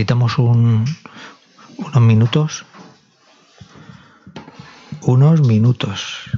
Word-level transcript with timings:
meditamos 0.00 0.38
un, 0.38 0.86
unos 1.76 2.00
minutos. 2.00 2.64
Unos 5.02 5.46
minutos. 5.46 6.30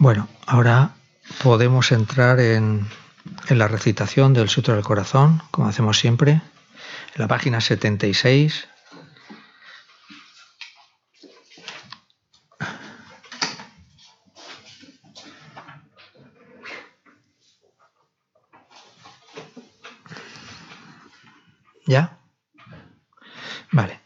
Bueno, 0.00 0.28
ahora 0.46 0.94
podemos 1.42 1.90
entrar 1.90 2.38
en, 2.38 2.86
la 3.48 3.66
recitación 3.66 4.32
del 4.32 4.48
Sutra 4.48 4.74
del 4.74 4.84
Corazón, 4.84 5.42
como 5.50 5.66
hacemos 5.66 5.98
siempre, 5.98 6.34
en 6.34 6.40
la 7.16 7.26
página 7.26 7.60
76. 7.60 8.68
¿Ya? 21.86 22.20
Vale. 23.72 24.00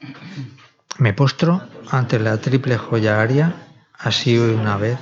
Me 0.97 1.13
postro 1.13 1.69
ante 1.91 2.19
la 2.19 2.41
triple 2.41 2.79
joya 2.79 3.21
aria, 3.21 3.53
así 3.99 4.39
una 4.39 4.79
vez 4.79 4.99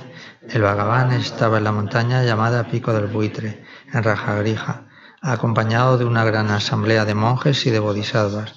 el 0.53 0.63
Bhagavan 0.63 1.13
estaba 1.13 1.59
en 1.59 1.63
la 1.63 1.71
montaña 1.71 2.23
llamada 2.23 2.67
Pico 2.67 2.91
del 2.91 3.07
Buitre, 3.07 3.63
en 3.93 4.03
Rajagrija, 4.03 4.83
acompañado 5.21 5.97
de 5.97 6.03
una 6.03 6.25
gran 6.25 6.49
asamblea 6.49 7.05
de 7.05 7.15
monjes 7.15 7.65
y 7.65 7.69
de 7.69 7.79
bodhisattvas. 7.79 8.55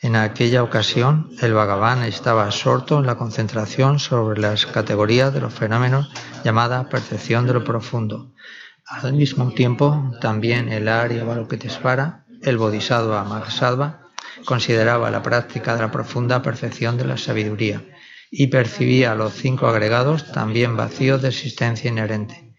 En 0.00 0.16
aquella 0.16 0.64
ocasión, 0.64 1.30
el 1.40 1.54
Bhagavan 1.54 2.02
estaba 2.02 2.46
absorto 2.46 2.98
en 2.98 3.06
la 3.06 3.14
concentración 3.14 4.00
sobre 4.00 4.40
las 4.40 4.66
categorías 4.66 5.32
de 5.32 5.40
los 5.40 5.54
fenómenos 5.54 6.10
llamada 6.42 6.88
percepción 6.88 7.46
de 7.46 7.54
lo 7.54 7.62
profundo. 7.62 8.32
Al 8.84 9.12
mismo 9.12 9.52
tiempo, 9.52 10.12
también 10.20 10.68
el 10.68 10.88
Arya 10.88 11.22
Balokitesvara, 11.22 12.24
el 12.42 12.58
Bodhisattva 12.58 13.22
Mahasattva, 13.22 14.00
consideraba 14.44 15.12
la 15.12 15.22
práctica 15.22 15.76
de 15.76 15.82
la 15.82 15.92
profunda 15.92 16.42
percepción 16.42 16.96
de 16.96 17.04
la 17.04 17.16
sabiduría 17.16 17.82
y 18.30 18.48
percibía 18.48 19.14
los 19.14 19.34
cinco 19.34 19.66
agregados 19.66 20.32
también 20.32 20.76
vacíos 20.76 21.22
de 21.22 21.28
existencia 21.28 21.90
inherente. 21.90 22.54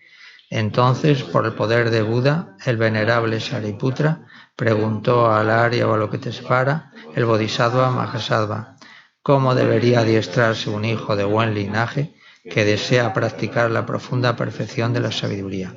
Entonces, 0.49 1.23
por 1.23 1.45
el 1.45 1.53
poder 1.53 1.89
de 1.89 2.01
Buda, 2.01 2.55
el 2.65 2.77
venerable 2.77 3.39
Shariputra 3.39 4.25
preguntó 4.55 5.31
al 5.31 5.49
Arya 5.49 5.85
Balokitesvara, 5.85 6.91
el 7.15 7.25
Bodhisattva 7.25 7.91
Mahasattva, 7.91 8.77
cómo 9.21 9.55
debería 9.55 9.99
adiestrarse 9.99 10.69
un 10.69 10.85
hijo 10.85 11.15
de 11.17 11.25
buen 11.25 11.53
linaje 11.53 12.15
que 12.49 12.63
desea 12.63 13.13
practicar 13.13 13.69
la 13.71 13.85
profunda 13.85 14.37
perfección 14.37 14.93
de 14.93 15.01
la 15.01 15.11
sabiduría. 15.11 15.75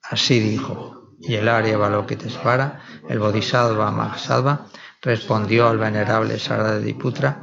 Así 0.00 0.38
dijo, 0.38 1.16
y 1.20 1.34
el 1.34 1.48
Arya 1.48 1.76
Balokitesvara, 1.76 2.82
el 3.08 3.18
Bodhisattva 3.18 3.90
Mahasattva, 3.90 4.66
respondió 5.02 5.68
al 5.68 5.78
venerable 5.78 6.38
Saradiputra, 6.38 7.42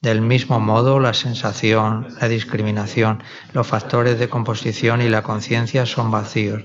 Del 0.00 0.22
mismo 0.22 0.60
modo, 0.60 0.98
la 0.98 1.12
sensación, 1.12 2.08
la 2.20 2.28
discriminación, 2.28 3.22
los 3.52 3.66
factores 3.66 4.18
de 4.18 4.28
composición 4.28 5.02
y 5.02 5.08
la 5.08 5.22
conciencia 5.22 5.84
son 5.84 6.10
vacíos. 6.10 6.64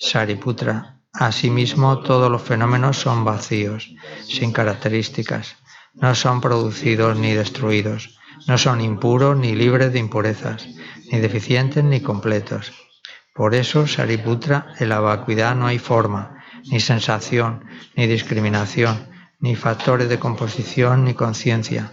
Sariputra, 0.00 1.02
Asimismo, 1.12 1.98
todos 1.98 2.30
los 2.30 2.40
fenómenos 2.40 2.96
son 2.96 3.22
vacíos, 3.22 3.94
sin 4.22 4.50
características, 4.50 5.56
no 5.92 6.14
son 6.14 6.40
producidos 6.40 7.18
ni 7.18 7.34
destruidos, 7.34 8.18
no 8.46 8.56
son 8.56 8.80
impuros 8.80 9.36
ni 9.36 9.54
libres 9.54 9.92
de 9.92 9.98
impurezas, 9.98 10.66
ni 11.10 11.18
deficientes 11.20 11.84
ni 11.84 12.00
completos. 12.00 12.72
Por 13.34 13.54
eso, 13.54 13.86
Sariputra, 13.86 14.72
en 14.78 14.88
la 14.88 15.00
vacuidad 15.00 15.54
no 15.54 15.66
hay 15.66 15.78
forma, 15.78 16.42
ni 16.70 16.80
sensación, 16.80 17.66
ni 17.94 18.06
discriminación, 18.06 19.08
ni 19.38 19.54
factores 19.54 20.08
de 20.08 20.18
composición, 20.18 21.04
ni 21.04 21.12
conciencia. 21.12 21.92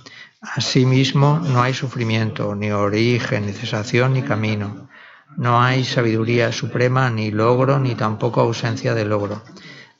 Asimismo, 0.41 1.39
no 1.39 1.61
hay 1.61 1.73
sufrimiento, 1.73 2.55
ni 2.55 2.71
origen, 2.71 3.45
ni 3.45 3.53
cesación, 3.53 4.13
ni 4.13 4.23
camino 4.23 4.89
no 5.37 5.61
hay 5.61 5.83
sabiduría 5.83 6.51
suprema, 6.51 7.09
ni 7.09 7.31
logro, 7.31 7.79
ni 7.79 7.95
tampoco 7.95 8.41
ausencia 8.41 8.93
de 8.93 9.05
logro. 9.05 9.41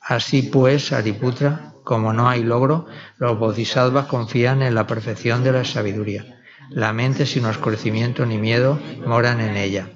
Así 0.01 0.43
pues, 0.43 0.91
Ariputra, 0.91 1.73
como 1.83 2.11
no 2.13 2.27
hay 2.29 2.43
logro, 2.43 2.87
los 3.17 3.39
bodhisattvas 3.39 4.07
confían 4.07 4.61
en 4.61 4.75
la 4.75 4.87
perfección 4.87 5.43
de 5.43 5.53
la 5.53 5.63
sabiduría. 5.63 6.41
La 6.69 6.93
mente 6.93 7.25
sin 7.25 7.45
oscurecimiento 7.45 8.25
ni 8.25 8.37
miedo 8.37 8.79
moran 9.05 9.41
en 9.41 9.57
ella. 9.57 9.89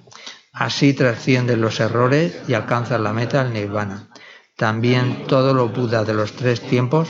Así 0.51 0.93
trascienden 0.93 1.61
los 1.61 1.79
errores 1.79 2.41
y 2.47 2.53
alcanzan 2.53 3.03
la 3.03 3.13
meta 3.13 3.41
al 3.41 3.53
nirvana. 3.53 4.07
También 4.55 5.25
todos 5.27 5.53
los 5.53 5.73
budas 5.73 6.07
de 6.07 6.13
los 6.13 6.33
tres 6.33 6.61
tiempos 6.61 7.09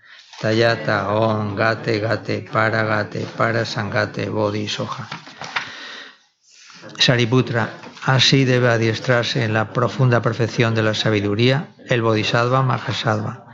Tayata, 0.41 1.13
On, 1.13 1.55
Gate, 1.55 1.99
Gate, 1.99 2.49
Para, 2.51 2.83
Gate, 2.83 3.27
Para, 3.37 3.63
Sangate, 3.63 4.27
Bodhi, 4.27 4.67
Soja. 4.67 5.07
Sariputra, 6.97 7.69
así 8.03 8.43
debe 8.43 8.69
adiestrarse 8.69 9.43
en 9.43 9.53
la 9.53 9.71
profunda 9.71 10.23
perfección 10.23 10.73
de 10.73 10.81
la 10.81 10.95
sabiduría 10.95 11.67
el 11.87 12.01
Bodhisattva 12.01 12.63
Mahasattva. 12.63 13.45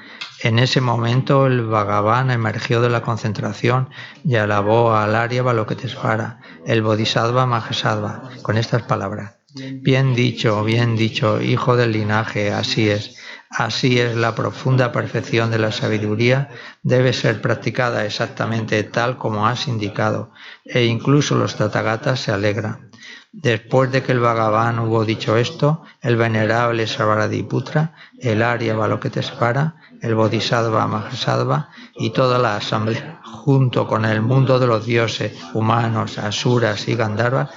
En 0.43 0.59
ese 0.59 0.79
momento 0.79 1.45
el 1.45 1.65
Bhagavan 1.65 2.31
emergió 2.31 2.79
de 2.79 2.89
la 2.89 3.01
concentración 3.01 3.89
y 4.23 4.35
alabó 4.35 4.95
al 4.95 5.15
Arya 5.15 5.43
Balokitesvara, 5.43 6.39
el 6.65 6.81
Bodhisattva 6.83 7.45
Mahasattva, 7.45 8.29
con 8.43 8.57
estas 8.57 8.83
palabras. 8.83 9.33
Bien 9.55 10.13
dicho, 10.15 10.63
bien 10.63 10.95
dicho, 10.95 11.41
hijo 11.41 11.75
del 11.75 11.91
linaje, 11.91 12.51
así 12.51 12.89
es. 12.89 13.17
Así 13.49 13.99
es 13.99 14.15
la 14.15 14.35
profunda 14.35 14.91
perfección 14.91 15.51
de 15.51 15.59
la 15.59 15.71
sabiduría, 15.71 16.49
debe 16.83 17.13
ser 17.13 17.41
practicada 17.41 18.05
exactamente 18.05 18.83
tal 18.83 19.17
como 19.17 19.47
has 19.47 19.67
indicado, 19.67 20.31
e 20.65 20.83
incluso 20.85 21.35
los 21.35 21.55
tatagatas 21.55 22.19
se 22.19 22.31
alegran. 22.31 22.91
Después 23.31 23.91
de 23.91 24.03
que 24.03 24.11
el 24.11 24.19
Bhagavan 24.19 24.79
hubo 24.79 25.05
dicho 25.05 25.37
esto, 25.37 25.83
el 26.01 26.17
venerable 26.17 26.87
Sarvadiputra, 26.87 27.93
el 28.19 28.41
Arya 28.41 28.75
Balokitesvara, 28.75 29.75
el 30.01 30.15
Bodhisattva 30.15 30.87
Mahasattva 30.87 31.69
y 31.95 32.11
toda 32.11 32.39
la 32.39 32.57
asamblea, 32.57 33.21
junto 33.23 33.87
con 33.87 34.05
el 34.05 34.21
mundo 34.21 34.59
de 34.59 34.67
los 34.67 34.85
dioses, 34.85 35.33
humanos, 35.53 36.17
asuras 36.17 36.87
y 36.87 36.95
gandharvas, 36.95 37.49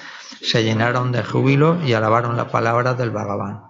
se 0.43 0.65
llenaron 0.65 1.13
de 1.13 1.25
júbilo 1.25 1.79
y 1.85 1.95
alabaron 1.95 2.37
la 2.37 2.49
palabra 2.49 2.95
del 2.95 3.11
Bhagavan. 3.11 3.70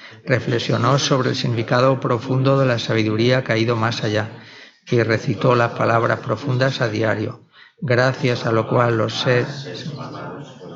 reflexionó 0.25 0.99
sobre 0.99 1.29
el 1.29 1.35
significado 1.35 1.99
profundo 1.99 2.59
de 2.59 2.65
la 2.65 2.79
sabiduría 2.79 3.43
que 3.43 3.53
ha 3.53 3.57
ido 3.57 3.75
más 3.75 4.03
allá 4.03 4.29
y 4.89 5.01
recitó 5.03 5.55
las 5.55 5.71
palabras 5.71 6.19
profundas 6.19 6.81
a 6.81 6.89
diario, 6.89 7.47
gracias 7.79 8.45
a 8.45 8.51
lo 8.51 8.67
cual 8.67 8.97
los 8.97 9.13
seres 9.13 9.91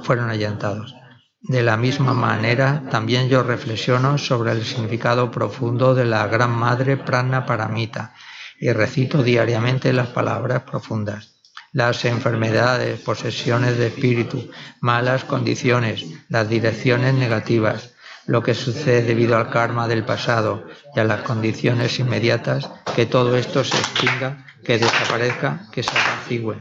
fueron 0.04 0.30
allantados. 0.30 0.96
De 1.42 1.62
la 1.62 1.77
misma 1.77 2.13
manera, 2.13 2.84
también 2.89 3.30
yo 3.30 3.44
reflexiono 3.44 4.18
sobre 4.18 4.51
el 4.51 4.65
significado 4.65 5.30
profundo 5.30 5.94
de 5.94 6.06
la 6.06 6.25
Gran 6.27 6.51
Madre 6.51 6.98
Prana 6.98 7.46
Paramita 7.46 8.15
y 8.60 8.72
recito 8.72 9.22
diariamente 9.22 9.94
las 9.94 10.08
palabras 10.08 10.63
profundas. 10.63 11.36
Las 11.72 12.06
enfermedades, 12.06 13.00
posesiones 13.01 13.77
de 13.77 13.88
espíritu, 13.88 14.50
malas 14.80 15.25
condiciones, 15.25 16.06
las 16.30 16.50
direcciones 16.50 17.13
negativas, 17.13 17.95
lo 18.27 18.41
que 18.41 18.53
sucede 18.53 19.03
debido 19.03 19.38
al 19.38 19.50
karma 19.50 19.88
del 19.88 20.03
pasado 20.03 20.65
y 20.96 21.00
a 21.00 21.03
las 21.03 21.22
condiciones 21.22 22.00
inmediatas, 22.00 22.70
que 22.96 23.05
todo 23.05 23.36
esto 23.36 23.63
se 23.63 23.77
extinga, 23.77 24.46
que 24.63 24.79
desaparezca, 24.79 25.67
que 25.72 25.84
se 25.84 25.91
apacigüe. 25.91 26.58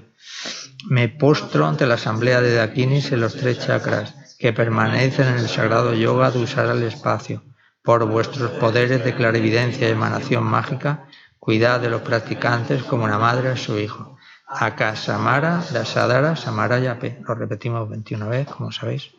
Me 0.89 1.09
postro 1.09 1.67
ante 1.67 1.87
la 1.87 1.95
asamblea 1.95 2.41
de 2.41 2.55
Dakinis 2.55 3.13
en 3.13 3.21
los 3.21 3.35
tres 3.37 3.59
chakras, 3.61 4.37
que 4.39 4.53
permanecen 4.53 5.29
en 5.29 5.39
el 5.39 5.49
sagrado 5.49 5.95
yoga 5.95 6.31
de 6.31 6.41
usar 6.41 6.67
el 6.67 6.83
espacio. 6.83 7.43
Por 7.83 8.07
vuestros 8.07 8.51
poderes 8.53 9.05
de 9.05 9.15
clarividencia 9.15 9.89
y 9.89 9.93
emanación 9.93 10.45
mágica, 10.45 11.07
Cuidad 11.45 11.79
de 11.79 11.91
los 11.91 12.01
practicantes 12.01 12.83
como 12.85 13.05
una 13.05 13.19
madre 13.19 13.51
a 13.51 13.57
su 13.59 13.79
hijo. 13.79 14.17
Akasamara, 14.47 15.63
Dasadara, 15.71 16.37
Samaraya 16.37 16.99
P. 16.99 17.21
Lo 17.29 17.35
repetimos 17.35 17.87
21 17.87 18.31
veces, 18.31 18.55
como 18.55 18.73
sabéis. 18.73 19.11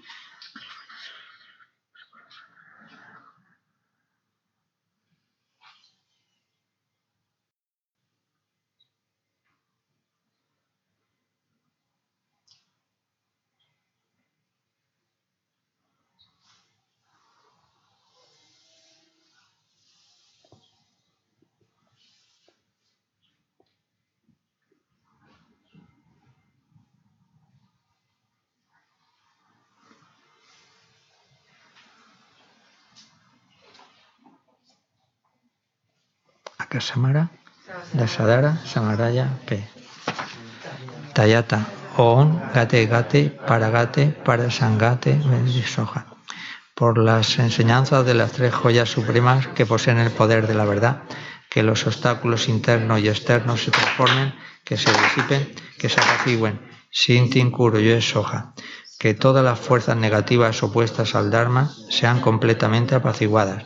Samara, 36.81 37.29
Dasadara, 37.93 38.57
Samaraya, 38.65 39.27
P. 39.45 39.63
Tayata, 41.13 41.65
On, 41.97 42.41
Gate, 42.53 42.87
Gate, 42.87 43.29
Paragate, 43.47 44.07
Parasangate, 44.07 45.21
Soja. 45.65 46.07
Por 46.73 46.97
las 46.97 47.39
enseñanzas 47.39 48.05
de 48.05 48.13
las 48.13 48.33
tres 48.33 48.53
joyas 48.53 48.89
supremas 48.89 49.47
que 49.47 49.65
poseen 49.65 49.97
el 49.99 50.11
poder 50.11 50.45
de 50.47 50.55
la 50.55 50.65
verdad, 50.65 51.03
que 51.49 51.63
los 51.63 51.87
obstáculos 51.87 52.49
internos 52.49 52.99
y 52.99 53.07
externos 53.07 53.63
se 53.63 53.71
transformen, 53.71 54.35
que 54.65 54.75
se 54.75 54.91
disipen, 54.91 55.55
que 55.77 55.87
se 55.87 56.01
apacigüen. 56.01 56.59
Sintin 56.91 57.51
Kuro 57.51 57.79
Yo 57.79 58.01
Soja. 58.01 58.53
Que 58.99 59.13
todas 59.13 59.43
las 59.43 59.59
fuerzas 59.59 59.95
negativas 59.95 60.63
opuestas 60.63 61.15
al 61.15 61.31
Dharma 61.31 61.71
sean 61.89 62.19
completamente 62.21 62.95
apaciguadas 62.95 63.65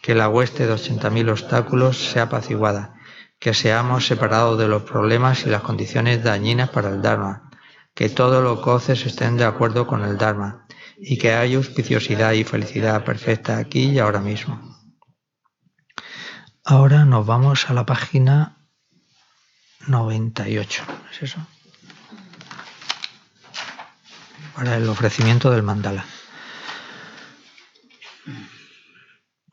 que 0.00 0.14
la 0.14 0.28
hueste 0.28 0.66
de 0.66 0.74
80.000 0.74 1.30
obstáculos 1.30 2.10
sea 2.10 2.24
apaciguada, 2.24 2.94
que 3.38 3.54
seamos 3.54 4.06
separados 4.06 4.58
de 4.58 4.68
los 4.68 4.82
problemas 4.82 5.46
y 5.46 5.50
las 5.50 5.62
condiciones 5.62 6.22
dañinas 6.22 6.70
para 6.70 6.88
el 6.88 7.02
Dharma, 7.02 7.50
que 7.94 8.08
todos 8.08 8.42
los 8.42 8.60
goces 8.62 9.06
estén 9.06 9.36
de 9.36 9.44
acuerdo 9.44 9.86
con 9.86 10.02
el 10.02 10.18
Dharma 10.18 10.66
y 10.98 11.18
que 11.18 11.34
haya 11.34 11.56
auspiciosidad 11.56 12.32
y 12.32 12.44
felicidad 12.44 13.04
perfecta 13.04 13.58
aquí 13.58 13.90
y 13.90 13.98
ahora 13.98 14.20
mismo. 14.20 14.74
Ahora 16.64 17.04
nos 17.04 17.26
vamos 17.26 17.68
a 17.68 17.74
la 17.74 17.84
página 17.84 18.56
98, 19.86 20.82
¿es 21.12 21.22
eso? 21.22 21.46
Para 24.54 24.76
el 24.76 24.88
ofrecimiento 24.88 25.50
del 25.50 25.62
mandala. 25.62 26.06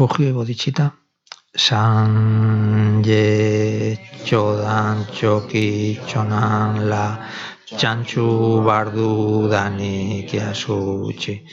refugio 0.00 0.28
y 0.28 0.32
bodhicitta. 0.32 0.96
Sanje 1.52 3.18
Chodan 4.24 5.04
Choki 5.12 6.00
Chonan 6.06 6.88
La 6.88 7.18
Chanchu 7.66 8.62
Bardu 8.64 9.46
Dani 9.46 10.24
Kiasuchi 10.26 11.44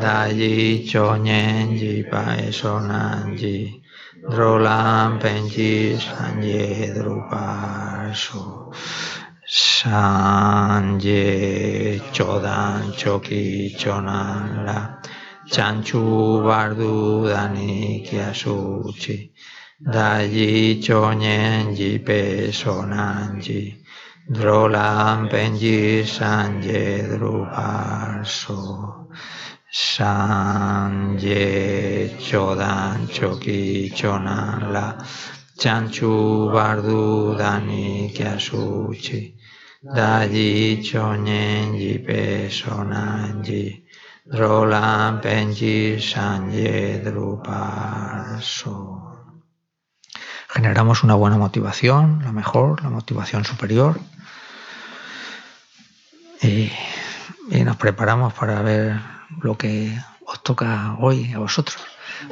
Dayi 0.00 0.86
Chonyen 0.88 1.76
Jipa 1.76 2.36
Esonanji 2.38 3.82
Drolam 4.26 5.18
Penji 5.18 5.94
Sanje 5.98 6.94
Drupaso 6.94 8.72
Sanje 9.44 10.40
Chodan 12.10 12.92
Choki 12.92 13.76
Chonan 13.76 14.64
La 14.64 14.91
txantxu 15.52 16.40
bardu 16.46 17.28
danik 17.28 18.08
jasutxi, 18.08 19.16
da 19.94 20.24
jitxonen 20.24 21.76
jipe 21.76 22.50
sonan 22.60 23.36
ji, 23.44 23.62
drolan 24.32 25.28
penjizan 25.28 26.62
jedru 26.64 27.44
barzo. 27.52 28.60
San 29.72 31.18
je 31.20 32.08
txodan 32.16 33.06
txoki 33.12 33.92
txonan 33.92 34.72
la 34.72 34.88
txantxu 35.60 36.48
bardu 36.54 37.36
danik 37.36 38.16
jasutxi. 38.24 39.20
Da 39.96 40.24
jitxonen 40.24 41.76
jipe 41.76 42.48
sonan. 42.48 43.44
Drolam 44.24 45.20
Penji 45.20 46.00
Sanje 46.00 47.00
Drupaso 47.00 49.00
Generamos 50.48 51.02
una 51.02 51.14
buena 51.14 51.38
motivación, 51.38 52.20
la 52.22 52.30
mejor, 52.30 52.84
la 52.84 52.90
motivación 52.90 53.44
superior. 53.44 53.98
Y, 56.42 56.70
nos 57.64 57.76
preparamos 57.76 58.32
para 58.34 58.62
ver 58.62 59.00
lo 59.40 59.58
que 59.58 59.98
os 60.26 60.42
toca 60.42 60.96
hoy 61.00 61.32
a 61.32 61.38
vosotros. 61.38 61.78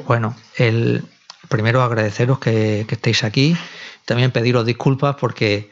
Bueno, 0.05 0.35
el, 0.55 1.03
primero 1.49 1.81
agradeceros 1.81 2.39
que, 2.39 2.85
estéis 2.87 3.23
aquí, 3.23 3.57
también 4.05 4.31
pediros 4.31 4.65
disculpas 4.65 5.15
porque 5.15 5.71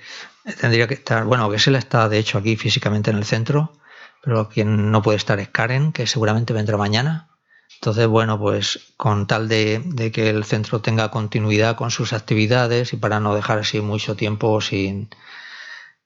tendría 0.60 0.88
que 0.88 0.96
estar, 0.96 1.26
bueno, 1.26 1.50
que 1.50 1.60
se 1.60 1.72
la 1.72 1.80
está 1.80 2.10
de 2.10 2.18
hecho 2.18 2.40
aquí 2.40 2.56
físicamente 2.56 3.12
en 3.12 3.18
el 3.18 3.26
centro, 3.26 3.74
pero 4.22 4.50
quien 4.50 4.92
no 4.92 5.02
puede 5.02 5.18
estar 5.18 5.40
es 5.40 5.50
Karen, 5.50 5.92
que 5.92 6.08
seguramente 6.08 6.54
vendrá 6.54 6.78
mañana. 6.78 7.30
Entonces, 7.76 8.08
bueno, 8.08 8.38
pues 8.40 8.94
con 8.98 9.26
tal 9.28 9.48
de, 9.48 10.12
que 10.14 10.30
el 10.30 10.44
centro 10.44 10.82
tenga 10.82 11.12
continuidad 11.12 11.78
con 11.78 11.92
sus 11.92 12.12
actividades 12.12 12.92
y 12.94 12.98
para 12.98 13.20
no 13.20 13.36
dejar 13.36 13.60
así 13.60 13.80
mucho 13.80 14.16
tiempo 14.16 14.60
sin, 14.60 15.10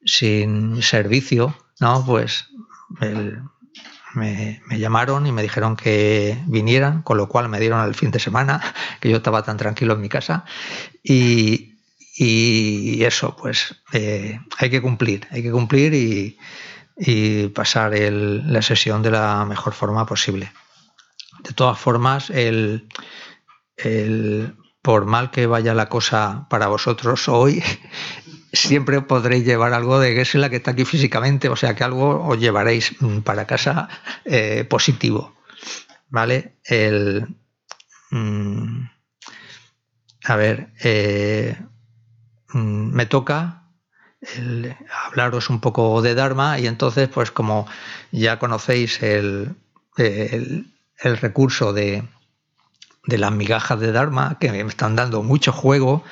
servicio, 0.06 1.56
¿no? 1.80 2.06
Pues 2.06 2.50
me, 4.14 4.62
llamaron 4.78 5.26
y 5.26 5.32
me 5.32 5.42
dijeron 5.42 5.76
que 5.76 6.38
vinieran, 6.46 7.02
con 7.02 7.18
lo 7.18 7.28
cual 7.28 7.50
me 7.50 7.60
dieron 7.60 7.84
el 7.84 7.96
fin 7.96 8.12
de 8.12 8.20
semana, 8.20 8.62
que 9.00 9.10
yo 9.10 9.18
estaba 9.18 9.44
tan 9.44 9.58
tranquilo 9.58 9.96
en 9.96 10.02
mi 10.02 10.10
casa. 10.10 10.46
Y, 11.04 11.70
eso, 13.04 13.36
pues 13.36 13.82
eh, 13.94 14.40
hay 14.60 14.70
que 14.70 14.82
cumplir, 14.82 15.28
hay 15.32 15.42
que 15.42 15.52
cumplir 15.52 15.96
y, 15.96 16.38
pasar 17.54 17.94
la 17.94 18.62
sesión 18.62 19.02
de 19.02 19.12
la 19.12 19.46
mejor 19.46 19.74
forma 19.74 20.06
posible. 20.06 20.52
De 21.44 21.54
todas 21.54 21.78
formas, 21.78 22.30
el, 22.30 22.88
por 24.82 25.06
mal 25.06 25.32
que 25.32 25.48
vaya 25.48 25.74
la 25.74 25.90
cosa 25.90 26.48
para 26.50 26.68
vosotros 26.68 27.28
hoy, 27.28 27.64
siempre 28.54 29.02
podréis 29.02 29.46
llevar 29.46 29.74
algo 29.74 30.00
de 30.00 30.26
la 30.34 30.50
que 30.50 30.58
está 30.58 30.72
aquí 30.72 30.86
físicamente, 30.86 31.50
o 31.50 31.56
sea 31.56 31.76
que 31.76 31.84
algo 31.84 32.26
os 32.26 32.40
llevaréis 32.40 32.96
para 33.24 33.48
casa 33.48 33.90
eh, 34.26 34.66
positivo. 34.70 35.36
¿Vale? 36.10 36.58
El, 36.64 37.36
mm, 38.12 38.86
a 40.26 40.36
ver, 40.36 40.74
eh, 40.84 41.58
mm, 42.54 42.94
me 42.94 43.06
toca 43.08 43.63
hablaros 45.08 45.50
un 45.50 45.60
poco 45.60 46.02
de 46.02 46.16
Dharma 46.16 46.60
y 46.60 46.68
entonces, 46.68 47.10
pues 47.10 47.32
como 47.32 47.68
ya 48.12 48.40
conocéis 48.40 49.02
el, 49.04 49.56
el 49.98 51.18
recurso 51.18 51.74
de, 51.74 52.04
de 53.06 53.18
las 53.18 53.32
migajas 53.32 53.80
de 53.80 53.92
Dharma, 53.92 54.38
que 54.40 54.52
me 54.52 54.62
están 54.62 54.96
dando 54.96 55.24
mucho 55.24 55.52
juego, 55.52 56.04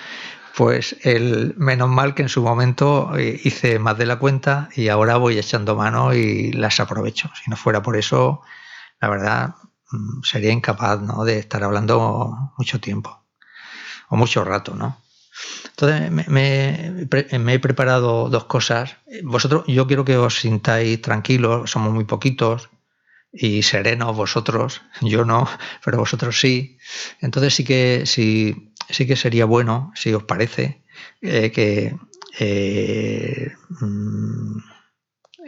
pues 0.55 0.97
el 1.03 1.53
menos 1.57 1.89
mal 1.89 2.13
que 2.13 2.23
en 2.23 2.29
su 2.29 2.41
momento 2.41 3.17
eh, 3.17 3.39
hice 3.43 3.79
más 3.79 3.97
de 3.97 4.05
la 4.05 4.19
cuenta 4.19 4.69
y 4.75 4.89
ahora 4.89 5.17
voy 5.17 5.37
echando 5.37 5.75
mano 5.75 6.13
y 6.13 6.51
las 6.51 6.79
aprovecho. 6.79 7.31
Si 7.41 7.49
no 7.49 7.55
fuera 7.55 7.81
por 7.81 7.95
eso, 7.95 8.41
la 8.99 9.09
verdad, 9.09 9.55
mm, 9.91 10.23
sería 10.23 10.51
incapaz 10.51 11.01
¿no? 11.01 11.23
de 11.23 11.39
estar 11.39 11.63
hablando 11.63 12.53
mucho 12.57 12.81
tiempo 12.81 13.23
o 14.09 14.17
mucho 14.17 14.43
rato, 14.43 14.75
¿no? 14.75 14.97
Entonces 15.69 16.11
me, 16.11 17.53
he 17.53 17.59
preparado 17.59 18.29
dos 18.29 18.45
cosas. 18.45 18.97
Vosotros, 19.23 19.63
yo 19.67 19.87
quiero 19.87 20.05
que 20.05 20.17
os 20.17 20.39
sintáis 20.39 21.01
tranquilos, 21.01 21.71
somos 21.71 21.93
muy 21.93 22.05
poquitos, 22.05 22.69
y 23.33 23.63
serenos 23.63 24.15
vosotros, 24.15 24.81
yo 25.01 25.25
no, 25.25 25.47
pero 25.83 25.97
vosotros 25.99 26.39
sí. 26.39 26.77
Entonces 27.21 27.55
sí 27.55 27.63
que, 27.63 28.03
sí, 28.05 28.73
sí 28.89 29.07
que 29.07 29.15
sería 29.15 29.45
bueno, 29.45 29.91
si 29.95 30.13
os 30.13 30.23
parece, 30.23 30.81
eh, 31.21 31.51
que, 31.51 31.95
eh, 32.39 33.51
mm, 33.69 34.57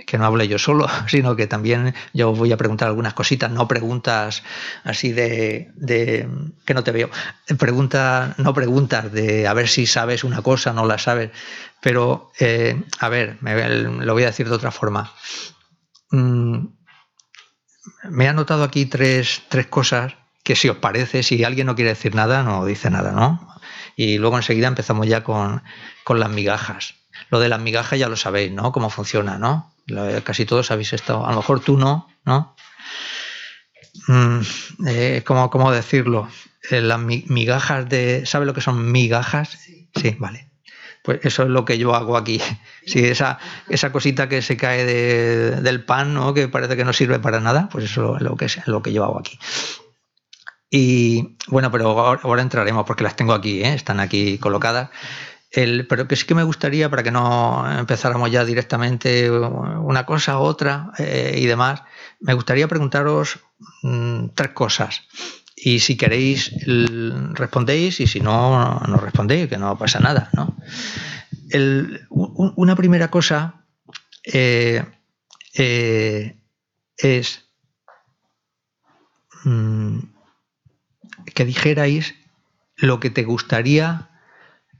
que 0.06 0.18
no 0.18 0.26
hable 0.26 0.48
yo 0.48 0.60
solo, 0.60 0.88
sino 1.08 1.36
que 1.36 1.48
también 1.48 1.94
yo 2.14 2.34
voy 2.34 2.52
a 2.52 2.58
preguntar 2.58 2.88
algunas 2.88 3.14
cositas, 3.14 3.52
no 3.52 3.68
preguntas 3.68 4.44
así 4.84 5.12
de, 5.12 5.72
de 5.76 6.28
que 6.66 6.74
no 6.74 6.84
te 6.84 6.92
veo, 6.92 7.10
preguntas, 7.58 8.38
no 8.40 8.54
preguntas 8.54 9.12
de 9.12 9.48
a 9.48 9.54
ver 9.54 9.68
si 9.68 9.86
sabes 9.86 10.24
una 10.24 10.42
cosa, 10.42 10.74
no 10.74 10.86
la 10.86 10.98
sabes, 10.98 11.32
pero 11.82 12.32
eh, 12.40 12.82
a 13.00 13.10
ver, 13.10 13.38
lo 13.42 14.14
voy 14.14 14.24
a 14.24 14.28
decir 14.28 14.48
de 14.48 14.56
otra 14.56 14.72
forma. 14.72 15.14
Mm, 16.12 16.68
me 18.10 18.26
he 18.26 18.28
anotado 18.28 18.64
aquí 18.64 18.86
tres, 18.86 19.42
cosas 19.70 20.14
que 20.44 20.56
si 20.56 20.70
os 20.70 20.78
parece, 20.78 21.24
si 21.24 21.44
alguien 21.44 21.68
no 21.68 21.76
quiere 21.76 21.92
decir 21.92 22.16
nada, 22.16 22.44
no 22.44 22.66
dice 22.66 22.90
nada, 22.90 23.12
¿no? 23.12 23.50
Y 23.96 24.18
luego 24.18 24.38
enseguida 24.38 24.68
empezamos 24.68 25.08
ya 25.08 25.24
con, 25.24 25.62
las 26.08 26.30
migajas. 26.30 26.96
Lo 27.30 27.40
de 27.40 27.50
las 27.50 27.60
migajas 27.60 28.00
ya 28.00 28.10
lo 28.10 28.16
sabéis, 28.16 28.52
¿no? 28.52 28.72
Cómo 28.72 28.90
funciona, 28.90 29.38
¿no? 29.38 29.73
Casi 30.24 30.46
todos 30.46 30.72
habéis 30.72 30.94
estado. 30.94 31.26
A 31.26 31.32
lo 31.32 31.38
mejor 31.38 31.60
tú 31.60 31.78
no, 31.78 32.08
¿no? 32.26 32.56
Mm, 34.08 34.40
eh, 34.88 35.24
¿cómo, 35.26 35.72
decirlo? 35.72 36.28
Eh, 36.70 36.82
las 36.82 37.00
migajas 37.00 37.90
de. 37.90 38.26
¿Sabe 38.26 38.46
lo 38.46 38.54
que 38.54 38.62
son 38.62 38.92
migajas? 38.92 39.60
Sí, 39.96 40.16
vale. 40.20 40.50
Pues 41.04 41.20
eso 41.24 41.44
es 41.44 41.50
lo 41.50 41.66
que 41.66 41.78
yo 41.78 41.94
hago 41.96 42.16
aquí. 42.16 42.42
Si 42.86 43.04
esa, 43.06 43.38
esa 43.70 43.92
cosita 43.92 44.30
que 44.30 44.42
se 44.42 44.58
cae 44.58 44.86
del 44.86 45.84
pan, 45.84 46.14
¿no? 46.14 46.34
que 46.34 46.48
parece 46.48 46.78
que 46.78 46.86
no 46.86 46.94
sirve 46.94 47.20
para 47.20 47.40
nada, 47.40 47.70
pues 47.70 47.86
eso 47.86 48.16
es 48.18 48.22
lo 48.22 48.36
que, 48.38 48.46
es 48.46 48.68
lo 48.68 48.82
que 48.82 48.94
yo 48.94 49.04
hago 49.04 49.20
aquí. 49.20 49.38
Y 50.70 51.38
bueno, 51.48 51.70
pero 51.72 52.00
ahora, 52.00 52.42
entraremos 52.42 52.86
porque 52.86 53.04
las 53.04 53.16
tengo 53.16 53.34
aquí, 53.34 53.64
¿eh? 53.64 53.74
están 53.74 54.00
aquí 54.00 54.40
colocadas. 54.40 54.90
Pero 55.54 56.08
que 56.08 56.16
sí 56.16 56.26
que 56.26 56.34
me 56.34 56.44
gustaría, 56.44 56.90
para 56.90 57.04
que 57.04 57.12
no 57.12 57.64
empezáramos 57.80 58.32
ya 58.32 58.44
directamente 58.44 59.30
una 59.30 60.06
cosa, 60.06 60.40
otra 60.40 60.92
eh, 60.98 61.36
y 61.38 61.46
demás, 61.46 61.84
me 62.20 62.34
gustaría 62.34 62.68
preguntaros 62.68 63.40
mm, 63.84 64.30
tres 64.34 64.52
cosas 64.54 65.04
y 65.56 65.80
si 65.80 65.96
queréis 65.96 66.52
respondéis 67.34 68.00
y 68.00 68.08
si 68.08 68.20
no, 68.20 68.80
no 68.80 68.98
respondéis, 68.98 69.48
que 69.48 69.58
no 69.58 69.78
pasa 69.78 70.00
nada. 70.00 70.30
¿no? 70.34 70.58
una 72.10 72.76
primera 72.76 73.10
cosa 73.10 73.64
eh, 74.24 74.84
eh, 75.54 76.36
es 76.98 77.46
mm, 79.44 80.00
que 81.36 81.46
dijerais 81.46 82.16
lo 82.76 83.00
que 83.00 83.12
te 83.12 83.24
gustaría 83.24 84.10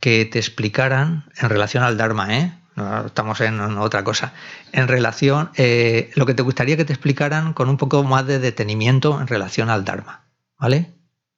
que 0.04 0.26
te 0.26 0.38
explicaran 0.38 1.32
en 1.38 1.48
relación 1.48 1.82
al 1.82 1.96
Dharma, 1.96 2.38
¿eh? 2.38 2.52
No, 2.76 3.06
estamos 3.06 3.40
en, 3.40 3.62
otra 3.62 4.04
cosa. 4.04 4.34
En 4.74 4.90
relación, 4.90 5.50
eh, 5.56 6.12
lo 6.16 6.26
que 6.26 6.34
te 6.34 6.44
gustaría 6.44 6.76
que 6.76 6.84
te 6.84 6.92
explicaran 6.92 7.54
con 7.54 7.70
un 7.70 7.78
poco 7.78 8.04
más 8.04 8.28
de 8.28 8.38
detenimiento 8.38 9.22
en 9.22 9.28
relación 9.28 9.70
al 9.70 9.86
Dharma. 9.86 10.26
¿Vale? 10.60 10.92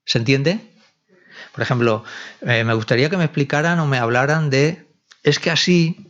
¿Se 0.03 0.17
entiende? 0.17 0.61
Por 1.53 1.61
ejemplo, 1.61 2.03
eh, 2.41 2.63
me 2.63 2.73
gustaría 2.73 3.07
que 3.07 3.17
me 3.17 3.25
explicaran 3.25 3.79
o 3.79 3.85
me 3.85 3.99
hablaran 3.99 4.49
de, 4.49 4.87
es 5.21 5.37
que 5.37 5.51
así, 5.51 6.09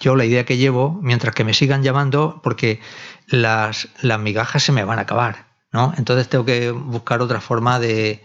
yo 0.00 0.16
la 0.16 0.24
idea 0.24 0.44
que 0.44 0.56
llevo, 0.56 0.98
mientras 1.00 1.32
que 1.32 1.44
me 1.44 1.54
sigan 1.54 1.84
llamando, 1.84 2.40
porque 2.42 2.80
las, 3.28 3.86
las 4.02 4.18
migajas 4.18 4.64
se 4.64 4.72
me 4.72 4.82
van 4.82 4.98
a 4.98 5.02
acabar, 5.02 5.46
¿no? 5.70 5.94
Entonces 5.96 6.28
tengo 6.28 6.44
que 6.44 6.72
buscar 6.72 7.22
otra 7.22 7.40
forma 7.40 7.78
de, 7.78 8.24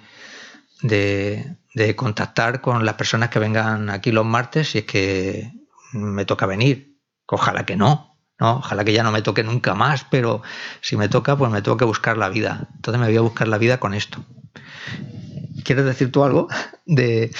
de, 0.82 1.56
de 1.74 1.96
contactar 1.96 2.62
con 2.62 2.86
las 2.86 2.96
personas 2.96 3.30
que 3.30 3.40
vengan 3.40 3.90
aquí 3.90 4.12
los 4.12 4.26
martes 4.26 4.72
si 4.72 4.80
es 4.80 4.86
que 4.86 5.52
me 5.94 6.26
toca 6.26 6.46
venir. 6.46 7.00
Ojalá 7.26 7.66
que 7.66 7.76
no, 7.76 8.14
Ojalá 8.40 8.84
que 8.84 8.94
ya 8.94 9.04
no 9.04 9.12
me 9.12 9.22
toque 9.22 9.44
nunca 9.44 9.74
más, 9.74 10.06
pero 10.10 10.42
si 10.82 10.98
me 10.98 11.08
toca, 11.08 11.38
pues 11.38 11.52
me 11.52 11.62
tengo 11.62 11.78
que 11.78 11.86
buscar 11.86 12.18
la 12.18 12.30
vida. 12.30 12.68
Entonces 12.76 13.00
me 13.00 13.08
voy 13.08 13.18
a 13.18 13.22
buscar 13.22 13.48
la 13.48 13.58
vida 13.58 13.80
con 13.80 13.94
esto. 13.94 14.26
¿Quieres 15.64 15.86
decir 15.86 16.12
tú 16.12 16.24
algo? 16.24 16.48
De, 16.86 17.32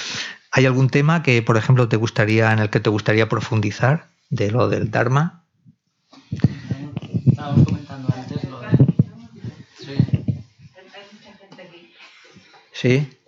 ¿Hay 0.50 0.64
algún 0.66 0.88
tema 0.88 1.22
que, 1.22 1.42
por 1.42 1.56
ejemplo, 1.56 1.88
te 1.88 1.96
gustaría, 1.96 2.52
en 2.52 2.60
el 2.60 2.70
que 2.70 2.80
te 2.80 2.88
gustaría 2.88 3.28
profundizar 3.28 4.08
de 4.30 4.50
lo 4.50 4.68
del 4.68 4.90
Dharma? 4.90 5.44
Estábamos 7.26 7.66
comentando 7.66 8.08
antes 8.14 8.44
lo 8.48 8.60
de. 8.60 8.68
Sí. 9.78 9.96
Sí. 12.72 13.18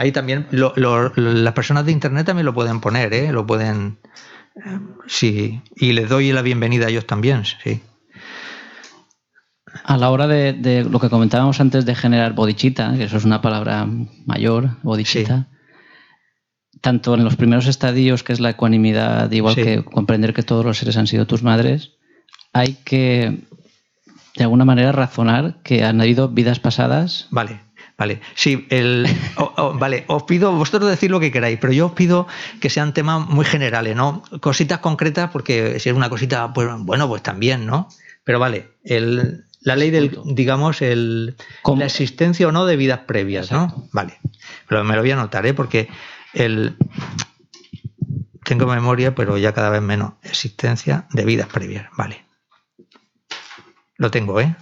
Ahí 0.00 0.12
también, 0.12 0.46
las 0.50 1.52
personas 1.52 1.84
de 1.84 1.92
internet 1.92 2.24
también 2.24 2.46
lo 2.46 2.54
pueden 2.54 2.80
poner, 2.80 3.12
¿eh? 3.12 3.32
Lo 3.32 3.46
pueden 3.46 3.98
Sí, 5.06 5.60
y 5.76 5.92
les 5.92 6.08
doy 6.08 6.32
la 6.32 6.40
bienvenida 6.40 6.86
a 6.86 6.88
ellos 6.88 7.06
también, 7.06 7.44
sí. 7.44 7.82
A 9.84 9.98
la 9.98 10.08
hora 10.10 10.26
de, 10.26 10.86
lo 10.90 11.00
que 11.00 11.10
comentábamos 11.10 11.60
antes 11.60 11.84
de 11.84 11.94
generar 11.94 12.32
bodichita, 12.32 12.94
que 12.96 13.04
eso 13.04 13.18
es 13.18 13.26
una 13.26 13.42
palabra 13.42 13.86
mayor, 14.24 14.78
bodichita, 14.82 15.48
tanto 16.80 17.12
en 17.12 17.22
los 17.22 17.36
primeros 17.36 17.66
estadios, 17.66 18.22
que 18.22 18.32
es 18.32 18.40
la 18.40 18.48
ecuanimidad, 18.48 19.30
igual 19.30 19.54
que 19.54 19.84
comprender 19.84 20.32
que 20.32 20.42
todos 20.42 20.64
los 20.64 20.78
seres 20.78 20.96
han 20.96 21.08
sido 21.08 21.26
tus 21.26 21.42
madres, 21.42 21.90
hay 22.54 22.78
que, 22.86 23.40
de 24.34 24.44
alguna 24.44 24.64
manera, 24.64 24.92
razonar 24.92 25.60
que 25.62 25.84
han 25.84 26.00
habido 26.00 26.30
vidas 26.30 26.58
pasadas. 26.58 27.28
Vale 27.30 27.68
Vale, 28.00 28.22
sí, 28.34 28.66
el, 28.70 29.06
vale, 29.74 30.04
os 30.06 30.22
pido, 30.22 30.52
vosotros 30.52 30.88
decir 30.88 31.10
lo 31.10 31.20
que 31.20 31.30
queráis, 31.30 31.58
pero 31.60 31.74
yo 31.74 31.84
os 31.88 31.92
pido 31.92 32.26
que 32.58 32.70
sean 32.70 32.94
temas 32.94 33.28
muy 33.28 33.44
generales, 33.44 33.94
¿no? 33.94 34.22
Cositas 34.40 34.78
concretas, 34.78 35.28
porque 35.30 35.78
si 35.80 35.90
es 35.90 35.94
una 35.94 36.08
cosita, 36.08 36.50
pues 36.54 36.66
bueno, 36.78 37.06
pues 37.08 37.22
también, 37.22 37.66
¿no? 37.66 37.90
Pero 38.24 38.38
vale, 38.38 38.70
el, 38.84 39.44
La 39.60 39.76
ley 39.76 39.90
del, 39.90 40.18
digamos, 40.24 40.80
el, 40.80 41.36
la 41.76 41.84
existencia 41.84 42.48
o 42.48 42.52
no 42.52 42.64
de 42.64 42.76
vidas 42.76 43.00
previas, 43.00 43.52
¿no? 43.52 43.86
Vale. 43.92 44.18
Pero 44.66 44.82
me 44.82 44.94
lo 44.94 45.02
voy 45.02 45.10
a 45.10 45.14
anotar, 45.14 45.44
¿eh? 45.44 45.52
Porque 45.52 45.90
el, 46.32 46.78
tengo 48.44 48.64
memoria, 48.64 49.14
pero 49.14 49.36
ya 49.36 49.52
cada 49.52 49.68
vez 49.68 49.82
menos. 49.82 50.14
Existencia 50.22 51.06
de 51.12 51.26
vidas 51.26 51.48
previas, 51.48 51.86
vale. 51.98 52.24
Lo 53.98 54.10
tengo, 54.10 54.40
¿eh? 54.40 54.56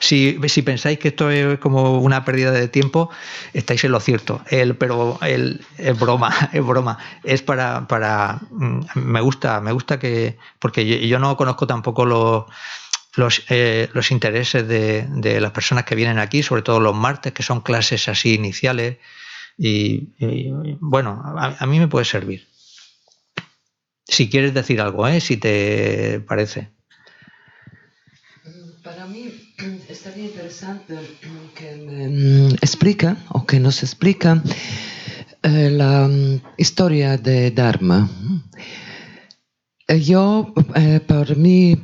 Si, 0.00 0.62
pensáis 0.62 0.98
que 0.98 1.08
esto 1.08 1.30
es 1.30 1.58
como 1.58 1.98
una 1.98 2.24
pérdida 2.24 2.50
de 2.50 2.68
tiempo, 2.68 3.10
estáis 3.52 3.84
en 3.84 3.92
lo 3.92 4.00
cierto. 4.00 4.42
El, 4.50 4.76
pero 4.76 5.18
el, 5.22 5.64
es 5.78 5.98
broma, 5.98 6.32
es 6.52 6.64
broma. 6.64 6.98
Es 7.24 7.42
para, 7.42 7.86
para. 7.86 8.40
Mm, 8.50 8.80
me 8.94 9.20
gusta, 9.20 9.60
me 9.60 9.72
gusta 9.72 9.98
que. 9.98 10.38
Porque 10.58 11.06
yo, 11.06 11.18
no 11.18 11.36
conozco 11.36 11.66
tampoco 11.66 12.04
los. 12.04 12.44
Los, 13.14 13.44
eh, 13.48 13.88
los 13.94 14.10
intereses 14.10 14.68
de, 14.68 15.06
de, 15.08 15.40
las 15.40 15.52
personas 15.52 15.84
que 15.84 15.94
vienen 15.94 16.18
aquí, 16.18 16.42
sobre 16.42 16.60
todo 16.60 16.80
los 16.80 16.94
martes, 16.94 17.32
que 17.32 17.42
son 17.42 17.62
clases 17.62 18.08
así 18.08 18.34
iniciales. 18.34 18.98
Y, 19.56 20.10
bueno, 20.80 21.22
a, 21.24 21.56
a, 21.58 21.66
mí 21.66 21.78
me 21.78 21.88
puede 21.88 22.04
servir. 22.04 22.46
Si 24.04 24.28
quieres 24.28 24.52
decir 24.52 24.82
algo, 24.82 25.08
¿eh? 25.08 25.22
si 25.22 25.38
te 25.38 26.20
parece. 26.20 26.68
Para 28.84 29.06
mí 29.06 29.46
estaría 29.96 30.26
interesante 30.26 30.94
que 31.54 31.76
me 31.76 32.48
explica 32.56 33.16
o 33.30 33.46
que 33.46 33.58
nos 33.60 33.82
explica 33.82 34.42
eh, 35.42 35.70
la 35.70 36.06
mm, 36.06 36.42
historia 36.58 37.16
de 37.16 37.50
Dharma. 37.50 38.10
Yo, 39.88 40.52
eh, 40.74 41.00
por 41.00 41.36
mi 41.36 41.80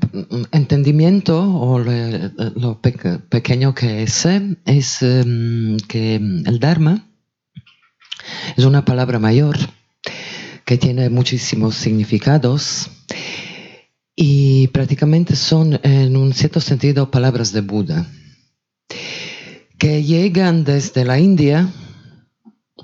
entendimiento 0.50 1.40
o 1.40 1.78
lo 1.78 2.80
pequeño 2.82 3.74
que 3.74 4.06
sé, 4.08 4.56
es 4.66 4.98
que 5.88 6.16
el 6.16 6.58
Dharma 6.60 7.06
es 8.56 8.64
una 8.64 8.84
palabra 8.84 9.18
mayor 9.20 9.56
que 10.64 10.76
tiene 10.76 11.08
muchísimos 11.08 11.76
significados 11.76 12.90
y 14.14 14.68
prácticamente 14.68 15.36
son 15.36 15.80
en 15.82 16.16
un 16.16 16.32
cierto 16.32 16.60
sentido 16.60 17.10
palabras 17.10 17.52
de 17.52 17.62
Buda, 17.62 18.06
que 19.78 20.02
llegan 20.02 20.64
desde 20.64 21.04
la 21.04 21.18
India 21.18 21.72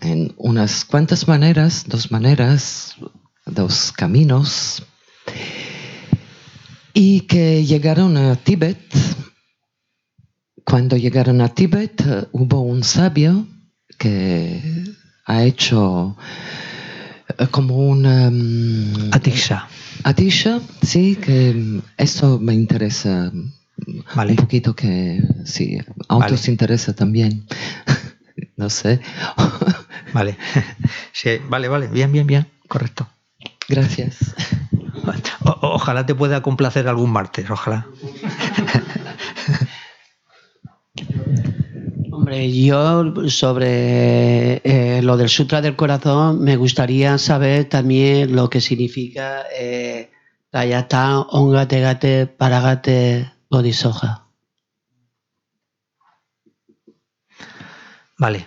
en 0.00 0.32
unas 0.36 0.84
cuantas 0.84 1.28
maneras, 1.28 1.84
dos 1.86 2.10
maneras, 2.10 2.96
dos 3.44 3.92
caminos, 3.92 4.84
y 6.94 7.20
que 7.22 7.64
llegaron 7.64 8.16
a 8.16 8.36
Tíbet. 8.36 8.78
Cuando 10.64 10.96
llegaron 10.96 11.40
a 11.40 11.54
Tíbet 11.54 12.28
hubo 12.32 12.60
un 12.60 12.82
sabio 12.84 13.46
que 13.98 14.84
ha 15.24 15.44
hecho 15.44 16.16
eh, 16.16 16.67
como 17.46 17.76
una... 17.76 18.28
Um, 18.28 19.10
Atisha. 19.12 19.68
Atisha, 20.04 20.60
sí, 20.82 21.16
que 21.16 21.80
eso 21.96 22.38
me 22.38 22.54
interesa 22.54 23.32
vale. 24.14 24.32
un 24.32 24.36
poquito 24.36 24.74
que 24.74 25.22
sí, 25.44 25.78
autos 26.08 26.40
vale. 26.40 26.52
interesa 26.52 26.94
también. 26.94 27.46
no 28.56 28.70
sé. 28.70 29.00
vale. 30.12 30.36
Sí, 31.12 31.30
vale, 31.48 31.68
vale, 31.68 31.86
bien, 31.88 32.12
bien, 32.12 32.26
bien, 32.26 32.46
correcto. 32.68 33.08
Gracias. 33.68 34.34
O, 35.44 35.58
ojalá 35.74 36.06
te 36.06 36.14
pueda 36.14 36.42
complacer 36.42 36.88
algún 36.88 37.10
martes, 37.10 37.50
ojalá. 37.50 37.86
yo 42.30 43.28
sobre 43.28 44.60
eh, 44.64 45.00
lo 45.02 45.16
del 45.16 45.28
Sutra 45.28 45.60
del 45.60 45.76
Corazón 45.76 46.42
me 46.42 46.56
gustaría 46.56 47.18
saber 47.18 47.68
también 47.68 48.34
lo 48.34 48.50
que 48.50 48.60
significa 48.60 49.44
eh, 49.56 50.10
Rayata 50.52 51.20
Ongate 51.20 51.80
Gate 51.80 52.26
Paragate 52.26 53.32
Bodhisoja. 53.50 54.26
Vale. 58.18 58.46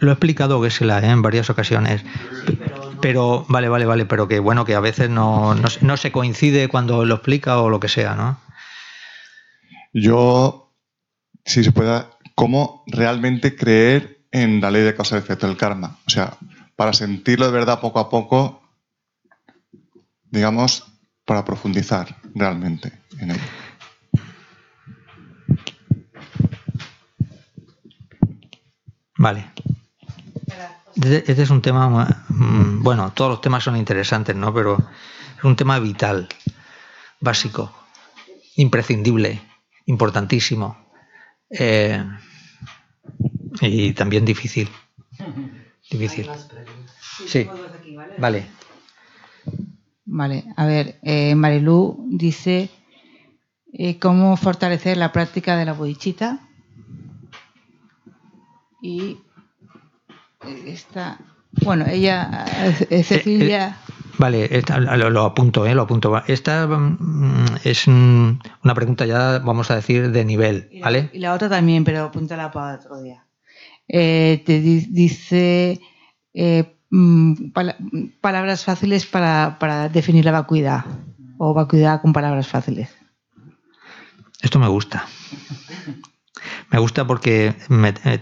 Lo 0.00 0.10
he 0.10 0.12
explicado 0.12 0.60
que 0.62 0.70
se 0.70 0.84
la 0.84 0.98
en 0.98 1.22
varias 1.22 1.50
ocasiones. 1.50 2.02
Pero, 2.58 2.85
vale, 3.48 3.68
vale, 3.68 3.86
vale, 3.86 4.06
pero 4.06 4.28
que 4.28 4.38
bueno, 4.38 4.64
que 4.64 4.74
a 4.74 4.80
veces 4.80 5.10
no, 5.10 5.54
no, 5.54 5.96
se 5.96 6.12
coincide 6.12 6.68
cuando 6.68 7.04
lo 7.04 7.16
explica 7.16 7.60
o 7.60 7.70
lo 7.70 7.80
que 7.80 7.88
sea, 7.88 8.14
¿no? 8.14 8.38
Yo, 9.92 10.74
si 11.44 11.64
se 11.64 11.72
pueda, 11.72 12.10
¿cómo 12.34 12.84
realmente 12.86 13.56
creer 13.56 14.26
en 14.30 14.60
la 14.60 14.70
ley 14.70 14.82
de 14.82 14.94
causa 14.94 15.16
y 15.16 15.18
efecto 15.20 15.46
del 15.46 15.56
karma? 15.56 15.98
O 16.06 16.10
sea, 16.10 16.36
para 16.76 16.92
sentirlo 16.92 17.46
de 17.46 17.52
verdad 17.52 17.80
poco 17.80 17.98
a 17.98 18.10
poco, 18.10 18.62
digamos, 20.30 20.84
para 21.24 21.44
profundizar 21.44 22.16
realmente 22.34 22.92
en 23.18 23.30
ello. 23.32 23.40
Vale. 29.18 29.50
Este, 30.96 31.30
este 31.30 31.42
es 31.42 31.50
un 31.50 31.60
tema, 31.60 32.24
mm, 32.28 32.82
bueno, 32.82 33.12
todos 33.12 33.30
los 33.30 33.40
temas 33.40 33.62
son 33.62 33.76
interesantes, 33.76 34.34
¿no? 34.34 34.52
Pero 34.54 34.78
es 35.36 35.44
un 35.44 35.54
tema 35.54 35.78
vital, 35.78 36.26
básico, 37.20 37.70
imprescindible, 38.56 39.42
importantísimo 39.84 40.76
eh, 41.50 42.02
y 43.60 43.92
también 43.92 44.24
difícil. 44.24 44.68
Difícil. 45.90 46.28
Sí, 47.28 47.48
vale. 48.18 48.48
Vale, 50.04 50.44
a 50.56 50.66
ver, 50.66 50.98
eh, 51.02 51.36
Marilú 51.36 52.06
dice 52.08 52.70
eh, 53.72 53.98
cómo 54.00 54.36
fortalecer 54.36 54.96
la 54.96 55.12
práctica 55.12 55.56
de 55.56 55.64
la 55.64 55.74
bodichita 55.74 56.40
y 58.82 59.18
Está, 60.66 61.18
bueno, 61.62 61.86
ella, 61.88 62.44
eh, 62.90 63.02
Cecilia... 63.02 63.68
Eh, 63.68 64.48
eh, 64.50 64.62
vale, 64.68 65.10
lo, 65.10 65.24
apunto, 65.24 65.66
lo 65.66 65.82
apunto. 65.82 66.22
Esta 66.26 66.66
mm, 66.66 67.56
es 67.64 67.86
una 67.86 68.74
pregunta 68.74 69.06
ya, 69.06 69.38
vamos 69.38 69.70
a 69.70 69.76
decir, 69.76 70.10
de 70.10 70.24
nivel, 70.24 70.70
¿vale? 70.82 71.10
Y 71.12 71.18
la, 71.18 71.34
otra 71.34 71.48
también, 71.48 71.84
pero 71.84 72.04
apúntala 72.04 72.50
para 72.50 72.76
otro 72.76 73.02
día. 73.02 73.24
te 73.88 74.42
dice 74.46 75.80
mm, 76.90 77.50
palabras 78.20 78.64
fáciles 78.64 79.06
para, 79.06 79.56
para, 79.58 79.88
definir 79.88 80.24
la 80.24 80.32
vacuidad 80.32 80.84
o 81.38 81.54
vacuidad 81.54 82.00
con 82.00 82.12
palabras 82.12 82.48
fáciles. 82.48 82.88
Esto 84.40 84.58
me 84.58 84.68
gusta. 84.68 85.06
Me 86.70 86.78
gusta 86.78 87.06
porque 87.06 87.54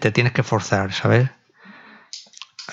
te 0.00 0.12
tienes 0.12 0.32
que 0.32 0.42
forzar, 0.42 0.92
¿sabes? 0.92 1.30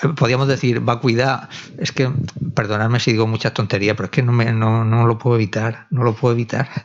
Podríamos 0.08 0.48
decir 0.48 0.80
vacuidad, 0.80 1.48
es 1.78 1.92
que, 1.92 2.10
perdonadme 2.54 3.00
si 3.00 3.12
digo 3.12 3.26
muchas 3.26 3.54
tonterías, 3.54 3.96
pero 3.96 4.06
es 4.06 4.10
que 4.10 4.22
no, 4.22 4.32
me, 4.32 4.52
no, 4.52 4.84
no 4.84 5.06
lo 5.06 5.18
puedo 5.18 5.36
evitar, 5.36 5.86
no 5.90 6.02
lo 6.02 6.14
puedo 6.14 6.34
evitar. 6.34 6.68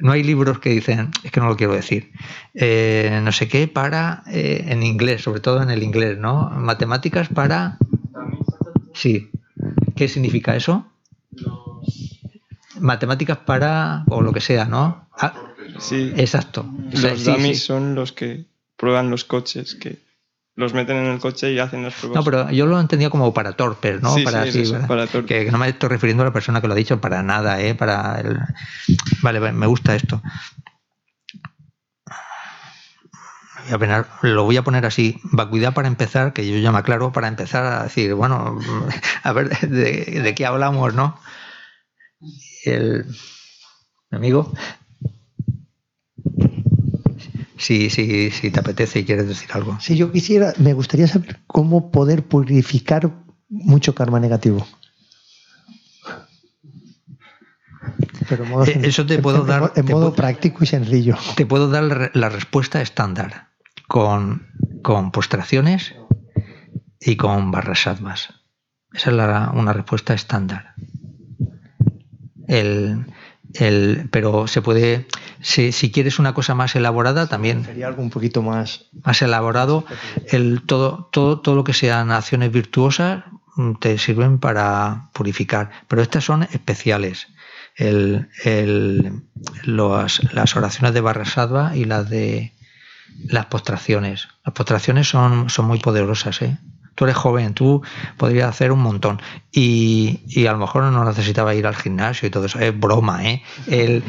No 0.00 0.12
hay 0.12 0.22
libros 0.22 0.60
que 0.60 0.70
dicen, 0.70 1.10
es 1.24 1.32
que 1.32 1.40
no 1.40 1.48
lo 1.48 1.56
quiero 1.56 1.72
decir, 1.72 2.12
eh, 2.54 3.20
no 3.20 3.32
sé 3.32 3.48
qué 3.48 3.66
para, 3.66 4.22
eh, 4.28 4.66
en 4.68 4.84
inglés, 4.84 5.22
sobre 5.22 5.40
todo 5.40 5.60
en 5.60 5.70
el 5.70 5.82
inglés, 5.82 6.16
¿no? 6.16 6.50
Matemáticas 6.50 7.26
para... 7.26 7.78
Sí. 8.94 9.28
¿Qué 9.96 10.06
significa 10.06 10.54
eso? 10.54 10.86
Matemáticas 12.78 13.38
para, 13.38 14.04
o 14.06 14.22
lo 14.22 14.32
que 14.32 14.40
sea, 14.40 14.66
¿no? 14.66 15.08
Ah, 15.18 15.34
sí. 15.80 16.12
Exacto. 16.16 16.64
Los 16.92 17.24
dummies 17.24 17.64
son 17.64 17.96
los 17.96 18.12
que 18.12 18.44
prueban 18.76 19.10
los 19.10 19.24
coches, 19.24 19.74
que 19.74 19.98
los 20.58 20.74
meten 20.74 20.96
en 20.96 21.06
el 21.06 21.20
coche 21.20 21.52
y 21.52 21.60
hacen 21.60 21.84
las 21.84 21.94
pruebas. 21.94 22.16
No, 22.16 22.24
pero 22.24 22.50
yo 22.50 22.66
lo 22.66 22.80
entendía 22.80 23.10
como 23.10 23.32
para 23.32 23.52
torpes, 23.52 24.02
¿no? 24.02 24.12
Sí, 24.12 24.24
para, 24.24 24.44
sí, 24.50 24.64
para 24.88 25.06
Que, 25.06 25.48
no 25.52 25.56
me 25.56 25.68
estoy 25.68 25.88
refiriendo 25.88 26.24
a 26.24 26.26
la 26.26 26.32
persona 26.32 26.60
que 26.60 26.66
lo 26.66 26.72
ha 26.72 26.76
dicho 26.76 27.00
para 27.00 27.22
nada, 27.22 27.60
¿eh? 27.60 27.76
Para 27.76 28.20
el... 28.20 28.40
Vale, 29.22 29.52
me 29.52 29.66
gusta 29.68 29.94
esto. 29.94 30.20
lo 34.22 34.42
voy 34.42 34.56
a 34.56 34.62
poner 34.64 34.84
así, 34.84 35.20
vacuidad 35.22 35.74
para 35.74 35.86
empezar, 35.86 36.32
que 36.32 36.44
yo 36.44 36.58
ya 36.58 36.72
me 36.72 36.78
aclaro, 36.78 37.12
para 37.12 37.28
empezar 37.28 37.64
a 37.64 37.84
decir, 37.84 38.14
bueno, 38.14 38.58
a 39.22 39.32
ver 39.32 39.56
de, 39.60 40.22
de 40.22 40.34
qué 40.34 40.44
hablamos, 40.44 40.92
¿no? 40.92 41.20
El 42.64 43.06
amigo 44.10 44.52
si, 47.58 48.30
si 48.30 48.50
te 48.50 48.60
apetece 48.60 49.00
y 49.00 49.04
quieres 49.04 49.26
decir 49.28 49.48
algo. 49.52 49.78
Si 49.80 49.96
yo 49.96 50.10
quisiera, 50.12 50.52
me 50.58 50.72
gustaría 50.72 51.06
saber 51.08 51.40
cómo 51.46 51.90
poder 51.90 52.22
purificar 52.24 53.10
mucho 53.48 53.94
karma 53.94 54.20
negativo. 54.20 54.66
Pero 58.28 58.44
en 58.44 58.50
modo, 58.50 58.64
Eh, 58.66 58.80
eso 58.84 59.06
te 59.06 59.18
puedo 59.18 59.40
en- 59.42 59.46
dar- 59.46 59.72
en 59.74 59.86
modo 59.86 60.14
práctico 60.14 60.64
y 60.64 60.66
sencillo. 60.66 61.16
Te 61.36 61.46
puedo 61.46 61.68
dar 61.70 61.84
la 61.84 61.94
re- 61.94 62.10
la 62.14 62.28
respuesta 62.28 62.80
estándar 62.82 63.48
con, 63.86 64.46
con 64.82 65.10
postraciones 65.12 65.94
y 67.00 67.16
con 67.16 67.50
barras 67.50 67.82
satmas. 67.82 68.34
Esa 68.92 69.10
es 69.10 69.16
la- 69.16 69.50
una 69.54 69.72
respuesta 69.72 70.14
estándar. 70.14 70.74
El, 72.46 73.06
el- 73.54 74.08
pero 74.10 74.46
se 74.46 74.62
puede, 74.62 75.06
si, 75.40 75.72
si 75.72 75.90
quieres 75.90 76.18
una 76.18 76.34
cosa 76.34 76.54
más 76.54 76.74
elaborada, 76.76 77.26
también 77.28 77.64
Sería 77.64 77.86
algo 77.88 78.02
un 78.02 78.10
poquito 78.10 78.42
más. 78.42 78.86
más 79.04 79.20
elaborado, 79.22 79.84
el, 80.30 80.62
todo, 80.66 81.08
todo, 81.12 81.40
todo 81.40 81.54
lo 81.54 81.64
que 81.64 81.72
sean 81.74 82.10
acciones 82.10 82.50
virtuosas 82.52 83.24
mm, 83.56 83.74
te 83.74 83.98
sirven 83.98 84.38
para 84.38 85.10
purificar, 85.12 85.70
pero 85.88 86.02
estas 86.02 86.24
son 86.24 86.42
especiales. 86.44 87.28
El, 87.76 88.28
el- 88.44 89.22
los- 89.64 90.20
las 90.32 90.56
oraciones 90.56 90.94
de 90.94 91.00
Barrasadva 91.00 91.76
y 91.76 91.84
las 91.84 92.08
de 92.10 92.52
las 93.28 93.46
postraciones. 93.46 94.28
Las 94.44 94.54
postraciones 94.54 95.08
son, 95.08 95.48
son 95.50 95.66
muy 95.66 95.78
poderosas, 95.78 96.42
¿eh? 96.42 96.58
Tú 96.98 97.04
eres 97.04 97.16
joven, 97.16 97.54
tú 97.54 97.80
podrías 98.16 98.48
hacer 98.48 98.72
un 98.72 98.80
montón. 98.80 99.22
Y, 99.52 100.18
y 100.26 100.46
a 100.48 100.52
lo 100.52 100.58
mejor 100.58 100.82
no 100.82 101.04
necesitaba 101.04 101.54
ir 101.54 101.64
al 101.64 101.76
gimnasio 101.76 102.26
y 102.26 102.30
todo 102.32 102.46
eso. 102.46 102.58
Es 102.58 102.76
broma, 102.76 103.24
¿eh? 103.24 103.40
El- 103.68 104.02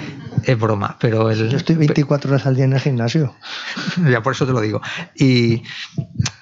es 0.43 0.59
broma, 0.59 0.97
pero 0.99 1.29
el, 1.29 1.49
Yo 1.51 1.57
estoy 1.57 1.75
24 1.75 2.31
horas 2.31 2.47
al 2.47 2.55
día 2.55 2.65
en 2.65 2.73
el 2.73 2.79
gimnasio. 2.79 3.35
ya 4.09 4.23
por 4.23 4.33
eso 4.33 4.47
te 4.47 4.53
lo 4.53 4.59
digo. 4.61 4.81
Y, 5.15 5.61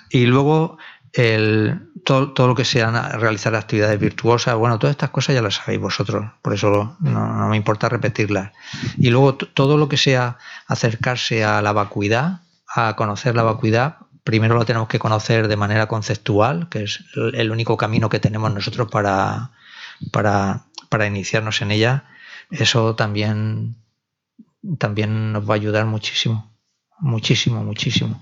y 0.10 0.26
luego 0.26 0.78
el, 1.12 1.82
todo, 2.06 2.32
todo 2.32 2.48
lo 2.48 2.56
que 2.56 2.64
sean 2.64 2.96
realizar 3.20 3.54
actividades 3.54 4.00
virtuosas, 4.00 4.56
bueno, 4.56 4.80
todas 4.80 4.94
estas 4.94 5.10
cosas 5.10 5.36
ya 5.36 5.42
las 5.42 5.56
sabéis 5.56 5.82
vosotros, 5.82 6.32
por 6.42 6.54
eso 6.54 6.96
no, 7.02 7.34
no 7.36 7.48
me 7.50 7.58
importa 7.58 7.90
repetirlas. 7.90 8.54
Y 8.98 9.10
luego 9.10 9.36
todo 9.36 9.76
lo 9.78 9.90
que 9.90 9.98
sea 9.98 10.38
acercarse 10.68 11.44
a 11.44 11.62
la 11.62 11.74
vacuidad, 11.74 12.40
a 12.74 12.96
conocer 12.96 13.36
la 13.36 13.44
vacuidad, 13.44 13.98
primero 14.28 14.56
lo 14.56 14.66
tenemos 14.66 14.90
que 14.90 15.00
conocer 15.00 15.48
de 15.48 15.56
manera 15.56 15.88
conceptual, 15.88 16.68
que 16.68 16.84
es 16.84 17.06
el 17.16 17.50
único 17.50 17.78
camino 17.78 18.10
que 18.10 18.20
tenemos 18.20 18.54
nosotros 18.54 18.90
para, 18.92 19.52
para, 20.12 20.66
para 20.90 21.08
iniciarnos 21.08 21.62
en 21.62 21.72
ella. 21.72 22.04
Eso 22.52 22.94
también, 22.96 23.78
también 24.78 25.32
nos 25.32 25.50
va 25.50 25.54
a 25.54 25.56
ayudar 25.56 25.86
muchísimo 25.86 26.52
muchísimo, 27.00 27.64
muchísimo. 27.64 28.22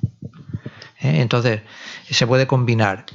¿Eh? 0.99 1.21
Entonces, 1.21 1.61
se 2.09 2.27
puede 2.27 2.47
combinar. 2.47 3.05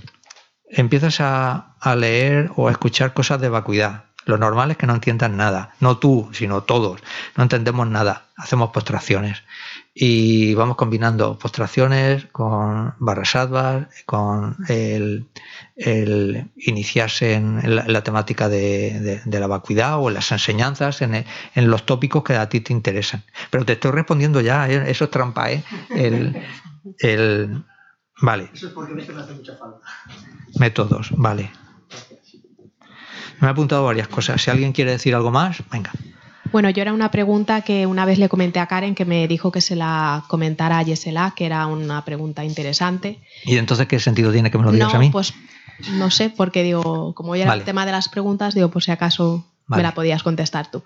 Empiezas 0.68 1.20
a, 1.20 1.74
a 1.81 1.96
leer 1.96 2.50
o 2.57 2.68
a 2.68 2.70
escuchar 2.72 3.12
cosas 3.12 3.40
de 3.40 3.48
vacuidad. 3.48 4.05
Lo 4.26 4.38
normal 4.38 4.70
es 4.70 4.76
que 4.76 4.87
no 4.87 4.94
entiendas 4.94 5.31
nada. 5.31 5.74
No 5.81 5.98
tú, 5.98 6.31
sino 6.33 6.62
todos. 6.62 7.00
No 7.37 7.42
entendemos 7.42 7.88
nada. 7.88 8.26
Hacemos 8.37 8.70
postraciones. 8.70 9.42
Y 10.02 10.54
vamos 10.54 10.76
combinando 10.76 11.38
postraciones 11.38 12.24
con 12.32 12.94
barrasadvas, 13.00 13.86
con 14.06 14.56
el, 14.68 15.26
el 15.76 16.50
iniciarse 16.56 17.34
en, 17.34 17.76
la, 17.76 17.82
en 17.82 17.92
la 17.92 18.02
temática 18.02 18.48
de, 18.48 18.98
de- 18.98 19.20
de 19.22 19.40
la 19.40 19.46
vacuidad 19.46 19.98
o 19.98 20.08
en 20.08 20.14
las 20.14 20.32
enseñanzas, 20.32 21.02
en, 21.02 21.14
en 21.54 21.70
los 21.70 21.84
tópicos 21.84 22.24
que 22.24 22.34
a 22.34 22.48
ti 22.48 22.60
te 22.60 22.72
interesan. 22.72 23.24
Pero 23.50 23.66
te 23.66 23.74
estoy 23.74 23.90
respondiendo 23.90 24.40
ya, 24.40 24.70
¿eh? 24.70 24.90
eso 24.90 25.04
es 25.04 25.10
trampa, 25.10 25.52
¿eh? 25.52 25.62
El, 25.90 26.34
el- 27.00 27.62
vale. 28.22 28.48
Eso 28.54 28.68
es 28.68 28.72
porque 28.72 28.94
me 28.94 29.02
hace 29.02 29.34
mucha 29.34 29.54
falta. 29.58 29.84
Métodos, 30.58 31.10
vale. 31.14 31.50
Me 33.40 33.48
he 33.48 33.50
apuntado 33.50 33.84
varias 33.84 34.08
cosas. 34.08 34.40
Si 34.40 34.50
alguien 34.50 34.72
quiere 34.72 34.92
decir 34.92 35.14
algo 35.14 35.30
más, 35.30 35.62
venga. 35.70 35.92
Bueno, 36.52 36.70
yo 36.70 36.82
era 36.82 36.92
una 36.92 37.10
pregunta 37.10 37.62
que 37.62 37.86
una 37.86 38.04
vez 38.04 38.18
le 38.18 38.28
comenté 38.28 38.58
a 38.58 38.66
Karen 38.66 38.94
que 38.94 39.04
me 39.04 39.28
dijo 39.28 39.52
que 39.52 39.60
se 39.60 39.76
la 39.76 40.24
comentara 40.28 40.78
a 40.78 40.82
Yesela, 40.82 41.32
que 41.36 41.46
era 41.46 41.66
una 41.66 42.04
pregunta 42.04 42.44
interesante. 42.44 43.20
¿Y 43.44 43.56
entonces 43.56 43.86
qué 43.86 44.00
sentido 44.00 44.32
tiene 44.32 44.50
que 44.50 44.58
me 44.58 44.64
lo 44.64 44.72
digas 44.72 44.92
no, 44.92 44.96
a 44.96 45.00
mí? 45.00 45.10
pues 45.10 45.32
no 45.92 46.10
sé, 46.10 46.30
porque 46.30 46.62
digo, 46.62 47.14
como 47.14 47.36
ya 47.36 47.42
era 47.42 47.52
Vale. 47.52 47.60
el 47.60 47.64
tema 47.64 47.86
de 47.86 47.92
las 47.92 48.08
preguntas, 48.08 48.54
digo, 48.54 48.70
por 48.70 48.82
si 48.82 48.90
acaso 48.90 49.46
Vale. 49.66 49.82
me 49.82 49.88
la 49.88 49.94
podías 49.94 50.22
contestar 50.22 50.70
tú. 50.70 50.82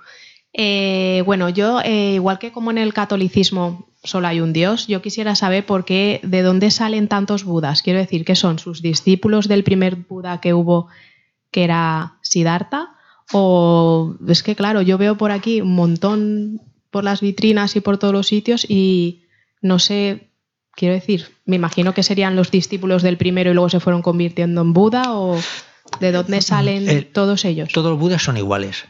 Eh, 0.53 1.22
bueno, 1.27 1.48
yo, 1.48 1.81
eh, 1.81 2.12
igual 2.14 2.38
que 2.38 2.53
como 2.53 2.70
en 2.70 2.79
el 2.79 2.94
catolicismo 2.94 3.88
solo 4.05 4.29
hay 4.29 4.40
un 4.40 4.53
Dios, 4.53 4.87
yo 4.87 5.03
quisiera 5.03 5.35
saber 5.35 5.66
por 5.66 5.85
qué, 5.85 6.20
de 6.22 6.42
dónde 6.42 6.70
salen 6.70 7.09
tantos 7.09 7.44
Budas. 7.44 7.83
Quiero 7.83 7.98
decir, 7.98 8.24
que 8.24 8.37
son 8.37 8.59
sus 8.59 8.83
discípulos 8.83 9.48
del 9.48 9.64
primer 9.64 9.96
Buda 9.96 10.40
que 10.40 10.55
hubo, 10.55 10.88
que 11.50 11.64
era 11.64 12.18
Siddhartha, 12.22 12.93
o 13.33 14.15
es 14.29 14.43
que, 14.43 14.55
claro, 14.57 14.83
yo 14.83 14.99
veo 14.99 15.17
por 15.17 15.31
aquí 15.33 15.61
un 15.61 15.75
montón 15.75 16.61
por 16.91 17.05
las 17.05 17.21
vitrinas 17.21 17.75
y 17.77 17.81
por 17.81 17.99
todos 17.99 18.13
los 18.15 18.27
sitios 18.27 18.65
y 18.69 19.25
no 19.61 19.79
sé, 19.79 20.31
quiero 20.73 20.95
decir, 20.95 21.29
me 21.45 21.57
imagino 21.57 21.95
que 21.95 22.03
serían 22.03 22.37
los 22.37 22.51
discípulos 22.51 23.03
del 23.03 23.17
primero 23.17 23.51
y 23.51 23.55
luego 23.55 23.69
se 23.71 23.81
fueron 23.81 24.03
convirtiendo 24.03 24.61
en 24.61 24.73
Buda 24.73 25.17
o 25.19 25.39
de 26.01 26.13
dónde 26.13 26.41
salen 26.43 26.89
El- 26.89 27.07
todos 27.07 27.45
ellos. 27.45 27.71
Todos 27.73 27.91
los 27.93 27.99
budas 28.01 28.23
son 28.23 28.37
iguales. 28.37 28.85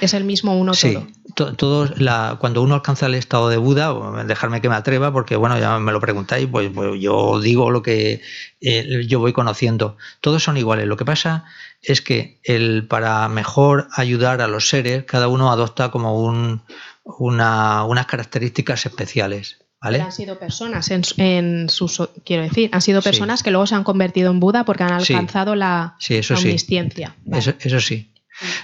Es 0.00 0.14
el 0.14 0.24
mismo 0.24 0.56
uno 0.58 0.74
Sí, 0.74 0.94
todo. 0.94 1.06
to- 1.34 1.54
todos 1.54 2.00
la, 2.00 2.36
cuando 2.40 2.62
uno 2.62 2.74
alcanza 2.74 3.06
el 3.06 3.14
estado 3.14 3.48
de 3.48 3.56
Buda, 3.56 4.24
dejarme 4.24 4.60
que 4.60 4.68
me 4.68 4.74
atreva, 4.74 5.12
porque 5.12 5.36
bueno, 5.36 5.58
ya 5.58 5.78
me 5.78 5.92
lo 5.92 6.00
preguntáis, 6.00 6.46
pues, 6.50 6.70
pues 6.74 7.00
yo 7.00 7.40
digo 7.40 7.70
lo 7.70 7.82
que 7.82 8.20
eh, 8.60 9.04
yo 9.06 9.18
voy 9.20 9.32
conociendo. 9.32 9.96
Todos 10.20 10.42
son 10.42 10.56
iguales. 10.56 10.86
Lo 10.86 10.96
que 10.96 11.04
pasa 11.04 11.44
es 11.82 12.00
que 12.00 12.40
el, 12.44 12.86
para 12.86 13.28
mejor 13.28 13.88
ayudar 13.92 14.40
a 14.42 14.48
los 14.48 14.68
seres, 14.68 15.04
cada 15.04 15.28
uno 15.28 15.50
adopta 15.52 15.90
como 15.90 16.20
un, 16.20 16.62
una- 17.04 17.84
unas 17.84 18.06
características 18.06 18.86
especiales. 18.86 19.58
Han 19.80 20.10
sido 20.10 20.40
personas 20.40 20.90
en, 20.90 21.04
su- 21.04 21.14
en 21.18 21.68
sus, 21.68 22.02
quiero 22.24 22.42
decir, 22.42 22.68
han 22.72 22.82
sido 22.82 23.00
Sí. 23.00 23.04
personas 23.10 23.44
que 23.44 23.52
luego 23.52 23.64
se 23.68 23.76
han 23.76 23.84
convertido 23.84 24.32
en 24.32 24.40
Buda 24.40 24.64
porque 24.64 24.82
han 24.82 25.00
Sí. 25.04 25.12
alcanzado 25.14 25.54
la, 25.54 25.94
Sí, 26.00 26.16
eso 26.16 26.34
la 26.34 26.40
sí. 26.40 26.46
omnisciencia. 26.48 27.14
Vale. 27.24 27.38
Eso, 27.38 27.52
eso 27.60 27.78
sí. 27.80 28.10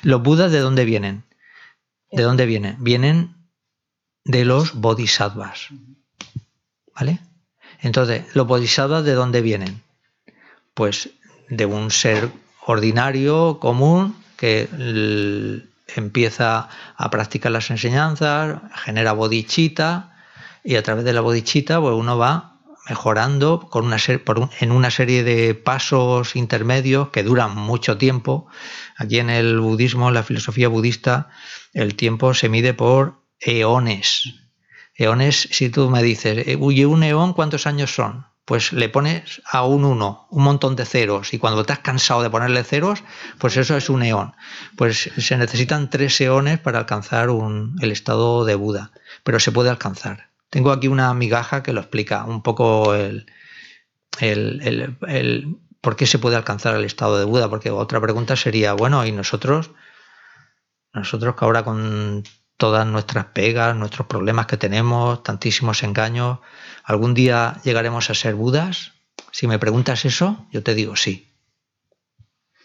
¿Los 0.03 0.23
budas 0.23 0.53
de 0.53 0.61
dónde 0.61 0.85
vienen? 0.85 1.25
¿De 2.11 2.23
dónde 2.23 2.47
vienen? 2.47 2.77
Vienen 2.81 3.35
de 4.25 4.45
los 4.45 4.75
bodhisattvas. 4.75 5.69
¿Vale? 6.95 7.19
Entonces, 7.81 8.25
¿los 8.35 8.47
bodhisattvas 8.47 9.05
de 9.05 9.13
dónde 9.15 9.43
vienen? 9.43 9.83
Pues 10.75 11.11
de 11.49 11.67
un 11.67 11.91
ser 11.91 12.31
ordinario, 12.67 13.59
común, 13.61 14.17
que 14.37 14.69
empieza 15.95 16.69
a 16.97 17.11
practicar 17.11 17.53
las 17.53 17.71
enseñanzas, 17.71 18.61
genera 18.85 19.13
bodhicitta, 19.13 20.17
y 20.65 20.77
a 20.77 20.83
través 20.83 21.05
de 21.05 21.13
la 21.13 21.21
bodhicitta 21.21 21.81
pues 21.81 21.95
uno 21.95 22.17
va 22.17 22.57
mejorando 22.89 23.69
con 23.71 23.85
una 23.85 23.99
ser- 23.99 24.25
por 24.25 24.39
un- 24.39 24.51
en 24.61 24.73
una 24.73 24.91
serie 24.91 25.23
de 25.25 25.55
pasos 25.55 26.37
intermedios 26.37 27.11
que 27.11 27.23
duran 27.23 27.55
mucho 27.55 27.99
tiempo. 27.99 28.47
Aquí 28.97 29.19
en 29.19 29.31
el 29.31 29.61
budismo, 29.61 30.09
en 30.09 30.15
la 30.15 30.23
filosofía 30.23 30.69
budista, 30.69 31.29
el 31.73 31.95
tiempo 31.97 32.35
se 32.35 32.49
mide 32.49 32.75
por 32.75 33.23
eones. 33.41 34.35
Eones, 34.97 35.49
si 35.51 35.71
tú 35.71 35.91
me 35.91 36.03
dices, 36.03 36.47
eh, 36.47 36.57
"Uy, 36.57 36.85
un 36.85 37.03
eón 37.03 37.33
cuántos 37.33 37.67
años 37.67 37.95
son? 37.95 38.27
Pues 38.45 38.73
le 38.73 38.89
pones 38.91 39.41
a 39.51 39.65
un 39.65 39.85
uno, 39.85 40.27
un 40.31 40.45
montón 40.45 40.77
de 40.77 40.85
ceros, 40.85 41.33
y 41.35 41.39
cuando 41.39 41.65
te 41.65 41.73
has 41.73 41.79
cansado 41.81 42.23
de 42.23 42.29
ponerle 42.31 42.63
ceros, 42.63 43.03
pues 43.39 43.57
eso 43.57 43.77
es 43.77 43.89
un 43.89 44.03
eón. 44.03 44.35
Pues 44.77 45.11
se 45.17 45.37
necesitan 45.39 45.89
tres 45.91 46.21
eones 46.21 46.59
para 46.61 46.79
alcanzar 46.79 47.31
un- 47.31 47.77
el 47.81 47.91
estado 47.91 48.45
de 48.45 48.55
Buda, 48.55 48.93
pero 49.25 49.41
se 49.41 49.51
puede 49.51 49.71
alcanzar. 49.71 50.29
Tengo 50.51 50.71
aquí 50.73 50.89
una 50.89 51.13
migaja 51.15 51.63
que 51.63 51.73
lo 51.73 51.81
explica 51.81 52.25
un 52.27 52.43
poco 52.43 52.95
el- 52.95 53.27
el- 54.21 54.97
el 55.09 55.57
por 55.85 55.97
qué 55.97 56.07
se 56.07 56.19
puede 56.19 56.35
alcanzar 56.35 56.75
el 56.75 56.85
estado 56.85 57.19
de 57.19 57.27
Buda, 57.27 57.51
porque 57.51 57.71
otra 57.71 58.01
pregunta 58.01 58.37
sería, 58.37 58.73
bueno, 58.73 59.05
¿y 59.05 59.13
nosotros? 59.13 59.71
Nosotros 60.95 61.37
que 61.37 61.45
ahora 61.45 61.63
con 61.63 62.25
todas 62.57 62.87
nuestras 62.87 63.27
pegas, 63.27 63.77
nuestros 63.77 64.07
problemas 64.07 64.47
que 64.47 64.57
tenemos, 64.57 65.23
tantísimos 65.23 65.83
engaños, 65.83 66.39
¿algún 66.85 67.13
día 67.13 67.61
llegaremos 67.65 68.09
a 68.09 68.15
ser 68.15 68.35
Budas? 68.35 68.93
Si 69.31 69.47
me 69.47 69.59
preguntas 69.59 70.07
eso, 70.07 70.47
yo 70.51 70.63
te 70.63 70.75
digo 70.75 70.97
sí. 70.97 71.31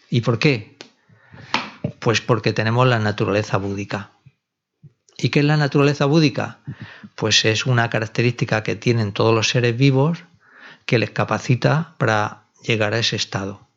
¿Y 0.08 0.22
por 0.22 0.38
qué? 0.38 0.78
Pues 1.98 2.22
porque 2.22 2.54
tenemos 2.54 2.86
la 2.86 3.00
naturaleza 3.00 3.58
búdica. 3.58 4.12
¿Y 5.18 5.28
qué 5.28 5.40
es 5.40 5.44
la 5.44 5.58
naturaleza 5.58 6.06
búdica? 6.06 6.60
Pues 7.16 7.44
es 7.44 7.66
una 7.66 7.90
característica 7.90 8.62
que 8.62 8.76
tienen 8.76 9.12
todos 9.12 9.34
los 9.34 9.50
seres 9.50 9.76
vivos 9.76 10.24
que 10.86 10.98
les 10.98 11.10
capacita 11.10 11.94
para 11.98 12.44
llegar 12.62 12.94
a 12.94 12.98
ese 12.98 13.16
estado. 13.16 13.68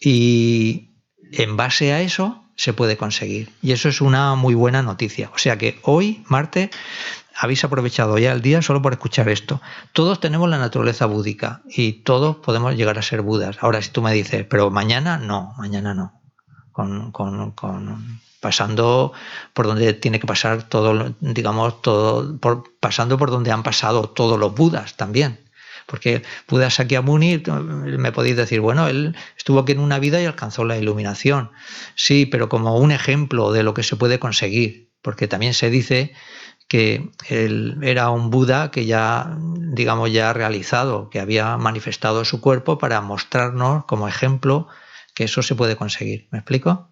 Y 0.00 0.90
en 1.32 1.56
base 1.56 1.92
a 1.92 2.00
eso, 2.00 2.44
se 2.58 2.72
puede 2.72 2.96
conseguir. 2.96 3.52
Y 3.62 3.72
eso 3.72 3.88
es 3.88 4.00
una 4.00 4.34
muy 4.34 4.54
buena 4.54 4.82
noticia. 4.82 5.30
O 5.34 5.38
sea 5.38 5.58
que 5.58 5.78
hoy, 5.82 6.24
martes, 6.28 6.70
habéis 7.38 7.62
aprovechado 7.62 8.18
ya 8.18 8.32
el 8.32 8.42
día 8.42 8.62
solo 8.62 8.82
por 8.82 8.92
escuchar 8.92 9.28
esto. 9.28 9.60
Todos 9.92 10.18
tenemos 10.18 10.48
la 10.48 10.58
naturaleza 10.58 11.06
búdica 11.06 11.62
y 11.68 11.92
todos 12.02 12.36
podemos 12.36 12.74
llegar 12.74 12.98
a 12.98 13.02
ser 13.02 13.22
budas. 13.22 13.58
Ahora, 13.60 13.80
si 13.80 13.90
tú 13.90 14.02
me 14.02 14.12
dices, 14.12 14.44
pero 14.50 14.70
mañana 14.70 15.18
no, 15.18 15.54
mañana 15.56 15.94
no. 15.94 16.20
Con, 16.72 17.12
con, 17.12 17.52
con 17.52 18.20
pasando 18.40 19.12
por 19.52 19.66
donde 19.66 19.94
tiene 19.94 20.20
que 20.20 20.26
pasar 20.26 20.64
todo, 20.64 21.14
digamos, 21.20 21.80
todo, 21.82 22.38
por, 22.38 22.64
pasando 22.80 23.18
por 23.18 23.30
donde 23.30 23.52
han 23.52 23.62
pasado 23.62 24.08
todos 24.08 24.38
los 24.38 24.54
budas 24.54 24.96
también. 24.96 25.47
Porque 25.88 26.22
Buda 26.46 26.68
Sakyamuni, 26.68 27.42
me 27.98 28.12
podéis 28.12 28.36
decir, 28.36 28.60
bueno, 28.60 28.88
él 28.88 29.16
estuvo 29.38 29.60
aquí 29.60 29.72
en 29.72 29.80
una 29.80 29.98
vida 29.98 30.20
y 30.20 30.26
alcanzó 30.26 30.66
la 30.66 30.76
iluminación. 30.76 31.50
Sí, 31.94 32.26
pero 32.26 32.50
como 32.50 32.76
un 32.76 32.92
ejemplo 32.92 33.52
de 33.52 33.62
lo 33.62 33.72
que 33.72 33.82
se 33.82 33.96
puede 33.96 34.18
conseguir. 34.18 34.92
Porque 35.00 35.28
también 35.28 35.54
se 35.54 35.70
dice 35.70 36.12
que 36.68 37.10
él 37.30 37.78
era 37.80 38.10
un 38.10 38.28
Buda 38.28 38.70
que 38.70 38.84
ya, 38.84 39.34
digamos, 39.40 40.12
ya 40.12 40.28
ha 40.28 40.34
realizado, 40.34 41.08
que 41.08 41.20
había 41.20 41.56
manifestado 41.56 42.26
su 42.26 42.42
cuerpo 42.42 42.76
para 42.76 43.00
mostrarnos 43.00 43.86
como 43.86 44.08
ejemplo 44.08 44.68
que 45.14 45.24
eso 45.24 45.42
se 45.42 45.54
puede 45.54 45.76
conseguir. 45.76 46.28
¿Me 46.30 46.38
explico? 46.40 46.90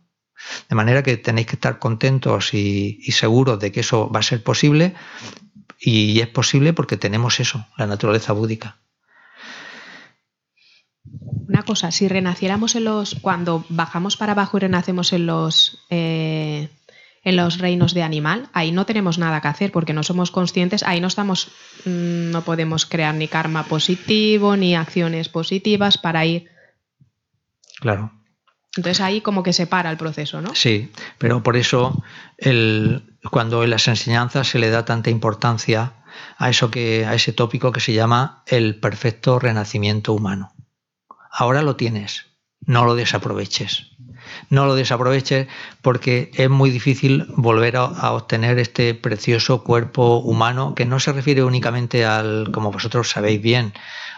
De 0.71 0.75
manera 0.75 1.03
que 1.03 1.19
tenéis 1.19 1.49
que 1.49 1.57
estar 1.57 1.79
contentos 1.79 2.55
y, 2.55 2.99
y 3.03 3.13
seguros 3.13 3.61
de 3.61 3.73
que 3.73 3.81
eso 3.81 4.11
va 4.11 4.21
a 4.21 4.23
ser 4.23 4.43
posible 4.43 4.95
y 5.79 6.19
es 6.21 6.29
posible 6.29 6.73
porque 6.73 6.97
tenemos 6.97 7.41
eso, 7.41 7.67
la 7.77 7.87
naturaleza 7.87 8.33
búdica. 8.33 8.79
Una 11.49 11.63
cosa, 11.63 11.91
si 11.91 12.09
renaciéramos 12.09 12.75
en 12.75 12.85
los. 12.85 13.17
cuando 13.21 13.65
bajamos 13.69 14.17
para 14.17 14.33
abajo 14.33 14.57
y 14.57 14.61
renacemos 14.61 15.13
en 15.13 15.27
los. 15.27 15.85
Eh, 15.91 16.69
en 17.23 17.35
los 17.35 17.59
reinos 17.59 17.93
de 17.93 18.05
animal, 18.05 18.49
ahí 18.53 18.71
no 18.71 18.87
tenemos 18.87 19.19
nada 19.19 19.41
que 19.41 19.49
hacer 19.49 19.73
porque 19.73 19.93
no 19.93 20.05
somos 20.05 20.31
conscientes, 20.31 20.85
ahí 20.85 21.01
no 21.01 21.09
estamos, 21.09 21.49
mm, 21.85 22.31
no 22.31 22.43
podemos 22.43 22.87
crear 22.87 23.17
ni 23.17 23.27
karma 23.27 23.65
positivo 23.65 24.57
ni 24.57 24.77
acciones 24.77 25.29
positivas 25.29 25.99
para 25.99 26.25
ir. 26.25 26.49
Claro. 27.81 28.13
Entonces 28.77 29.01
ahí 29.01 29.23
como 29.23 29.43
que 29.43 29.53
se 29.53 29.67
para 29.67 29.91
el 29.91 29.97
proceso, 29.97 30.41
¿no? 30.41 30.55
Sí, 30.55 30.93
pero 31.19 31.43
por 31.43 31.57
eso 31.57 32.01
el, 32.39 33.19
cuando 33.31 33.65
en 33.65 33.71
las 33.71 33.89
enseñanzas 33.89 34.49
se 34.49 34.61
le 34.61 34.71
da 34.71 34.85
tanta 34.85 35.11
importancia 35.11 35.95
a 36.39 36.51
eso 36.51 36.71
que 36.71 37.07
a 37.07 37.15
ese 37.15 37.33
tópico 37.33 37.73
que 37.73 37.81
se 37.81 37.93
llama 37.93 38.45
el 38.47 38.79
perfecto 38.79 39.39
renacimiento 39.39 40.13
humano. 40.13 40.53
Ahora 41.39 41.61
lo 41.61 41.77
tienes, 41.77 42.25
no 42.65 42.87
lo 42.87 42.95
desaproveches. 42.95 43.91
No 44.49 44.65
lo 44.65 44.75
desaproveches 44.75 45.49
porque 45.83 46.31
es 46.35 46.49
muy 46.49 46.71
difícil 46.71 47.27
volver 47.37 47.77
a, 47.77 47.85
a, 47.85 48.13
obtener 48.13 48.59
este 48.59 48.95
precioso 48.95 49.63
cuerpo 49.63 50.17
humano 50.17 50.75
que 50.75 50.87
no 50.87 50.99
se 50.99 51.13
refiere 51.13 51.45
únicamente 51.45 52.07
al, 52.07 52.51
como 52.53 52.73
vosotros 52.73 53.11
sabéis 53.11 53.43
bien, 53.43 53.75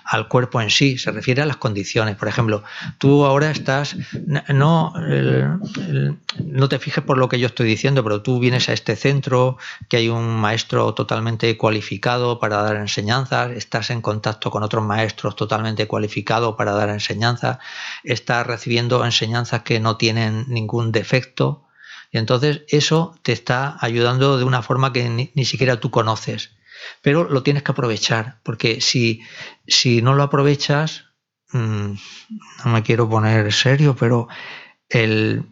al 0.08 0.26
cuerpo 0.26 0.62
en 0.62 0.70
sí, 0.70 0.96
se 0.96 1.10
refiere 1.10 1.42
a 1.42 1.46
las 1.46 1.58
condiciones. 1.58 2.16
Por 2.16 2.28
ejemplo, 2.28 2.64
tú 2.96 3.26
ahora 3.26 3.50
estás, 3.50 3.94
no, 4.48 4.94
no 6.42 6.68
te 6.70 6.78
fijes 6.78 7.04
por 7.04 7.18
lo 7.18 7.28
que 7.28 7.38
yo 7.38 7.46
estoy 7.46 7.68
diciendo, 7.68 8.02
pero 8.02 8.22
tú 8.22 8.38
vienes 8.40 8.70
a 8.70 8.72
este 8.72 8.96
centro, 8.96 9.58
que 9.90 9.98
hay 9.98 10.08
un 10.08 10.40
maestro 10.40 10.94
totalmente 10.94 11.54
cualificado 11.58 12.40
para 12.40 12.62
dar 12.62 12.76
enseñanzas, 12.76 13.50
estás 13.50 13.90
en 13.90 14.00
contacto 14.00 14.50
con 14.50 14.62
otros 14.62 14.82
maestros 14.82 15.36
totalmente 15.36 15.86
cualificados 15.86 16.56
para 16.56 16.72
dar 16.72 16.88
enseñanzas, 16.88 17.58
estás 18.02 18.46
recibiendo 18.46 19.04
enseñanzas 19.04 19.62
que 19.62 19.78
no 19.78 19.98
tienen 19.98 20.46
ningún 20.48 20.90
defecto. 20.90 21.66
Y 22.10 22.16
entonces 22.16 22.62
eso 22.68 23.14
te 23.20 23.32
está 23.32 23.76
ayudando 23.78 24.38
de 24.38 24.44
una 24.44 24.62
forma 24.62 24.94
que 24.94 25.06
ni, 25.10 25.30
ni 25.34 25.44
siquiera 25.44 25.80
tú 25.80 25.90
conoces 25.90 26.52
pero 27.02 27.24
lo 27.24 27.42
tienes 27.42 27.62
que 27.62 27.72
aprovechar, 27.72 28.40
porque 28.42 28.80
si, 28.80 29.22
si 29.66 30.02
no 30.02 30.14
lo 30.14 30.22
aprovechas, 30.22 31.04
mmm, 31.52 31.92
no 32.64 32.70
me 32.72 32.82
quiero 32.82 33.08
poner 33.08 33.52
serio, 33.52 33.96
pero 33.98 34.28
el, 34.88 35.44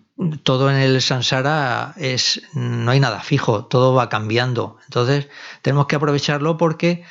todo 0.42 0.70
en 0.70 0.76
el 0.76 1.02
samsara 1.02 1.94
es, 1.96 2.42
no 2.54 2.90
hay 2.90 3.00
nada 3.00 3.20
fijo, 3.20 3.66
todo 3.66 3.94
va 3.94 4.08
cambiando. 4.08 4.78
Entonces 4.84 5.28
tenemos 5.62 5.86
que 5.86 5.96
aprovecharlo 5.96 6.56
porque, 6.56 7.04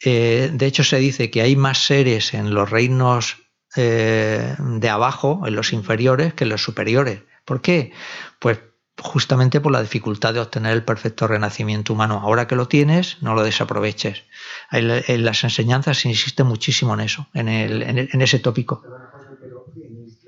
eh, 0.00 0.50
de 0.52 0.66
hecho, 0.66 0.84
se 0.84 0.98
dice 0.98 1.30
que 1.30 1.42
hay 1.42 1.56
más 1.56 1.78
seres 1.78 2.34
en 2.34 2.54
los 2.54 2.70
reinos 2.70 3.38
eh, 3.76 4.54
de 4.58 4.88
abajo, 4.88 5.42
en 5.46 5.56
los 5.56 5.72
inferiores, 5.72 6.34
que 6.34 6.44
en 6.44 6.50
los 6.50 6.62
superiores. 6.62 7.22
¿Por 7.44 7.60
qué? 7.60 7.92
Pues 8.38 8.58
justamente 9.02 9.60
por 9.60 9.72
la 9.72 9.82
dificultad 9.82 10.34
de 10.34 10.40
obtener 10.40 10.72
el 10.72 10.84
perfecto 10.84 11.26
renacimiento 11.26 11.92
humano. 11.92 12.20
Ahora 12.22 12.46
que 12.46 12.56
lo 12.56 12.68
tienes, 12.68 13.22
no 13.22 13.34
lo 13.34 13.42
desaproveches. 13.42 14.22
En 14.70 15.24
las 15.24 15.44
enseñanzas 15.44 15.98
se 15.98 16.08
insiste 16.08 16.44
muchísimo 16.44 16.94
en 16.94 17.00
eso, 17.00 17.26
en, 17.34 17.48
el, 17.48 17.82
en, 17.82 17.98
el, 17.98 18.08
en 18.12 18.22
ese 18.22 18.38
tópico. 18.38 18.88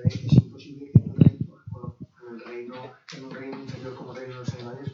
Es 0.05 0.17
imposible 0.37 0.91
que 0.93 0.99
en 0.99 1.11
un 2.29 2.39
reino, 2.41 2.75
en 3.17 3.25
un 3.25 3.31
reino 3.31 3.59
inferior 3.61 3.95
como 3.95 4.13
reino 4.15 4.35
de 4.35 4.41
los 4.41 4.55
animales 4.55 4.93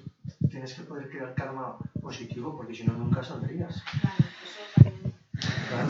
tienes 0.50 0.74
que 0.74 0.82
poder 0.82 1.08
crear 1.08 1.35
karma 1.35 1.78
positivo 2.00 2.56
porque 2.56 2.74
si 2.74 2.85
no 2.85 2.94
nunca 2.94 3.22
saldrías. 3.22 3.82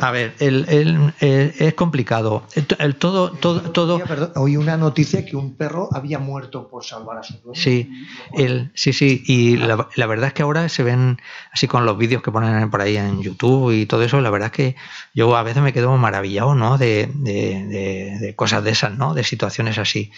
A 0.00 0.10
ver, 0.10 0.34
el, 0.38 0.66
el, 0.68 1.12
el, 1.20 1.54
es 1.58 1.74
complicado. 1.74 2.44
El, 2.78 2.96
todo, 2.96 3.30
todo, 3.30 3.60
todo. 3.60 3.98
Perdón, 4.00 4.32
oí 4.36 4.56
una 4.56 4.76
noticia 4.76 5.24
que 5.24 5.36
un 5.36 5.54
perro 5.54 5.88
había 5.92 6.18
muerto 6.18 6.68
por 6.68 6.84
salvar 6.84 7.18
a 7.18 7.22
su 7.22 7.34
dueño. 7.38 7.60
Sí, 7.60 7.90
el, 8.32 8.70
sí, 8.74 8.92
sí. 8.92 9.22
Y 9.26 9.56
la, 9.56 9.88
la, 9.94 10.06
verdad 10.06 10.28
es 10.28 10.32
que 10.34 10.42
ahora 10.42 10.68
se 10.68 10.82
ven 10.82 11.20
así 11.52 11.68
con 11.68 11.86
los 11.86 11.96
vídeos 11.98 12.22
que 12.22 12.30
ponen 12.30 12.70
por 12.70 12.80
ahí 12.80 12.96
en 12.96 13.22
YouTube 13.22 13.72
y 13.72 13.86
todo 13.86 14.02
eso. 14.02 14.20
La 14.20 14.30
verdad 14.30 14.46
es 14.46 14.52
que 14.52 14.76
yo 15.14 15.36
a 15.36 15.42
veces 15.42 15.62
me 15.62 15.72
quedo 15.72 15.96
maravillado, 15.96 16.54
¿no? 16.54 16.78
De, 16.78 17.10
de, 17.14 17.64
de, 17.66 18.18
de 18.20 18.36
cosas 18.36 18.64
de 18.64 18.70
esas, 18.70 18.96
¿no? 18.96 19.14
De 19.14 19.24
situaciones 19.24 19.78
así. 19.78 20.10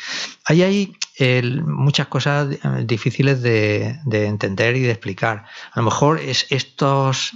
Ahí 0.44 0.62
hay 0.62 0.92
muchas 1.64 2.08
cosas 2.08 2.48
difíciles 2.84 3.40
de, 3.42 4.00
entender 4.10 4.76
y 4.76 4.80
de 4.80 4.90
explicar. 4.90 5.44
A 5.72 5.80
lo 5.80 5.84
mejor 5.84 6.20
es, 6.20 6.46
estos 6.50 7.32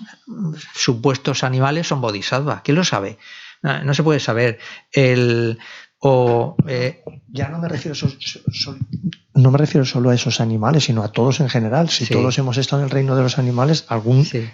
supuestos 0.74 1.44
animales 1.44 1.86
son 1.86 2.00
bodhisattvas. 2.18 2.62
¿Quién 2.62 2.76
lo 2.76 2.85
sabe? 2.85 3.18
No, 3.62 3.85
no 3.85 3.94
se 3.94 4.02
puede 4.02 4.20
saber. 4.20 4.59
El, 4.92 5.59
o, 6.00 6.57
eh, 6.66 7.02
ya 7.28 7.48
no 7.48 7.59
me 7.59 7.68
refiero 7.68 7.94
so, 7.94 8.09
so, 8.52 8.76
no 9.35 9.50
me 9.50 9.59
refiero 9.59 9.85
solo 9.85 10.11
a 10.11 10.14
esos 10.14 10.40
animales, 10.40 10.85
sino 10.85 11.02
a 11.02 11.12
todos 11.12 11.40
en 11.40 11.48
general. 11.48 11.88
Si 11.88 12.07
sí. 12.07 12.14
todos 12.14 12.38
hemos 12.38 12.57
estado 12.57 12.83
en 12.83 12.87
el 12.87 12.90
reino 12.90 13.16
de 13.16 13.22
los 13.22 13.38
animales, 13.38 13.85
algún 13.88 14.24
sí. 14.24 14.48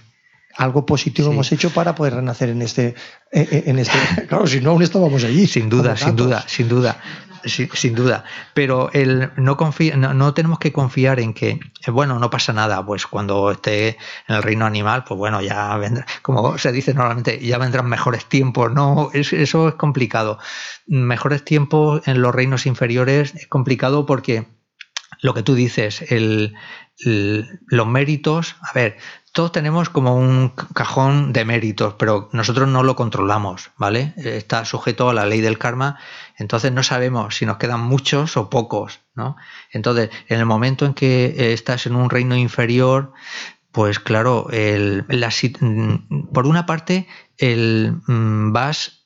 Algo 0.57 0.87
positivo 0.87 1.29
sí. 1.29 1.35
hemos 1.35 1.53
hecho 1.53 1.71
para 1.71 1.95
poder 1.95 2.15
renacer 2.15 2.49
en 2.49 2.63
este, 2.63 2.95
en 3.31 3.79
este. 3.79 3.99
Claro, 4.29 4.47
si 4.47 4.61
no 4.61 4.71
aún 4.71 4.83
estábamos 4.83 5.25
allí. 5.25 5.47
Sin 5.47 5.69
duda, 5.69 5.97
sin 5.97 6.17
duda, 6.17 6.45
sin 6.47 6.69
duda. 6.69 7.01
Sin, 7.45 7.69
sin, 7.75 7.95
duda, 7.95 8.25
pero 8.55 8.91
el 8.95 9.31
no, 9.37 9.59
confía, 9.59 9.99
no, 9.99 10.15
no, 10.15 10.33
tenemos 10.33 10.59
que 10.59 10.73
confiar 10.73 11.21
en 11.21 11.35
que, 11.35 11.61
bueno, 11.89 12.19
no 12.19 12.31
pasa 12.31 12.55
nada, 12.55 12.87
pues 12.87 13.07
cuando 13.07 13.51
esté 13.51 13.99
en 14.29 14.37
el 14.37 14.43
reino 14.43 14.65
animal, 14.65 15.05
pues 15.05 15.19
bueno, 15.19 15.43
ya 15.43 15.77
vendrá, 15.77 16.07
como 16.23 16.57
se 16.57 16.73
dice 16.73 16.95
normalmente, 16.95 17.39
ya 17.41 17.59
vendrán 17.59 17.87
mejores 17.87 18.25
tiempos, 18.31 18.73
no, 18.73 19.11
es, 19.13 19.35
eso 19.35 19.69
es 19.69 19.75
complicado. 19.75 20.39
Mejores 20.87 21.45
tiempos 21.45 22.01
en 22.09 22.23
los 22.23 22.35
reinos 22.35 22.65
inferiores 22.65 23.35
es 23.35 23.47
complicado 23.47 24.07
porque 24.07 24.47
lo 25.21 25.35
que 25.35 25.43
tú 25.43 25.55
dices, 25.55 26.03
el, 26.11 26.55
el, 26.99 27.61
los 27.67 27.87
méritos, 27.87 28.57
a 28.63 28.73
ver, 28.73 28.97
todos 29.35 29.51
tenemos 29.51 29.91
como 29.91 30.15
un 30.17 30.51
cajón 30.75 31.33
de 31.33 31.45
méritos, 31.45 31.95
pero 31.99 32.29
nosotros 32.33 32.69
no 32.69 32.85
lo 32.85 32.95
controlamos, 32.95 33.73
¿vale? 33.77 34.15
Está 34.17 34.65
sujeto 34.65 35.11
a 35.11 35.13
la 35.13 35.27
ley 35.27 35.41
del 35.41 35.59
karma, 35.59 35.99
entonces 36.39 36.71
no 36.71 36.85
sabemos 36.85 37.35
si 37.35 37.45
nos 37.45 37.57
quedan 37.57 37.81
muchos 37.81 38.37
o 38.37 38.49
pocos, 38.49 39.01
¿no? 39.17 39.37
Entonces, 39.73 40.11
en 40.29 40.39
el 40.39 40.47
momento 40.47 40.87
en 40.87 40.95
que 40.95 41.53
estás 41.53 41.87
en 41.87 41.97
un 41.97 42.11
reino 42.11 42.37
inferior, 42.37 43.13
pues 43.73 43.99
claro, 43.99 44.51
el, 44.53 45.05
la, 45.09 45.31
por 46.33 46.47
una 46.47 46.65
parte, 46.65 47.09
el, 47.37 47.97
vas 48.07 49.05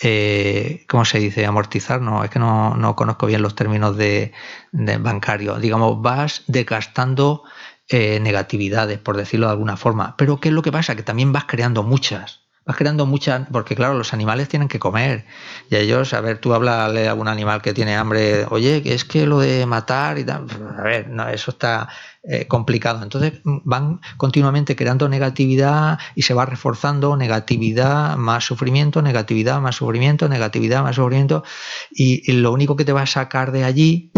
eh, 0.00 0.84
¿cómo 0.88 1.04
se 1.04 1.18
dice? 1.18 1.44
Amortizar, 1.44 2.00
no, 2.00 2.22
es 2.22 2.30
que 2.30 2.38
no, 2.38 2.76
no 2.76 2.94
conozco 2.94 3.26
bien 3.26 3.42
los 3.42 3.54
términos 3.54 3.96
de, 3.96 4.32
de 4.70 4.98
bancario. 4.98 5.58
Digamos, 5.58 6.00
vas 6.00 6.44
desgastando 6.46 7.42
eh, 7.88 8.20
negatividades, 8.20 8.98
por 8.98 9.16
decirlo 9.16 9.46
de 9.46 9.52
alguna 9.52 9.76
forma. 9.76 10.16
Pero 10.16 10.40
¿qué 10.40 10.48
es 10.48 10.54
lo 10.54 10.62
que 10.62 10.72
pasa? 10.72 10.96
Que 10.96 11.02
también 11.02 11.32
vas 11.32 11.44
creando 11.46 11.82
muchas. 11.82 12.40
Vas 12.68 12.76
creando 12.76 13.06
muchas, 13.06 13.46
porque 13.50 13.74
claro, 13.74 13.94
los 13.94 14.12
animales 14.12 14.48
tienen 14.48 14.68
que 14.68 14.78
comer. 14.78 15.24
Y 15.70 15.76
ellos, 15.76 16.12
a 16.12 16.20
ver, 16.20 16.38
tú 16.38 16.52
hablas 16.52 16.94
a 16.94 17.10
algún 17.10 17.26
animal 17.26 17.62
que 17.62 17.72
tiene 17.72 17.96
hambre, 17.96 18.44
oye, 18.50 18.82
que 18.82 18.92
es 18.92 19.06
que 19.06 19.26
lo 19.26 19.38
de 19.38 19.64
matar 19.64 20.18
y 20.18 20.24
tal, 20.24 20.46
a 20.78 20.82
ver, 20.82 21.08
no, 21.08 21.26
eso 21.30 21.52
está 21.52 21.88
eh, 22.22 22.46
complicado. 22.46 23.02
Entonces 23.02 23.40
van 23.44 24.02
continuamente 24.18 24.76
creando 24.76 25.08
negatividad 25.08 25.98
y 26.14 26.22
se 26.22 26.34
va 26.34 26.44
reforzando 26.44 27.16
negatividad 27.16 28.18
más 28.18 28.44
sufrimiento, 28.44 29.00
negatividad 29.00 29.62
más 29.62 29.76
sufrimiento, 29.76 30.28
negatividad 30.28 30.82
más 30.82 30.96
sufrimiento. 30.96 31.44
Y, 31.90 32.30
lo 32.32 32.52
único 32.52 32.76
que 32.76 32.84
te 32.84 32.92
va 32.92 33.00
a 33.00 33.06
sacar 33.06 33.50
de 33.50 33.64
allí 33.64 34.12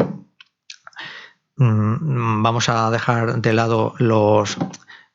vamos 1.61 2.69
a 2.71 2.91
dejar 2.91 3.43
de 3.43 3.53
lado 3.53 3.95
los 3.99 4.57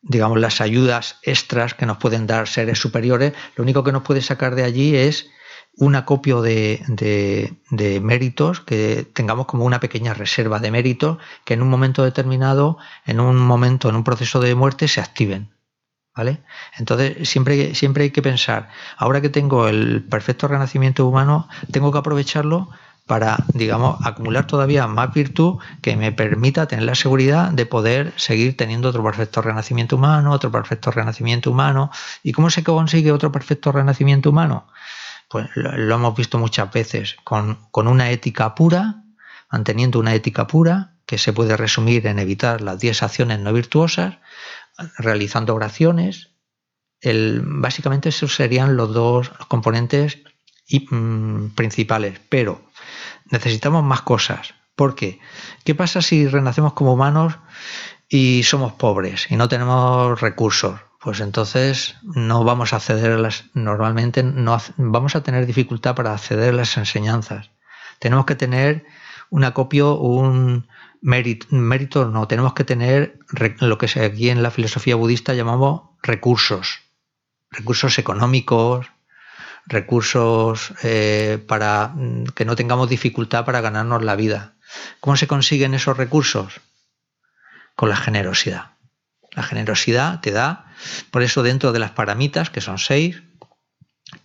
digamos 0.04 0.40
las 0.40 0.62
ayudas 0.62 1.18
extras 1.24 1.74
que 1.74 1.88
nos 1.88 1.98
pueden 1.98 2.28
dar 2.28 2.48
seres 2.48 2.78
superiores, 2.78 3.34
lo 3.56 3.64
único 3.64 3.84
que 3.84 3.92
nos 3.92 4.04
puede 4.04 4.22
sacar 4.22 4.54
de 4.54 4.64
allí 4.64 4.96
es 4.96 5.32
un 5.78 5.96
acopio 5.96 6.42
de, 6.42 6.84
de, 7.70 8.00
méritos, 8.00 8.62
que 8.62 9.06
tengamos 9.14 9.48
como 9.48 9.66
una 9.66 9.80
pequeña 9.80 10.14
reserva 10.14 10.60
de 10.60 10.72
méritos 10.72 11.18
que 11.44 11.56
en 11.56 11.62
un 11.62 11.70
momento 11.70 12.04
determinado, 12.04 12.78
en 13.06 13.20
un 13.20 13.38
momento, 13.38 13.90
en 13.90 13.96
un 13.96 14.04
proceso 14.04 14.40
de 14.40 14.56
muerte, 14.56 14.88
se 14.88 15.02
activen. 15.02 15.50
¿Vale? 16.16 16.44
Entonces, 16.78 17.28
siempre, 17.28 17.76
siempre 17.76 18.06
hay 18.06 18.12
que 18.12 18.22
pensar, 18.22 18.70
ahora 18.96 19.20
que 19.20 19.28
tengo 19.28 19.68
el 19.68 20.02
perfecto 20.02 20.48
renacimiento 20.48 21.06
humano, 21.06 21.50
tengo 21.72 21.92
que 21.92 21.98
aprovecharlo 21.98 22.70
para, 23.06 23.38
digamos, 23.54 23.98
acumular 24.04 24.48
todavía 24.48 24.88
más 24.88 25.14
virtud 25.14 25.58
que 25.82 25.96
me 25.96 26.12
permita 26.12 26.68
tener 26.68 26.86
la 26.86 26.96
seguridad 26.96 27.52
de 27.52 27.66
poder 27.66 28.14
seguir 28.16 28.58
teniendo 28.58 28.90
otro 28.90 29.04
perfecto 29.04 29.42
renacimiento 29.42 29.96
humano, 29.96 30.32
otro 30.32 30.52
perfecto 30.52 30.90
renacimiento 30.90 31.52
humano. 31.52 31.92
¿Y 32.24 32.32
cómo 32.32 32.50
se 32.50 32.64
consigue 32.64 33.12
otro 33.12 33.32
perfecto 33.32 33.72
renacimiento 33.72 34.32
humano? 34.32 34.68
Pues 35.30 35.48
lo, 35.54 35.96
hemos 35.96 36.16
visto 36.16 36.40
muchas 36.40 36.72
veces, 36.72 37.16
con, 37.24 37.60
con 37.70 37.88
una 37.88 38.10
ética 38.10 38.56
pura, 38.56 39.04
manteniendo 39.52 40.00
una 40.00 40.16
ética 40.16 40.48
pura, 40.48 40.96
que 41.06 41.20
se 41.20 41.32
puede 41.32 41.56
resumir 41.56 42.08
en 42.08 42.18
evitar 42.18 42.62
las 42.62 42.80
10 42.80 43.04
acciones 43.04 43.40
no 43.40 43.54
virtuosas, 43.54 44.18
realizando 44.98 45.54
oraciones. 45.54 46.32
El, 47.02 47.44
básicamente 47.46 48.10
esos 48.10 48.34
serían 48.34 48.76
los 48.76 48.94
dos 48.94 49.30
componentes 49.48 50.24
mm, 50.70 51.50
principales, 51.56 52.20
pero 52.30 52.62
necesitamos 53.30 53.84
más 53.84 54.02
cosas. 54.02 54.54
¿Por 54.76 54.96
qué? 54.96 55.20
¿Qué 55.64 55.76
pasa 55.76 56.02
si 56.02 56.28
renacemos 56.28 56.74
como 56.74 56.94
humanos 56.94 57.38
y 58.10 58.44
somos 58.44 58.74
pobres 58.74 59.28
y 59.30 59.38
no 59.38 59.48
tenemos 59.48 60.20
recursos? 60.20 60.80
Pues 61.00 61.20
entonces 61.20 61.96
no 62.04 62.44
vamos 62.44 62.74
a 62.74 62.78
acceder 62.78 63.12
a 63.12 63.18
las, 63.18 63.46
normalmente 63.54 64.24
no 64.24 64.58
vamos 64.78 65.16
a 65.16 65.22
tener 65.22 65.46
dificultad 65.46 65.96
para 65.96 66.14
acceder 66.14 66.50
a 66.50 66.58
las 66.58 66.78
enseñanzas. 66.78 67.52
Tenemos 68.00 68.26
que 68.26 68.36
tener 68.36 68.86
un 69.30 69.44
acopio, 69.44 69.96
un 69.96 70.68
mérito, 71.02 71.48
mérito 71.52 72.06
no, 72.06 72.28
tenemos 72.28 72.54
que 72.54 72.64
tener 72.64 73.20
lo 73.60 73.78
que 73.78 73.86
aquí 74.00 74.30
en 74.30 74.42
la 74.42 74.52
filosofía 74.52 74.96
budista 74.96 75.34
llamamos 75.34 75.84
recursos, 76.02 76.80
recursos 77.52 78.00
económicos, 78.00 78.88
recursos 79.68 80.74
eh, 80.84 81.44
para 81.48 81.90
mm, 81.90 82.26
que 82.36 82.46
no 82.46 82.56
tengamos 82.56 82.90
dificultad 82.90 83.46
para 83.46 83.62
ganarnos 83.62 84.04
la 84.04 84.16
vida. 84.16 84.54
¿Cómo 85.00 85.16
se 85.16 85.28
consiguen 85.28 85.74
esos 85.74 85.98
recursos? 85.98 86.62
Con 87.76 87.90
la 87.90 87.96
generosidad. 87.96 88.72
La 89.32 89.44
generosidad 89.44 90.22
te 90.22 90.32
da, 90.32 90.66
por 91.12 91.24
eso 91.24 91.44
dentro 91.44 91.72
de 91.72 91.80
las 91.80 91.92
paramitas, 91.92 92.50
que 92.50 92.62
son 92.62 92.78
seis, 92.78 93.22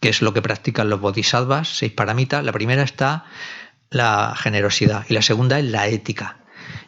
que 0.01 0.09
es 0.09 0.22
lo 0.22 0.32
que 0.32 0.43
practican 0.43 0.88
los 0.88 1.01
bodhisattvas, 1.01 1.68
seis 1.68 1.93
paramitas, 1.93 2.45
la 2.45 2.53
primera 2.53 2.82
está 2.82 3.24
la 3.91 4.34
generosidad 4.36 5.05
y 5.09 5.14
la 5.14 5.22
segunda 5.22 5.59
es 5.59 5.64
la 5.64 5.88
ética. 5.88 6.38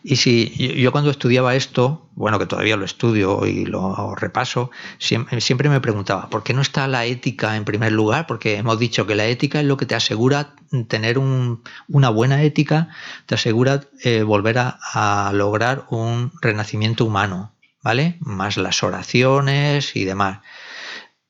Y 0.02 0.16
si 0.16 0.50
yo 0.80 0.92
cuando 0.92 1.10
estudiaba 1.10 1.54
esto, 1.54 2.08
bueno, 2.14 2.38
que 2.38 2.46
todavía 2.46 2.76
lo 2.76 2.84
estudio 2.84 3.46
y 3.46 3.64
lo 3.64 4.14
repaso, 4.14 4.70
siempre, 4.98 5.68
me 5.68 5.80
preguntaba, 5.80 6.28
¿por 6.28 6.42
qué 6.42 6.54
no 6.54 6.60
está 6.60 6.88
la 6.88 7.04
ética 7.04 7.56
en 7.56 7.64
primer 7.64 7.92
lugar? 7.92 8.26
Porque 8.26 8.56
hemos 8.56 8.78
dicho 8.78 9.06
que 9.06 9.14
la 9.14 9.26
ética 9.26 9.60
es 9.60 9.66
lo 9.66 9.76
que 9.76 9.86
te 9.86 9.94
asegura 9.94 10.54
tener 10.88 11.18
una 11.18 12.08
buena 12.10 12.42
ética, 12.42 12.88
te 13.26 13.34
asegura 13.34 13.82
eh, 14.02 14.22
volver 14.22 14.58
a, 14.58 15.30
lograr 15.34 15.86
un 15.90 16.32
renacimiento 16.40 17.04
humano, 17.04 17.54
¿vale? 17.82 18.16
Más 18.20 18.56
las 18.56 18.82
oraciones 18.82 19.96
y 19.96 20.04
demás. 20.04 20.40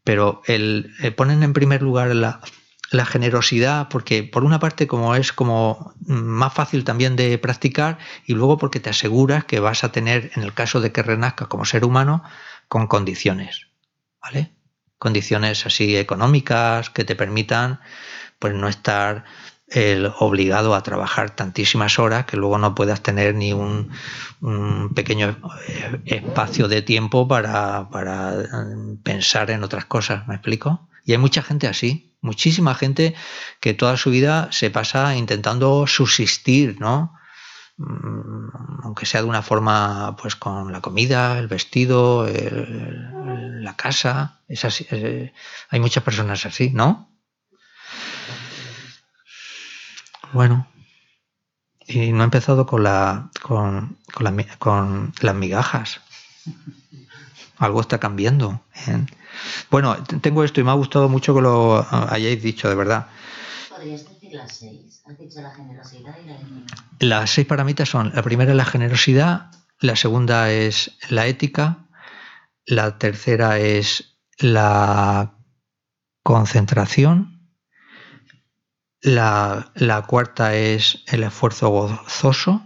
Pero 0.04 0.42
el, 0.46 0.92
eh, 1.02 1.10
ponen 1.10 1.42
en 1.42 1.52
primer 1.52 1.82
lugar 1.82 2.14
la, 2.14 2.40
la 2.92 3.06
generosidad, 3.06 3.88
porque 3.88 4.22
por 4.22 4.44
una 4.44 4.58
parte 4.58 4.86
como 4.86 5.14
es 5.14 5.32
como 5.32 5.94
más 6.06 6.52
fácil 6.52 6.84
también 6.84 7.16
de 7.16 7.38
practicar 7.38 7.98
y 8.26 8.34
luego 8.34 8.58
porque 8.58 8.80
te 8.80 8.90
aseguras 8.90 9.44
que 9.44 9.60
vas 9.60 9.84
a 9.84 9.92
tener, 9.92 10.30
en 10.34 10.42
el 10.42 10.52
caso 10.52 10.80
de 10.80 10.92
que 10.92 11.02
renazcas 11.02 11.48
como 11.48 11.64
ser 11.64 11.84
humano, 11.84 12.22
con 12.68 12.86
condiciones, 12.86 13.68
¿vale? 14.20 14.52
Condiciones 14.98 15.66
así 15.66 15.96
económicas 15.96 16.90
que 16.90 17.04
te 17.04 17.16
permitan 17.16 17.80
pues 18.38 18.54
no 18.54 18.68
estar 18.68 19.24
el 19.68 20.12
obligado 20.18 20.74
a 20.74 20.82
trabajar 20.82 21.30
tantísimas 21.30 21.98
horas 21.98 22.26
que 22.26 22.36
luego 22.36 22.58
no 22.58 22.74
puedas 22.74 23.02
tener 23.02 23.34
ni 23.34 23.52
un, 23.52 23.90
un 24.40 24.92
pequeño 24.94 25.38
eh, 25.66 26.00
espacio 26.04 26.68
de 26.68 26.82
tiempo 26.82 27.26
para, 27.26 27.88
para 27.88 28.34
pensar 29.02 29.50
en 29.50 29.64
otras 29.64 29.86
cosas, 29.86 30.28
¿me 30.28 30.34
explico? 30.34 30.88
Y 31.04 31.12
hay 31.12 31.18
mucha 31.18 31.42
gente 31.42 31.66
así, 31.66 32.11
muchísima 32.22 32.74
gente 32.74 33.14
que 33.60 33.74
toda 33.74 33.96
su 33.98 34.10
vida 34.10 34.48
se 34.50 34.70
pasa 34.70 35.14
intentando 35.16 35.86
subsistir, 35.86 36.80
¿no? 36.80 37.14
Mm, 37.76 38.82
aunque 38.84 39.06
sea 39.06 39.22
de 39.22 39.28
una 39.28 39.42
forma, 39.42 40.16
pues 40.16 40.36
con 40.36 40.72
la 40.72 40.80
comida, 40.80 41.38
el 41.38 41.48
vestido, 41.48 42.26
la 42.26 43.76
casa, 43.76 44.40
es 44.48 44.64
así, 44.64 44.86
hay 45.68 45.80
muchas 45.80 46.02
personas 46.02 46.46
así, 46.46 46.70
¿no? 46.70 47.10
Bueno, 50.32 50.66
y 51.86 52.12
no 52.12 52.22
he 52.22 52.24
empezado 52.24 52.66
con, 52.66 52.84
la, 52.84 53.30
con, 53.42 53.98
con 54.58 55.12
las 55.20 55.34
migajas. 55.34 56.00
Algo 57.58 57.80
está 57.80 57.98
cambiando. 58.00 58.64
¿eh? 58.86 59.04
Bueno, 59.70 59.96
tengo 60.20 60.44
esto 60.44 60.60
y 60.60 60.64
me 60.64 60.70
ha 60.70 60.74
gustado 60.74 61.08
mucho 61.08 61.34
que 61.34 61.40
lo 61.40 61.78
ah, 61.78 62.08
hayáis 62.10 62.42
dicho, 62.42 62.68
de 62.68 62.74
verdad. 62.74 63.06
¿Podrías 63.68 64.08
decir 64.08 64.34
las 64.34 64.56
seis? 64.56 65.02
Has 65.06 65.18
dicho 65.18 65.40
la 65.40 65.50
generosidad 65.50 66.16
y 66.22 66.28
la 66.28 66.38
Las 67.00 67.30
seis 67.30 67.46
paramitas 67.46 67.88
son, 67.88 68.12
la 68.14 68.22
primera 68.22 68.52
es 68.52 68.56
la 68.56 68.64
generosidad, 68.64 69.50
la 69.80 69.96
segunda 69.96 70.50
es 70.50 70.96
la 71.08 71.26
ética, 71.26 71.88
la 72.66 72.98
tercera 72.98 73.58
es 73.58 74.16
la 74.38 75.34
concentración, 76.22 77.32
la, 79.00 80.04
cuarta 80.06 80.54
es 80.54 81.02
el 81.06 81.24
esfuerzo 81.24 81.68
gozoso. 81.70 82.62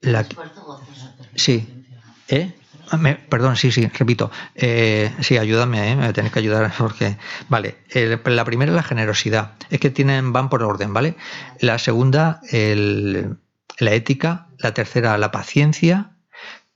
La, 0.00 0.20
esfuerzo 0.20 0.64
gozoso. 0.64 1.14
Sí. 1.34 1.84
¿Eh? 2.28 2.58
Ah, 2.90 2.98
perdón, 3.28 3.56
sí, 3.56 3.72
sí, 3.72 3.86
repito. 3.86 4.30
Eh, 4.54 5.12
sí, 5.20 5.38
ayúdame, 5.38 5.92
¿eh? 5.92 5.96
me 5.96 6.12
tenéis 6.12 6.32
que 6.32 6.38
ayudar 6.38 6.72
porque. 6.78 7.16
Vale, 7.48 7.76
la 8.24 8.44
primera 8.44 8.72
es 8.72 8.76
la 8.76 8.82
generosidad. 8.82 9.52
Es 9.70 9.80
que 9.80 9.90
tienen, 9.90 10.32
van 10.32 10.48
por 10.48 10.62
orden, 10.62 10.92
¿vale? 10.92 11.16
La 11.60 11.78
segunda, 11.78 12.40
la 12.50 13.92
ética. 13.92 14.48
La 14.58 14.72
tercera, 14.72 15.18
la 15.18 15.30
paciencia. 15.30 16.12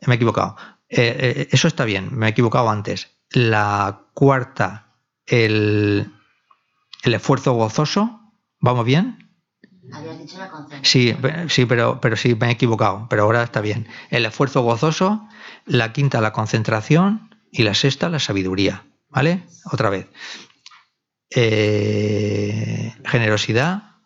Me 0.06 0.14
he 0.14 0.16
equivocado. 0.16 0.56
Eh, 0.88 1.48
eso 1.50 1.68
está 1.68 1.84
bien, 1.84 2.08
me 2.12 2.26
he 2.26 2.30
equivocado 2.30 2.70
antes. 2.70 3.10
La 3.30 4.00
cuarta, 4.14 4.88
el, 5.26 6.12
esfuerzo 7.04 7.52
gozoso. 7.52 8.20
¿Vamos 8.60 8.84
bien? 8.84 9.27
Habías 9.92 10.18
dicho 10.18 10.38
la 10.38 10.50
Sí, 10.82 11.16
sí 11.48 11.66
pero, 11.66 12.00
pero 12.00 12.16
sí, 12.16 12.34
me 12.34 12.48
he 12.48 12.50
equivocado, 12.52 13.06
pero 13.08 13.22
ahora 13.22 13.42
está 13.42 13.60
bien. 13.60 13.88
El 14.10 14.26
esfuerzo 14.26 14.62
gozoso 14.62 15.28
la 15.64 15.92
quinta 15.92 16.20
la 16.20 16.32
concentración 16.32 17.34
y 17.50 17.62
la 17.62 17.74
sexta 17.74 18.08
la 18.08 18.18
sabiduría. 18.18 18.84
¿Vale? 19.08 19.42
Otra 19.72 19.88
vez. 19.90 20.06
Eh, 21.30 22.94
generosidad, 23.04 23.96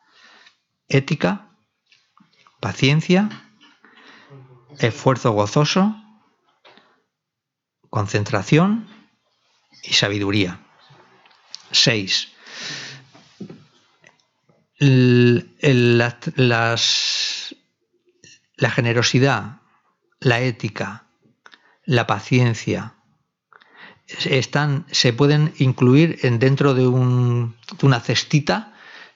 ética, 0.89 1.49
paciencia, 2.61 3.29
esfuerzo 4.79 5.33
gozoso, 5.33 5.97
concentración 7.91 8.89
y 9.83 9.95
sabiduría. 9.95 10.61
Seis. 11.71 12.29
La 14.83 16.77
generosidad, 18.71 19.61
la 20.21 20.41
ética, 20.41 21.05
la 21.85 22.07
paciencia, 22.07 22.95
están, 24.25 24.87
se 24.91 25.13
pueden 25.13 25.53
incluir 25.59 26.19
en, 26.23 26.39
dentro 26.39 26.75
de, 26.75 26.87
un, 26.87 27.57
una 27.83 28.01
cestita 28.01 28.73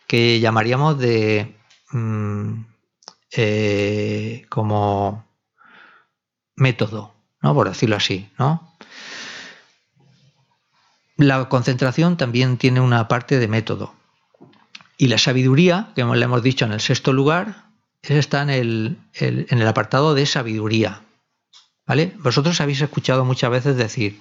que 0.06 0.40
llamaríamos 0.40 0.98
de 0.98 1.56
mm, 1.90 2.60
eh, 3.32 4.46
como 4.48 5.26
método, 6.54 7.14
¿no? 7.42 7.54
por 7.54 7.68
decirlo 7.68 7.96
así. 7.96 8.30
¿no? 8.38 8.76
La 11.16 11.48
concentración 11.48 12.16
también 12.16 12.56
tiene 12.56 12.80
una 12.80 13.08
parte 13.08 13.38
de 13.38 13.48
método. 13.48 13.94
Y 14.96 15.08
la 15.08 15.18
sabiduría, 15.18 15.92
que 15.94 16.04
le 16.04 16.24
hemos 16.24 16.42
dicho 16.42 16.64
en 16.64 16.72
el 16.72 16.80
sexto 16.80 17.12
lugar, 17.12 17.66
está 18.02 18.42
en 18.42 18.50
el, 18.50 18.98
en 19.14 19.58
el 19.58 19.66
apartado 19.66 20.14
de 20.14 20.26
sabiduría. 20.26 21.02
¿Vale? 21.86 22.12
Vosotros 22.18 22.60
habéis 22.60 22.80
escuchado 22.80 23.24
muchas 23.24 23.50
veces 23.50 23.76
decir, 23.76 24.18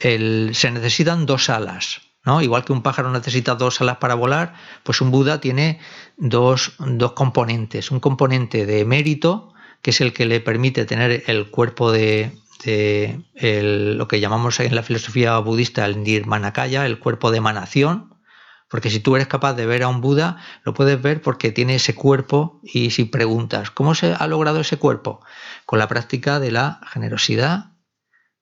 el, 0.00 0.50
se 0.54 0.70
necesitan 0.70 1.26
dos 1.26 1.48
alas. 1.48 2.02
¿no? 2.24 2.42
Igual 2.42 2.64
que 2.64 2.72
un 2.72 2.82
pájaro 2.82 3.10
necesita 3.10 3.54
dos 3.54 3.80
alas 3.80 3.98
para 3.98 4.14
volar, 4.14 4.54
pues 4.82 5.00
un 5.00 5.10
Buda 5.10 5.40
tiene 5.40 5.78
dos, 6.16 6.72
dos 6.78 7.12
componentes. 7.12 7.90
Un 7.90 8.00
componente 8.00 8.66
de 8.66 8.84
mérito, 8.84 9.52
que 9.82 9.90
es 9.90 10.00
el 10.00 10.12
que 10.12 10.26
le 10.26 10.40
permite 10.40 10.84
tener 10.84 11.24
el 11.26 11.50
cuerpo 11.50 11.92
de, 11.92 12.32
lo 12.64 14.08
que 14.08 14.20
llamamos 14.20 14.60
en 14.60 14.74
la 14.74 14.82
filosofía 14.82 15.38
budista 15.38 15.84
el 15.84 16.02
nirmanakaya, 16.02 16.86
el 16.86 16.98
cuerpo 16.98 17.30
de 17.30 17.38
emanación, 17.38 18.13
porque 18.74 18.90
si 18.90 18.98
tú 18.98 19.14
eres 19.14 19.28
capaz 19.28 19.54
de 19.54 19.66
ver 19.66 19.84
a 19.84 19.88
un 19.88 20.00
Buda, 20.00 20.38
lo 20.64 20.74
puedes 20.74 21.00
ver 21.00 21.22
porque 21.22 21.52
tiene 21.52 21.76
ese 21.76 21.94
cuerpo 21.94 22.58
y 22.64 22.90
si 22.90 23.04
preguntas, 23.04 23.70
¿cómo 23.70 23.94
se 23.94 24.14
ha 24.18 24.26
logrado 24.26 24.58
ese 24.58 24.78
cuerpo? 24.78 25.20
Con 25.64 25.78
la 25.78 25.86
práctica 25.86 26.40
de 26.40 26.50
la 26.50 26.80
generosidad, 26.88 27.66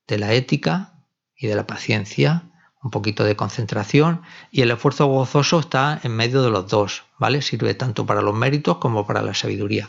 de 0.07 0.17
la 0.17 0.33
ética 0.33 0.95
y 1.35 1.45
de 1.45 1.53
la 1.53 1.67
paciencia, 1.67 2.51
un 2.81 2.89
poquito 2.89 3.23
de 3.23 3.35
concentración 3.35 4.23
y 4.49 4.63
el 4.63 4.71
esfuerzo 4.71 5.05
gozoso 5.05 5.59
está 5.59 5.99
en 6.01 6.15
medio 6.15 6.41
de 6.41 6.49
los 6.49 6.67
dos, 6.67 7.03
¿vale? 7.19 7.43
Sirve 7.43 7.75
tanto 7.75 8.07
para 8.07 8.23
los 8.23 8.33
méritos 8.33 8.77
como 8.77 9.05
para 9.05 9.21
la 9.21 9.35
sabiduría. 9.35 9.87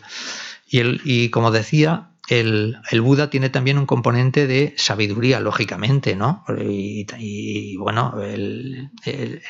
Y, 0.66 0.82
y 1.10 1.30
como 1.30 1.52
decía, 1.52 2.10
el, 2.28 2.80
Buda 3.00 3.28
tiene 3.28 3.50
también 3.50 3.78
un 3.78 3.86
componente 3.86 4.46
de 4.46 4.74
sabiduría, 4.76 5.40
lógicamente, 5.40 6.16
¿no? 6.16 6.44
Y, 6.58 7.76
bueno, 7.76 8.14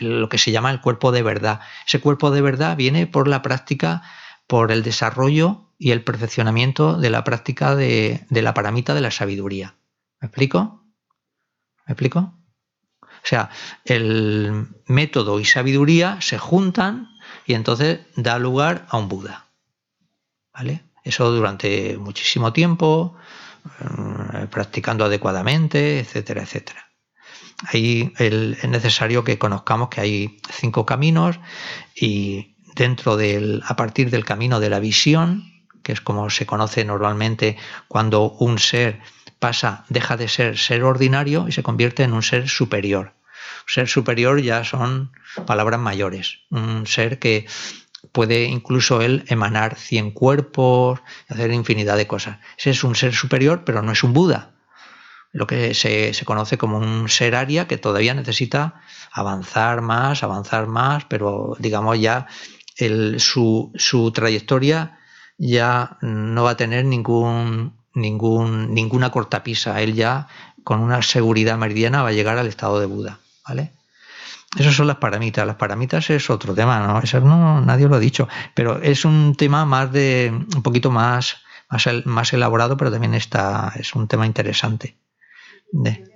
lo 0.01 0.29
que 0.29 0.39
se 0.39 0.51
llama 0.51 0.71
el 0.71 0.81
cuerpo 0.81 1.13
de 1.13 1.23
verdad. 1.23 1.61
Ese 1.87 2.01
cuerpo 2.01 2.31
de 2.31 2.41
verdad 2.41 2.77
viene 2.77 3.07
por 3.07 3.29
la 3.29 3.43
práctica, 3.43 4.03
por 4.47 4.73
el 4.73 4.83
desarrollo 4.83 5.73
y 5.79 5.93
el 5.93 6.03
perfeccionamiento 6.03 6.99
de 6.99 7.11
la 7.11 7.25
práctica 7.25 7.77
de, 7.77 8.27
de 8.31 8.43
la 8.43 8.55
paramita 8.55 8.95
de 8.95 9.01
la 9.01 9.11
sabiduría. 9.11 9.77
¿Me 10.21 10.27
explico? 10.27 10.85
¿Me 11.87 11.93
explico? 11.93 12.35
O 13.01 13.27
sea, 13.27 13.51
el 13.85 14.69
método 14.87 15.41
y 15.41 15.45
sabiduría 15.45 16.21
se 16.21 16.39
juntan 16.39 17.09
y 17.47 17.55
entonces 17.55 18.01
da 18.17 18.39
lugar 18.39 18.87
a 18.91 18.99
un 18.99 19.09
Buda. 19.09 19.47
¿Vale? 20.53 20.84
Eso 21.05 21.31
durante 21.31 21.97
muchísimo 21.99 22.53
tiempo, 22.53 23.15
eh, 23.65 24.47
practicando 24.51 25.05
adecuadamente, 25.05 26.01
etcétera, 26.01 26.43
etcétera. 26.43 26.91
Ahí 27.73 28.13
es 28.19 28.69
necesario 28.69 29.23
que 29.23 29.39
conozcamos 29.39 29.89
que 29.89 30.01
hay 30.01 30.41
cinco 30.51 30.85
caminos 30.85 31.39
y 31.95 32.57
dentro 32.75 33.17
del, 33.17 33.63
a 33.67 33.77
partir 33.77 34.11
del 34.11 34.25
camino 34.25 34.61
de 34.61 34.71
la 34.71 34.81
visión, 34.81 35.45
que 35.83 35.93
es 35.93 36.01
como 36.01 36.31
se 36.31 36.47
conoce 36.47 36.85
normalmente 36.85 37.57
cuando 37.87 38.31
un 38.33 38.59
ser 38.59 39.01
pasa, 39.39 39.85
deja 39.89 40.17
de 40.17 40.29
ser 40.29 40.59
ser 40.59 40.83
ordinario 40.83 41.47
y 41.49 41.53
se 41.53 41.63
convierte 41.63 42.03
en 42.03 42.13
un 42.13 42.23
ser 42.23 42.49
superior. 42.49 43.15
Ser 43.67 43.89
superior 43.89 44.41
ya 44.41 44.65
son 44.65 45.13
palabras 45.47 45.81
mayores, 45.81 46.41
un 46.51 46.87
ser 46.87 47.19
que 47.19 47.47
puede 48.13 48.45
incluso 48.45 49.01
él 49.03 49.25
emanar 49.29 49.77
100 49.77 50.13
cuerpos, 50.13 51.01
hacer 51.29 51.53
infinidad 51.53 51.97
de 51.97 52.07
cosas. 52.07 52.39
Ese 52.59 52.71
es 52.71 52.85
un 52.85 52.95
ser 52.95 53.15
superior, 53.15 53.65
pero 53.65 53.83
no 53.83 53.93
es 53.93 54.03
un 54.05 54.13
Buda. 54.13 54.51
Lo 55.33 55.47
que 55.47 55.75
se, 55.75 56.13
conoce 56.25 56.59
como 56.59 56.79
un 56.79 57.09
ser 57.09 57.35
aria 57.35 57.67
que 57.67 57.77
todavía 57.77 58.15
necesita 58.15 58.81
avanzar 59.11 59.81
más, 59.81 60.23
avanzar 60.23 60.69
más, 60.69 61.05
pero 61.07 61.57
digamos 61.59 62.01
ya 62.01 62.29
su, 63.19 63.73
su 63.75 64.13
trayectoria 64.13 64.99
ya 65.37 65.99
no 66.01 66.45
va 66.45 66.51
a 66.51 66.57
tener 66.57 66.85
ningún, 66.85 67.75
ningún, 67.95 68.75
ninguna 68.75 69.11
cortapisa. 69.11 69.83
Él 69.83 69.95
ya 69.95 70.29
con 70.63 70.81
una 70.81 71.03
seguridad 71.03 71.59
meridiana 71.59 72.03
va 72.03 72.11
a 72.11 72.13
llegar 72.13 72.39
al 72.39 72.47
estado 72.47 72.79
de 72.79 72.87
Buda. 72.87 73.19
¿vale? 73.47 73.73
Esas 74.59 74.75
son 74.75 74.87
las 74.87 74.97
paramitas. 74.97 75.47
Las 75.47 75.57
paramitas 75.57 76.09
es 76.11 76.31
otro 76.31 76.55
tema, 76.55 76.87
¿no? 76.87 77.01
Eso 77.01 77.21
no, 77.21 77.61
nadie 77.61 77.89
lo 77.89 77.97
ha 77.97 78.01
dicho. 78.01 78.29
Pero 78.55 78.81
es 78.81 79.05
un 79.05 79.35
tema 79.35 79.65
más 79.65 79.93
de. 79.93 80.33
un 80.33 80.63
poquito 80.63 80.91
más, 80.91 81.39
más, 82.05 82.33
elaborado, 82.33 82.77
pero 82.77 82.91
también 82.91 83.15
está. 83.15 83.73
es 83.77 83.95
un 83.95 84.07
tema 84.09 84.27
interesante. 84.27 84.97
De. 85.73 86.11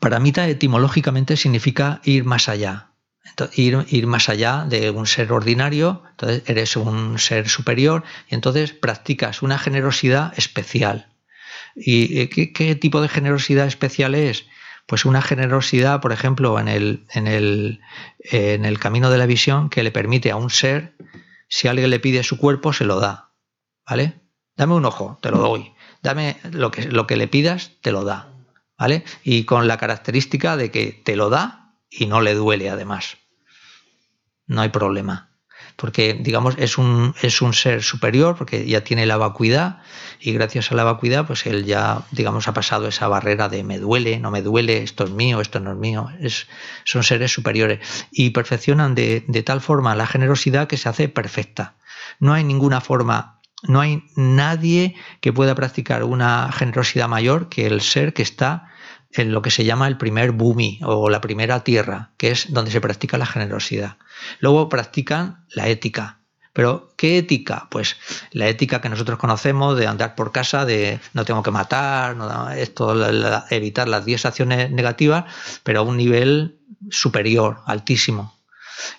Paramita 0.00 0.48
etimológicamente 0.48 1.36
significa 1.36 2.00
ir 2.04 2.24
más 2.24 2.48
allá. 2.48 2.88
ir, 3.54 3.86
ir, 3.88 4.06
más 4.06 4.28
allá 4.28 4.64
de 4.68 4.90
un 4.90 5.06
ser 5.06 5.32
ordinario, 5.32 6.02
entonces 6.10 6.42
eres 6.46 6.76
un 6.76 7.18
ser 7.18 7.48
superior 7.48 8.02
y 8.28 8.34
entonces 8.34 8.72
practicas 8.72 9.42
una 9.42 9.58
generosidad 9.58 10.32
especial. 10.36 11.12
¿Y 11.74 12.26
qué, 12.28 12.74
tipo 12.74 13.00
de 13.00 13.08
generosidad 13.08 13.66
especial 13.66 14.14
es? 14.14 14.44
Pues 14.86 15.04
una 15.04 15.22
generosidad, 15.22 16.00
por 16.00 16.12
ejemplo, 16.12 16.58
en 16.58 16.68
el, 16.68 17.06
en, 17.12 17.26
el, 17.26 17.80
en 18.18 18.64
el 18.64 18.78
camino 18.78 19.10
de 19.10 19.18
la 19.18 19.26
visión 19.26 19.70
que 19.70 19.82
le 19.82 19.90
permite 19.90 20.30
a 20.30 20.36
un 20.36 20.50
ser, 20.50 20.96
si 21.48 21.68
alguien 21.68 21.90
le 21.90 22.00
pide 22.00 22.22
su 22.22 22.38
cuerpo, 22.38 22.72
se 22.72 22.84
lo 22.84 23.00
da. 23.00 23.32
¿Vale? 23.88 24.20
Dame 24.56 24.74
un 24.74 24.84
ojo, 24.84 25.18
te 25.22 25.30
lo 25.30 25.38
doy. 25.38 25.72
Dame 26.02 26.36
lo 26.50 26.70
que, 26.70 26.84
lo 26.84 27.06
que 27.06 27.16
le 27.16 27.28
pidas, 27.28 27.72
te 27.80 27.92
lo 27.92 28.04
da. 28.04 28.32
¿Vale? 28.78 29.04
Y 29.22 29.44
con 29.44 29.68
la 29.68 29.78
característica 29.78 30.56
de 30.56 30.70
que 30.70 31.00
te 31.04 31.16
lo 31.16 31.30
da 31.30 31.78
y 31.88 32.06
no 32.06 32.20
le 32.20 32.34
duele 32.34 32.68
además. 32.68 33.16
No 34.46 34.60
hay 34.60 34.68
problema 34.70 35.31
porque 35.82 36.14
digamos 36.14 36.54
es 36.58 36.78
un, 36.78 37.12
es 37.22 37.42
un 37.42 37.54
ser 37.54 37.82
superior, 37.82 38.36
porque 38.36 38.64
ya 38.68 38.84
tiene 38.84 39.04
la 39.04 39.16
vacuidad 39.16 39.80
y 40.20 40.30
gracias 40.30 40.70
a 40.70 40.76
la 40.76 40.84
vacuidad 40.84 41.26
pues 41.26 41.44
él 41.44 41.64
ya 41.64 42.02
digamos 42.12 42.46
ha 42.46 42.54
pasado 42.54 42.86
esa 42.86 43.08
barrera 43.08 43.48
de 43.48 43.64
me 43.64 43.80
duele, 43.80 44.20
no 44.20 44.30
me 44.30 44.42
duele, 44.42 44.84
esto 44.84 45.02
es 45.02 45.10
mío, 45.10 45.40
esto 45.40 45.58
no 45.58 45.72
es 45.72 45.76
mío, 45.76 46.08
es, 46.20 46.46
son 46.84 47.02
seres 47.02 47.32
superiores 47.32 47.80
y 48.12 48.30
perfeccionan 48.30 48.94
de, 48.94 49.24
de 49.26 49.42
tal 49.42 49.60
forma 49.60 49.96
la 49.96 50.06
generosidad 50.06 50.68
que 50.68 50.76
se 50.76 50.88
hace 50.88 51.08
perfecta. 51.08 51.74
No 52.20 52.32
hay 52.32 52.44
ninguna 52.44 52.80
forma 52.80 53.40
no 53.66 53.80
hay 53.80 54.04
nadie 54.14 54.94
que 55.20 55.32
pueda 55.32 55.56
practicar 55.56 56.04
una 56.04 56.50
generosidad 56.52 57.08
mayor 57.08 57.48
que 57.48 57.66
el 57.66 57.80
ser 57.80 58.12
que 58.12 58.22
está 58.22 58.71
en 59.14 59.32
lo 59.32 59.42
que 59.42 59.50
se 59.50 59.64
llama 59.64 59.88
el 59.88 59.98
primer 59.98 60.32
bumi 60.32 60.80
o 60.82 61.10
la 61.10 61.20
primera 61.20 61.64
tierra, 61.64 62.10
que 62.16 62.30
es 62.30 62.52
donde 62.52 62.70
se 62.70 62.80
practica 62.80 63.18
la 63.18 63.26
generosidad. 63.26 63.96
Luego 64.40 64.68
practican 64.68 65.44
la 65.50 65.68
ética. 65.68 66.18
Pero, 66.54 66.92
¿qué 66.96 67.16
ética? 67.16 67.68
Pues 67.70 67.96
la 68.30 68.46
ética 68.46 68.82
que 68.82 68.90
nosotros 68.90 69.18
conocemos 69.18 69.78
de 69.78 69.86
andar 69.86 70.14
por 70.14 70.32
casa, 70.32 70.66
de 70.66 71.00
no 71.14 71.24
tengo 71.24 71.42
que 71.42 71.50
matar, 71.50 72.16
esto, 72.58 72.94
evitar 73.50 73.88
las 73.88 74.04
10 74.04 74.26
acciones 74.26 74.70
negativas, 74.70 75.24
pero 75.62 75.80
a 75.80 75.82
un 75.82 75.96
nivel 75.96 76.58
superior, 76.90 77.60
altísimo. 77.64 78.36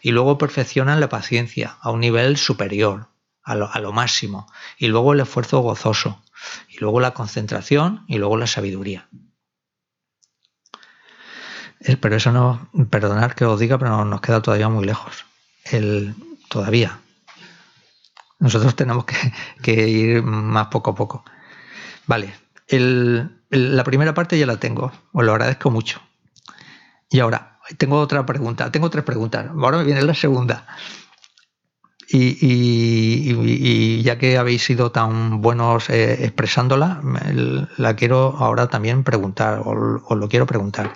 Y 0.02 0.12
luego 0.12 0.40
perfeccionan 0.40 1.00
la 1.00 1.10
paciencia 1.10 1.78
a 1.82 1.92
un 1.92 2.00
nivel 2.00 2.38
superior, 2.38 3.10
a 3.44 3.56
lo 3.56 3.92
máximo. 3.92 4.52
Y 4.80 4.88
luego 4.88 5.14
el 5.14 5.20
esfuerzo 5.20 5.60
gozoso. 5.60 6.24
Y 6.68 6.80
luego 6.80 7.00
la 7.02 7.14
concentración 7.14 8.04
y 8.08 8.18
luego 8.18 8.38
la 8.38 8.48
sabiduría. 8.48 9.08
Eh, 11.86 11.98
pero 11.98 12.16
eso 12.16 12.32
no, 12.32 12.70
perdonad 12.90 13.32
que 13.32 13.46
os 13.46 13.60
diga, 13.60 13.78
pero 13.78 14.06
nos 14.06 14.22
queda 14.22 14.42
todavía 14.42 14.70
muy 14.70 14.86
lejos. 14.86 15.26
El, 15.66 16.16
todavía. 16.50 17.00
Nosotros 18.40 18.76
tenemos 18.76 19.06
que, 19.62 19.90
ir 19.90 20.24
más 20.24 20.68
poco 20.68 20.92
a 20.92 20.96
poco. 20.96 21.26
Vale, 22.06 22.34
la 22.70 23.84
primera 23.84 24.14
parte 24.14 24.38
ya 24.38 24.46
la 24.46 24.58
tengo, 24.58 24.92
os 25.12 25.24
lo 25.24 25.32
agradezco 25.32 25.72
mucho. 25.72 26.02
Y 27.10 27.20
ahora, 27.20 27.60
tengo 27.78 28.00
otra 28.00 28.26
pregunta, 28.26 28.72
tengo 28.72 28.90
tres 28.90 29.04
preguntas. 29.04 29.48
Ahora 29.50 29.78
me 29.78 29.84
viene 29.84 30.02
la 30.02 30.14
segunda. 30.14 30.66
Y, 32.10 34.04
ya 34.04 34.18
que 34.18 34.38
habéis 34.38 34.64
sido 34.64 34.92
tan 34.92 35.42
buenos 35.42 35.90
eh, 35.90 36.26
expresándola, 36.26 37.02
la 37.78 37.96
quiero 37.96 38.36
ahora 38.38 38.68
también 38.68 39.04
preguntar, 39.04 39.62
os 39.66 40.18
lo 40.18 40.30
quiero 40.30 40.46
preguntar. 40.46 40.94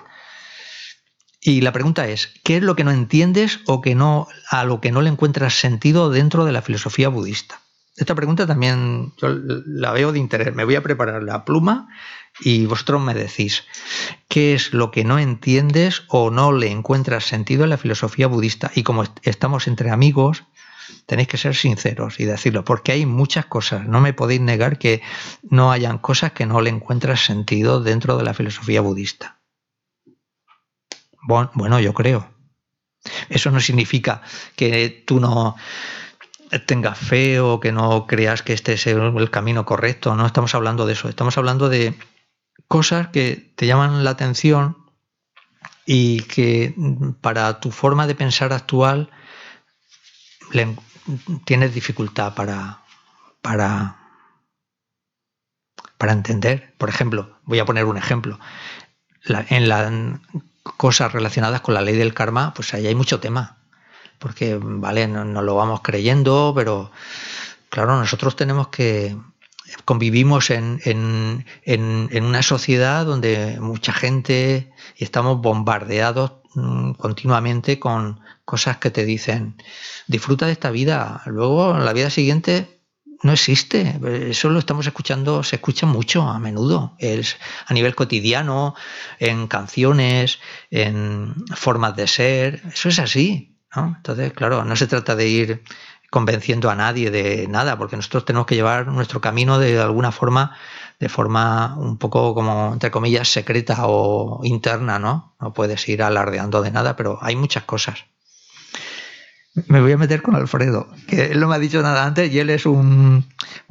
Y 1.47 1.61
la 1.61 1.71
pregunta 1.71 2.09
es, 2.09 2.33
¿qué 2.43 2.57
es 2.57 2.61
lo 2.61 2.75
que 2.75 2.83
no 2.83 2.91
entiendes 2.91 3.61
o 3.67 3.79
que 3.79 3.95
no, 3.95 4.27
a 4.49 4.65
lo 4.65 4.81
que 4.81 4.91
no 4.91 5.01
le 5.01 5.09
encuentras 5.09 5.57
sentido 5.57 6.09
dentro 6.09 6.43
de 6.43 6.51
la 6.51 6.61
filosofía 6.61 7.07
budista? 7.07 7.61
Esta 7.95 8.15
pregunta 8.15 8.45
también 8.45 9.13
yo 9.15 9.29
la 9.29 9.93
veo 9.93 10.11
de 10.11 10.19
interés. 10.19 10.53
Me 10.53 10.65
voy 10.65 10.75
a 10.75 10.83
preparar 10.83 11.23
la 11.23 11.45
pluma 11.45 11.87
y 12.41 12.65
vosotros 12.65 13.01
me 13.01 13.13
decís, 13.13 13.63
¿qué 14.27 14.55
es 14.55 14.73
lo 14.73 14.91
que 14.91 15.05
no 15.05 15.19
entiendes 15.19 16.03
o 16.09 16.31
no 16.31 16.51
le 16.51 16.69
encuentras 16.69 17.23
sentido 17.23 17.63
en 17.63 17.69
la 17.69 17.77
filosofía 17.77 18.27
budista? 18.27 18.69
Y 18.75 18.83
como 18.83 19.05
estamos 19.21 19.67
entre 19.67 19.89
amigos, 19.89 20.43
tenéis 21.05 21.29
que 21.29 21.37
ser 21.37 21.55
sinceros 21.55 22.19
y 22.19 22.25
decirlo, 22.25 22.65
porque 22.65 22.91
hay 22.91 23.05
muchas 23.05 23.45
cosas. 23.45 23.87
No 23.87 24.01
me 24.01 24.11
podéis 24.11 24.41
negar 24.41 24.79
que 24.79 25.01
no 25.49 25.71
hayan 25.71 25.97
cosas 25.97 26.33
que 26.33 26.45
no 26.45 26.59
le 26.59 26.71
encuentras 26.71 27.21
sentido 27.21 27.79
dentro 27.79 28.17
de 28.17 28.25
la 28.25 28.33
filosofía 28.33 28.81
budista. 28.81 29.36
Bueno, 31.27 31.79
yo 31.79 31.93
creo. 31.93 32.29
eso 33.29 33.51
no 33.51 33.59
significa 33.59 34.21
que 34.55 35.03
tú 35.05 35.19
no 35.19 35.55
tengas 36.65 36.97
fe 36.97 37.39
o 37.39 37.59
que 37.59 37.71
no 37.71 38.07
creas 38.07 38.41
que 38.41 38.53
este 38.53 38.73
es 38.73 38.87
el 38.87 39.29
camino 39.29 39.65
correcto. 39.65 40.15
No 40.15 40.25
estamos 40.25 40.55
hablando 40.55 40.85
de 40.85 40.93
eso. 40.93 41.09
Estamos 41.09 41.37
hablando 41.37 41.67
de 41.69 41.93
cosas 42.67 43.09
que 43.09 43.53
te 43.55 43.67
llaman 43.67 44.03
la 44.03 44.11
atención 44.11 44.77
y 45.85 46.21
que 46.23 46.73
para 47.21 47.59
tu 47.59 47.71
forma 47.71 48.07
de 48.07 48.15
pensar 48.15 48.53
actual 48.53 49.09
tienes 51.45 51.73
dificultad 51.73 52.35
para, 52.35 52.81
para, 53.41 53.97
para 55.97 56.13
entender. 56.13 56.73
Por 56.77 56.87
ejemplo, 56.89 57.37
voy 57.43 57.59
a 57.59 57.65
poner 57.65 57.85
un 57.85 57.97
ejemplo. 57.97 58.39
en 59.27 59.67
las 59.67 59.91
cosas 60.75 61.13
relacionadas 61.13 61.61
con 61.61 61.73
la 61.73 61.81
ley 61.81 61.95
del 61.95 62.13
karma, 62.13 62.53
pues 62.53 62.73
ahí 62.73 62.87
hay 62.87 62.95
mucho 62.95 63.19
tema. 63.19 63.57
Porque, 64.19 64.57
vale, 64.59 65.07
no, 65.07 65.41
lo 65.41 65.55
vamos 65.55 65.81
creyendo, 65.81 66.53
pero 66.55 66.91
claro, 67.69 67.97
nosotros 67.97 68.35
tenemos 68.35 68.69
que 68.69 69.15
convivimos 69.85 70.49
en, 70.49 70.79
en, 70.85 71.45
en, 71.63 72.23
una 72.23 72.41
sociedad 72.41 73.05
donde 73.05 73.59
mucha 73.59 73.91
gente 73.91 74.71
y 74.95 75.03
estamos 75.03 75.41
bombardeados 75.41 76.33
mm, 76.55 76.93
continuamente 76.93 77.77
con 77.77 78.21
cosas 78.45 78.77
que 78.77 78.91
te 78.91 79.03
dicen 79.03 79.61
disfruta 80.07 80.45
de 80.45 80.53
esta 80.53 80.71
vida, 80.71 81.21
luego 81.25 81.75
en 81.75 81.83
la 81.83 81.91
vida 81.91 82.09
siguiente 82.09 82.76
no 83.23 83.31
existe. 83.31 83.99
Eso 84.29 84.49
lo 84.49 84.59
estamos 84.59 84.85
escuchando, 84.85 85.43
se 85.43 85.55
escucha 85.57 85.85
mucho 85.85 86.23
a 86.23 86.39
menudo. 86.39 86.95
Es 86.99 87.37
a 87.65 87.73
nivel 87.73 87.95
cotidiano, 87.95 88.75
en 89.19 89.47
canciones, 89.47 90.39
en 90.69 91.35
formas 91.55 91.95
de 91.95 92.07
ser. 92.07 92.61
Eso 92.73 92.89
es 92.89 92.99
así. 92.99 93.57
¿no? 93.75 93.93
Entonces, 93.97 94.33
claro, 94.33 94.63
no 94.63 94.75
se 94.75 94.87
trata 94.87 95.15
de 95.15 95.27
ir 95.27 95.63
convenciendo 96.09 96.69
a 96.69 96.75
nadie 96.75 97.11
de 97.11 97.47
nada, 97.47 97.77
porque 97.77 97.97
nosotros 97.97 98.25
tenemos 98.25 98.47
que 98.47 98.55
llevar 98.55 98.87
nuestro 98.87 99.19
camino 99.19 99.59
de 99.59 99.79
alguna 99.79 100.11
forma, 100.11 100.55
de 100.99 101.09
forma 101.09 101.75
un 101.77 101.97
poco 101.97 102.33
como, 102.33 102.71
entre 102.73 102.91
comillas, 102.91 103.27
secreta 103.27 103.75
o 103.87 104.39
interna, 104.43 104.99
¿no? 104.99 105.35
No 105.41 105.53
puedes 105.53 105.87
ir 105.89 106.01
alardeando 106.01 106.61
de 106.61 106.71
nada, 106.71 106.95
pero 106.95 107.19
hay 107.21 107.35
muchas 107.35 107.63
cosas. 107.63 108.05
Me 109.67 109.81
voy 109.81 109.91
a 109.91 109.97
meter 109.97 110.21
con 110.21 110.35
Alfredo, 110.35 110.87
que 111.07 111.25
él 111.31 111.39
no 111.39 111.47
me 111.47 111.55
ha 111.55 111.59
dicho 111.59 111.81
nada 111.81 112.05
antes 112.05 112.31
y 112.31 112.39
él 112.39 112.49
es 112.51 112.65
un, 112.65 113.25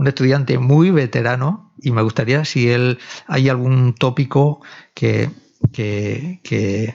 estudiante 0.05 0.59
muy 0.59 0.91
veterano 0.91 1.72
y 1.80 1.93
me 1.93 2.03
gustaría 2.03 2.45
si 2.45 2.68
él 2.68 2.99
hay 3.28 3.49
algún 3.49 3.95
tópico 3.95 4.61
que, 4.95 5.30
que, 5.72 6.41
que, 6.43 6.95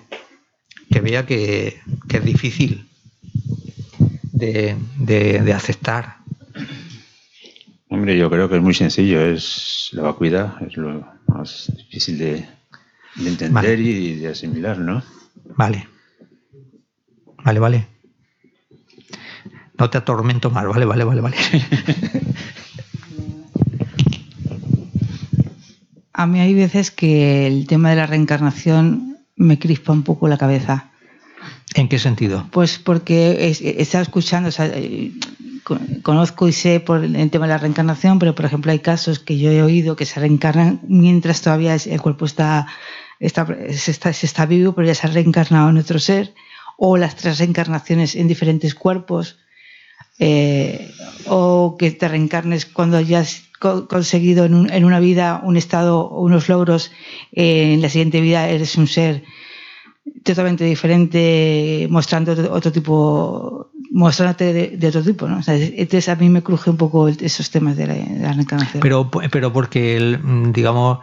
vea 1.01 1.25
que, 1.25 1.79
que 2.09 2.17
es 2.17 2.25
difícil 2.25 2.91
de, 4.33 5.53
aceptar? 5.53 6.17
Hombre, 7.89 8.17
yo 8.17 8.29
creo 8.29 8.49
que 8.49 8.55
es 8.55 8.61
muy 8.61 8.73
sencillo, 8.73 9.21
es 9.21 9.89
la 9.93 10.03
vacuidad, 10.03 10.61
es 10.65 10.77
lo 10.77 11.05
más 11.27 11.71
difícil 11.75 12.17
de, 12.17 12.45
entender 13.17 13.79
y 13.79 14.15
de 14.15 14.29
asimilar, 14.29 14.79
¿no? 14.79 15.03
Vale. 15.57 15.87
Vale, 17.43 17.59
vale. 17.59 17.90
No 19.82 19.89
te 19.89 19.97
atormento 19.97 20.51
más, 20.51 20.67
vale, 20.67 20.86
vale, 20.86 21.03
vale, 21.03 21.21
vale. 21.21 21.38
A 26.13 26.27
mí 26.27 26.39
hay 26.39 26.53
veces 26.53 26.91
que 26.91 27.47
el 27.47 27.65
tema 27.65 27.89
de 27.89 27.95
la 27.95 28.05
reencarnación 28.05 29.17
me 29.36 29.57
crispa 29.57 29.91
un 29.91 30.03
poco 30.03 30.27
la 30.27 30.38
cabeza. 30.38 30.91
¿En 31.73 31.89
qué 31.89 31.97
sentido? 31.97 32.47
Pues 32.51 32.77
porque 32.77 33.32
he 33.32 33.82
estado 33.82 34.03
escuchando, 34.03 34.51
eh, 34.59 35.13
conozco 36.03 36.47
y 36.47 36.53
sé 36.53 36.79
por 36.79 37.03
el 37.03 37.32
tema 37.32 37.47
de 37.47 37.53
la 37.53 37.57
reencarnación, 37.57 38.19
pero 38.19 38.36
por 38.36 38.45
ejemplo 38.45 38.71
hay 38.71 38.79
casos 38.79 39.17
que 39.17 39.39
yo 39.39 39.49
he 39.49 39.63
oído 39.63 39.95
que 39.95 40.05
se 40.05 40.19
reencarnan 40.19 40.79
mientras 40.88 41.41
todavía 41.41 41.73
el 41.73 42.01
cuerpo 42.01 42.25
está, 42.25 42.67
está, 43.19 43.47
se, 43.71 43.89
está, 43.89 44.13
se 44.13 44.27
está 44.27 44.45
vivo, 44.45 44.73
pero 44.73 44.86
ya 44.86 44.93
se 44.93 45.07
ha 45.07 45.09
reencarnado 45.09 45.71
en 45.71 45.79
otro 45.79 45.97
ser, 45.97 46.36
o 46.77 46.97
las 46.97 47.15
tres 47.15 47.39
reencarnaciones 47.39 48.15
en 48.15 48.27
diferentes 48.27 48.75
cuerpos, 48.75 49.39
eh, 50.22 50.91
o 51.26 51.78
que 51.80 51.89
te 51.89 52.07
reencarnes 52.07 52.67
cuando 52.67 52.97
hayas 52.97 53.49
conseguido 53.59 54.45
en, 54.45 54.72
en, 54.72 54.86
una 54.86 54.99
vida 54.99 55.41
un 55.43 55.57
estado, 55.57 56.09
unos 56.09 56.47
logros, 56.47 56.91
eh, 57.32 57.74
en 57.74 57.82
la 57.82 57.89
siguiente 57.89 58.22
vida 58.22 58.47
eres 58.47 58.76
un 58.76 58.86
ser 58.86 59.24
totalmente 60.24 60.63
diferente, 60.63 61.88
mostrando 61.89 62.34
otro 62.51 62.72
tipo, 62.72 63.72
mostrándote 63.91 64.78
de, 64.78 64.88
otro 64.88 65.01
tipo, 65.01 65.28
¿no? 65.28 65.41
entonces 65.47 66.09
a 66.09 66.15
mí 66.15 66.30
me 66.30 66.43
cruje 66.43 66.69
un 66.69 66.78
poco 66.78 67.07
esos 67.07 67.49
temas 67.49 67.76
de 67.76 67.88
la, 67.88 68.34
reencarnación. 68.34 68.82
Pero, 68.82 69.09
pero 69.09 69.51
porque, 69.51 70.19
digamos, 70.53 70.99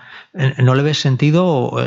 ¿no 0.59 0.75
le 0.77 0.83
ves 0.83 0.99
sentido 1.01 1.45
o, 1.47 1.81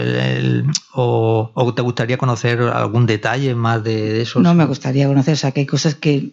o, 0.93 1.73
te 1.73 1.82
gustaría 1.82 2.17
conocer 2.17 2.61
algún 2.61 3.05
detalle 3.05 3.55
más 3.55 3.84
de, 3.84 4.21
eso? 4.21 4.41
No 4.41 4.53
me 4.53 4.65
gustaría 4.65 5.07
conocer, 5.07 5.34
o 5.36 5.38
sea, 5.38 5.51
que 5.51 5.61
hay 5.61 5.65
cosas 5.65 5.95
que 5.95 6.32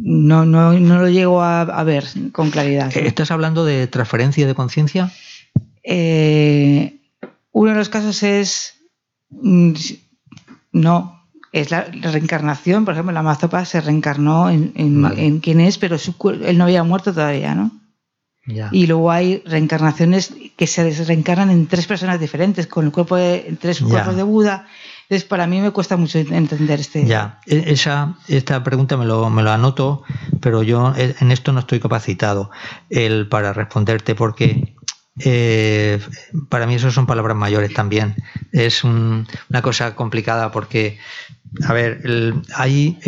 no, 0.00 0.46
no, 0.46 0.72
no, 0.72 1.00
lo 1.00 1.08
llego 1.08 1.42
a, 1.42 1.82
ver 1.84 2.04
con 2.32 2.50
claridad. 2.50 2.96
¿Estás 2.96 3.30
hablando 3.30 3.64
de 3.64 3.86
transferencia 3.86 4.46
de 4.46 4.54
conciencia? 4.54 5.12
Eh, 5.82 7.00
uno 7.52 7.72
de 7.72 7.76
los 7.76 7.88
casos 7.88 8.22
es 8.22 8.78
Mm, 9.30 9.72
no, 10.72 11.22
es 11.52 11.70
la, 11.70 11.84
reencarnación. 11.84 12.84
Por 12.84 12.94
ejemplo, 12.94 13.12
la 13.12 13.22
Mazopa 13.22 13.64
se 13.64 13.80
reencarnó 13.80 14.50
en, 14.50 14.72
en, 14.74 15.40
quién 15.40 15.60
es, 15.60 15.78
pero 15.78 15.96
él 16.44 16.58
no 16.58 16.64
había 16.64 16.84
muerto 16.84 17.12
todavía, 17.12 17.54
¿no? 17.54 17.72
Y 18.72 18.86
luego 18.86 19.10
hay 19.10 19.42
reencarnaciones 19.44 20.32
que 20.56 20.66
se 20.66 20.90
reencarnan 21.04 21.50
en 21.50 21.66
tres 21.66 21.86
personas 21.86 22.18
diferentes, 22.18 22.66
con 22.66 22.86
el 22.86 22.92
cuerpo 22.92 23.16
de 23.16 23.58
tres 23.60 23.80
cuerpos 23.80 24.16
de 24.16 24.22
Buda. 24.22 24.66
Entonces, 25.08 25.26
para 25.26 25.46
mí 25.46 25.58
me 25.62 25.70
cuesta 25.70 25.96
mucho 25.96 26.18
entender 26.18 26.80
este. 26.80 27.06
Ya, 27.06 27.40
e, 27.46 27.72
esa, 27.72 28.18
esta 28.28 28.62
pregunta 28.62 28.98
me 28.98 29.06
lo, 29.06 29.30
me 29.30 29.42
lo 29.42 29.50
anoto, 29.50 30.02
pero 30.40 30.62
yo 30.62 30.92
en 30.96 31.32
esto 31.32 31.52
no 31.52 31.60
estoy 31.60 31.80
capacitado 31.80 32.50
el, 32.90 33.26
para 33.26 33.54
responderte, 33.54 34.14
porque 34.14 34.74
eh, 35.20 35.98
para 36.50 36.66
mí 36.66 36.74
eso 36.74 36.90
son 36.90 37.06
palabras 37.06 37.38
mayores 37.38 37.72
también. 37.72 38.16
Es 38.52 38.84
una 38.84 39.62
cosa 39.62 39.94
complicada 39.94 40.52
porque, 40.52 40.98
a 41.66 41.72
ver, 41.72 42.02
hay 42.54 42.98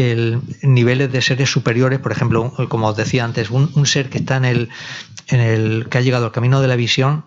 niveles 0.62 1.12
de 1.12 1.20
seres 1.20 1.50
superiores, 1.50 1.98
por 1.98 2.12
ejemplo, 2.12 2.50
como 2.70 2.88
os 2.88 2.96
decía 2.96 3.24
antes, 3.24 3.50
un, 3.50 3.84
ser 3.84 4.08
que 4.08 4.18
está 4.18 4.38
en 4.38 4.46
el, 4.46 4.68
en 5.28 5.40
el 5.40 5.88
que 5.90 5.98
ha 5.98 6.00
llegado 6.00 6.24
al 6.24 6.32
camino 6.32 6.62
de 6.62 6.68
la 6.68 6.76
visión 6.76 7.26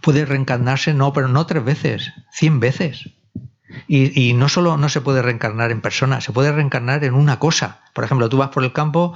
puede 0.00 0.24
reencarnarse, 0.24 0.94
no, 0.94 1.12
pero 1.12 1.28
no 1.28 1.44
tres 1.44 1.64
veces, 1.64 2.10
cien 2.32 2.58
veces. 2.60 3.10
Y, 3.86 4.28
y, 4.28 4.32
no 4.32 4.48
solo 4.48 4.76
no 4.76 4.88
se 4.88 5.02
puede 5.02 5.20
reencarnar 5.20 5.70
en 5.70 5.82
persona, 5.82 6.20
se 6.20 6.32
puede 6.32 6.52
reencarnar 6.52 7.04
en 7.04 7.14
una 7.14 7.38
cosa. 7.38 7.80
Por 7.92 8.04
ejemplo, 8.04 8.28
tú 8.28 8.38
vas 8.38 8.48
por 8.48 8.64
el 8.64 8.72
campo 8.72 9.12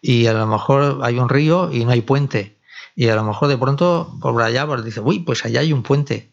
y 0.00 0.26
a 0.26 0.32
lo 0.32 0.46
mejor 0.46 1.00
hay 1.02 1.18
un 1.18 1.28
río 1.28 1.72
y 1.72 1.84
no 1.84 1.90
hay 1.90 2.02
puente 2.02 2.56
y 2.96 3.08
a 3.08 3.14
lo 3.14 3.22
mejor 3.22 3.48
de 3.48 3.58
pronto 3.58 4.16
por 4.20 4.42
allá 4.42 4.66
pues 4.66 4.82
dice, 4.82 5.00
uy, 5.00 5.20
pues 5.20 5.44
allá 5.44 5.60
hay 5.60 5.72
un 5.72 5.82
puente. 5.82 6.30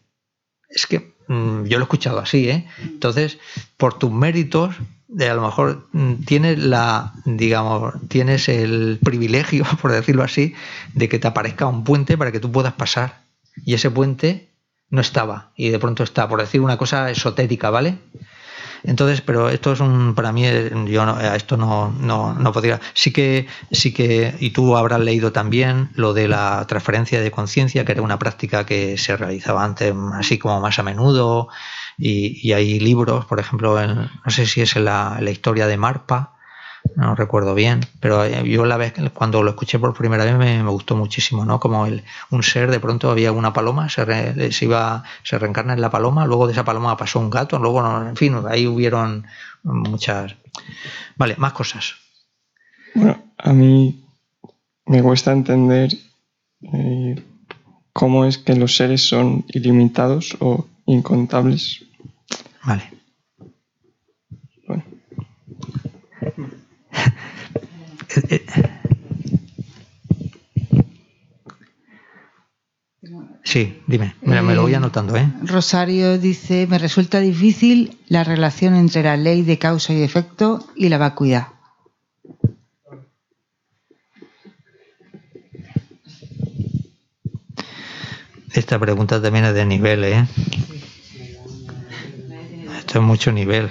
Es 0.68 0.86
que 0.86 1.14
mm, 1.28 1.64
yo 1.64 1.78
lo 1.78 1.84
he 1.84 1.86
escuchado 1.86 2.18
así, 2.18 2.48
¿eh? 2.48 2.66
Entonces, 2.82 3.38
por 3.76 3.98
tus 3.98 4.10
méritos, 4.10 4.74
de 5.06 5.28
a 5.28 5.34
lo 5.34 5.42
mejor 5.42 5.86
mm, 5.92 6.24
tienes 6.24 6.58
la, 6.58 7.12
digamos, 7.26 7.94
tienes 8.08 8.48
el 8.48 8.98
privilegio, 9.04 9.64
por 9.82 9.92
decirlo 9.92 10.24
así, 10.24 10.54
de 10.94 11.08
que 11.08 11.18
te 11.18 11.28
aparezca 11.28 11.66
un 11.66 11.84
puente 11.84 12.16
para 12.16 12.32
que 12.32 12.40
tú 12.40 12.50
puedas 12.50 12.72
pasar. 12.72 13.20
Y 13.64 13.74
ese 13.74 13.90
puente 13.90 14.48
no 14.90 15.00
estaba, 15.00 15.50
y 15.56 15.70
de 15.70 15.78
pronto 15.78 16.02
está, 16.02 16.28
por 16.28 16.40
decir 16.40 16.60
una 16.60 16.76
cosa 16.76 17.10
esotérica, 17.10 17.70
¿vale? 17.70 17.98
Entonces, 18.84 19.22
pero 19.22 19.48
esto 19.48 19.72
es 19.72 19.80
un, 19.80 20.14
para 20.14 20.30
mí, 20.30 20.44
yo 20.86 21.06
no, 21.06 21.14
a 21.16 21.36
esto 21.36 21.56
no, 21.56 21.90
no, 21.90 22.34
no 22.34 22.52
podría. 22.52 22.80
Sí 22.92 23.12
que, 23.12 23.46
sí 23.70 23.94
que, 23.94 24.34
y 24.40 24.50
tú 24.50 24.76
habrás 24.76 25.00
leído 25.00 25.32
también 25.32 25.88
lo 25.94 26.12
de 26.12 26.28
la 26.28 26.66
transferencia 26.68 27.20
de 27.22 27.30
conciencia, 27.30 27.84
que 27.86 27.92
era 27.92 28.02
una 28.02 28.18
práctica 28.18 28.66
que 28.66 28.98
se 28.98 29.16
realizaba 29.16 29.64
antes 29.64 29.94
así 30.12 30.36
como 30.38 30.60
más 30.60 30.78
a 30.78 30.82
menudo, 30.82 31.48
y, 31.96 32.52
hay 32.52 32.78
libros, 32.78 33.24
por 33.24 33.40
ejemplo, 33.40 33.80
no 33.86 34.30
sé 34.30 34.46
si 34.46 34.60
es 34.60 34.76
la, 34.76 35.18
la 35.20 35.30
historia 35.30 35.66
de 35.66 35.78
Marpa, 35.78 36.33
no 36.96 37.14
recuerdo 37.14 37.54
bien, 37.54 37.80
pero 38.00 38.24
eh, 38.24 38.48
yo 38.48 38.64
la 38.66 38.76
vez 38.76 38.94
cuando 39.12 39.42
lo 39.42 39.50
escuché 39.50 39.78
por 39.78 39.94
primera 39.94 40.24
vez 40.24 40.36
me, 40.36 40.62
gustó 40.62 40.96
muchísimo, 40.96 41.44
¿no? 41.44 41.58
Como 41.58 41.86
el, 41.86 42.04
un 42.30 42.42
ser, 42.42 42.70
de 42.70 42.80
pronto 42.80 43.10
había 43.10 43.32
una 43.32 43.52
paloma, 43.52 43.88
se, 43.88 44.52
se, 44.52 44.64
iba, 44.64 45.02
se 45.22 45.38
reencarna 45.38 45.72
en 45.72 45.80
la 45.80 45.90
paloma, 45.90 46.26
luego 46.26 46.46
de 46.46 46.52
esa 46.52 46.64
paloma 46.64 46.96
pasó 46.96 47.18
un 47.18 47.30
gato, 47.30 47.58
luego, 47.58 47.84
en 48.06 48.16
fin, 48.16 48.36
ahí 48.48 48.66
hubieron 48.66 49.26
muchas... 49.62 50.36
Vale, 51.16 51.34
más 51.36 51.52
cosas. 51.52 51.94
Bueno, 52.94 53.22
a 53.38 53.52
mí 53.52 54.04
me 54.86 55.02
cuesta 55.02 55.32
entender 55.32 55.90
eh, 56.62 57.22
cómo 57.92 58.24
es 58.24 58.38
que 58.38 58.54
los 58.54 58.76
seres 58.76 59.06
son 59.06 59.44
ilimitados 59.48 60.36
o 60.40 60.66
incontables. 60.86 61.84
Vale. 62.64 62.90
Sí, 73.44 73.82
dime, 73.86 74.16
me 74.22 74.54
lo 74.54 74.62
voy 74.62 74.72
eh, 74.72 74.76
anotando. 74.76 75.16
¿eh? 75.16 75.30
Rosario 75.42 76.18
dice, 76.18 76.66
me 76.66 76.78
resulta 76.78 77.20
difícil 77.20 77.98
la 78.08 78.24
relación 78.24 78.74
entre 78.74 79.02
la 79.02 79.16
ley 79.16 79.42
de 79.42 79.58
causa 79.58 79.92
y 79.92 80.02
efecto 80.02 80.66
y 80.74 80.88
la 80.88 80.98
vacuidad. 80.98 81.48
Esta 88.52 88.78
pregunta 88.78 89.20
también 89.20 89.44
es 89.44 89.54
de 89.54 89.66
nivel, 89.66 90.04
¿eh? 90.04 90.26
Esto 92.78 92.98
es 92.98 93.04
mucho 93.04 93.30
nivel. 93.30 93.68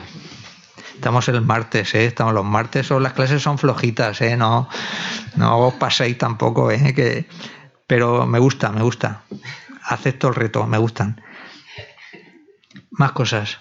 Estamos 1.03 1.27
el 1.27 1.41
martes, 1.41 1.93
¿eh? 1.95 2.05
Estamos 2.05 2.33
los 2.33 2.45
martes 2.45 2.89
o 2.89 2.97
las 2.97 3.11
clases 3.11 3.41
son 3.41 3.57
flojitas, 3.57 4.21
¿eh? 4.21 4.37
No, 4.37 4.69
no 5.35 5.59
os 5.59 5.73
paséis 5.73 6.17
tampoco, 6.17 6.71
¿eh? 6.71 6.93
Que, 6.95 7.25
pero 7.87 8.25
me 8.25 8.39
gusta, 8.39 8.71
me 8.71 8.83
gusta. 8.83 9.23
Acepto 9.83 10.29
el 10.29 10.35
reto, 10.35 10.65
me 10.65 10.77
gustan. 10.77 11.21
Más 12.91 13.11
cosas. 13.11 13.59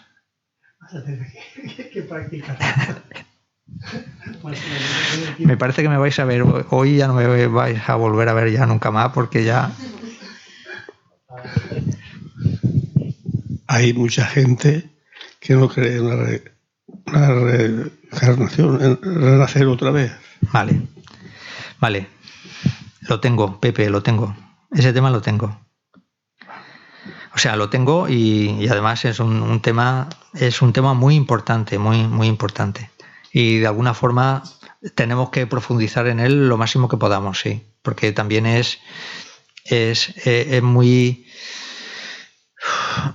me 5.40 5.57
parece 5.57 5.82
que 5.82 5.88
me 5.88 5.99
vais 5.99 6.16
a 6.20 6.24
ver 6.24 6.45
hoy 6.70 6.99
ya 6.99 7.09
no 7.09 7.14
me 7.14 7.49
vais 7.49 7.88
a 7.88 7.97
volver 7.97 8.28
a 8.28 8.34
ver 8.34 8.53
ya 8.53 8.66
nunca 8.66 8.93
más 8.93 9.11
porque 9.12 9.43
ya 9.43 9.72
hay 13.66 13.93
mucha 13.95 14.26
gente 14.26 14.93
que 15.40 15.55
no 15.55 15.68
cree 15.68 15.97
en 15.97 16.09
la, 16.09 16.53
reencarnación, 17.12 18.82
en 18.82 18.98
renacer 19.02 19.66
otra 19.66 19.90
vez. 19.90 20.12
Vale, 20.52 20.82
vale. 21.78 22.08
Lo 23.02 23.20
tengo, 23.20 23.60
Pepe, 23.60 23.90
lo 23.90 24.02
tengo. 24.02 24.34
Ese 24.70 24.92
tema 24.92 25.10
lo 25.10 25.20
tengo. 25.20 25.60
O 27.34 27.38
sea, 27.38 27.56
lo 27.56 27.70
tengo 27.70 28.08
y, 28.08 28.68
además 28.68 29.04
es 29.04 29.18
un, 29.20 29.60
tema 29.62 30.08
es 30.34 30.60
un 30.60 30.72
tema 30.72 30.94
muy 30.94 31.14
importante, 31.14 31.78
muy 31.78 32.06
muy 32.06 32.26
importante. 32.26 32.90
Y 33.32 33.58
de 33.58 33.66
alguna 33.66 33.94
forma 33.94 34.42
tenemos 34.94 35.30
que 35.30 35.46
profundizar 35.46 36.06
en 36.08 36.20
él 36.20 36.48
lo 36.48 36.58
máximo 36.58 36.88
que 36.88 36.98
podamos, 36.98 37.40
sí, 37.40 37.62
porque 37.82 38.12
también 38.12 38.44
es 38.46 38.78
es, 39.64 40.10
eh, 40.26 40.56
es 40.56 40.62
muy 40.62 41.26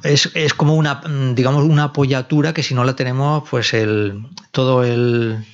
es, 0.03 0.31
es, 0.33 0.53
como 0.53 0.75
una, 0.75 1.01
digamos, 1.33 1.63
una 1.63 1.85
apoyatura 1.85 2.53
que 2.53 2.63
si 2.63 2.73
no 2.73 2.83
la 2.83 2.95
tenemos, 2.95 3.47
pues 3.49 3.73
el, 3.73 4.27
todo 4.51 4.83
el, 4.83 5.45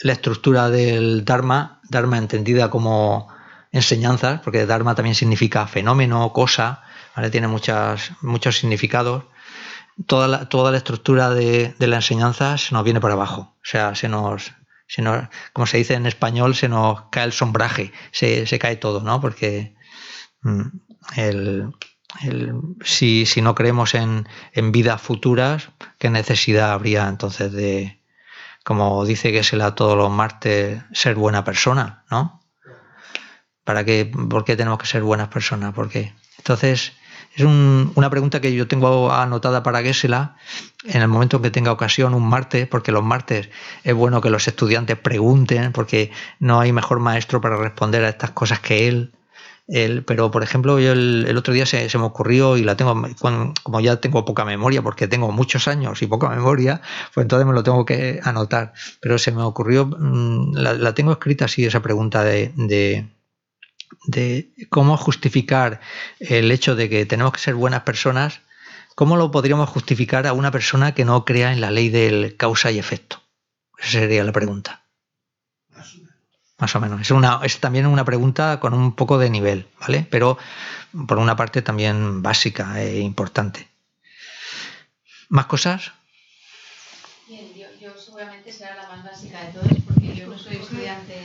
la 0.00 0.12
estructura 0.12 0.70
del 0.70 1.24
Dharma, 1.24 1.80
Dharma 1.88 2.18
entendida 2.18 2.70
como 2.70 3.28
enseñanzas, 3.72 4.40
porque 4.40 4.66
Dharma 4.66 4.94
también 4.94 5.14
significa 5.14 5.66
fenómeno, 5.66 6.32
cosa, 6.32 6.82
¿vale? 7.14 7.30
tiene 7.30 7.48
muchas, 7.48 8.12
muchos 8.22 8.58
significados. 8.58 9.24
Toda 10.06 10.28
la, 10.28 10.48
toda 10.48 10.70
la 10.70 10.76
estructura 10.76 11.30
de, 11.30 11.74
de, 11.78 11.86
la 11.86 11.96
enseñanza 11.96 12.58
se 12.58 12.74
nos 12.74 12.84
viene 12.84 13.00
para 13.00 13.14
abajo, 13.14 13.56
o 13.56 13.64
sea, 13.64 13.94
se 13.94 14.10
nos, 14.10 14.52
se 14.86 15.00
nos, 15.00 15.28
como 15.54 15.66
se 15.66 15.78
dice 15.78 15.94
en 15.94 16.04
español, 16.04 16.54
se 16.54 16.68
nos 16.68 17.08
cae 17.10 17.24
el 17.24 17.32
sombraje, 17.32 17.92
se, 18.12 18.46
se 18.46 18.58
cae 18.58 18.76
todo, 18.76 19.00
¿no? 19.00 19.22
Porque 19.22 19.74
mm, 20.42 20.60
el, 22.22 22.54
si, 22.84 23.26
no 23.42 23.54
creemos 23.54 23.94
en, 23.94 24.28
en, 24.52 24.72
vidas 24.72 25.00
futuras, 25.00 25.70
¿qué 25.98 26.10
necesidad 26.10 26.72
habría 26.72 27.08
entonces 27.08 27.52
de, 27.52 28.00
como 28.64 29.04
dice 29.04 29.32
que 29.32 29.42
se 29.42 29.60
a 29.62 29.74
todos 29.74 29.96
los 29.96 30.10
martes, 30.10 30.82
ser 30.92 31.14
buena 31.14 31.44
persona, 31.44 32.04
¿no? 32.10 32.42
¿Para 33.64 33.84
qué? 33.84 34.06
¿Por 34.06 34.44
qué 34.44 34.56
tenemos 34.56 34.78
que 34.78 34.86
ser 34.86 35.02
buenas 35.02 35.28
personas? 35.28 35.74
¿Por 35.74 35.88
qué? 35.88 36.14
Entonces, 36.38 36.92
es 37.34 37.44
un, 37.44 37.92
una 37.96 38.10
pregunta 38.10 38.40
que 38.40 38.54
yo 38.54 38.68
tengo 38.68 39.12
anotada 39.12 39.62
para 39.62 39.82
Gesela 39.82 40.36
en 40.84 41.02
el 41.02 41.08
momento 41.08 41.38
en 41.38 41.42
que 41.42 41.50
tenga 41.50 41.72
ocasión, 41.72 42.14
un 42.14 42.28
martes, 42.28 42.68
porque 42.68 42.92
los 42.92 43.04
martes 43.04 43.50
es 43.82 43.94
bueno 43.94 44.20
que 44.20 44.30
los 44.30 44.46
estudiantes 44.46 44.96
pregunten, 44.98 45.72
porque 45.72 46.12
no 46.38 46.60
hay 46.60 46.72
mejor 46.72 47.00
maestro 47.00 47.40
para 47.40 47.56
responder 47.56 48.04
a 48.04 48.08
estas 48.08 48.30
cosas 48.30 48.60
que 48.60 48.86
él 48.86 49.15
pero, 49.68 50.30
por 50.30 50.44
ejemplo, 50.44 50.78
yo 50.78 50.92
el, 50.92 51.36
otro 51.36 51.52
día 51.52 51.66
se, 51.66 51.88
me 51.98 52.04
ocurrió 52.04 52.56
y 52.56 52.62
la 52.62 52.76
tengo, 52.76 53.02
como 53.62 53.80
ya 53.80 53.96
tengo 53.96 54.24
poca 54.24 54.44
memoria, 54.44 54.80
porque 54.80 55.08
tengo 55.08 55.32
muchos 55.32 55.66
años 55.66 56.00
y 56.02 56.06
poca 56.06 56.28
memoria, 56.28 56.80
pues 57.12 57.24
entonces 57.24 57.46
me 57.46 57.52
lo 57.52 57.64
tengo 57.64 57.84
que 57.84 58.20
anotar. 58.22 58.72
Pero 59.00 59.18
se 59.18 59.32
me 59.32 59.42
ocurrió, 59.42 59.86
mm, 59.86 60.54
la, 60.54 60.94
tengo 60.94 61.12
escrita 61.12 61.46
así, 61.46 61.64
esa 61.64 61.82
pregunta 61.82 62.22
de, 62.22 62.52
de, 62.54 63.08
de, 64.06 64.50
cómo 64.70 64.96
justificar 64.96 65.80
el 66.20 66.52
hecho 66.52 66.76
de 66.76 66.88
que 66.88 67.04
tenemos 67.04 67.32
que 67.32 67.40
ser 67.40 67.56
buenas 67.56 67.82
personas, 67.82 68.42
cómo 68.94 69.16
lo 69.16 69.32
podríamos 69.32 69.68
justificar 69.68 70.28
a 70.28 70.32
una 70.32 70.52
persona 70.52 70.94
que 70.94 71.04
no 71.04 71.24
crea 71.24 71.52
en 71.52 71.60
la 71.60 71.72
ley 71.72 71.88
del 71.88 72.36
causa 72.36 72.70
y 72.70 72.78
efecto. 72.78 73.20
Esa 73.78 73.90
sería 73.90 74.22
la 74.22 74.32
pregunta 74.32 74.85
más 76.58 76.74
o 76.74 76.80
menos. 76.80 77.00
Es, 77.00 77.10
una, 77.10 77.40
es 77.42 77.60
también 77.60 77.86
una 77.86 78.04
pregunta 78.04 78.60
con 78.60 78.74
un 78.74 78.94
poco 78.94 79.18
de 79.18 79.30
nivel, 79.30 79.66
¿vale? 79.80 80.06
Pero 80.10 80.38
por 81.06 81.18
una 81.18 81.36
parte 81.36 81.62
también 81.62 82.22
básica 82.22 82.80
e 82.82 83.00
importante. 83.00 83.68
¿Más 85.28 85.46
cosas? 85.46 85.92
Bien, 87.28 87.46
yo, 87.54 87.66
yo 87.80 87.98
seguramente 87.98 88.52
será 88.52 88.76
la 88.76 88.88
más 88.88 89.04
básica 89.04 89.40
de 89.42 89.52
todas 89.52 89.74
porque 89.86 90.14
yo 90.14 90.26
no 90.28 90.38
soy 90.38 90.56
estudiante. 90.56 91.24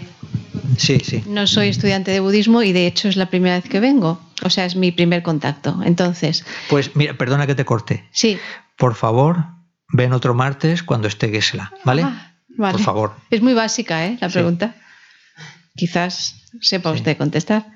Sí, 0.77 0.99
sí. 0.99 1.23
No 1.27 1.47
soy 1.47 1.69
estudiante 1.69 2.11
de 2.11 2.19
budismo 2.19 2.63
y 2.63 2.73
de 2.73 2.87
hecho 2.87 3.07
es 3.07 3.15
la 3.15 3.27
primera 3.27 3.55
vez 3.55 3.69
que 3.69 3.79
vengo. 3.79 4.19
O 4.43 4.49
sea, 4.49 4.65
es 4.65 4.75
mi 4.75 4.91
primer 4.91 5.21
contacto. 5.21 5.79
Entonces. 5.83 6.43
Pues 6.69 6.95
mira, 6.95 7.13
perdona 7.13 7.45
que 7.45 7.55
te 7.55 7.65
corte. 7.65 8.07
Sí. 8.11 8.39
Por 8.77 8.95
favor, 8.95 9.45
ven 9.89 10.13
otro 10.13 10.33
martes 10.33 10.81
cuando 10.81 11.07
esté 11.07 11.29
Gesla, 11.29 11.71
¿vale? 11.83 12.03
Ah, 12.03 12.33
vale. 12.49 12.73
Por 12.73 12.81
favor. 12.81 13.13
Es 13.29 13.41
muy 13.41 13.53
básica, 13.53 14.07
¿eh? 14.07 14.17
La 14.19 14.29
pregunta. 14.29 14.75
Quizás 15.75 16.35
sepa 16.61 16.91
usted 16.91 17.17
contestar. 17.17 17.71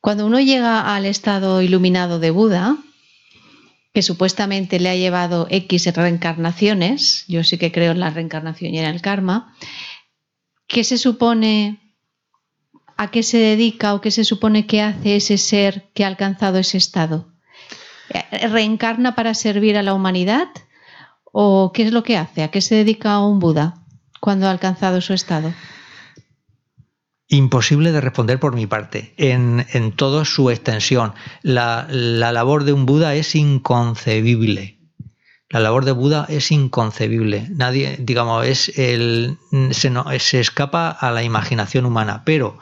Cuando 0.00 0.26
uno 0.26 0.40
llega 0.40 0.94
al 0.94 1.06
estado 1.06 1.62
iluminado 1.62 2.18
de 2.18 2.30
Buda, 2.30 2.76
que 3.92 4.02
supuestamente 4.02 4.78
le 4.78 4.90
ha 4.90 4.94
llevado 4.94 5.46
X 5.50 5.92
reencarnaciones, 5.94 7.24
yo 7.28 7.42
sí 7.42 7.58
que 7.58 7.72
creo 7.72 7.92
en 7.92 8.00
la 8.00 8.10
reencarnación 8.10 8.74
y 8.74 8.78
en 8.78 8.84
el 8.84 9.00
karma, 9.00 9.56
¿qué 10.66 10.84
se 10.84 10.98
supone, 10.98 11.80
a 12.96 13.10
qué 13.10 13.22
se 13.22 13.38
dedica 13.38 13.94
o 13.94 14.00
qué 14.00 14.10
se 14.10 14.24
supone 14.24 14.66
que 14.66 14.82
hace 14.82 15.16
ese 15.16 15.38
ser 15.38 15.90
que 15.94 16.04
ha 16.04 16.08
alcanzado 16.08 16.58
ese 16.58 16.76
estado? 16.76 17.32
¿Reencarna 18.30 19.14
para 19.14 19.34
servir 19.34 19.76
a 19.76 19.82
la 19.82 19.94
humanidad? 19.94 20.48
¿O 21.32 21.72
qué 21.72 21.82
es 21.82 21.92
lo 21.92 22.02
que 22.02 22.16
hace? 22.16 22.42
¿A 22.42 22.50
qué 22.50 22.60
se 22.60 22.74
dedica 22.74 23.18
un 23.20 23.38
Buda 23.38 23.82
cuando 24.20 24.46
ha 24.46 24.50
alcanzado 24.50 25.00
su 25.00 25.14
estado? 25.14 25.52
Imposible 27.28 27.90
de 27.90 28.00
responder 28.00 28.38
por 28.38 28.54
mi 28.54 28.68
parte, 28.68 29.12
en, 29.16 29.66
en 29.72 29.90
toda 29.90 30.24
su 30.24 30.48
extensión. 30.50 31.12
La, 31.42 31.88
la, 31.90 32.30
labor 32.30 32.62
de 32.62 32.72
un 32.72 32.86
Buda 32.86 33.16
es 33.16 33.34
inconcebible. 33.34 34.78
La 35.48 35.58
labor 35.58 35.84
de 35.84 35.92
Buda 35.92 36.26
es 36.28 36.52
inconcebible. 36.52 37.48
Nadie, 37.50 37.96
digamos, 37.98 38.46
es 38.46 38.78
el, 38.78 39.38
se, 39.72 39.90
no, 39.90 40.06
se 40.18 40.38
escapa 40.38 40.90
a 40.90 41.10
la 41.10 41.24
imaginación 41.24 41.84
humana, 41.84 42.22
pero 42.24 42.58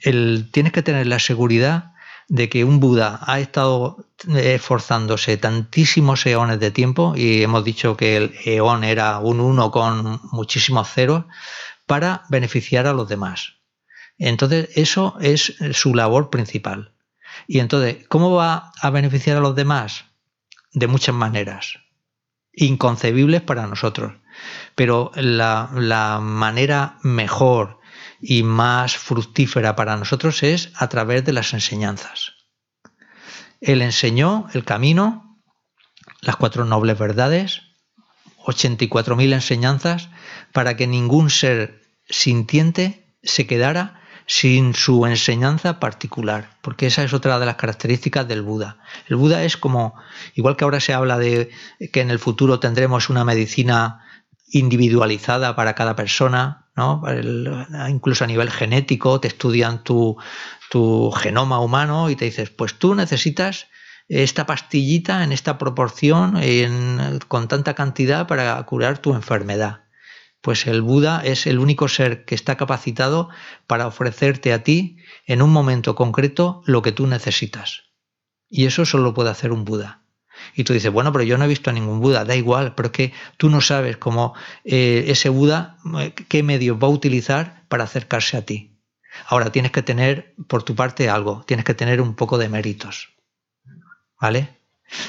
el, 0.00 0.48
tienes 0.52 0.72
que 0.72 0.82
tener 0.82 1.06
la 1.06 1.18
seguridad 1.18 1.92
de 2.28 2.48
que 2.48 2.64
un 2.64 2.80
Buda 2.80 3.20
ha 3.26 3.40
estado 3.40 4.06
esforzándose 4.26 5.36
tantísimos 5.36 6.24
eones 6.24 6.60
de 6.60 6.70
tiempo, 6.70 7.12
y 7.14 7.42
hemos 7.42 7.62
dicho 7.62 7.94
que 7.96 8.16
el 8.16 8.34
eón 8.46 8.84
era 8.84 9.18
un 9.18 9.40
uno 9.40 9.70
con 9.70 10.18
muchísimos 10.30 10.88
ceros, 10.88 11.24
para 11.86 12.22
beneficiar 12.30 12.86
a 12.86 12.94
los 12.94 13.06
demás. 13.06 13.61
Entonces, 14.24 14.68
eso 14.76 15.16
es 15.20 15.54
su 15.72 15.96
labor 15.96 16.30
principal. 16.30 16.92
Y 17.48 17.58
entonces, 17.58 18.06
¿cómo 18.06 18.30
va 18.30 18.70
a 18.80 18.90
beneficiar 18.90 19.36
a 19.36 19.40
los 19.40 19.56
demás? 19.56 20.04
De 20.72 20.86
muchas 20.86 21.12
maneras, 21.12 21.80
inconcebibles 22.52 23.42
para 23.42 23.66
nosotros. 23.66 24.12
Pero 24.76 25.10
la, 25.16 25.70
la 25.74 26.20
manera 26.20 26.98
mejor 27.02 27.80
y 28.20 28.44
más 28.44 28.96
fructífera 28.96 29.74
para 29.74 29.96
nosotros 29.96 30.44
es 30.44 30.70
a 30.76 30.88
través 30.88 31.24
de 31.24 31.32
las 31.32 31.52
enseñanzas. 31.52 32.34
Él 33.60 33.82
enseñó 33.82 34.46
el 34.54 34.64
camino, 34.64 35.40
las 36.20 36.36
cuatro 36.36 36.64
nobles 36.64 36.96
verdades, 36.96 37.62
84.000 38.44 39.32
enseñanzas 39.32 40.10
para 40.52 40.76
que 40.76 40.86
ningún 40.86 41.28
ser 41.28 41.82
sintiente 42.08 43.16
se 43.24 43.48
quedara 43.48 43.98
sin 44.26 44.74
su 44.74 45.06
enseñanza 45.06 45.80
particular, 45.80 46.50
porque 46.62 46.86
esa 46.86 47.02
es 47.02 47.12
otra 47.12 47.38
de 47.38 47.46
las 47.46 47.56
características 47.56 48.26
del 48.28 48.42
Buda. 48.42 48.78
El 49.08 49.16
Buda 49.16 49.42
es 49.44 49.56
como, 49.56 49.94
igual 50.34 50.56
que 50.56 50.64
ahora 50.64 50.80
se 50.80 50.94
habla 50.94 51.18
de 51.18 51.50
que 51.92 52.00
en 52.00 52.10
el 52.10 52.18
futuro 52.18 52.60
tendremos 52.60 53.10
una 53.10 53.24
medicina 53.24 54.04
individualizada 54.50 55.56
para 55.56 55.74
cada 55.74 55.96
persona, 55.96 56.66
¿no? 56.76 57.02
incluso 57.88 58.24
a 58.24 58.26
nivel 58.26 58.50
genético, 58.50 59.20
te 59.20 59.28
estudian 59.28 59.82
tu, 59.82 60.16
tu 60.70 61.10
genoma 61.12 61.60
humano 61.60 62.10
y 62.10 62.16
te 62.16 62.26
dices, 62.26 62.50
pues 62.50 62.78
tú 62.78 62.94
necesitas 62.94 63.68
esta 64.08 64.46
pastillita 64.46 65.24
en 65.24 65.32
esta 65.32 65.58
proporción, 65.58 66.38
con 67.28 67.48
tanta 67.48 67.74
cantidad 67.74 68.26
para 68.26 68.62
curar 68.64 68.98
tu 68.98 69.14
enfermedad. 69.14 69.81
Pues 70.42 70.66
el 70.66 70.82
Buda 70.82 71.22
es 71.24 71.46
el 71.46 71.58
único 71.60 71.88
ser 71.88 72.24
que 72.24 72.34
está 72.34 72.56
capacitado 72.56 73.30
para 73.66 73.86
ofrecerte 73.86 74.52
a 74.52 74.64
ti 74.64 74.98
en 75.24 75.40
un 75.40 75.50
momento 75.50 75.94
concreto 75.94 76.62
lo 76.66 76.82
que 76.82 76.92
tú 76.92 77.06
necesitas. 77.06 77.84
Y 78.50 78.66
eso 78.66 78.84
solo 78.84 79.14
puede 79.14 79.30
hacer 79.30 79.52
un 79.52 79.64
Buda. 79.64 80.02
Y 80.54 80.64
tú 80.64 80.72
dices, 80.72 80.90
bueno, 80.92 81.12
pero 81.12 81.24
yo 81.24 81.38
no 81.38 81.44
he 81.44 81.48
visto 81.48 81.70
a 81.70 81.72
ningún 81.72 82.00
Buda, 82.00 82.24
da 82.24 82.34
igual, 82.34 82.74
pero 82.74 82.88
es 82.88 82.92
que 82.92 83.12
tú 83.36 83.48
no 83.50 83.60
sabes 83.60 83.96
cómo 83.96 84.34
eh, 84.64 85.04
ese 85.06 85.28
Buda, 85.28 85.78
eh, 86.00 86.12
qué 86.12 86.42
medios 86.42 86.76
va 86.76 86.88
a 86.88 86.90
utilizar 86.90 87.64
para 87.68 87.84
acercarse 87.84 88.36
a 88.36 88.44
ti. 88.44 88.80
Ahora 89.26 89.52
tienes 89.52 89.70
que 89.70 89.82
tener 89.82 90.34
por 90.48 90.64
tu 90.64 90.74
parte 90.74 91.08
algo, 91.08 91.44
tienes 91.46 91.64
que 91.64 91.74
tener 91.74 92.00
un 92.00 92.14
poco 92.14 92.36
de 92.36 92.48
méritos. 92.48 93.10
¿Vale? 94.20 94.61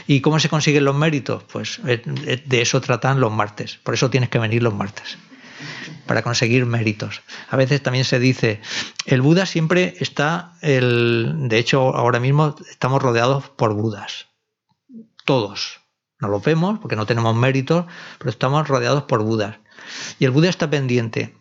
¿Y 0.08 0.22
cómo 0.22 0.40
se 0.40 0.50
consiguen 0.50 0.86
los 0.86 0.96
méritos? 0.96 1.44
Pues 1.44 1.80
eh, 1.86 2.02
de 2.46 2.62
eso 2.62 2.82
tratan 2.82 3.20
los 3.20 3.32
martes, 3.32 3.80
por 3.84 3.94
eso 3.94 4.10
tienes 4.10 4.30
que 4.30 4.40
venir 4.40 4.64
los 4.64 4.74
martes 4.74 5.18
para 6.06 6.22
conseguir 6.22 6.66
méritos. 6.66 7.22
A 7.50 7.56
veces 7.56 7.82
también 7.82 8.06
se 8.06 8.20
dice, 8.20 8.62
el 9.06 9.22
Buda 9.22 9.46
siempre 9.46 9.96
está, 10.00 10.54
el, 10.62 11.34
de 11.48 11.58
hecho 11.58 11.96
ahora 11.96 12.20
mismo 12.20 12.56
estamos 12.70 13.02
rodeados 13.02 13.50
por 13.50 13.74
Budas, 13.74 14.28
todos. 15.26 15.82
No 16.20 16.30
lo 16.30 16.40
vemos 16.40 16.80
porque 16.80 16.96
no 16.96 17.06
tenemos 17.06 17.36
méritos, 17.36 17.86
pero 18.18 18.30
estamos 18.30 18.68
rodeados 18.68 19.04
por 19.04 19.24
Budas. 19.24 19.58
Y 20.20 20.26
el 20.26 20.32
Buda 20.32 20.50
está 20.50 20.70
pendiente 20.70 21.36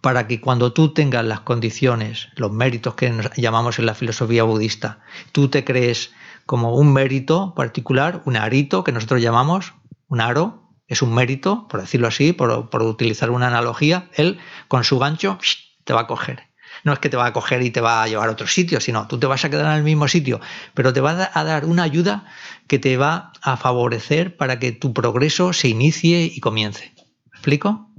para 0.00 0.26
que 0.26 0.40
cuando 0.40 0.72
tú 0.72 0.92
tengas 0.92 1.24
las 1.24 1.40
condiciones, 1.40 2.28
los 2.34 2.50
méritos 2.50 2.94
que 2.94 3.12
llamamos 3.36 3.78
en 3.78 3.86
la 3.86 3.94
filosofía 3.94 4.44
budista, 4.44 5.00
tú 5.32 5.48
te 5.48 5.64
crees 5.64 6.12
como 6.50 6.74
un 6.74 6.92
mérito 6.92 7.54
particular, 7.54 8.22
un 8.24 8.36
arito 8.36 8.82
que 8.82 8.90
nosotros 8.90 9.22
llamamos, 9.22 9.74
un 10.08 10.20
aro, 10.20 10.68
es 10.88 11.00
un 11.00 11.14
mérito, 11.14 11.68
por 11.68 11.80
decirlo 11.80 12.08
así, 12.08 12.32
por, 12.32 12.68
utilizar 12.82 13.30
una 13.30 13.46
analogía, 13.46 14.08
él 14.14 14.40
con 14.66 14.82
su 14.82 14.98
gancho 14.98 15.38
te 15.84 15.92
va 15.92 16.00
a 16.00 16.06
coger 16.08 16.50
no 16.82 16.92
es 16.92 16.98
que 16.98 17.08
te 17.08 17.16
va 17.16 17.26
a 17.26 17.32
coger 17.32 17.62
y 17.62 17.70
te 17.70 17.80
va 17.80 18.02
a 18.02 18.08
llevar 18.08 18.28
a 18.28 18.32
otro 18.32 18.48
sitio, 18.48 18.80
sino 18.80 19.06
tú 19.06 19.18
te 19.18 19.26
vas 19.26 19.44
a 19.44 19.50
quedar 19.50 19.66
en 19.66 19.78
el 19.78 19.84
mismo 19.84 20.08
sitio, 20.08 20.40
pero 20.74 20.92
te 20.92 21.00
va 21.00 21.30
a 21.32 21.44
dar 21.44 21.66
una 21.66 21.84
ayuda 21.84 22.24
que 22.66 22.80
te 22.80 22.96
va 22.96 23.32
a 23.42 23.56
favorecer 23.56 24.36
para 24.36 24.58
que 24.58 24.72
tu 24.72 24.92
progreso 24.92 25.52
se 25.52 25.68
inicie 25.68 26.22
y 26.24 26.40
comience. 26.40 26.94
¿Me 26.96 27.38
explico? 27.38 27.90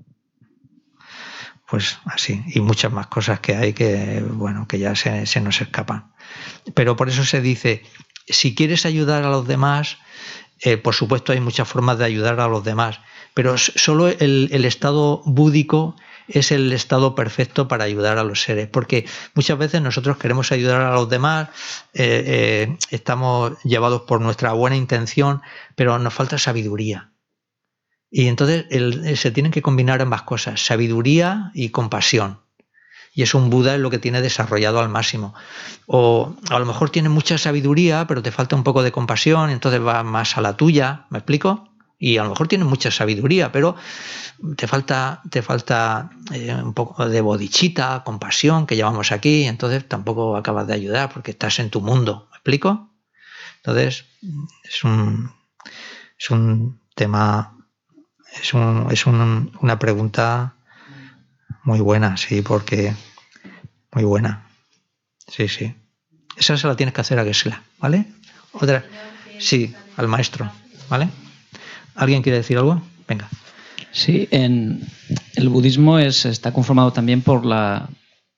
Pues 1.71 1.99
así, 2.03 2.43
y 2.47 2.59
muchas 2.59 2.91
más 2.91 3.07
cosas 3.07 3.39
que 3.39 3.55
hay 3.55 3.71
que, 3.71 4.21
bueno, 4.27 4.67
que 4.67 4.77
ya 4.77 4.93
se, 4.93 5.39
nos 5.39 5.61
escapan. 5.61 6.11
Pero 6.73 6.97
por 6.97 7.07
eso 7.07 7.23
se 7.23 7.39
dice, 7.39 7.83
si 8.31 8.55
quieres 8.55 8.85
ayudar 8.85 9.23
a 9.23 9.29
los 9.29 9.47
demás, 9.47 9.97
eh, 10.59 10.77
por 10.77 10.93
supuesto 10.93 11.31
hay 11.31 11.39
muchas 11.39 11.67
formas 11.67 11.97
de 11.97 12.05
ayudar 12.05 12.39
a 12.39 12.47
los 12.47 12.63
demás, 12.63 12.99
pero 13.33 13.57
solo 13.57 14.07
el, 14.07 14.65
estado 14.65 15.21
búdico 15.25 15.95
es 16.27 16.51
el 16.51 16.71
estado 16.71 17.15
perfecto 17.15 17.67
para 17.67 17.85
ayudar 17.85 18.17
a 18.17 18.23
los 18.23 18.41
seres, 18.41 18.67
porque 18.67 19.05
muchas 19.33 19.57
veces 19.57 19.81
nosotros 19.81 20.17
queremos 20.17 20.51
ayudar 20.51 20.81
a 20.81 20.93
los 20.93 21.09
demás, 21.09 21.49
eh, 21.93 22.23
eh, 22.25 22.77
estamos 22.91 23.53
llevados 23.63 24.03
por 24.03 24.21
nuestra 24.21 24.53
buena 24.53 24.75
intención, 24.75 25.41
pero 25.75 25.97
nos 25.97 26.13
falta 26.13 26.37
sabiduría. 26.37 27.11
Y 28.11 28.27
entonces 28.27 28.65
se 29.19 29.31
tienen 29.31 29.53
que 29.53 29.61
combinar 29.61 30.01
ambas 30.01 30.23
cosas, 30.23 30.63
sabiduría 30.65 31.49
y 31.53 31.69
compasión. 31.69 32.40
Y 33.13 33.23
es 33.23 33.33
un 33.33 33.49
Buda 33.49 33.77
lo 33.77 33.89
que 33.89 33.99
tiene 33.99 34.21
desarrollado 34.21 34.79
al 34.79 34.89
máximo. 34.89 35.33
O 35.85 36.35
a 36.49 36.59
lo 36.59 36.65
mejor 36.65 36.89
tiene 36.89 37.09
mucha 37.09 37.37
sabiduría, 37.37 38.07
pero 38.07 38.21
te 38.21 38.31
falta 38.31 38.55
un 38.55 38.63
poco 38.63 38.83
de 38.83 38.91
compasión, 38.91 39.49
entonces 39.49 39.85
va 39.85 40.03
más 40.03 40.37
a 40.37 40.41
la 40.41 40.55
tuya. 40.55 41.05
¿Me 41.09 41.19
explico? 41.19 41.71
y 42.03 42.17
a 42.17 42.23
lo 42.23 42.31
mejor 42.31 42.47
tienes 42.47 42.67
mucha 42.67 42.89
sabiduría, 42.89 43.51
pero 43.51 43.75
te 44.57 44.65
falta, 44.67 45.21
te 45.29 45.43
falta 45.43 46.09
eh, 46.33 46.51
un 46.51 46.73
poco 46.73 47.07
de 47.07 47.21
bodichita, 47.21 48.01
compasión 48.03 48.65
que 48.65 48.75
llevamos 48.75 49.11
aquí, 49.11 49.43
entonces 49.43 49.87
tampoco 49.87 50.35
acabas 50.35 50.65
de 50.65 50.73
ayudar 50.73 51.13
porque 51.13 51.29
estás 51.29 51.59
en 51.59 51.69
tu 51.69 51.79
mundo. 51.79 52.27
¿Me 52.31 52.37
explico? 52.37 52.89
Entonces, 53.57 54.05
es 54.63 54.83
un, 54.83 55.31
es 56.17 56.31
un 56.31 56.81
tema, 56.95 57.55
es, 58.41 58.55
un, 58.55 58.87
es 58.89 59.05
una 59.05 59.77
pregunta 59.77 60.55
muy 61.63 61.79
buena, 61.79 62.17
sí, 62.17 62.41
porque 62.41 62.93
muy 63.91 64.03
buena. 64.03 64.47
Sí, 65.27 65.47
sí. 65.47 65.73
Esa 66.37 66.57
se 66.57 66.67
la 66.67 66.75
tienes 66.75 66.93
que 66.93 67.01
hacer 67.01 67.19
a 67.19 67.23
Gesla, 67.23 67.63
¿vale? 67.79 68.05
Otra, 68.53 68.83
sí, 69.39 69.73
al 69.97 70.07
maestro, 70.07 70.51
¿vale? 70.89 71.09
¿Alguien 71.95 72.21
quiere 72.21 72.39
decir 72.39 72.57
algo? 72.57 72.81
Venga. 73.07 73.29
Sí, 73.91 74.27
en 74.31 74.87
el 75.35 75.49
budismo 75.49 75.99
es, 75.99 76.25
está 76.25 76.53
conformado 76.53 76.93
también 76.93 77.21
por, 77.21 77.45
la, 77.45 77.89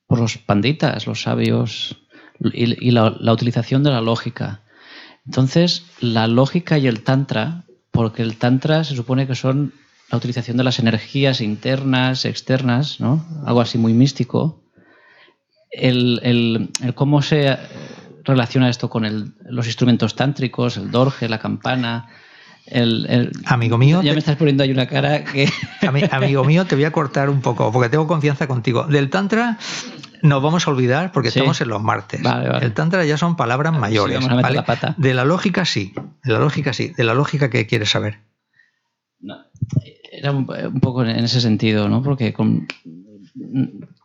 por 0.08 0.20
los 0.20 0.38
panditas, 0.38 1.06
los 1.06 1.22
sabios, 1.22 1.96
y, 2.40 2.92
la, 2.92 3.32
utilización 3.32 3.84
de 3.84 3.92
la 3.92 4.02
lógica. 4.02 4.62
Entonces, 5.26 5.86
la 6.00 6.28
lógica 6.28 6.78
y 6.78 6.88
el 6.88 7.04
tantra, 7.04 7.64
porque 7.92 8.22
el 8.22 8.38
tantra 8.38 8.84
se 8.84 8.96
supone 8.96 9.28
que 9.28 9.36
son 9.36 9.74
la 10.14 10.18
utilización 10.18 10.58
de 10.58 10.64
las 10.64 10.78
energías 10.78 11.42
internas, 11.42 12.26
externas, 12.26 13.00
¿no? 13.00 13.26
algo 13.48 13.62
así 13.62 13.80
muy 13.80 13.96
místico. 13.96 14.62
El, 15.72 16.70
cómo 16.94 17.24
se 17.24 17.58
relaciona 18.24 18.70
esto 18.70 18.92
con 18.92 19.34
los 19.44 19.66
instrumentos 19.66 20.16
tántricos, 20.16 20.78
el 20.78 20.92
dorje, 20.92 21.28
la 21.28 21.40
campana, 21.40 22.10
el, 22.68 23.32
amigo 23.46 23.80
mío. 23.80 24.04
Ya 24.04 24.14
me 24.14 24.20
estás 24.20 24.36
poniendo 24.36 24.62
ahí 24.62 24.70
una 24.70 24.86
cara 24.86 25.24
que. 25.24 25.50
amigo 26.12 26.44
mío, 26.44 26.66
te 26.66 26.76
voy 26.76 26.86
a 26.86 26.92
cortar 26.92 27.32
un 27.32 27.42
poco 27.42 27.72
porque 27.72 27.90
tengo 27.90 28.06
confianza 28.06 28.46
contigo. 28.46 28.84
Del 28.84 29.10
Tantra 29.10 29.58
nos 30.22 30.44
vamos 30.44 30.68
a 30.68 30.70
olvidar 30.70 31.12
porque 31.12 31.30
estamos 31.30 31.60
en 31.60 31.70
los 31.70 31.82
martes. 31.82 32.22
El 32.62 32.74
Tantra 32.76 33.04
ya 33.04 33.18
son 33.18 33.36
palabras 33.36 33.74
mayores. 33.74 34.20
De 34.98 35.14
la 35.16 35.26
lógica 35.26 35.66
sí. 35.66 35.96
De 36.24 36.34
la 36.34 36.40
lógica 36.40 36.72
sí. 36.72 36.94
De 36.96 37.04
la 37.04 37.16
lógica 37.16 37.50
que 37.50 37.66
quieres 37.66 37.90
saber. 37.90 38.20
Era 40.18 40.32
un, 40.32 40.46
poco 40.80 41.04
en 41.04 41.24
ese 41.24 41.42
sentido, 41.42 41.90
¿no? 41.90 42.04
Porque 42.04 42.34
con, 42.34 42.68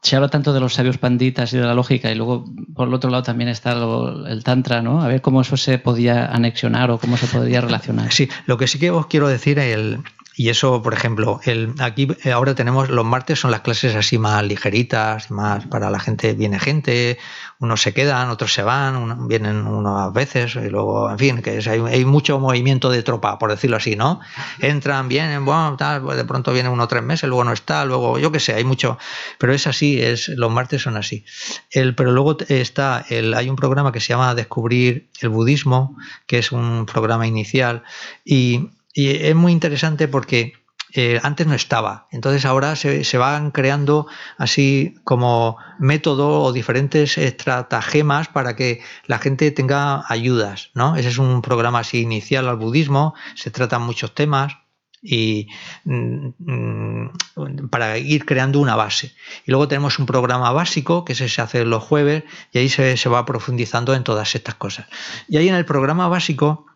se 0.03 0.17
habla 0.17 0.29
tanto 0.29 0.53
de 0.53 0.61
los 0.61 0.75
sabios 0.75 0.99
panditas 0.99 1.53
y 1.53 1.59
de 1.59 1.65
la 1.65 1.75
lógica, 1.75 2.11
y 2.11 2.15
luego 2.15 2.45
por 2.75 2.89
el 2.89 2.95
otro 2.95 3.11
lado 3.11 3.23
también 3.23 3.49
está 3.49 3.73
el 3.73 4.43
Tantra, 4.45 4.83
¿no? 4.83 5.03
A 5.03 5.09
ver 5.09 5.21
cómo 5.21 5.41
eso 5.41 5.57
se 5.57 5.79
podía 5.79 6.27
anexionar 6.27 6.91
o 6.91 6.99
cómo 6.99 7.17
se 7.17 7.27
podría 7.27 7.61
relacionar. 7.61 8.13
Sí, 8.13 8.29
lo 8.47 8.57
que 8.57 8.67
sí 8.67 8.79
que 8.79 8.91
os 8.91 9.07
quiero 9.07 9.29
decir, 9.29 9.59
el, 9.59 10.01
y 10.39 10.51
eso, 10.51 10.83
por 10.83 10.95
ejemplo, 10.95 11.41
el, 11.45 11.75
aquí 11.81 12.07
eh, 12.25 12.31
ahora 12.31 12.55
tenemos 12.55 12.89
los 12.89 13.05
martes 13.05 13.41
son 13.41 13.51
las 13.51 13.63
clases 13.63 13.97
así 13.97 14.19
más 14.19 14.45
ligeritas, 14.45 15.33
más 15.33 15.67
para 15.67 15.91
la 15.91 15.99
gente, 15.99 16.33
viene 16.35 16.61
gente, 16.61 17.19
unos 17.61 17.83
se 17.83 17.93
quedan, 17.93 18.31
otros 18.31 18.53
se 18.53 18.63
van, 18.63 19.27
vienen 19.27 19.67
unas 19.67 20.13
veces 20.13 20.55
y 20.55 20.69
luego, 20.69 21.11
en 21.11 21.19
fin, 21.19 21.43
que 21.43 21.59
hay, 21.69 22.05
mucho 22.05 22.39
movimiento 22.39 22.89
de 22.91 23.03
tropa, 23.03 23.39
por 23.39 23.51
decirlo 23.51 23.77
así, 23.77 23.97
¿no? 23.97 24.21
Entran, 24.61 25.09
vienen, 25.09 25.45
bueno, 25.45 25.77
pues 26.05 26.17
de 26.17 26.25
pronto 26.25 26.53
viene 26.53 26.69
uno 26.69 26.87
tres 26.87 27.03
meses, 27.03 27.29
luego 27.29 27.45
no 27.45 27.53
está, 27.53 27.85
luego 27.85 28.19
yo 28.19 28.31
qué 28.31 28.39
sé, 28.39 28.55
hay 28.55 28.65
mucho, 28.65 28.99
pero 29.39 29.53
es 29.53 29.67
así, 29.67 30.01
es 30.01 30.29
los 30.29 30.51
martes 30.53 30.83
son 30.83 30.97
así. 30.97 31.25
El, 31.71 31.95
pero 31.97 32.13
luego 32.13 32.37
está, 32.49 33.05
el, 33.09 33.35
hay 33.35 33.51
un 33.51 33.57
programa 33.57 33.91
que 33.91 34.01
se 34.01 34.09
llama 34.09 34.35
Descubrir 34.37 35.09
el 35.21 35.29
Budismo, 35.29 35.97
que 36.27 36.39
es 36.39 36.53
un 36.53 36.87
programa 36.87 37.27
inicial 37.27 37.83
y 38.25 38.71
y 38.99 39.11
es 39.11 39.35
muy 39.37 39.53
interesante 39.53 40.09
porque 40.09 40.55
eh, 40.95 41.21
antes 41.23 41.47
no 41.47 41.55
estaba. 41.55 42.09
Entonces 42.11 42.45
ahora 42.45 42.75
se, 42.77 43.19
van 43.19 43.51
creando 43.51 44.07
así 44.39 44.97
como 45.05 45.59
método 45.79 46.43
o 46.43 46.53
diferentes 46.53 47.19
estratagemas 47.19 48.29
para 48.29 48.57
que 48.57 48.81
la 49.07 49.19
gente 49.19 49.51
tenga 49.51 50.05
ayudas. 50.09 50.71
¿no? 50.75 50.97
Ese 50.97 51.09
es 51.09 51.19
un 51.19 51.43
programa 51.43 51.81
así 51.81 52.01
inicial 52.01 52.49
al 52.49 52.57
budismo, 52.57 53.15
se 53.35 53.51
tratan 53.51 53.83
muchos 53.83 54.15
temas 54.15 54.57
y 55.03 55.49
mm, 55.85 56.29
mm, 56.39 57.69
para 57.71 57.99
ir 57.99 58.25
creando 58.25 58.59
una 58.59 58.75
base. 58.75 59.15
Y 59.47 59.51
luego 59.51 59.69
tenemos 59.69 59.99
un 59.99 60.07
programa 60.07 60.51
básico 60.53 61.05
que 61.05 61.15
se 61.15 61.41
hace 61.41 61.65
los 61.65 61.83
jueves 61.83 62.25
y 62.53 62.59
ahí 62.59 62.69
se, 62.69 62.97
se 62.97 63.09
va 63.09 63.27
profundizando 63.27 63.95
en 63.95 64.05
todas 64.05 64.35
estas 64.35 64.55
cosas. 64.55 64.87
Y 65.29 65.37
ahí 65.37 65.49
en 65.49 65.55
el 65.55 65.67
programa 65.67 66.09
básico 66.09 66.67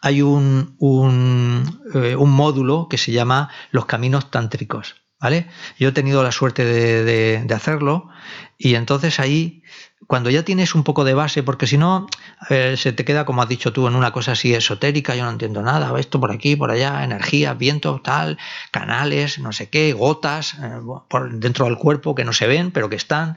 hay 0.00 0.22
un, 0.22 0.76
eh, 1.94 2.16
un, 2.16 2.30
módulo 2.30 2.88
que 2.88 2.98
se 2.98 3.12
llama 3.12 3.50
Los 3.70 3.86
Caminos 3.86 4.30
Tántricos. 4.30 4.96
¿vale? 5.20 5.48
Yo 5.78 5.88
he 5.88 5.92
tenido 5.92 6.22
la 6.22 6.32
suerte 6.32 6.64
de, 6.64 7.54
hacerlo 7.54 8.08
y 8.58 8.74
entonces 8.74 9.18
ahí, 9.20 9.62
cuando 10.06 10.30
ya 10.30 10.44
tienes 10.44 10.74
un 10.74 10.84
poco 10.84 11.04
de 11.04 11.14
base, 11.14 11.42
porque 11.42 11.66
si 11.66 11.78
no, 11.78 12.06
se 12.48 12.92
te 12.92 13.04
queda, 13.04 13.24
como 13.24 13.42
has 13.42 13.48
dicho 13.48 13.72
tú, 13.72 13.86
en 13.86 13.94
una 13.96 14.12
cosa 14.12 14.32
así 14.32 14.54
esotérica, 14.54 15.14
yo 15.14 15.24
no 15.24 15.30
entiendo 15.30 15.62
nada, 15.62 15.98
esto 15.98 16.20
por 16.20 16.30
aquí, 16.30 16.54
por 16.54 16.70
allá, 16.70 17.02
energía, 17.02 17.54
viento, 17.54 18.00
tal, 18.02 18.38
canales, 18.70 19.38
no 19.38 19.52
sé 19.52 19.68
qué, 19.68 19.92
gotas 19.94 20.54
eh, 20.54 20.80
dentro 21.32 21.64
del 21.64 21.76
cuerpo 21.76 22.14
que 22.14 22.24
no 22.24 22.32
se 22.32 22.46
ven, 22.46 22.70
pero 22.70 22.88
que 22.88 22.96
están. 22.96 23.36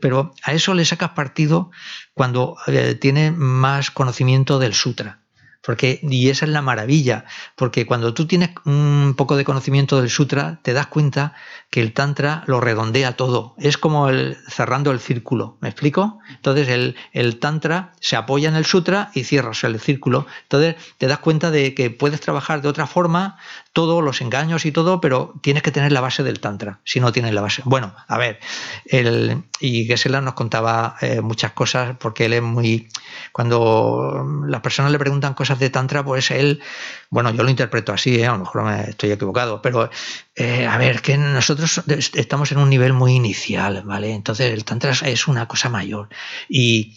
pero 0.00 0.34
a 0.42 0.52
eso 0.52 0.74
le 0.74 0.84
sacas 0.84 1.10
partido 1.10 1.70
cuando 2.14 2.56
eh, 2.66 2.94
tienes 2.94 3.36
más 3.36 3.90
conocimiento 3.90 4.58
del 4.58 4.74
sutra. 4.74 5.20
Porque, 5.60 5.98
y 6.02 6.30
esa 6.30 6.46
es 6.46 6.52
la 6.52 6.62
maravilla, 6.62 7.24
porque 7.56 7.84
cuando 7.84 8.14
tú 8.14 8.26
tienes 8.26 8.50
un 8.64 9.14
poco 9.16 9.36
de 9.36 9.44
conocimiento 9.44 10.00
del 10.00 10.08
sutra, 10.08 10.60
te 10.62 10.72
das 10.72 10.86
cuenta 10.86 11.34
que 11.70 11.80
el 11.80 11.92
tantra 11.92 12.44
lo 12.46 12.60
redondea 12.60 13.16
todo. 13.16 13.54
Es 13.58 13.76
como 13.76 14.08
el 14.08 14.36
cerrando 14.48 14.92
el 14.92 15.00
círculo, 15.00 15.58
¿me 15.60 15.68
explico? 15.68 16.20
Entonces 16.30 16.68
el, 16.68 16.96
el 17.12 17.38
tantra 17.38 17.92
se 18.00 18.16
apoya 18.16 18.48
en 18.48 18.56
el 18.56 18.64
sutra 18.64 19.10
y 19.14 19.24
cierras 19.24 19.64
el 19.64 19.78
círculo. 19.80 20.26
Entonces 20.44 20.76
te 20.96 21.06
das 21.06 21.18
cuenta 21.18 21.50
de 21.50 21.74
que 21.74 21.90
puedes 21.90 22.20
trabajar 22.20 22.62
de 22.62 22.68
otra 22.68 22.86
forma, 22.86 23.36
todos 23.78 24.02
los 24.02 24.20
engaños 24.22 24.66
y 24.66 24.72
todo, 24.72 25.00
pero 25.00 25.34
tienes 25.40 25.62
que 25.62 25.70
tener 25.70 25.92
la 25.92 26.00
base 26.00 26.24
del 26.24 26.40
tantra, 26.40 26.80
si 26.82 26.98
no 26.98 27.12
tienes 27.12 27.32
la 27.32 27.42
base. 27.42 27.62
Bueno, 27.64 27.94
a 28.08 28.18
ver, 28.18 28.40
el, 28.86 29.44
y 29.60 29.84
Gesela 29.84 30.20
nos 30.20 30.34
contaba 30.34 30.96
eh, 31.00 31.20
muchas 31.20 31.52
cosas 31.52 31.96
porque 31.96 32.24
él 32.24 32.32
es 32.32 32.42
muy... 32.42 32.88
Cuando 33.30 34.26
las 34.48 34.62
personas 34.62 34.90
le 34.90 34.98
preguntan 34.98 35.34
cosas 35.34 35.60
de 35.60 35.70
tantra, 35.70 36.04
pues 36.04 36.32
él, 36.32 36.60
bueno, 37.08 37.30
yo 37.30 37.44
lo 37.44 37.50
interpreto 37.50 37.92
así, 37.92 38.20
¿eh? 38.20 38.26
a 38.26 38.32
lo 38.32 38.38
mejor 38.38 38.64
me 38.64 38.90
estoy 38.90 39.12
equivocado, 39.12 39.62
pero 39.62 39.88
eh, 40.34 40.66
a 40.66 40.76
ver, 40.76 41.00
que 41.00 41.16
nosotros 41.16 41.80
estamos 41.86 42.50
en 42.50 42.58
un 42.58 42.68
nivel 42.68 42.94
muy 42.94 43.12
inicial, 43.12 43.84
¿vale? 43.84 44.12
Entonces 44.12 44.52
el 44.52 44.64
tantra 44.64 44.90
es 44.90 45.28
una 45.28 45.46
cosa 45.46 45.68
mayor. 45.68 46.08
Y, 46.48 46.96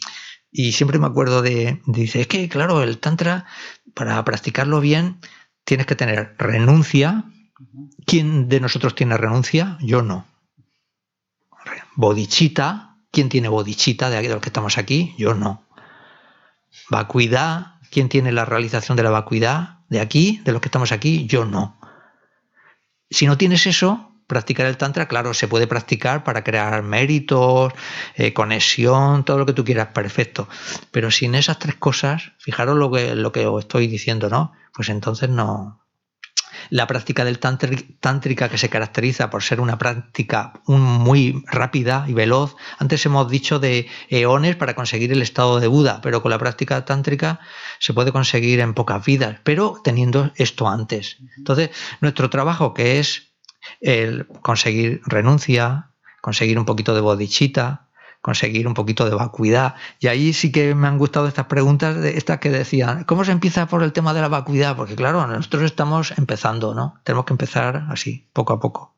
siempre 0.71 0.97
me 0.97 1.05
acuerdo 1.05 1.43
de, 1.43 1.79
dice, 1.85 2.21
es 2.21 2.27
que 2.27 2.49
claro, 2.49 2.81
el 2.81 2.97
tantra, 2.97 3.45
para 3.93 4.25
practicarlo 4.25 4.79
bien, 4.81 5.19
tienes 5.63 5.85
que 5.85 5.95
tener 5.95 6.35
renuncia. 6.37 7.25
¿Quién 8.05 8.49
de 8.49 8.59
nosotros 8.59 8.95
tiene 8.95 9.17
renuncia? 9.17 9.77
Yo 9.81 10.01
no. 10.01 10.25
Bodichita. 11.95 12.97
¿Quién 13.11 13.29
tiene 13.29 13.49
bodichita 13.49 14.09
de, 14.09 14.17
aquí, 14.17 14.27
de 14.27 14.33
los 14.33 14.41
que 14.41 14.49
estamos 14.49 14.77
aquí? 14.77 15.13
Yo 15.17 15.33
no. 15.33 15.65
Vacuidad. 16.89 17.75
¿Quién 17.91 18.07
tiene 18.07 18.31
la 18.31 18.45
realización 18.45 18.95
de 18.95 19.03
la 19.03 19.09
vacuidad 19.09 19.79
de 19.89 19.99
aquí, 19.99 20.41
de 20.45 20.53
los 20.53 20.61
que 20.61 20.69
estamos 20.69 20.91
aquí? 20.91 21.27
Yo 21.27 21.45
no. 21.45 21.77
Si 23.09 23.25
no 23.25 23.37
tienes 23.37 23.67
eso, 23.67 24.10
practicar 24.31 24.65
el 24.65 24.77
tantra, 24.77 25.09
claro, 25.09 25.33
se 25.33 25.49
puede 25.49 25.67
practicar 25.67 26.23
para 26.23 26.41
crear 26.41 26.81
méritos, 26.83 27.73
eh, 28.15 28.31
conexión, 28.31 29.25
todo 29.25 29.37
lo 29.37 29.45
que 29.45 29.51
tú 29.51 29.65
quieras, 29.65 29.89
perfecto. 29.93 30.47
Pero 30.91 31.11
sin 31.11 31.35
esas 31.35 31.59
tres 31.59 31.75
cosas, 31.75 32.31
fijaros 32.39 32.77
lo 32.77 32.89
que, 32.89 33.13
lo 33.13 33.33
que 33.33 33.45
os 33.45 33.65
estoy 33.65 33.87
diciendo, 33.87 34.29
¿no? 34.29 34.53
Pues 34.73 34.87
entonces 34.87 35.29
no, 35.29 35.81
la 36.69 36.87
práctica 36.87 37.25
del 37.25 37.39
tántrica 37.39 38.47
que 38.49 38.57
se 38.57 38.69
caracteriza 38.69 39.29
por 39.29 39.43
ser 39.43 39.59
una 39.59 39.77
práctica 39.77 40.53
muy 40.65 41.43
rápida 41.47 42.05
y 42.07 42.13
veloz. 42.13 42.55
Antes 42.79 43.05
hemos 43.05 43.29
dicho 43.29 43.59
de 43.59 43.87
eones 44.09 44.55
para 44.55 44.75
conseguir 44.75 45.11
el 45.11 45.21
estado 45.21 45.59
de 45.59 45.67
Buda, 45.67 45.99
pero 46.01 46.21
con 46.21 46.31
la 46.31 46.39
práctica 46.39 46.85
tántrica 46.85 47.41
se 47.79 47.93
puede 47.93 48.13
conseguir 48.13 48.61
en 48.61 48.73
pocas 48.73 49.03
vidas, 49.05 49.39
pero 49.43 49.81
teniendo 49.83 50.31
esto 50.35 50.69
antes. 50.69 51.17
Entonces, 51.37 51.71
nuestro 51.99 52.29
trabajo 52.29 52.73
que 52.73 52.99
es 52.99 53.30
el 53.79 54.27
conseguir 54.41 55.01
renuncia, 55.05 55.89
conseguir 56.21 56.59
un 56.59 56.65
poquito 56.65 56.93
de 56.93 57.01
bodichita, 57.01 57.87
conseguir 58.21 58.67
un 58.67 58.73
poquito 58.73 59.05
de 59.09 59.15
vacuidad. 59.15 59.75
Y 59.99 60.07
ahí 60.07 60.33
sí 60.33 60.51
que 60.51 60.75
me 60.75 60.87
han 60.87 60.97
gustado 60.97 61.27
estas 61.27 61.47
preguntas, 61.47 61.97
estas 62.05 62.39
que 62.39 62.49
decían, 62.49 63.03
¿cómo 63.03 63.25
se 63.25 63.31
empieza 63.31 63.67
por 63.67 63.83
el 63.83 63.93
tema 63.93 64.13
de 64.13 64.21
la 64.21 64.27
vacuidad? 64.27 64.75
Porque 64.75 64.95
claro, 64.95 65.25
nosotros 65.27 65.63
estamos 65.63 66.13
empezando, 66.17 66.73
¿no? 66.73 66.99
Tenemos 67.03 67.25
que 67.25 67.33
empezar 67.33 67.87
así, 67.89 68.27
poco 68.33 68.53
a 68.53 68.59
poco. 68.59 68.95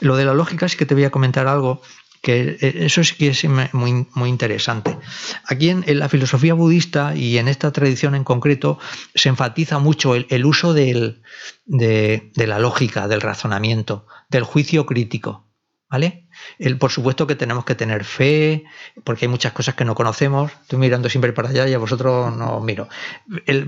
Lo 0.00 0.16
de 0.16 0.24
la 0.24 0.34
lógica 0.34 0.68
sí 0.68 0.76
que 0.76 0.86
te 0.86 0.94
voy 0.94 1.04
a 1.04 1.10
comentar 1.10 1.46
algo 1.46 1.82
que 2.20 2.58
e, 2.60 2.84
eso 2.86 3.02
sí 3.04 3.14
que 3.16 3.28
es 3.28 3.44
muy, 3.72 4.06
muy 4.14 4.28
interesante. 4.28 4.98
Aquí 5.46 5.70
en, 5.70 5.84
la 5.98 6.08
filosofía 6.08 6.54
budista 6.54 7.14
y 7.16 7.38
en 7.38 7.48
esta 7.48 7.72
tradición 7.72 8.14
en 8.14 8.24
concreto 8.24 8.78
se 9.14 9.28
enfatiza 9.28 9.78
mucho 9.78 10.14
el, 10.14 10.44
uso 10.44 10.74
de, 10.74 11.20
de 11.66 12.46
la 12.46 12.58
lógica, 12.58 13.08
del 13.08 13.20
razonamiento, 13.20 14.06
del 14.28 14.44
juicio 14.44 14.86
crítico. 14.86 15.46
¿Vale? 15.90 16.28
El, 16.60 16.78
por 16.78 16.92
supuesto 16.92 17.26
que 17.26 17.34
tenemos 17.34 17.64
que 17.64 17.74
tener 17.74 18.04
fe, 18.04 18.62
porque 19.02 19.24
hay 19.24 19.28
muchas 19.28 19.52
cosas 19.52 19.74
que 19.74 19.84
no 19.84 19.96
conocemos. 19.96 20.52
Estoy 20.62 20.78
mirando 20.78 21.08
siempre 21.08 21.32
para 21.32 21.48
allá 21.48 21.66
y 21.66 21.74
a 21.74 21.78
vosotros 21.78 22.32
no 22.36 22.58
os 22.58 22.64
miro. 22.64 22.88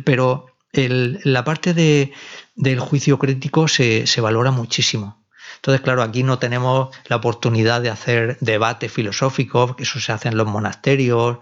pero 0.05 0.47
la 0.73 1.45
parte 1.45 1.75
de, 1.75 2.13
del 2.55 2.81
juicio 2.81 3.19
crítico 3.19 3.69
se, 3.69 4.05
valora 4.21 4.51
muchísimo. 4.51 5.22
Entonces, 5.63 5.81
claro, 5.81 6.03
aquí 6.03 6.25
no 6.25 6.41
tenemos 6.41 6.89
la 7.07 7.17
oportunidad 7.17 7.81
de 7.81 7.91
hacer 7.91 8.37
debate 8.41 8.89
filosófico, 8.89 9.77
que 9.77 9.85
eso 9.85 10.01
se 10.01 10.11
hace 10.11 10.27
en 10.27 10.37
los 10.37 10.49
monasterios. 10.49 11.39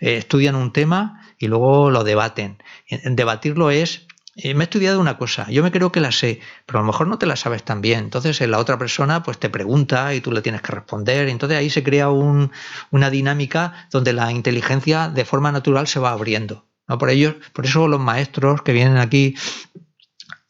Eh, 0.00 0.18
estudian 0.18 0.56
un 0.56 0.74
tema 0.74 1.22
y 1.38 1.48
luego 1.48 1.90
lo 1.90 2.04
debaten. 2.04 2.62
Debatirlo 3.04 3.70
es 3.70 4.06
me 4.36 4.50
he 4.50 4.62
estudiado 4.62 4.98
una 4.98 5.18
cosa, 5.18 5.46
yo 5.50 5.62
me 5.62 5.70
creo 5.70 5.92
que 5.92 6.00
la 6.00 6.10
sé, 6.10 6.40
pero 6.64 6.78
a 6.78 6.82
lo 6.82 6.86
mejor 6.86 7.06
no 7.06 7.18
te 7.18 7.26
la 7.26 7.36
sabes 7.36 7.64
tan 7.64 7.80
bien. 7.82 8.00
Entonces 8.00 8.40
la 8.40 8.58
otra 8.58 8.78
persona 8.78 9.22
pues 9.22 9.38
te 9.38 9.50
pregunta 9.50 10.14
y 10.14 10.20
tú 10.20 10.32
le 10.32 10.42
tienes 10.42 10.62
que 10.62 10.72
responder. 10.72 11.28
Entonces 11.28 11.58
ahí 11.58 11.68
se 11.70 11.82
crea 11.82 12.08
una 12.10 13.10
dinámica 13.10 13.88
donde 13.90 14.12
la 14.12 14.32
inteligencia 14.32 15.08
de 15.08 15.24
forma 15.24 15.52
natural 15.52 15.86
se 15.86 16.00
va 16.00 16.12
abriendo. 16.12 16.66
Por, 16.86 17.10
ello, 17.10 17.36
por 17.52 17.64
eso 17.64 17.88
los 17.88 18.00
maestros 18.00 18.62
que 18.62 18.72
vienen 18.72 18.98
aquí 18.98 19.34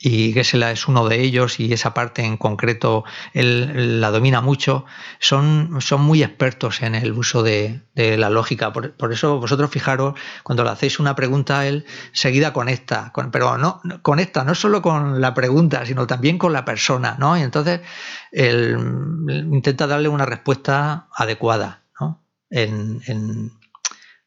y 0.04 0.32
Gesela 0.32 0.72
es 0.72 0.88
uno 0.88 1.08
de 1.08 1.20
ellos 1.20 1.60
y 1.60 1.72
esa 1.72 1.94
parte 1.94 2.24
en 2.24 2.36
concreto 2.36 3.04
él, 3.34 4.00
la 4.00 4.10
domina 4.10 4.40
mucho, 4.40 4.84
son, 5.20 5.80
son 5.80 6.02
muy 6.02 6.24
expertos 6.24 6.82
en 6.82 6.96
el 6.96 7.12
uso 7.12 7.44
de, 7.44 7.82
la 7.94 8.30
lógica. 8.30 8.72
Por, 8.72 9.12
eso 9.12 9.38
vosotros 9.38 9.70
fijaros, 9.70 10.18
cuando 10.42 10.64
le 10.64 10.70
hacéis 10.70 10.98
una 10.98 11.14
pregunta, 11.14 11.66
él 11.68 11.86
seguida 12.12 12.52
conecta, 12.52 13.12
pero 13.30 13.56
no 13.58 13.80
conecta 14.02 14.42
no 14.42 14.56
solo 14.56 14.82
con 14.82 15.20
la 15.20 15.34
pregunta, 15.34 15.86
sino 15.86 16.06
también 16.08 16.36
con 16.36 16.52
la 16.52 16.64
persona, 16.64 17.16
¿no? 17.18 17.38
Y 17.38 17.42
entonces 17.42 17.80
él 18.32 18.76
intenta 19.52 19.86
darle 19.86 20.08
una 20.08 20.26
respuesta 20.26 21.06
adecuada, 21.14 21.84
¿no? 22.00 22.24
en, 22.50 23.52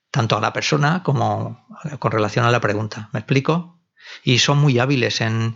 tanto 0.09 0.37
a 0.37 0.41
la 0.41 0.53
persona 0.53 1.03
como 1.03 1.67
con 1.99 2.11
relación 2.13 2.45
a 2.45 2.51
la 2.51 2.61
pregunta. 2.61 3.09
¿Me 3.11 3.19
explico? 3.19 3.74
Y 4.23 4.39
son 4.39 4.59
muy 4.59 4.79
hábiles 4.79 5.21
en, 5.21 5.55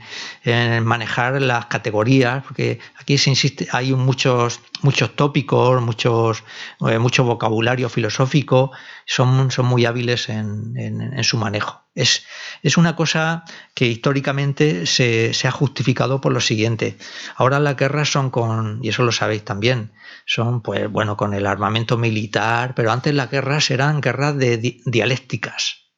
manejar 0.84 1.42
las 1.42 1.68
categorías, 1.68 2.44
porque 2.44 2.80
aquí 2.98 3.18
se 3.18 3.30
insiste, 3.30 3.68
hay 3.72 3.94
muchos, 3.94 4.62
muchos 4.82 5.16
tópicos, 5.16 5.82
muchos, 5.82 6.44
eh, 6.88 7.00
mucho 7.00 7.24
vocabulario 7.24 7.90
filosófico, 7.90 8.72
son, 9.06 9.52
son 9.52 9.66
muy 9.66 9.86
hábiles 9.86 10.30
en, 10.30 11.24
su 11.24 11.38
manejo. 11.38 11.84
Es, 11.96 12.26
es, 12.64 12.78
una 12.78 12.96
cosa 12.96 13.44
que 13.74 13.88
históricamente 13.88 14.86
se, 14.86 15.34
se, 15.34 15.48
ha 15.48 15.52
justificado 15.52 16.22
por 16.22 16.32
lo 16.32 16.40
siguiente. 16.40 16.98
Ahora 17.36 17.60
las 17.60 17.76
guerras 17.76 18.10
son 18.12 18.30
con, 18.30 18.80
y 18.82 18.90
eso 18.90 19.04
lo 19.04 19.12
sabéis 19.12 19.44
también, 19.44 19.92
son 20.26 20.62
pues 20.62 20.90
bueno 20.90 21.18
con 21.18 21.34
el 21.34 21.46
armamento 21.46 21.98
militar, 21.98 22.74
pero 22.76 22.92
antes 22.92 23.14
las 23.14 23.30
guerras 23.30 23.72
eran 23.72 24.02
guerras 24.02 24.38
de 24.38 24.80
dialécticas 24.86 25.89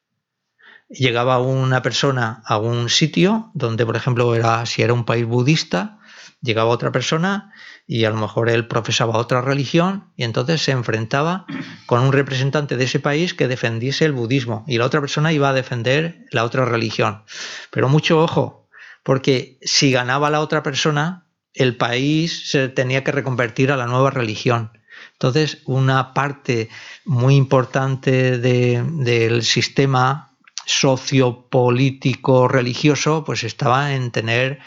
llegaba 0.92 1.38
una 1.40 1.82
persona 1.82 2.42
a 2.44 2.58
un 2.58 2.88
sitio 2.88 3.50
donde, 3.54 3.86
por 3.86 3.96
ejemplo, 3.96 4.34
era, 4.34 4.64
si 4.66 4.82
era 4.82 4.92
un 4.92 5.04
país 5.04 5.26
budista, 5.26 5.98
llegaba 6.40 6.70
otra 6.70 6.92
persona 6.92 7.52
y 7.86 8.04
a 8.04 8.10
lo 8.10 8.16
mejor 8.16 8.48
él 8.48 8.66
profesaba 8.66 9.18
otra 9.18 9.40
religión 9.40 10.12
y 10.16 10.24
entonces 10.24 10.62
se 10.62 10.72
enfrentaba 10.72 11.46
con 11.86 12.00
un 12.00 12.12
representante 12.12 12.76
de 12.76 12.84
ese 12.84 13.00
país 13.00 13.34
que 13.34 13.48
defendiese 13.48 14.04
el 14.04 14.12
budismo 14.12 14.64
y 14.66 14.78
la 14.78 14.86
otra 14.86 15.00
persona 15.00 15.32
iba 15.32 15.48
a 15.48 15.54
defender 15.54 16.26
la 16.30 16.44
otra 16.44 16.64
religión. 16.64 17.24
Pero 17.70 17.88
mucho 17.88 18.20
ojo, 18.20 18.68
porque 19.02 19.58
si 19.62 19.92
ganaba 19.92 20.30
la 20.30 20.40
otra 20.40 20.62
persona, 20.62 21.26
el 21.54 21.76
país 21.76 22.50
se 22.50 22.68
tenía 22.68 23.04
que 23.04 23.12
reconvertir 23.12 23.72
a 23.72 23.76
la 23.76 23.86
nueva 23.86 24.10
religión. 24.10 24.72
Entonces, 25.12 25.62
una 25.64 26.14
parte 26.14 26.68
muy 27.04 27.36
importante 27.36 28.38
del 28.38 29.42
sistema 29.42 30.31
sociopolítico 30.66 32.48
religioso 32.48 33.24
pues 33.24 33.44
estaba 33.44 33.94
en 33.94 34.10
tener 34.10 34.60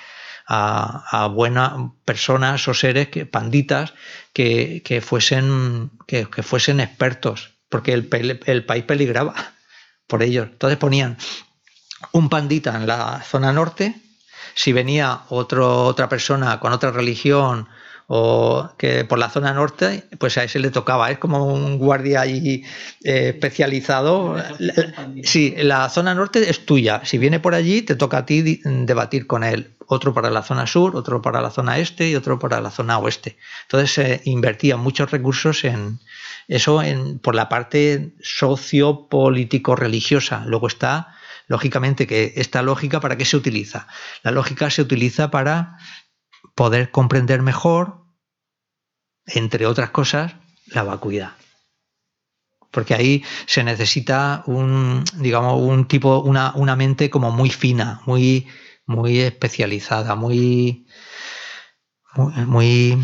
a, 0.48 1.28
buenas 1.34 1.74
personas 2.06 2.68
o 2.68 2.74
seres 2.74 3.08
que, 3.10 3.26
panditas 3.26 3.94
que, 4.34 5.02
fuesen 5.04 5.92
que, 6.06 6.26
fuesen 6.26 6.80
expertos 6.80 7.56
porque 7.70 7.94
el, 7.94 8.40
el 8.46 8.66
país 8.66 8.84
peligraba 8.84 9.34
por 10.08 10.22
ellos 10.22 10.48
entonces 10.52 10.78
ponían 10.78 11.18
un 12.12 12.30
pandita 12.30 12.76
en 12.76 12.86
la 12.86 13.22
zona 13.24 13.52
norte 13.52 13.96
si 14.54 14.72
venía 14.72 15.22
otro, 15.30 15.84
otra 15.84 16.08
persona 16.10 16.60
con 16.60 16.74
otra 16.74 16.92
religión 16.92 17.68
o 18.08 18.70
que 18.78 19.06
por 19.06 19.18
la 19.18 19.30
zona 19.30 19.54
norte, 19.54 20.04
pues 20.20 20.38
a 20.38 20.44
ese 20.44 20.60
le 20.60 20.70
tocaba, 20.70 21.10
es 21.12 21.18
como 21.18 21.46
un 21.46 21.78
guardia 21.78 22.22
allí 22.22 22.64
eh, 23.04 23.30
especializado. 23.30 24.36
Sí, 25.24 25.56
la 25.58 25.90
zona 25.90 26.14
norte 26.14 26.50
es 26.50 26.66
tuya, 26.66 27.02
si 27.04 27.18
viene 27.18 27.40
por 27.40 27.56
allí 27.56 27.82
te 27.82 27.96
toca 27.96 28.20
a 28.20 28.26
ti 28.26 28.62
debatir 28.64 29.28
con 29.28 29.44
él, 29.44 29.72
otro 29.88 30.14
para 30.14 30.30
la 30.30 30.44
zona 30.44 30.68
sur, 30.68 30.96
otro 30.96 31.22
para 31.22 31.42
la 31.42 31.52
zona 31.52 31.80
este 31.80 32.10
y 32.10 32.16
otro 32.16 32.40
para 32.40 32.62
la 32.62 32.72
zona 32.72 32.98
oeste. 33.00 33.38
Entonces 33.64 33.92
se 33.92 34.22
invertían 34.26 34.80
muchos 34.80 35.12
recursos 35.12 35.64
en 35.64 36.00
eso 36.48 36.82
en, 36.82 37.20
por 37.20 37.36
la 37.36 37.50
parte 37.50 38.14
sociopolítico-religiosa. 38.22 40.46
Luego 40.46 40.68
está, 40.68 41.16
lógicamente, 41.48 42.08
que 42.08 42.34
esta 42.36 42.62
lógica, 42.62 43.00
¿para 43.00 43.18
qué 43.18 43.26
se 43.26 43.38
utiliza? 43.38 43.88
La 44.24 44.30
lógica 44.32 44.70
se 44.70 44.84
utiliza 44.84 45.32
para 45.32 45.78
poder 46.54 46.92
comprender 46.92 47.42
mejor, 47.42 48.06
entre 49.26 49.66
otras 49.66 49.90
cosas, 49.90 50.36
la 50.68 50.84
vacuidad. 50.84 51.32
Porque 52.72 52.94
ahí 52.94 53.24
se 53.46 53.64
necesita 53.64 54.44
un, 54.48 55.04
digamos, 55.16 55.62
un 55.62 55.88
tipo, 55.88 56.20
una, 56.20 56.54
una 56.56 56.76
mente 56.76 57.10
como 57.10 57.32
muy 57.32 57.50
fina, 57.50 58.02
muy, 58.06 58.48
muy 58.86 59.20
especializada, 59.20 60.16
muy, 60.16 60.86
muy, 62.16 62.98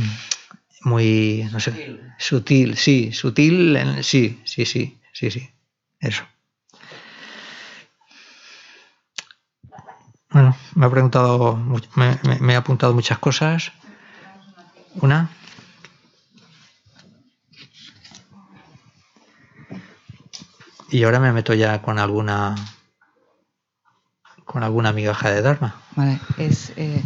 muy, 0.84 1.48
no 1.52 1.60
sé, 1.60 2.00
sutil, 2.18 2.78
sí, 2.78 3.14
sutil, 3.14 3.78
sí, 4.02 4.42
sí, 4.44 4.66
sí, 4.66 5.00
sí, 5.14 5.32
sí, 5.32 5.50
eso. 6.00 6.24
Bueno, 10.32 10.56
me 10.76 10.86
ha 10.86 10.90
preguntado, 10.90 11.60
me, 11.96 12.56
ha 12.56 12.58
apuntado 12.58 12.94
muchas 12.94 13.20
cosas. 13.20 13.74
Una. 14.96 15.30
Y 20.90 21.04
ahora 21.04 21.20
me 21.20 21.34
meto 21.34 21.54
ya 21.54 21.82
con 21.82 22.00
alguna 22.00 22.56
con 24.46 24.64
alguna 24.64 24.92
migaja 24.92 25.32
de 25.32 25.42
Dharma. 25.42 25.76
Vale, 25.96 26.20
es 26.38 26.74
eh, 26.76 27.02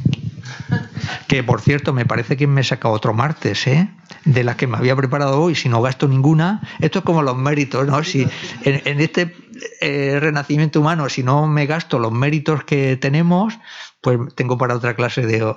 que 1.27 1.43
por 1.43 1.61
cierto, 1.61 1.93
me 1.93 2.05
parece 2.05 2.37
que 2.37 2.47
me 2.47 2.63
saca 2.63 2.89
otro 2.89 3.13
martes, 3.13 3.67
¿eh? 3.67 3.89
de 4.25 4.43
las 4.43 4.55
que 4.55 4.67
me 4.67 4.77
había 4.77 4.95
preparado 4.95 5.41
hoy, 5.41 5.55
si 5.55 5.69
no 5.69 5.81
gasto 5.81 6.07
ninguna. 6.07 6.61
Esto 6.79 6.99
es 6.99 7.05
como 7.05 7.21
los 7.21 7.37
méritos, 7.37 7.87
¿no? 7.87 8.03
Si 8.03 8.27
en, 8.63 8.99
este 8.99 9.35
eh, 9.81 10.19
renacimiento 10.19 10.79
humano, 10.81 11.09
si 11.09 11.23
no 11.23 11.47
me 11.47 11.65
gasto 11.65 11.99
los 11.99 12.11
méritos 12.11 12.63
que 12.63 12.97
tenemos, 12.97 13.57
pues 14.01 14.19
tengo 14.35 14.57
para 14.57 14.75
otra 14.75 14.95
clase 14.95 15.25
de, 15.25 15.55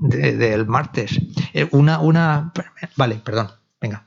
del 0.00 0.66
martes. 0.66 1.20
Eh, 1.52 1.68
una, 1.70 2.00
una. 2.00 2.52
Vale, 2.96 3.16
perdón, 3.16 3.50
venga. 3.80 4.04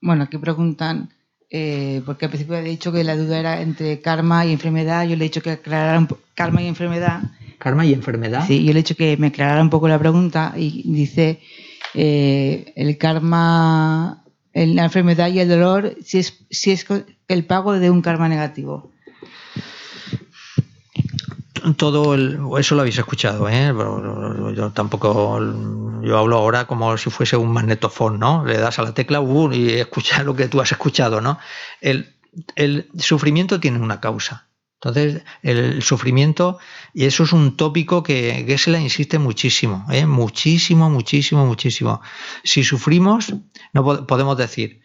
Bueno, 0.00 0.24
aquí 0.24 0.38
preguntan. 0.38 1.10
Eh, 1.56 2.02
porque 2.04 2.24
al 2.24 2.32
principio 2.32 2.56
he 2.56 2.62
dicho 2.62 2.90
que 2.90 3.04
la 3.04 3.16
duda 3.16 3.38
era 3.38 3.60
entre 3.60 4.00
karma 4.00 4.44
y 4.44 4.52
enfermedad, 4.52 5.04
yo 5.04 5.14
le 5.14 5.24
he 5.24 5.28
dicho 5.28 5.40
que 5.40 5.52
aclararan 5.52 6.08
karma 6.34 6.60
y 6.62 6.66
enfermedad, 6.66 7.22
karma 7.64 7.86
y 7.86 7.94
enfermedad. 7.94 8.44
Sí, 8.46 8.62
yo 8.62 8.74
le 8.74 8.80
he 8.80 8.82
hecho 8.82 8.94
que 8.94 9.16
me 9.16 9.28
aclarara 9.28 9.62
un 9.62 9.70
poco 9.70 9.88
la 9.88 9.98
pregunta 9.98 10.52
y 10.54 10.82
dice 10.84 11.40
eh, 11.94 12.74
el 12.76 12.98
karma, 12.98 14.22
la 14.52 14.84
enfermedad 14.84 15.28
y 15.30 15.40
el 15.40 15.48
dolor, 15.48 15.96
si 16.04 16.18
es, 16.18 16.44
si 16.50 16.72
es 16.72 16.86
el 17.26 17.46
pago 17.46 17.72
de 17.72 17.88
un 17.88 18.02
karma 18.02 18.28
negativo. 18.28 18.92
Todo 21.78 22.58
eso 22.58 22.74
lo 22.74 22.82
habéis 22.82 22.98
escuchado, 22.98 23.48
¿eh? 23.48 23.72
yo 24.54 24.70
tampoco, 24.72 25.40
yo 26.02 26.18
hablo 26.18 26.36
ahora 26.36 26.66
como 26.66 26.98
si 26.98 27.08
fuese 27.08 27.38
un 27.38 27.50
magnetofón, 27.50 28.18
¿no? 28.18 28.44
Le 28.44 28.58
das 28.58 28.78
a 28.78 28.82
la 28.82 28.92
tecla 28.92 29.22
uh, 29.22 29.50
y 29.50 29.70
escuchas 29.70 30.22
lo 30.22 30.36
que 30.36 30.48
tú 30.48 30.60
has 30.60 30.70
escuchado, 30.70 31.22
¿no? 31.22 31.38
El, 31.80 32.12
el 32.56 32.90
sufrimiento 32.98 33.58
tiene 33.58 33.78
una 33.78 34.00
causa 34.00 34.48
entonces, 34.84 35.22
el 35.42 35.82
sufrimiento, 35.82 36.58
y 36.92 37.06
eso 37.06 37.22
es 37.22 37.32
un 37.32 37.56
tópico 37.56 38.02
que 38.02 38.44
Gessler 38.46 38.82
insiste 38.82 39.18
muchísimo, 39.18 39.86
¿eh? 39.90 40.04
muchísimo, 40.04 40.90
muchísimo, 40.90 41.46
muchísimo. 41.46 42.02
Si 42.42 42.64
sufrimos, 42.64 43.32
no 43.72 44.06
podemos 44.06 44.36
decir, 44.36 44.82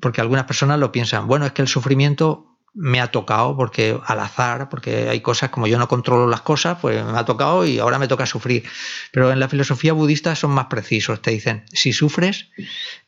porque 0.00 0.20
algunas 0.20 0.44
personas 0.44 0.78
lo 0.78 0.92
piensan, 0.92 1.26
bueno, 1.26 1.44
es 1.44 1.50
que 1.50 1.62
el 1.62 1.66
sufrimiento 1.66 2.56
me 2.72 3.00
ha 3.00 3.10
tocado 3.10 3.56
porque 3.56 3.98
al 4.06 4.20
azar, 4.20 4.68
porque 4.68 5.08
hay 5.08 5.20
cosas 5.20 5.50
como 5.50 5.66
yo 5.66 5.76
no 5.76 5.88
controlo 5.88 6.28
las 6.28 6.42
cosas, 6.42 6.78
pues 6.80 7.04
me 7.04 7.18
ha 7.18 7.24
tocado 7.24 7.66
y 7.66 7.80
ahora 7.80 7.98
me 7.98 8.06
toca 8.06 8.26
sufrir. 8.26 8.62
Pero 9.10 9.32
en 9.32 9.40
la 9.40 9.48
filosofía 9.48 9.92
budista 9.92 10.36
son 10.36 10.52
más 10.52 10.66
precisos, 10.66 11.20
te 11.20 11.32
dicen, 11.32 11.64
si 11.72 11.92
sufres 11.92 12.50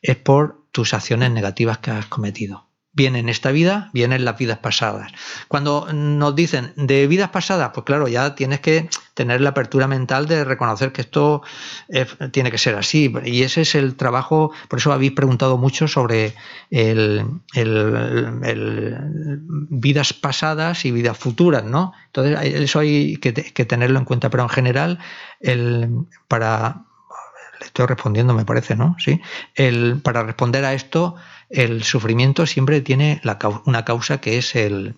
es 0.01 0.17
por 0.17 0.65
tus 0.73 0.93
acciones 0.93 1.31
negativas 1.31 1.77
que 1.77 1.91
has 1.91 2.07
cometido 2.07 2.67
viene 2.95 3.19
en 3.19 3.29
esta 3.29 3.51
vida, 3.51 3.89
viene 3.93 4.15
en 4.15 4.25
las 4.25 4.37
vidas 4.37 4.59
pasadas. 4.59 5.11
Cuando 5.49 5.91
nos 5.93 6.33
dicen 6.33 6.73
de 6.77 7.07
vidas 7.07 7.29
pasadas, 7.29 7.71
pues 7.73 7.85
claro, 7.85 8.07
ya 8.07 8.35
tienes 8.35 8.61
que 8.61 8.89
tener 9.13 9.41
la 9.41 9.49
apertura 9.49 9.87
mental 9.87 10.27
de 10.27 10.45
reconocer 10.45 10.93
que 10.93 11.01
esto 11.01 11.43
tiene 12.31 12.51
que 12.51 12.57
ser 12.57 12.75
así. 12.75 13.13
Y 13.25 13.43
ese 13.43 13.61
es 13.61 13.75
el 13.75 13.95
trabajo, 13.95 14.51
por 14.69 14.79
eso 14.79 14.93
habéis 14.93 15.11
preguntado 15.11 15.57
mucho 15.57 15.89
sobre 15.89 16.35
el, 16.71 17.25
vidas 19.69 20.13
pasadas 20.13 20.85
y 20.85 20.91
vidas 20.91 21.17
futuras, 21.17 21.65
¿no? 21.65 21.91
Entonces, 22.07 22.39
eso 22.43 22.79
hay 22.79 23.17
que, 23.17 23.33
tenerlo 23.33 23.99
en 23.99 24.05
cuenta. 24.05 24.29
Pero 24.29 24.43
en 24.43 24.49
general, 24.49 24.99
el, 25.41 25.89
para 26.29 26.85
le 27.59 27.65
estoy 27.65 27.85
respondiendo, 27.85 28.33
me 28.33 28.45
parece, 28.45 28.75
¿no? 28.75 28.95
Sí. 28.99 29.21
El, 29.55 30.01
para 30.01 30.23
responder 30.23 30.65
a 30.65 30.73
esto, 30.73 31.15
el 31.49 31.83
sufrimiento 31.83 32.45
siempre 32.45 32.81
tiene 32.81 33.21
una 33.65 33.85
causa 33.85 34.19
que 34.19 34.37
es 34.37 34.55
el, 34.55 34.95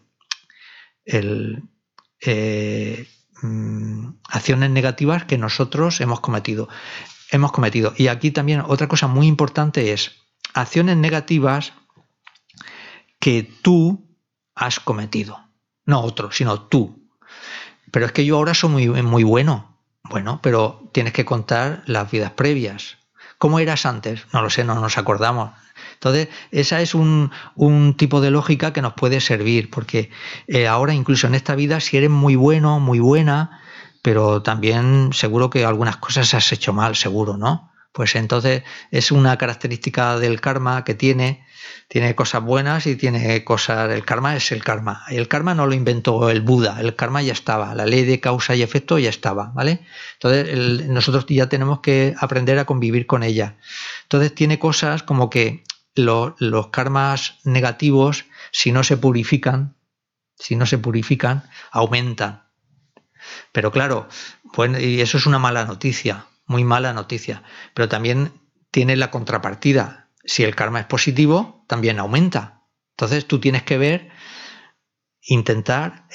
eh, 1.05 3.07
mm, 3.41 4.09
acciones 4.29 4.69
negativas 4.69 5.25
que 5.25 5.37
nosotros 5.37 6.01
hemos 6.01 6.19
cometido. 6.19 6.69
Hemos 7.31 7.51
cometido. 7.51 7.93
Y 7.97 8.07
aquí 8.07 8.31
también 8.31 8.63
otra 8.65 8.87
cosa 8.87 9.07
muy 9.07 9.27
importante 9.27 9.91
es 9.91 10.15
acciones 10.53 10.97
negativas 10.97 11.73
que 13.19 13.43
tú 13.43 14.15
has 14.55 14.79
cometido. 14.79 15.39
No 15.85 16.01
otro, 16.01 16.31
sino 16.31 16.63
tú. 16.63 17.09
Pero 17.91 18.05
es 18.05 18.11
que 18.11 18.25
yo 18.25 18.37
ahora 18.37 18.53
soy 18.53 18.69
muy, 18.69 18.87
muy 19.01 19.23
bueno. 19.23 19.77
Bueno, 20.03 20.39
pero 20.41 20.89
tienes 20.93 21.13
que 21.13 21.25
contar 21.25 21.83
las 21.85 22.09
vidas 22.09 22.31
previas. 22.31 22.97
¿Cómo 23.37 23.59
eras 23.59 23.85
antes? 23.85 24.25
No 24.33 24.41
lo 24.41 24.49
sé, 24.49 24.63
no 24.63 24.75
nos 24.75 24.97
acordamos. 24.97 25.51
Entonces, 25.97 26.27
esa 26.51 26.81
es 26.81 26.93
un, 26.93 27.31
tipo 27.97 28.21
de 28.21 28.31
lógica 28.31 28.71
que 28.71 28.81
nos 28.81 28.93
puede 28.93 29.19
servir, 29.19 29.69
porque 29.69 30.11
eh, 30.47 30.67
ahora 30.67 30.93
incluso 30.93 31.27
en 31.27 31.35
esta 31.35 31.55
vida, 31.55 31.79
si 31.79 31.97
eres 31.97 32.11
muy 32.11 32.35
bueno, 32.35 32.79
muy 32.79 32.99
buena, 32.99 33.61
pero 34.03 34.43
también 34.43 35.09
seguro 35.11 35.49
que 35.49 35.65
algunas 35.65 35.97
cosas 35.97 36.33
has 36.33 36.51
hecho 36.53 36.71
mal, 36.71 36.95
seguro, 36.95 37.35
¿no? 37.35 37.71
Pues 37.91 38.15
entonces 38.15 38.61
es 38.91 39.11
una 39.11 39.37
característica 39.37 40.19
del 40.19 40.39
karma 40.39 40.83
que 40.83 40.93
tiene, 40.93 41.43
tiene 41.87 42.13
cosas 42.13 42.43
buenas 42.43 42.85
y 42.85 42.95
tiene 42.95 43.43
cosas, 43.43 43.89
el 43.91 44.05
karma 44.05 44.35
es 44.35 44.51
el 44.51 44.63
karma. 44.63 45.03
El 45.09 45.27
karma 45.27 45.55
no 45.55 45.65
lo 45.65 45.73
inventó 45.73 46.29
el 46.29 46.41
Buda, 46.41 46.79
el 46.79 46.95
karma 46.95 47.23
ya 47.23 47.33
estaba, 47.33 47.73
la 47.73 47.87
ley 47.87 48.05
de 48.05 48.19
causa 48.19 48.53
y 48.53 48.61
efecto 48.61 48.99
ya 48.99 49.09
estaba, 49.09 49.51
¿vale? 49.55 49.79
Entonces 50.13 50.87
nosotros 50.87 51.25
ya 51.27 51.49
tenemos 51.49 51.79
que 51.79 52.13
aprender 52.19 52.59
a 52.59 52.65
convivir 52.65 53.07
con 53.07 53.23
ella. 53.23 53.57
Entonces 54.03 54.35
tiene 54.35 54.59
cosas 54.59 55.01
como 55.01 55.31
que 55.31 55.63
los 55.97 56.67
karmas 56.67 57.39
negativos, 57.43 58.25
si 58.51 58.71
no 58.71 58.83
se 58.83 58.97
purifican, 58.97 59.75
si 60.35 60.55
no 60.55 60.65
se 60.65 60.77
purifican, 60.77 61.43
aumentan. 61.71 62.43
Pero 63.51 63.71
claro, 63.71 64.07
bueno, 64.55 64.79
y 64.79 65.01
eso 65.01 65.17
es 65.17 65.25
una 65.25 65.39
mala 65.39 65.65
noticia, 65.65 66.25
muy 66.45 66.63
mala 66.63 66.93
noticia. 66.93 67.43
Pero 67.73 67.89
también 67.89 68.31
tiene 68.71 68.95
la 68.95 69.11
contrapartida. 69.11 70.09
Si 70.23 70.43
el 70.43 70.55
karma 70.55 70.79
es 70.79 70.85
positivo, 70.85 71.63
también 71.67 71.99
aumenta. 71.99 72.63
Entonces 72.91 73.27
tú 73.27 73.39
tienes 73.39 73.63
que 73.63 73.77
ver, 73.77 74.09
intentar 75.21 76.07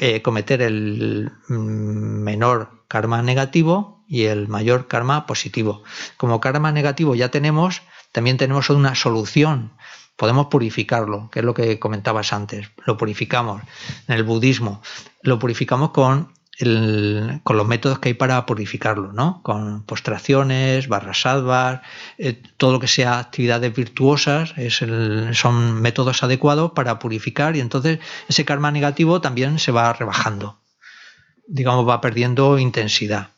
eh, 0.00 0.22
cometer 0.22 0.62
el 0.62 1.30
mm, 1.48 2.22
menor 2.22 2.86
karma 2.88 3.22
negativo 3.22 4.04
y 4.08 4.24
el 4.24 4.48
mayor 4.48 4.88
karma 4.88 5.26
positivo. 5.26 5.82
Como 6.16 6.40
karma 6.40 6.72
negativo 6.72 7.14
ya 7.14 7.30
tenemos, 7.30 7.82
también 8.12 8.36
tenemos 8.36 8.70
una 8.70 8.94
solución. 8.94 9.72
Podemos 10.16 10.46
purificarlo, 10.46 11.30
que 11.30 11.40
es 11.40 11.44
lo 11.44 11.54
que 11.54 11.78
comentabas 11.78 12.32
antes. 12.32 12.70
Lo 12.84 12.96
purificamos 12.96 13.62
en 14.06 14.14
el 14.14 14.22
budismo. 14.22 14.82
Lo 15.22 15.38
purificamos 15.38 15.90
con, 15.90 16.32
con 17.42 17.56
los 17.56 17.66
métodos 17.66 17.98
que 17.98 18.10
hay 18.10 18.14
para 18.14 18.44
purificarlo, 18.44 19.12
¿no? 19.12 19.42
Con 19.42 19.84
postraciones, 19.84 20.86
barras 20.86 21.24
eh, 22.18 22.42
todo 22.58 22.72
lo 22.72 22.80
que 22.80 22.88
sea 22.88 23.18
actividades 23.18 23.74
virtuosas 23.74 24.52
es 24.58 24.84
son 25.36 25.80
métodos 25.80 26.22
adecuados 26.22 26.72
para 26.72 26.98
purificar 26.98 27.56
y 27.56 27.60
entonces 27.60 27.98
ese 28.28 28.44
karma 28.44 28.70
negativo 28.70 29.20
también 29.22 29.58
se 29.58 29.72
va 29.72 29.92
rebajando. 29.92 30.60
digamos, 31.48 31.88
va 31.88 32.00
perdiendo 32.00 32.58
intensidad. 32.58 33.30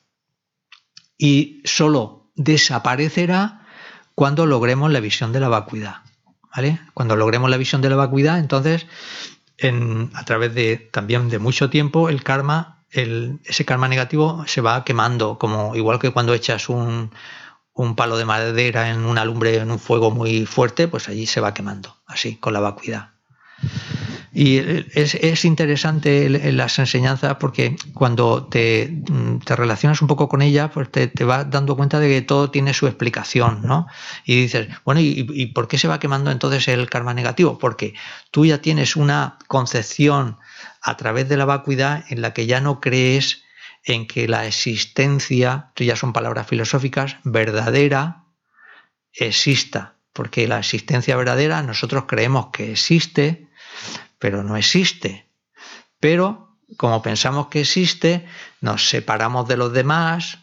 Y 1.17 1.63
solo 1.65 2.31
desaparecerá 2.35 3.64
cuando 4.15 4.47
logremos 4.47 4.91
la 4.91 5.01
visión 5.01 5.33
de 5.33 5.41
la 5.41 5.49
vacuidad. 5.49 5.97
¿vale? 6.55 6.81
Cuando 6.95 7.17
logremos 7.17 7.51
la 7.51 7.57
visión 7.57 7.83
de 7.83 7.91
la 7.91 7.97
vacuidad, 7.97 8.39
entonces, 8.39 8.87
a 10.15 10.25
través 10.25 10.55
de 10.55 10.77
también 10.77 11.29
de 11.29 11.39
mucho 11.39 11.71
tiempo, 11.71 12.09
el 12.09 12.23
karma, 12.23 12.85
ese 12.91 13.65
karma 13.65 13.89
negativo 13.89 14.45
se 14.47 14.61
va 14.61 14.85
quemando, 14.85 15.39
como 15.39 15.75
igual 15.75 15.99
que 15.99 16.11
cuando 16.11 16.35
echas 16.35 16.69
un, 16.69 17.11
un 17.73 17.97
palo 17.97 18.17
de 18.17 18.25
madera 18.25 18.91
en 18.91 19.05
una 19.05 19.25
lumbre, 19.25 19.57
en 19.57 19.71
un 19.71 19.79
fuego 19.79 20.11
muy 20.11 20.47
fuerte, 20.47 20.87
pues 20.87 21.09
allí 21.09 21.27
se 21.27 21.41
va 21.41 21.55
quemando, 21.55 21.97
así, 22.07 22.37
con 22.37 22.53
la 22.53 22.61
vacuidad. 22.61 23.11
Y 24.37 24.59
es, 24.95 25.45
interesante 25.45 26.29
las 26.29 26.79
enseñanzas 26.81 27.37
porque 27.37 27.77
cuando 27.93 28.47
te, 28.47 28.93
relacionas 29.47 30.03
un 30.03 30.09
poco 30.09 30.29
con 30.29 30.43
ella, 30.43 30.71
pues 30.73 30.91
te, 30.91 31.25
vas 31.25 31.49
dando 31.49 31.77
cuenta 31.77 32.01
de 32.01 32.09
que 32.09 32.23
todo 32.23 32.51
tiene 32.51 32.75
su 32.75 32.89
explicación, 32.89 33.63
¿no? 33.63 33.87
Y 34.25 34.43
dices, 34.43 34.69
bueno, 34.85 35.01
¿y, 35.01 35.25
¿y, 35.33 35.47
por 35.47 35.69
qué 35.69 35.79
se 35.79 35.87
va 35.87 36.01
quemando 36.01 36.33
entonces 36.33 36.67
el 36.67 36.91
karma 36.91 37.15
negativo? 37.15 37.59
Porque 37.59 37.95
tú 38.33 38.45
ya 38.45 38.59
tienes 38.59 38.97
una 38.97 39.39
concepción 39.47 40.39
a 40.83 40.97
través 40.97 41.29
de 41.29 41.37
la 41.37 41.45
vacuidad 41.45 42.05
en 42.09 42.21
la 42.21 42.35
que 42.35 42.47
ya 42.47 42.61
no 42.61 42.81
crees 42.81 43.45
en 43.85 44.07
que 44.07 44.27
la 44.27 44.47
existencia, 44.47 45.67
esto 45.69 45.85
ya 45.85 45.95
son 45.95 46.13
palabras 46.13 46.47
filosóficas, 46.47 47.19
verdadera, 47.23 48.25
exista. 49.13 49.95
Porque 50.13 50.49
la 50.49 50.59
existencia 50.59 51.17
verdadera 51.17 51.63
nosotros 51.63 52.05
creemos 52.07 52.49
que 52.53 52.73
existe, 52.73 53.49
pero 54.19 54.43
no 54.43 54.57
existe. 54.57 55.29
Pero 56.01 56.57
como 56.77 57.03
pensamos 57.03 57.49
que 57.49 57.61
existe, 57.61 58.27
nos 58.61 58.89
separamos 58.89 59.49
de 59.49 59.57
los 59.57 59.73
demás, 59.73 60.39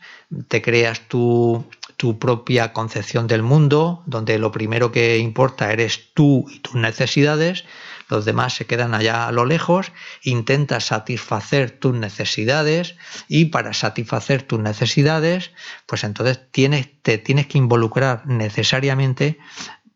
te 0.47 0.61
creas 0.61 1.07
tu, 1.07 1.65
tu 1.97 2.19
propia 2.19 2.73
concepción 2.73 3.27
del 3.27 3.43
mundo, 3.43 4.01
donde 4.05 4.39
lo 4.39 4.51
primero 4.51 4.91
que 4.91 5.17
importa 5.17 5.71
eres 5.71 6.13
tú 6.13 6.45
y 6.49 6.59
tus 6.59 6.75
necesidades, 6.75 7.65
los 8.09 8.25
demás 8.25 8.55
se 8.55 8.65
quedan 8.65 8.93
allá 8.93 9.27
a 9.27 9.31
lo 9.31 9.45
lejos, 9.45 9.91
intentas 10.23 10.85
satisfacer 10.85 11.71
tus 11.71 11.93
necesidades 11.95 12.95
y 13.27 13.45
para 13.45 13.73
satisfacer 13.73 14.43
tus 14.43 14.59
necesidades, 14.59 15.51
pues 15.85 16.03
entonces 16.03 16.39
tienes, 16.51 16.89
te 17.03 17.17
tienes 17.17 17.47
que 17.47 17.57
involucrar 17.57 18.25
necesariamente 18.25 19.37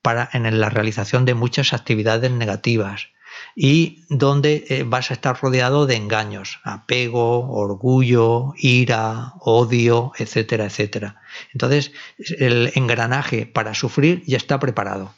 para, 0.01 0.29
en 0.31 0.59
la 0.59 0.69
realización 0.69 1.25
de 1.25 1.33
muchas 1.33 1.73
actividades 1.73 2.31
negativas 2.31 3.07
y 3.55 4.05
donde 4.09 4.65
eh, 4.67 4.83
vas 4.85 5.11
a 5.11 5.13
estar 5.13 5.39
rodeado 5.41 5.85
de 5.85 5.95
engaños, 5.95 6.59
apego, 6.63 7.49
orgullo, 7.51 8.53
ira, 8.57 9.33
odio, 9.39 10.11
etcétera, 10.17 10.65
etcétera. 10.65 11.21
Entonces, 11.53 11.93
el 12.37 12.71
engranaje 12.75 13.45
para 13.45 13.73
sufrir 13.73 14.23
ya 14.25 14.37
está 14.37 14.59
preparado 14.59 15.13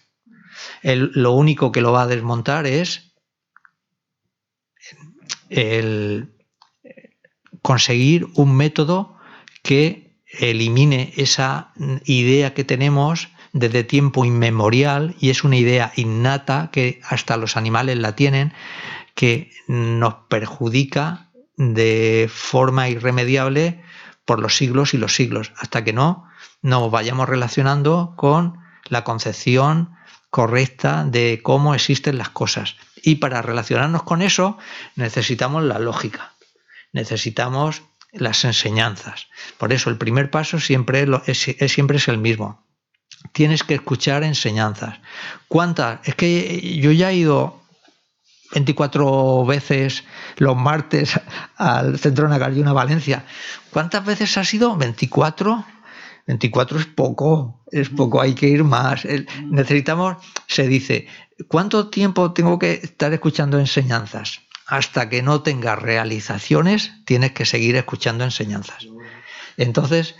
lo 0.83 1.33
único 1.33 1.71
que 1.71 1.81
lo 1.81 1.91
va 1.91 2.03
a 2.03 2.07
desmontar 2.07 2.65
es 2.67 3.13
el 5.49 6.33
conseguir 7.61 8.27
un 8.35 8.55
método 8.55 9.17
que 9.63 10.19
elimine 10.39 11.13
esa 11.17 11.73
idea 12.05 12.53
que 12.53 12.63
tenemos 12.63 13.29
desde 13.59 13.83
tiempo 13.83 14.25
inmemorial 14.25 15.15
y 15.19 15.29
es 15.29 15.43
una 15.43 15.57
idea 15.57 15.91
innata 15.95 16.69
que 16.71 17.01
hasta 17.03 17.37
los 17.37 17.57
animales 17.57 17.97
la 17.97 18.15
tienen 18.15 18.53
que 19.15 19.51
nos 19.67 20.13
perjudica 20.29 21.29
de 21.55 22.29
forma 22.31 22.87
irremediable 22.89 23.83
por 24.25 24.39
los 24.39 24.55
siglos 24.55 24.93
y 24.93 24.97
los 24.97 25.15
siglos, 25.15 25.53
hasta 25.57 25.83
que 25.83 25.93
no 25.93 26.25
nos 26.61 26.91
vayamos 26.91 27.27
relacionando 27.27 28.13
con 28.15 28.59
la 28.89 29.03
concepción 29.03 29.95
correcta 30.29 31.03
de 31.03 31.39
cómo 31.41 31.73
existen 31.73 32.17
las 32.17 32.29
cosas. 32.29 32.75
Y 33.01 33.15
para 33.15 33.41
relacionarnos 33.41 34.03
con 34.03 34.21
eso 34.21 34.57
necesitamos 34.95 35.63
la 35.63 35.79
lógica, 35.79 36.33
necesitamos 36.91 37.83
las 38.11 38.45
enseñanzas. 38.45 39.27
Por 39.57 39.73
eso 39.73 39.89
el 39.89 39.97
primer 39.97 40.29
paso 40.29 40.59
siempre 40.59 41.07
es, 41.25 41.55
siempre 41.71 41.97
es 41.97 42.07
el 42.07 42.17
mismo. 42.17 42.66
Tienes 43.31 43.63
que 43.63 43.75
escuchar 43.75 44.23
enseñanzas. 44.23 44.99
¿Cuántas? 45.47 45.99
Es 46.07 46.15
que 46.15 46.79
yo 46.79 46.91
ya 46.91 47.11
he 47.11 47.15
ido 47.15 47.61
24 48.53 49.45
veces 49.45 50.03
los 50.37 50.55
martes 50.55 51.19
al 51.57 51.99
Centro 51.99 52.27
Nagariuna 52.27 52.73
Valencia. 52.73 53.25
¿Cuántas 53.71 54.05
veces 54.05 54.37
ha 54.37 54.43
sido? 54.43 54.75
24. 54.77 55.65
24 56.27 56.79
es 56.79 56.85
poco, 56.85 57.63
es 57.71 57.89
poco, 57.89 58.19
hay 58.21 58.35
que 58.35 58.47
ir 58.47 58.63
más. 58.63 59.07
Necesitamos, 59.45 60.17
se 60.47 60.67
dice, 60.67 61.07
¿cuánto 61.47 61.87
tiempo 61.89 62.33
tengo 62.33 62.59
que 62.59 62.73
estar 62.73 63.13
escuchando 63.13 63.59
enseñanzas? 63.59 64.41
Hasta 64.65 65.07
que 65.07 65.21
no 65.21 65.41
tengas 65.41 65.79
realizaciones, 65.79 66.91
tienes 67.05 67.31
que 67.31 67.45
seguir 67.45 67.77
escuchando 67.77 68.25
enseñanzas. 68.25 68.87
Entonces, 69.55 70.15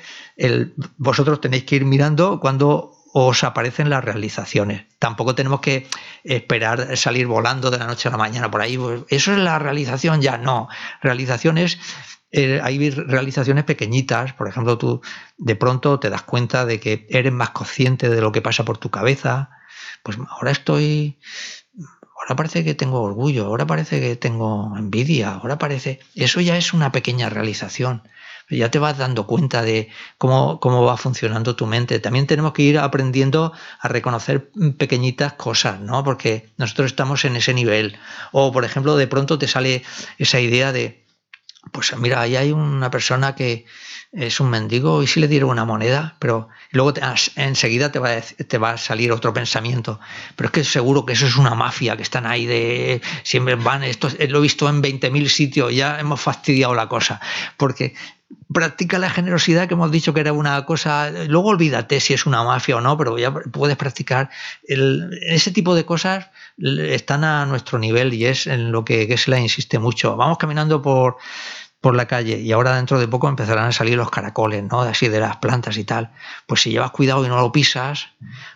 vosotros 0.97 1.41
tenéis 1.41 1.65
que 1.65 1.75
ir 1.75 1.83
mirando 1.83 2.39
cuando 2.39 2.93
os 3.25 3.43
aparecen 3.43 3.89
las 3.89 4.03
realizaciones. 4.03 4.85
Tampoco 4.99 5.33
tenemos 5.33 5.59
que 5.59 5.87
esperar 6.23 6.95
salir 6.97 7.25
volando 7.25 7.71
de 7.71 7.79
la 7.79 7.87
noche 7.87 8.07
a 8.07 8.11
la 8.11 8.17
mañana 8.17 8.51
por 8.51 8.61
ahí. 8.61 8.77
Pues, 8.77 9.01
eso 9.09 9.31
es 9.31 9.39
la 9.39 9.57
realización 9.57 10.21
ya, 10.21 10.37
no. 10.37 10.67
Realizaciones 11.01 11.79
eh, 12.31 12.59
hay 12.61 12.89
realizaciones 12.89 13.63
pequeñitas, 13.63 14.33
por 14.33 14.47
ejemplo, 14.47 14.77
tú 14.77 15.01
de 15.37 15.55
pronto 15.55 15.99
te 15.99 16.09
das 16.09 16.23
cuenta 16.23 16.65
de 16.65 16.79
que 16.79 17.07
eres 17.09 17.31
más 17.31 17.51
consciente 17.51 18.09
de 18.09 18.21
lo 18.21 18.31
que 18.31 18.41
pasa 18.41 18.65
por 18.65 18.77
tu 18.77 18.91
cabeza, 18.91 19.49
pues 20.03 20.17
ahora 20.29 20.51
estoy, 20.51 21.19
ahora 22.19 22.35
parece 22.35 22.63
que 22.65 22.75
tengo 22.75 23.01
orgullo, 23.01 23.45
ahora 23.45 23.65
parece 23.65 24.01
que 24.01 24.15
tengo 24.17 24.75
envidia, 24.77 25.35
ahora 25.35 25.57
parece, 25.57 26.01
eso 26.15 26.41
ya 26.41 26.57
es 26.57 26.73
una 26.73 26.91
pequeña 26.91 27.29
realización. 27.29 28.03
Ya 28.49 28.71
te 28.71 28.79
vas 28.79 28.97
dando 28.97 29.27
cuenta 29.27 29.61
de 29.61 29.89
cómo, 30.17 30.59
cómo 30.59 30.83
va 30.83 30.95
funcionando 30.95 31.55
tu 31.55 31.65
mente. 31.65 31.99
También 31.99 32.27
tenemos 32.27 32.53
que 32.53 32.61
ir 32.61 32.79
aprendiendo 32.79 33.51
a 33.79 33.87
reconocer 33.87 34.49
pequeñitas 34.77 35.33
cosas, 35.33 35.81
¿no? 35.81 36.03
Porque 36.03 36.49
nosotros 36.57 36.87
estamos 36.87 37.25
en 37.25 37.35
ese 37.35 37.53
nivel. 37.53 37.97
O, 38.31 38.51
por 38.51 38.63
ejemplo, 38.63 38.95
de 38.95 39.07
pronto 39.07 39.37
te 39.37 39.47
sale 39.47 39.83
esa 40.17 40.39
idea 40.39 40.71
de, 40.71 41.05
pues 41.71 41.95
mira, 41.97 42.21
ahí 42.21 42.35
hay 42.35 42.51
una 42.51 42.89
persona 42.89 43.35
que 43.35 43.65
es 44.13 44.39
un 44.39 44.49
mendigo 44.49 45.03
y 45.03 45.07
si 45.07 45.19
le 45.19 45.27
diera 45.27 45.45
una 45.45 45.65
moneda, 45.65 46.15
pero 46.19 46.47
luego 46.71 46.93
enseguida 47.35 47.91
te 47.91 47.99
va, 47.99 48.11
a, 48.13 48.21
te 48.21 48.57
va 48.57 48.71
a 48.71 48.77
salir 48.77 49.11
otro 49.11 49.33
pensamiento. 49.33 49.99
Pero 50.35 50.47
es 50.47 50.51
que 50.51 50.63
seguro 50.63 51.05
que 51.05 51.13
eso 51.13 51.25
es 51.27 51.35
una 51.35 51.55
mafia, 51.55 51.97
que 51.97 52.03
están 52.03 52.25
ahí 52.25 52.45
de... 52.45 53.01
Siempre 53.23 53.55
van, 53.55 53.83
esto 53.83 54.09
lo 54.29 54.39
he 54.39 54.41
visto 54.41 54.69
en 54.69 54.81
20.000 54.81 55.27
sitios, 55.27 55.75
ya 55.75 55.99
hemos 55.99 56.21
fastidiado 56.21 56.73
la 56.73 56.87
cosa. 56.87 57.19
Porque 57.57 57.95
practica 58.53 58.97
la 58.97 59.09
generosidad 59.09 59.67
que 59.67 59.73
hemos 59.73 59.91
dicho 59.91 60.13
que 60.13 60.21
era 60.21 60.33
una 60.33 60.65
cosa, 60.65 61.11
luego 61.27 61.49
olvídate 61.49 61.99
si 61.99 62.13
es 62.13 62.25
una 62.25 62.43
mafia 62.43 62.77
o 62.77 62.81
no, 62.81 62.97
pero 62.97 63.17
ya 63.17 63.33
puedes 63.33 63.77
practicar 63.77 64.29
ese 64.67 65.51
tipo 65.51 65.75
de 65.75 65.85
cosas 65.85 66.29
están 66.57 67.23
a 67.23 67.45
nuestro 67.45 67.77
nivel 67.77 68.13
y 68.13 68.25
es 68.25 68.47
en 68.47 68.71
lo 68.71 68.83
que 68.83 69.05
Gesla 69.05 69.39
insiste 69.39 69.79
mucho. 69.79 70.15
Vamos 70.15 70.37
caminando 70.37 70.81
por, 70.81 71.17
por 71.81 71.95
la 71.95 72.07
calle 72.07 72.39
y 72.39 72.51
ahora 72.51 72.75
dentro 72.75 72.99
de 72.99 73.07
poco 73.07 73.29
empezarán 73.29 73.67
a 73.67 73.71
salir 73.71 73.95
los 73.95 74.09
caracoles, 74.09 74.63
¿no? 74.63 74.81
Así 74.81 75.07
de 75.07 75.19
las 75.19 75.37
plantas 75.37 75.77
y 75.77 75.83
tal. 75.83 76.11
Pues 76.47 76.61
si 76.61 76.71
llevas 76.71 76.91
cuidado 76.91 77.25
y 77.25 77.29
no 77.29 77.37
lo 77.37 77.51
pisas, 77.51 78.07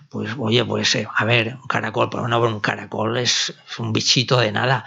pues 0.09 0.35
oye, 0.37 0.65
pues 0.65 0.93
eh, 0.95 1.07
a 1.15 1.23
ver, 1.23 1.55
un 1.61 1.67
caracol, 1.67 2.09
pero 2.09 2.27
no, 2.27 2.41
un 2.41 2.59
caracol 2.59 3.17
es, 3.17 3.53
un 3.77 3.93
bichito 3.93 4.39
de 4.39 4.51
nada. 4.51 4.85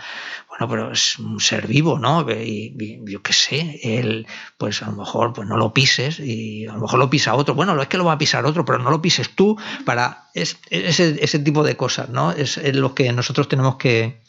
Bueno, 0.57 0.71
pero 0.71 0.93
es 0.93 1.19
un 1.19 1.41
ser 1.41 1.67
vivo, 1.67 1.99
¿no? 1.99 2.25
Y, 2.31 3.03
yo 3.11 3.23
qué 3.23 3.33
sé, 3.33 3.81
él, 3.83 4.25
pues 4.57 4.85
a 4.85 4.87
lo 4.87 4.93
mejor 4.93 5.33
pues 5.33 5.49
no 5.49 5.57
lo 5.57 5.75
pises 5.75 6.21
y 6.21 6.67
a 6.69 6.75
lo 6.75 6.83
mejor 6.83 7.01
lo 7.01 7.11
pisa 7.11 7.35
otro. 7.35 7.57
Bueno, 7.57 7.75
no 7.75 7.83
es 7.83 7.89
que 7.89 7.97
lo 7.97 8.05
va 8.05 8.13
a 8.13 8.19
pisar 8.19 8.47
otro, 8.47 8.65
pero 8.65 8.79
no 8.79 8.93
lo 8.93 9.03
pises 9.03 9.35
tú 9.35 9.59
para 9.85 10.29
es, 10.33 10.59
ese, 10.71 11.19
ese 11.25 11.41
tipo 11.41 11.65
de 11.65 11.77
cosas, 11.77 12.09
¿no? 12.09 12.31
Es, 12.31 12.57
es 12.59 12.77
lo 12.77 12.95
que 12.95 13.13
nosotros 13.13 13.49
tenemos 13.49 13.77
que, 13.77 14.23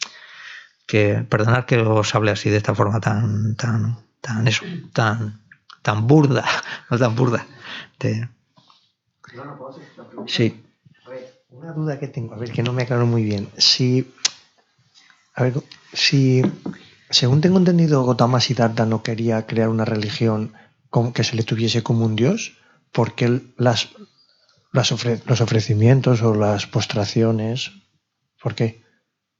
que 0.84 1.24
perdonar 1.28 1.64
que 1.64 1.78
os 1.78 2.12
hable 2.12 2.32
así 2.32 2.50
de 2.50 2.56
esta 2.56 2.74
forma 2.74 2.98
tan, 2.98 3.54
tan, 3.54 3.96
tan 4.20 4.48
eso, 4.48 4.64
tan, 4.92 5.42
tan 5.82 6.08
burda, 6.08 6.44
no 6.90 6.98
tan 6.98 7.14
burda. 7.14 7.46
Sí. 10.26 10.64
una 11.50 11.72
duda 11.72 12.00
que 12.00 12.08
tengo, 12.08 12.34
a 12.34 12.38
ver, 12.38 12.50
que 12.50 12.64
no 12.64 12.72
me 12.72 12.82
aclaro 12.82 13.06
muy 13.06 13.22
bien. 13.22 13.48
Si, 13.58 14.12
a 15.36 15.42
ver, 15.42 15.54
si, 15.92 16.42
según 17.10 17.42
tengo 17.42 17.58
entendido, 17.58 18.02
Gotama 18.02 18.40
Siddhartha 18.40 18.86
no 18.86 19.02
quería 19.02 19.46
crear 19.46 19.68
una 19.68 19.84
religión 19.84 20.54
que 21.14 21.24
se 21.24 21.36
le 21.36 21.42
tuviese 21.42 21.82
como 21.82 22.06
un 22.06 22.16
dios, 22.16 22.56
porque 22.90 23.42
las, 23.58 23.90
las 24.72 24.90
los 25.26 25.40
ofrecimientos 25.42 26.22
o 26.22 26.34
las 26.34 26.66
postraciones, 26.66 27.72
¿por 28.42 28.54
qué? 28.54 28.82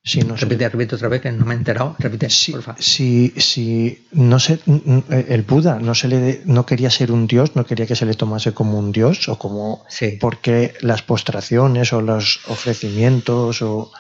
Si 0.05 0.21
no 0.21 0.37
repite, 0.37 0.69
repite 0.69 0.95
otra 0.95 1.09
vez 1.09 1.23
que 1.23 1.33
no 1.33 1.47
me 1.47 1.55
he 1.55 1.57
enterado. 1.57 1.97
Repite, 1.99 2.31
si, 2.31 2.55
Si, 2.79 3.35
si 3.39 4.07
no 4.13 4.39
sé, 4.39 4.61
el 5.09 5.43
Buda 5.43 5.81
no 5.81 5.97
se 5.97 6.07
le 6.07 6.43
no 6.45 6.65
quería 6.65 6.91
ser 6.91 7.11
un 7.11 7.27
dios, 7.27 7.57
no 7.57 7.65
quería 7.65 7.87
que 7.87 7.97
se 7.97 8.07
le 8.07 8.15
tomase 8.15 8.53
como 8.53 8.79
un 8.79 8.93
dios 8.93 9.29
o 9.29 9.37
como 9.37 9.85
sí. 9.89 10.19
porque 10.21 10.75
las 10.81 11.03
postraciones 11.03 11.93
o 11.93 12.03
los 12.03 12.41
ofrecimientos 12.47 13.63
o, 13.63 13.91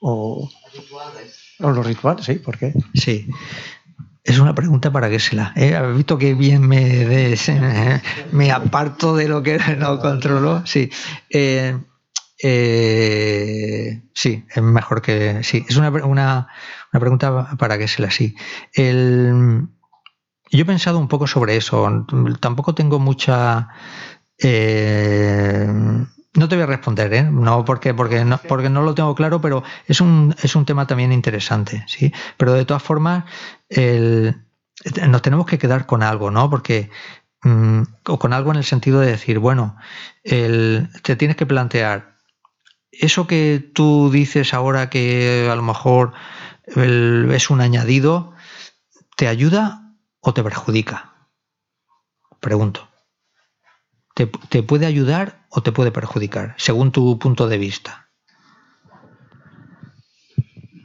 o, 0.00 0.48
o 1.62 1.70
los 1.70 1.86
rituales, 1.86 2.24
sí, 2.24 2.34
¿por 2.34 2.58
qué? 2.58 2.74
Sí. 2.94 3.28
Es 4.22 4.38
una 4.38 4.54
pregunta 4.54 4.92
para 4.92 5.08
que 5.08 5.18
se 5.18 5.34
la. 5.34 5.52
¿eh? 5.56 5.74
¿Habéis 5.74 5.96
visto 5.96 6.18
que 6.18 6.34
bien 6.34 6.66
me, 6.66 6.84
des, 6.84 7.48
eh? 7.48 8.02
me 8.32 8.52
aparto 8.52 9.16
de 9.16 9.28
lo 9.28 9.42
que 9.42 9.58
no 9.78 9.98
controlo? 9.98 10.62
Sí. 10.66 10.90
Eh, 11.30 11.78
eh, 12.42 14.02
sí, 14.14 14.44
es 14.54 14.62
mejor 14.62 15.00
que. 15.02 15.42
Sí, 15.42 15.64
es 15.68 15.76
una, 15.76 15.88
una, 15.90 16.48
una 16.92 17.00
pregunta 17.00 17.56
para 17.56 17.78
que 17.78 17.88
sea 17.88 18.06
así. 18.08 18.36
El, 18.74 19.68
yo 20.50 20.62
he 20.62 20.66
pensado 20.66 20.98
un 20.98 21.08
poco 21.08 21.26
sobre 21.26 21.56
eso. 21.56 22.06
Tampoco 22.40 22.74
tengo 22.74 22.98
mucha. 22.98 23.68
No 26.34 26.48
te 26.48 26.56
voy 26.56 26.62
a 26.62 26.66
responder, 26.66 27.12
¿eh? 27.12 27.22
No 27.22 27.64
porque, 27.64 27.94
porque, 27.94 28.24
no, 28.24 28.38
porque 28.38 28.70
no 28.70 28.82
lo 28.82 28.94
tengo 28.94 29.14
claro, 29.14 29.40
pero 29.40 29.62
es 29.86 30.00
un, 30.00 30.34
es 30.42 30.54
un 30.54 30.64
tema 30.64 30.86
también 30.86 31.12
interesante, 31.12 31.84
¿sí? 31.86 32.12
Pero 32.36 32.52
de 32.52 32.64
todas 32.64 32.82
formas, 32.82 33.24
el, 33.68 34.36
nos 35.08 35.22
tenemos 35.22 35.46
que 35.46 35.58
quedar 35.58 35.86
con 35.86 36.02
algo, 36.02 36.30
¿no? 36.30 36.48
Porque 36.48 36.90
mm, 37.42 37.82
o 38.06 38.18
con 38.18 38.32
algo 38.32 38.50
en 38.52 38.58
el 38.58 38.64
sentido 38.64 39.00
de 39.00 39.10
decir, 39.10 39.38
bueno, 39.38 39.76
el, 40.22 40.88
te 41.02 41.16
tienes 41.16 41.36
que 41.36 41.46
plantear 41.46 42.10
eso 42.92 43.26
que 43.26 43.70
tú 43.74 44.10
dices 44.10 44.52
ahora 44.54 44.90
que 44.90 45.48
a 45.50 45.54
lo 45.54 45.62
mejor 45.62 46.12
es 46.66 47.50
un 47.50 47.60
añadido, 47.60 48.34
¿te 49.16 49.28
ayuda 49.28 49.96
o 50.20 50.34
te 50.34 50.42
perjudica? 50.42 51.28
Pregunto. 52.40 52.88
¿Te, 54.14 54.62
puede 54.62 54.86
ayudar 54.86 55.39
o 55.50 55.62
te 55.62 55.72
puede 55.72 55.90
perjudicar, 55.90 56.54
según 56.56 56.92
tu 56.92 57.18
punto 57.18 57.48
de 57.48 57.58
vista? 57.58 58.08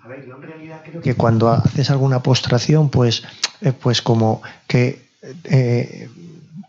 A 0.04 0.08
ver, 0.08 0.26
yo 0.28 0.36
en 0.36 0.42
realidad 0.42 0.82
creo 0.86 1.02
que 1.02 1.16
cuando 1.16 1.50
haces 1.50 1.90
alguna 1.90 2.22
postración, 2.22 2.90
pues, 2.90 3.24
eh, 3.62 3.72
pues 3.72 4.02
como 4.02 4.42
que 4.68 5.06
eh, 5.46 6.10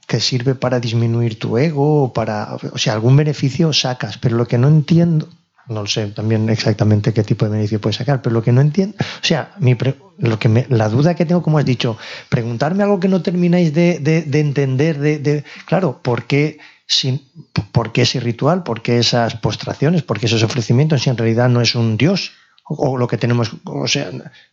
te 0.07 0.21
sirve 0.21 0.55
para 0.55 0.81
disminuir 0.81 1.39
tu 1.39 1.59
ego 1.59 2.05
o 2.05 2.13
para, 2.13 2.55
o 2.55 2.79
sea, 2.79 2.93
algún 2.93 3.17
beneficio 3.17 3.73
sacas, 3.73 4.19
pero 4.19 4.37
lo 4.37 4.47
que 4.47 4.57
no 4.57 4.69
entiendo, 4.69 5.29
no 5.69 5.87
sé 5.87 6.07
también 6.09 6.49
exactamente 6.49 7.13
qué 7.13 7.25
tipo 7.25 7.45
de 7.45 7.51
beneficio 7.51 7.81
puedes 7.81 7.97
sacar, 7.97 8.23
pero 8.23 8.35
lo 8.35 8.43
que 8.43 8.53
no 8.53 8.61
entiendo, 8.61 8.97
o 9.01 9.25
sea, 9.27 9.53
mi 9.59 9.77
lo 10.19 10.39
que 10.39 10.49
me, 10.49 10.67
la 10.71 10.89
duda 10.89 11.15
que 11.15 11.27
tengo, 11.27 11.43
como 11.43 11.59
has 11.59 11.65
dicho, 11.65 11.99
preguntarme 12.29 12.85
algo 12.85 13.01
que 13.01 13.09
no 13.09 13.21
termináis 13.21 13.75
de, 13.75 13.99
de, 13.99 14.41
entender, 14.41 14.99
de, 14.99 15.19
de, 15.19 15.45
claro, 15.67 16.01
¿por 16.03 16.25
qué, 16.25 16.59
sin, 16.87 17.27
¿por 17.73 17.93
qué 17.93 18.03
ese 18.03 18.21
ritual? 18.21 18.63
¿Por 18.63 18.83
qué 18.83 18.99
esas 18.99 19.37
postraciones? 19.37 20.03
¿Por 20.03 20.19
qué 20.21 20.27
esos 20.27 20.43
ofrecimientos 20.43 21.03
si 21.03 21.11
en 21.11 21.17
realidad 21.17 21.49
no 21.49 21.61
es 21.61 21.75
un 21.75 21.97
Dios? 21.97 22.33
o 22.69 22.97
lo 22.97 23.07
que 23.07 23.17
tenemos, 23.17 23.53
o 23.65 23.87
sea, 23.87 24.11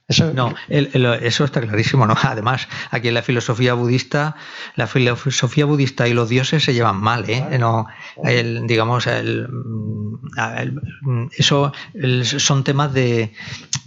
eso... 0.08 0.34
No, 0.34 0.54
eso 0.68 1.46
está 1.46 1.62
clarísimo, 1.62 2.06
¿no? 2.06 2.16
Además, 2.24 2.68
aquí 2.92 3.08
en 3.08 3.14
la 3.14 3.22
filosofía 3.22 3.74
budista, 3.74 4.36
la 4.76 4.88
filosofía 4.88 5.66
budista 5.66 6.08
y 6.08 6.14
los 6.14 6.30
dioses 6.30 6.64
se 6.64 6.74
llevan 6.74 6.98
mal, 6.98 7.30
¿eh? 7.30 7.58
No, 7.58 7.88
el, 8.24 8.68
digamos, 8.68 9.08
el, 9.08 9.48
eso 11.38 11.72
son 12.40 12.64
temas 12.64 12.94
de, 12.94 13.34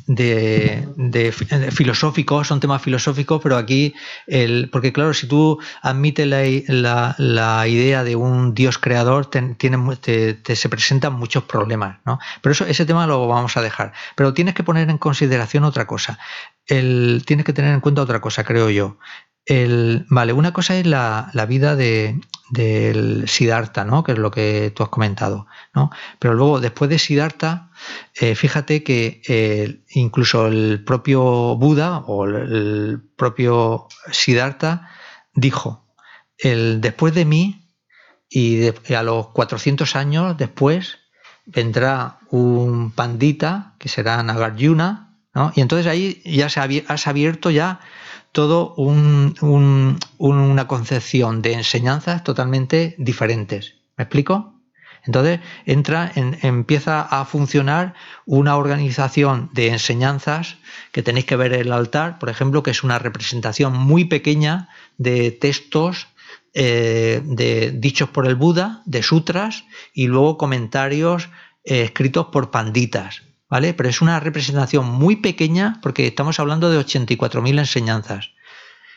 de, 0.06 1.32
filosóficos, 1.72 2.47
son 2.47 2.60
temas 2.60 2.80
filosóficos, 2.82 3.40
pero 3.43 3.56
aquí, 3.56 3.94
el, 4.26 4.68
porque 4.70 4.93
claro, 4.93 5.12
si 5.14 5.26
tú 5.26 5.59
admites 5.82 6.26
la, 6.26 7.14
la, 7.18 7.68
idea 7.68 8.05
de 8.05 8.16
un 8.16 8.55
dios 8.55 8.78
creador, 8.78 9.26
te, 9.26 9.43
te, 9.55 10.56
se 10.56 10.68
presentan 10.68 11.14
muchos 11.14 11.44
problemas, 11.44 11.98
¿no? 12.05 12.18
Pero 12.40 12.52
eso, 12.52 12.66
ese 12.66 12.86
tema 12.86 13.06
lo 13.06 13.26
vamos 13.26 13.56
a 13.56 13.62
dejar. 13.62 13.93
Pero 14.14 14.32
tienes 14.32 14.55
que 14.55 14.62
poner 14.62 14.88
en 14.88 14.98
consideración 14.98 15.64
otra 15.64 15.86
cosa. 15.86 16.06
El, 16.66 17.23
tienes 17.27 17.47
que 17.47 17.53
tener 17.53 17.73
en 17.73 17.81
cuenta 17.81 18.03
otra 18.03 18.20
cosa, 18.20 18.45
creo 18.45 18.70
yo. 18.70 18.99
El, 19.45 20.07
vale, 20.09 20.33
una 20.33 20.53
cosa 20.53 20.77
es 20.77 20.87
la, 20.87 21.31
vida 21.49 21.77
de, 21.77 22.20
del 22.51 23.28
Siddhartha, 23.28 23.85
¿no? 23.85 24.03
que 24.03 24.12
es 24.12 24.19
lo 24.19 24.33
que 24.33 24.73
tú 24.74 24.83
has 24.83 24.89
comentado. 24.89 25.47
¿no? 25.73 25.91
Pero 26.19 26.35
luego, 26.35 26.61
después 26.61 26.91
de 26.91 26.99
Siddhartha, 26.99 27.70
eh, 28.15 28.35
fíjate 28.35 28.83
que 28.83 29.23
eh, 29.28 29.85
incluso 29.91 30.49
el 30.49 30.83
propio 30.85 31.57
Buda 31.57 31.99
o 31.99 32.24
el, 32.24 33.01
propio 33.16 33.87
Siddhartha 34.11 34.91
dijo, 35.33 35.87
el, 36.39 36.81
después 36.81 37.15
de 37.15 37.24
mí 37.24 37.66
y 38.28 38.66
a 38.93 39.03
los 39.05 39.28
400 39.28 39.95
años 39.95 40.37
después 40.37 40.99
vendrá 41.47 42.19
un 42.31 42.91
pandita 42.91 43.74
que 43.78 43.89
será 43.89 44.20
Nagarjuna, 44.23 45.06
y 45.55 45.61
entonces 45.61 45.87
ahí 45.87 46.23
ya 46.25 46.49
se 46.49 46.61
has 46.87 47.07
abierto 47.07 47.51
ya 47.51 47.81
todo 48.33 48.75
una 48.77 50.67
concepción 50.67 51.43
de 51.43 51.53
enseñanzas 51.55 52.25
totalmente 52.25 52.95
diferentes. 52.99 53.75
¿Me 53.97 54.05
explico? 54.05 54.55
Entonces 55.05 55.41
entra, 55.67 56.11
empieza 56.15 57.01
a 57.01 57.25
funcionar 57.25 57.95
una 58.25 58.57
organización 58.57 59.51
de 59.53 59.69
enseñanzas 59.69 60.57
que 60.91 61.03
tenéis 61.03 61.27
que 61.27 61.37
ver 61.37 61.53
en 61.53 61.61
el 61.61 61.73
altar, 61.73 62.19
por 62.19 62.29
ejemplo, 62.29 62.63
que 62.63 62.73
es 62.73 62.83
una 62.83 62.99
representación 62.99 63.73
muy 63.73 64.07
pequeña 64.07 64.69
de 64.99 65.31
textos 65.31 66.09
eh, 66.55 67.23
de, 67.25 67.71
dichos 67.71 68.09
por 68.09 68.27
el 68.27 68.35
Buda, 68.35 68.83
de 68.85 69.03
sutras, 69.03 69.65
y 69.95 70.09
luego 70.09 70.39
comentarios 70.39 71.29
eh, 71.65 71.83
escritos 71.83 72.27
por 72.33 72.51
panditas. 72.51 73.23
¿Vale? 73.48 73.74
Pero 73.74 73.89
es 73.89 74.01
una 74.01 74.18
representación 74.18 74.86
muy 74.86 75.16
pequeña 75.16 75.78
porque 75.82 76.06
estamos 76.06 76.40
hablando 76.40 76.68
de 76.68 76.78
84.000 76.78 77.59
enseñanzas. 77.59 78.31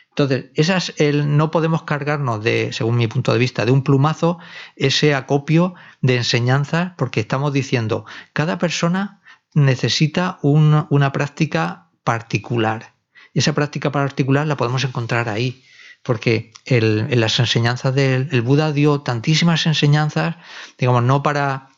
Entonces, 0.10 0.46
esas 0.56 0.94
no 1.14 1.52
podemos 1.52 1.84
cargarnos 1.84 2.44
de, 2.44 2.74
según 2.74 2.98
mi 2.98 3.08
punto 3.08 3.32
de 3.32 3.40
vista, 3.40 3.66
de 3.66 3.72
un 3.72 3.84
plumazo 3.84 4.40
ese 4.76 5.16
acopio 5.16 5.76
de 6.02 6.18
enseñanzas 6.18 6.94
porque 6.98 7.22
estamos 7.22 7.54
diciendo, 7.54 8.06
cada 8.34 8.58
persona 8.58 9.22
necesita 9.54 10.40
una 10.42 11.12
práctica 11.12 11.90
particular. 12.04 12.96
Esa 13.34 13.54
práctica 13.54 13.92
particular 13.92 14.48
la 14.48 14.58
podemos 14.58 14.84
encontrar 14.84 15.30
ahí 15.30 15.64
porque 16.04 16.52
en 16.66 17.20
las 17.20 17.40
enseñanzas 17.40 17.94
del 17.94 18.42
Buda 18.42 18.72
dio 18.72 19.02
tantísimas 19.02 19.66
enseñanzas, 19.66 20.36
digamos, 20.78 21.04
no 21.04 21.24
para 21.24 21.70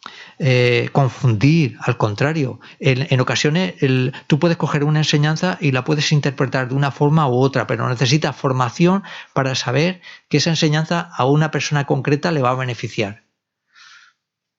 eh, 0.44 0.90
confundir, 0.92 1.78
al 1.82 1.98
contrario, 1.98 2.60
en, 2.80 3.22
ocasiones 3.22 3.76
tú 4.26 4.40
puedes 4.40 4.58
coger 4.58 4.84
una 4.84 5.02
enseñanza 5.02 5.60
y 5.62 5.72
la 5.72 5.84
puedes 5.84 6.12
interpretar 6.12 6.70
de 6.70 6.74
una 6.74 6.90
forma 6.90 7.28
u 7.28 7.34
otra, 7.34 7.68
pero 7.68 7.88
necesitas 7.88 8.36
formación 8.36 9.04
para 9.34 9.54
saber 9.54 10.02
que 10.30 10.38
esa 10.38 10.50
enseñanza 10.50 11.12
a 11.16 11.26
una 11.26 11.52
persona 11.52 11.86
concreta 11.86 12.32
le 12.32 12.42
va 12.42 12.50
a 12.50 12.56
beneficiar. 12.56 13.22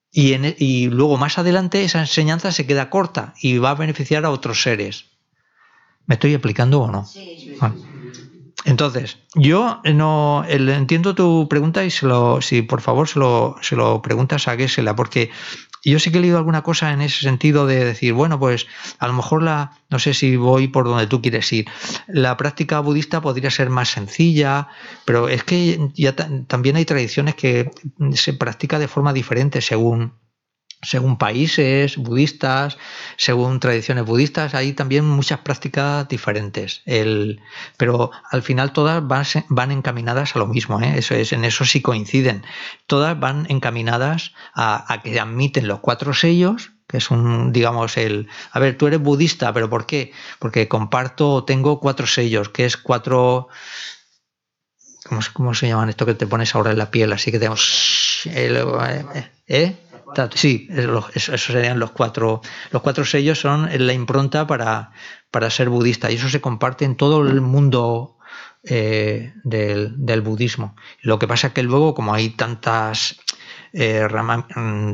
Y, 0.09 0.31
e, 0.31 0.87
luego 0.89 1.17
más 1.17 1.37
adelante 1.37 1.83
esa 1.83 1.99
enseñanza 1.99 2.53
se 2.53 2.65
queda 2.65 2.89
corta 2.89 3.33
y 3.41 3.57
va 3.57 3.71
a 3.71 3.75
beneficiar 3.75 4.23
a 4.23 4.29
otros 4.29 4.61
seres. 4.61 5.07
¿Me 6.05 6.15
estoy 6.15 6.33
explicando 6.33 6.79
o 6.79 6.89
no? 6.89 7.05
Sí. 7.05 7.57
Entonces, 8.65 9.17
yo 9.35 9.81
no 9.83 10.45
entiendo 10.47 11.13
tu 11.13 11.49
pregunta 11.49 11.83
y 11.83 11.91
se 11.91 12.05
lo, 12.05 12.41
si 12.41 12.61
por 12.61 12.79
favor 12.79 13.09
se 13.09 13.19
lo, 13.19 13.57
se 13.61 13.75
lo 13.75 14.01
preguntas 14.01 14.47
a 14.47 14.55
Gesela, 14.55 14.95
porque 14.95 15.29
yo 15.91 15.99
sí 15.99 16.11
que 16.11 16.17
he 16.17 16.21
leído 16.21 16.37
alguna 16.37 16.63
cosa 16.63 16.93
en 16.93 17.01
ese 17.01 17.21
sentido 17.21 17.65
de 17.65 17.83
decir, 17.83 18.13
bueno, 18.13 18.39
pues 18.39 18.67
a 18.99 19.07
lo 19.07 19.13
mejor 19.13 19.43
la, 19.43 19.71
no 19.89 19.99
sé 19.99 20.13
si 20.13 20.37
voy 20.37 20.67
por 20.67 20.85
donde 20.85 21.07
tú 21.07 21.21
quieres 21.21 21.51
ir, 21.51 21.65
la 22.07 22.37
práctica 22.37 22.79
budista 22.79 23.21
podría 23.21 23.51
ser 23.51 23.69
más 23.69 23.89
sencilla, 23.89 24.69
pero 25.05 25.27
es 25.27 25.43
que 25.43 25.89
ya 25.93 26.15
también 26.15 26.77
hay 26.77 26.85
tradiciones 26.85 27.35
que 27.35 27.71
se 28.13 28.33
practica 28.33 28.79
de 28.79 28.87
forma 28.87 29.13
diferente 29.13 29.61
según 29.61 30.13
según 30.83 31.17
países 31.17 31.97
budistas, 31.97 32.77
según 33.17 33.59
tradiciones 33.59 34.05
budistas, 34.05 34.53
hay 34.53 34.73
también 34.73 35.05
muchas 35.05 35.39
prácticas 35.39 36.07
diferentes. 36.07 36.81
El, 36.85 37.41
pero 37.77 38.11
al 38.29 38.43
final 38.43 38.73
todas 38.73 39.03
van, 39.47 39.71
encaminadas 39.71 40.35
a 40.35 40.39
lo 40.39 40.47
mismo, 40.47 40.81
¿eh? 40.81 40.93
eso 40.97 41.15
es, 41.15 41.33
en 41.33 41.45
eso 41.45 41.65
sí 41.65 41.81
coinciden. 41.81 42.43
Todas 42.87 43.19
van 43.19 43.45
encaminadas 43.49 44.33
a, 44.53 45.01
que 45.03 45.19
admiten 45.19 45.67
los 45.67 45.79
cuatro 45.79 46.13
sellos, 46.13 46.71
que 46.87 46.97
es 46.97 47.09
un, 47.09 47.51
digamos, 47.51 47.97
el. 47.97 48.27
A 48.51 48.59
ver, 48.59 48.77
tú 48.77 48.87
eres 48.87 48.99
budista, 48.99 49.51
pero 49.53 49.69
¿por 49.69 49.85
qué? 49.85 50.11
Porque 50.39 50.67
comparto, 50.67 51.43
tengo 51.43 51.79
cuatro 51.79 52.05
sellos, 52.05 52.49
que 52.49 52.65
es 52.65 52.77
cuatro. 52.77 53.47
¿Cómo, 55.33 55.53
se 55.53 55.67
llaman 55.67 55.89
esto 55.89 56.05
que 56.05 56.13
te 56.13 56.27
pones 56.27 56.55
ahora 56.55 56.71
en 56.71 56.77
la 56.77 56.91
piel? 56.91 57.11
Así 57.11 57.31
que 57.31 57.39
tenemos. 57.39 58.21
El, 58.25 58.57
¿eh? 59.47 59.75
Sí, 60.35 60.67
esos 61.13 61.41
serían 61.41 61.79
los 61.79 61.91
cuatro. 61.91 62.41
Los 62.71 62.81
cuatro 62.81 63.05
sellos 63.05 63.39
son 63.39 63.69
la 63.71 63.93
impronta 63.93 64.47
para, 64.47 64.91
para 65.31 65.49
ser 65.49 65.69
budista 65.69 66.11
y 66.11 66.15
eso 66.15 66.29
se 66.29 66.41
comparte 66.41 66.85
en 66.85 66.95
todo 66.95 67.21
el 67.21 67.41
mundo 67.41 68.17
eh, 68.65 69.33
del, 69.43 70.21
budismo. 70.21 70.75
Lo 71.01 71.19
que 71.19 71.27
pasa 71.27 71.47
es 71.47 71.53
que 71.53 71.63
luego, 71.63 71.93
como 71.93 72.13
hay 72.13 72.29
tantas 72.29 73.19
eh, 73.73 74.07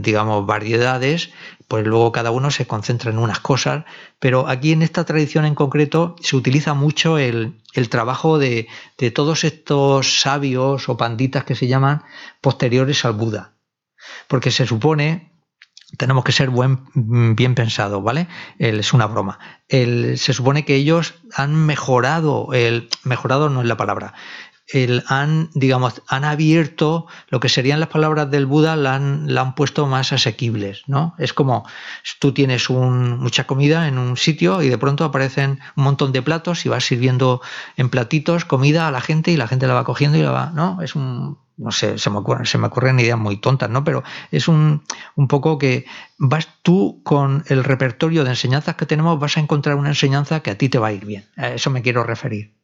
digamos, 0.01 0.45
variedades, 0.47 1.29
pues 1.67 1.85
luego 1.85 2.11
cada 2.11 2.31
uno 2.31 2.49
se 2.49 2.65
concentra 2.65 3.11
en 3.11 3.19
unas 3.19 3.39
cosas, 3.41 3.85
pero 4.17 4.47
aquí 4.47 4.71
en 4.71 4.81
esta 4.81 5.05
tradición 5.05 5.45
en 5.45 5.53
concreto 5.53 6.15
se 6.19 6.35
utiliza 6.35 6.73
mucho 6.73 7.19
el, 7.19 7.61
trabajo 7.89 8.39
de, 8.39 8.67
todos 9.13 9.43
estos 9.43 10.21
sabios 10.21 10.89
o 10.89 10.97
panditas 10.97 11.43
que 11.43 11.53
se 11.53 11.67
llaman 11.67 12.01
posteriores 12.41 13.05
al 13.05 13.13
Buda, 13.13 13.53
porque 14.27 14.51
se 14.51 14.65
supone 14.65 15.29
tenemos 15.97 16.23
que 16.23 16.31
ser 16.31 16.49
buen, 16.49 16.85
bien 16.93 17.55
pensados, 17.55 18.03
¿vale? 18.03 18.27
es 18.59 18.93
una 18.93 19.07
broma. 19.07 19.39
se 19.69 20.33
supone 20.33 20.63
que 20.63 20.75
ellos 20.75 21.15
han 21.33 21.55
mejorado, 21.55 22.49
el, 22.53 22.89
mejorado 23.03 23.49
no 23.49 23.61
es 23.61 23.67
la 23.67 23.77
palabra, 23.77 24.13
el, 24.71 25.03
han, 25.07 25.49
digamos, 25.53 26.01
han 26.07 26.23
abierto 26.23 27.07
lo 27.29 27.39
que 27.39 27.49
serían 27.49 27.79
las 27.79 27.89
palabras 27.89 28.29
del 28.29 28.45
Buda, 28.45 28.75
la 28.75 28.95
han, 28.95 29.55
puesto 29.55 29.87
más 29.87 30.13
asequibles, 30.13 30.83
¿no? 30.87 31.15
Es 31.17 31.33
como 31.33 31.65
tú 32.19 32.33
tienes 32.33 32.69
un, 32.69 33.19
mucha 33.19 33.45
comida 33.45 33.87
en 33.87 33.97
un 33.97 34.15
sitio 34.15 34.61
y 34.61 34.69
de 34.69 34.77
pronto 34.77 35.03
aparecen 35.03 35.59
un 35.75 35.83
montón 35.83 36.11
de 36.11 36.21
platos 36.21 36.65
y 36.65 36.69
vas 36.69 36.85
sirviendo 36.85 37.41
en 37.77 37.89
platitos 37.89 38.45
comida 38.45 38.87
a 38.87 38.91
la 38.91 39.01
gente 39.01 39.31
y 39.31 39.37
la 39.37 39.47
gente 39.47 39.67
la 39.67 39.73
va 39.73 39.83
cogiendo 39.83 40.17
y 40.17 40.21
la 40.21 40.31
va, 40.31 40.51
¿no? 40.53 40.81
Es 40.81 40.95
un, 40.95 41.39
no 41.57 41.71
sé, 41.71 41.97
se 41.97 42.09
me, 42.09 42.17
ocurren, 42.17 42.45
se 42.45 42.57
me 42.57 42.67
ocurren 42.67 42.99
ideas 42.99 43.17
muy 43.17 43.37
tontas, 43.37 43.69
¿no? 43.69 43.83
Pero 43.83 44.03
es 44.31 44.47
un, 44.47 44.83
un 45.15 45.27
poco 45.27 45.57
que 45.57 45.85
vas 46.17 46.47
tú 46.61 47.01
con 47.03 47.43
el 47.47 47.63
repertorio 47.63 48.23
de 48.23 48.31
enseñanzas 48.31 48.75
que 48.75 48.85
tenemos, 48.85 49.19
vas 49.19 49.37
a 49.37 49.41
encontrar 49.41 49.75
una 49.75 49.89
enseñanza 49.89 50.41
que 50.41 50.51
a 50.51 50.57
ti 50.57 50.69
te 50.69 50.79
va 50.79 50.87
a 50.87 50.93
ir 50.93 51.05
bien. 51.05 51.25
A 51.35 51.49
eso 51.49 51.69
me 51.69 51.81
quiero 51.81 52.03
referir. 52.03 52.58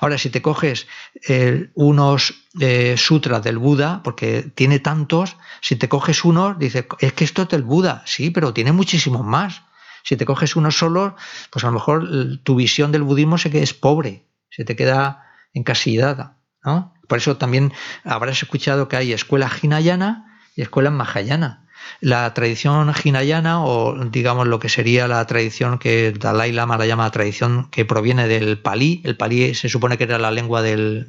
Ahora, 0.00 0.18
si 0.18 0.30
te 0.30 0.42
coges 0.42 0.86
eh, 1.28 1.70
unos 1.74 2.46
eh, 2.60 2.96
sutras 2.96 3.42
del 3.42 3.58
Buda, 3.58 4.02
porque 4.02 4.42
tiene 4.54 4.78
tantos, 4.78 5.36
si 5.60 5.76
te 5.76 5.88
coges 5.88 6.24
unos, 6.24 6.58
dices, 6.58 6.86
es 7.00 7.12
que 7.12 7.24
esto 7.24 7.42
es 7.42 7.48
del 7.48 7.62
Buda, 7.62 8.02
sí, 8.06 8.30
pero 8.30 8.52
tiene 8.52 8.72
muchísimos 8.72 9.24
más. 9.24 9.62
Si 10.04 10.16
te 10.16 10.24
coges 10.24 10.56
uno 10.56 10.70
solo, 10.70 11.16
pues 11.50 11.64
a 11.64 11.68
lo 11.68 11.74
mejor 11.74 12.08
tu 12.42 12.56
visión 12.56 12.92
del 12.92 13.02
budismo 13.02 13.36
se 13.36 13.50
que 13.50 13.62
es 13.62 13.74
pobre, 13.74 14.24
se 14.50 14.64
te 14.64 14.76
queda 14.76 15.26
encasillada. 15.52 16.38
¿no? 16.64 16.94
Por 17.06 17.18
eso 17.18 17.36
también 17.36 17.72
habrás 18.04 18.42
escuchado 18.42 18.88
que 18.88 18.96
hay 18.96 19.12
escuela 19.12 19.50
Hinayana 19.60 20.40
y 20.54 20.62
escuela 20.62 20.90
Mahayana. 20.90 21.67
La 22.00 22.32
tradición 22.34 22.92
hinayana, 23.02 23.64
o 23.64 23.94
digamos 24.06 24.46
lo 24.46 24.58
que 24.58 24.68
sería 24.68 25.08
la 25.08 25.26
tradición 25.26 25.78
que 25.78 26.12
Dalai 26.12 26.52
Lama 26.52 26.78
la 26.78 26.86
llama 26.86 27.10
tradición 27.10 27.68
que 27.70 27.84
proviene 27.84 28.28
del 28.28 28.58
palí, 28.58 29.02
el 29.04 29.16
palí 29.16 29.54
se 29.54 29.68
supone 29.68 29.98
que 29.98 30.04
era 30.04 30.18
la 30.18 30.30
lengua 30.30 30.62
del, 30.62 31.06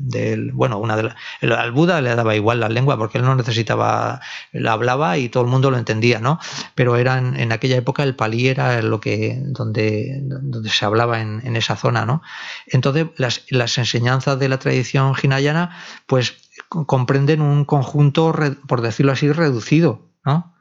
bueno, 0.54 0.78
una 0.78 0.96
de 0.96 1.12
al 1.42 1.72
Buda 1.72 2.02
le 2.02 2.16
daba 2.16 2.36
igual 2.36 2.60
la 2.60 2.70
lengua 2.70 2.98
porque 2.98 3.18
él 3.18 3.24
no 3.24 3.36
necesitaba, 3.36 4.22
la 4.52 4.74
hablaba 4.74 5.18
y 5.18 5.30
todo 5.30 5.44
el 5.44 5.50
mundo 5.50 5.72
lo 5.72 5.78
entendía, 5.78 6.20
¿no? 6.20 6.40
Pero 6.76 6.98
eran, 6.98 7.40
en 7.40 7.52
aquella 7.52 7.78
época 7.78 8.04
el 8.04 8.16
palí 8.16 8.48
era 8.48 8.82
lo 8.82 9.00
que, 9.00 9.40
donde, 9.42 10.20
donde 10.24 10.70
se 10.70 10.86
hablaba 10.86 11.22
en, 11.22 11.42
en 11.46 11.56
esa 11.56 11.76
zona, 11.76 12.06
¿no? 12.06 12.22
Entonces 12.68 13.08
las, 13.18 13.46
las 13.50 13.78
enseñanzas 13.78 14.40
de 14.40 14.50
la 14.50 14.60
tradición 14.60 15.14
hinayana, 15.22 15.78
pues 16.08 16.36
comprenden 16.68 17.42
un 17.42 17.66
conjunto, 17.66 18.34
por 18.68 18.82
decirlo 18.82 19.12
así, 19.12 19.32
reducido, 19.32 20.10
¿no? 20.26 20.54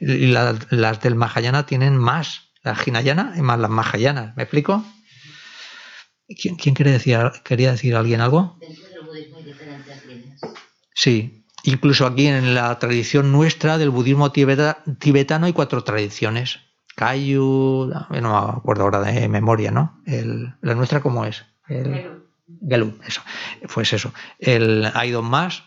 Y 0.00 0.26
las 0.28 1.00
del 1.00 1.14
Mahayana 1.14 1.66
tienen 1.66 1.96
más. 1.96 2.52
La 2.62 2.76
Hinayana 2.84 3.34
y 3.36 3.42
más 3.42 3.58
las 3.58 3.70
Mahayanas. 3.70 4.36
¿Me 4.36 4.44
explico? 4.44 4.84
¿Quién, 6.28 6.56
quién 6.56 6.74
quiere 6.74 6.92
decir, 6.92 7.18
quería 7.44 7.72
decir 7.72 7.96
alguien 7.96 8.20
algo? 8.20 8.58
Sí, 10.94 11.44
incluso 11.64 12.06
aquí 12.06 12.26
en 12.26 12.54
la 12.54 12.78
tradición 12.78 13.32
nuestra 13.32 13.78
del 13.78 13.90
budismo 13.90 14.30
tibetano 14.32 15.46
hay 15.46 15.52
cuatro 15.52 15.82
tradiciones. 15.82 16.60
Kayu, 16.94 17.90
no 17.90 18.08
me 18.10 18.58
acuerdo 18.58 18.84
ahora 18.84 19.00
de 19.00 19.28
memoria, 19.28 19.70
¿no? 19.70 20.02
la 20.06 20.74
nuestra, 20.74 21.00
¿cómo 21.00 21.24
es? 21.24 21.44
El, 21.68 22.22
Gelu, 22.68 22.98
eso. 23.06 23.22
Pues 23.72 23.92
eso. 23.92 24.12
El, 24.38 24.90
hay 24.94 25.10
dos 25.10 25.24
más, 25.24 25.64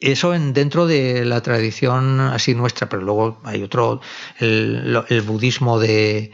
eso 0.00 0.34
en, 0.34 0.52
dentro 0.52 0.86
de 0.86 1.24
la 1.24 1.42
tradición 1.42 2.20
así 2.20 2.54
nuestra, 2.54 2.88
pero 2.88 3.02
luego 3.02 3.40
hay 3.44 3.62
otro, 3.62 4.00
el, 4.38 5.22
budismo 5.26 5.78
de, 5.78 6.32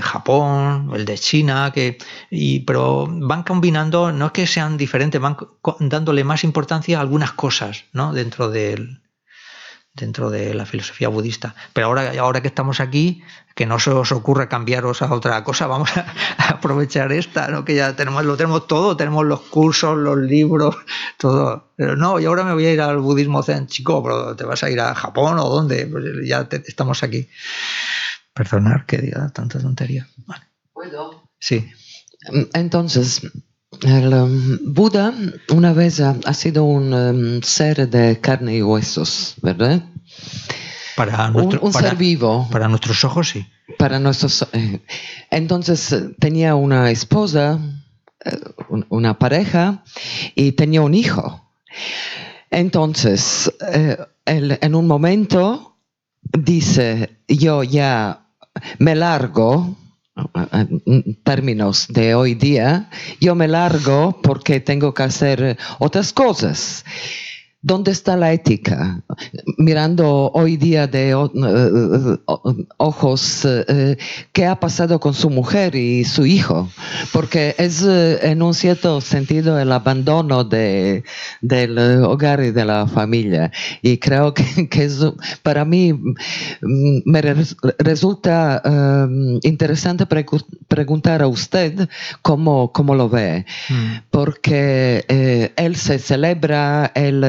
Japón, 0.00 0.92
el 0.94 1.04
de 1.04 1.18
China, 1.18 1.72
que, 1.74 1.98
y, 2.30 2.60
pero 2.60 3.08
van 3.08 3.42
combinando, 3.42 4.12
no 4.12 4.26
es 4.26 4.32
que 4.32 4.46
sean 4.46 4.76
diferentes, 4.76 5.20
van 5.20 5.36
dándole 5.80 6.22
más 6.22 6.44
importancia 6.44 6.98
a 6.98 7.00
algunas 7.00 7.32
cosas 7.32 7.84
¿no? 7.92 8.12
dentro 8.12 8.50
del, 8.50 9.00
dentro 9.94 10.30
de 10.30 10.54
la 10.54 10.66
filosofía 10.66 11.08
budista. 11.08 11.54
Pero 11.72 11.86
ahora, 11.86 12.12
ahora 12.20 12.42
que 12.42 12.48
estamos 12.48 12.80
aquí, 12.80 13.22
que 13.54 13.64
no 13.64 13.78
se 13.78 13.90
os 13.90 14.10
ocurra 14.10 14.48
cambiaros 14.48 15.02
a 15.02 15.12
otra 15.12 15.42
cosa, 15.44 15.66
vamos 15.68 15.96
a, 15.96 16.04
aprovechar 16.48 17.12
esta, 17.12 17.48
¿no? 17.48 17.64
que 17.64 17.76
ya 17.76 17.94
tenemos, 17.94 18.24
lo 18.24 18.36
tenemos 18.36 18.66
todo, 18.66 18.96
tenemos 18.96 19.24
los 19.24 19.40
cursos, 19.42 19.96
los 19.96 20.18
libros, 20.18 20.76
todo. 21.18 21.72
Pero 21.76 21.96
no, 21.96 22.18
y 22.18 22.24
ahora 22.24 22.44
me 22.44 22.54
voy 22.54 22.66
a 22.66 22.72
ir 22.72 22.80
al 22.80 22.98
budismo 22.98 23.42
zen, 23.42 23.68
chico, 23.68 24.02
pero 24.02 24.34
te 24.34 24.44
vas 24.44 24.62
a 24.64 24.70
ir 24.70 24.80
a 24.80 24.94
Japón 24.94 25.38
o 25.38 25.48
dónde, 25.48 25.86
pues 25.86 26.04
ya 26.26 26.48
estamos 26.50 27.02
aquí. 27.02 27.28
Perdonar 28.32 28.86
que 28.86 28.98
diga 28.98 29.30
tanta 29.30 29.60
tontería. 29.60 30.08
¿Puedo? 30.72 31.22
Sí. 31.38 31.70
Entonces, 32.52 33.22
el 33.82 34.12
um, 34.14 34.58
Buda 34.62 35.12
una 35.50 35.72
vez 35.72 36.00
ha, 36.00 36.34
sido 36.34 36.64
un 36.64 36.92
um, 36.92 37.42
ser 37.42 37.88
de 37.88 38.20
carne 38.20 38.56
y 38.56 38.62
huesos, 38.62 39.34
¿verdad? 39.42 39.82
Para 40.96 41.28
nuestro, 41.30 41.60
un, 41.60 41.72
ser 41.72 41.96
vivo. 41.96 42.48
Para 42.50 42.68
nuestros 42.68 43.04
ojos, 43.04 43.28
sí. 43.30 43.46
Para 43.78 43.98
nuestros. 43.98 44.46
Eh, 44.52 44.80
entonces 45.30 45.92
eh, 45.92 46.14
tenía 46.18 46.54
una 46.54 46.90
esposa, 46.90 47.58
eh, 48.24 48.40
una 48.88 49.18
pareja 49.18 49.82
y 50.34 50.52
tenía 50.52 50.82
un 50.82 50.94
hijo. 50.94 51.50
Entonces, 52.50 53.52
en 54.26 54.74
un 54.74 54.86
momento 54.86 55.76
dice: 56.22 57.18
Yo 57.26 57.64
ya 57.64 58.28
me 58.78 58.94
largo 58.94 59.76
términos 61.24 61.88
de 61.88 62.14
hoy 62.14 62.34
día, 62.34 62.88
yo 63.20 63.34
me 63.34 63.48
largo 63.48 64.20
porque 64.22 64.60
tengo 64.60 64.94
que 64.94 65.02
hacer 65.02 65.58
otras 65.78 66.12
cosas. 66.12 66.84
¿Dónde 67.64 67.92
está 67.92 68.14
la 68.18 68.30
ética? 68.30 69.00
Mirando 69.56 70.30
hoy 70.34 70.58
día 70.58 70.86
de 70.86 71.12
eh, 71.12 71.14
eh, 71.14 72.66
ojos 72.76 73.46
eh, 73.46 73.96
qué 74.32 74.44
ha 74.44 74.60
pasado 74.60 75.00
con 75.00 75.14
su 75.14 75.30
mujer 75.30 75.74
y 75.74 76.04
su 76.04 76.26
hijo, 76.26 76.68
porque 77.10 77.54
es 77.56 77.82
en 77.82 78.42
un 78.42 78.52
cierto 78.52 79.00
sentido 79.00 79.58
el 79.58 79.72
abandono 79.72 80.44
de, 80.44 81.04
del 81.40 81.78
hogar 82.04 82.42
y 82.42 82.50
de 82.50 82.66
la 82.66 82.86
familia. 82.86 83.50
Y 83.80 83.96
creo 83.96 84.34
que, 84.34 84.44
es, 84.84 85.00
para 85.42 85.64
mí 85.64 85.94
mm, 85.94 87.00
me 87.06 87.22
resulta 87.78 88.60
interesante 89.42 90.04
preguntar 90.68 91.22
a 91.22 91.28
usted 91.28 91.88
cómo, 92.20 92.72
cómo 92.72 92.94
lo 92.94 93.08
ve, 93.08 93.46
mm. 93.70 93.94
porque 94.10 95.52
él 95.56 95.76
se 95.76 95.98
celebra, 95.98 96.92
el 96.94 97.24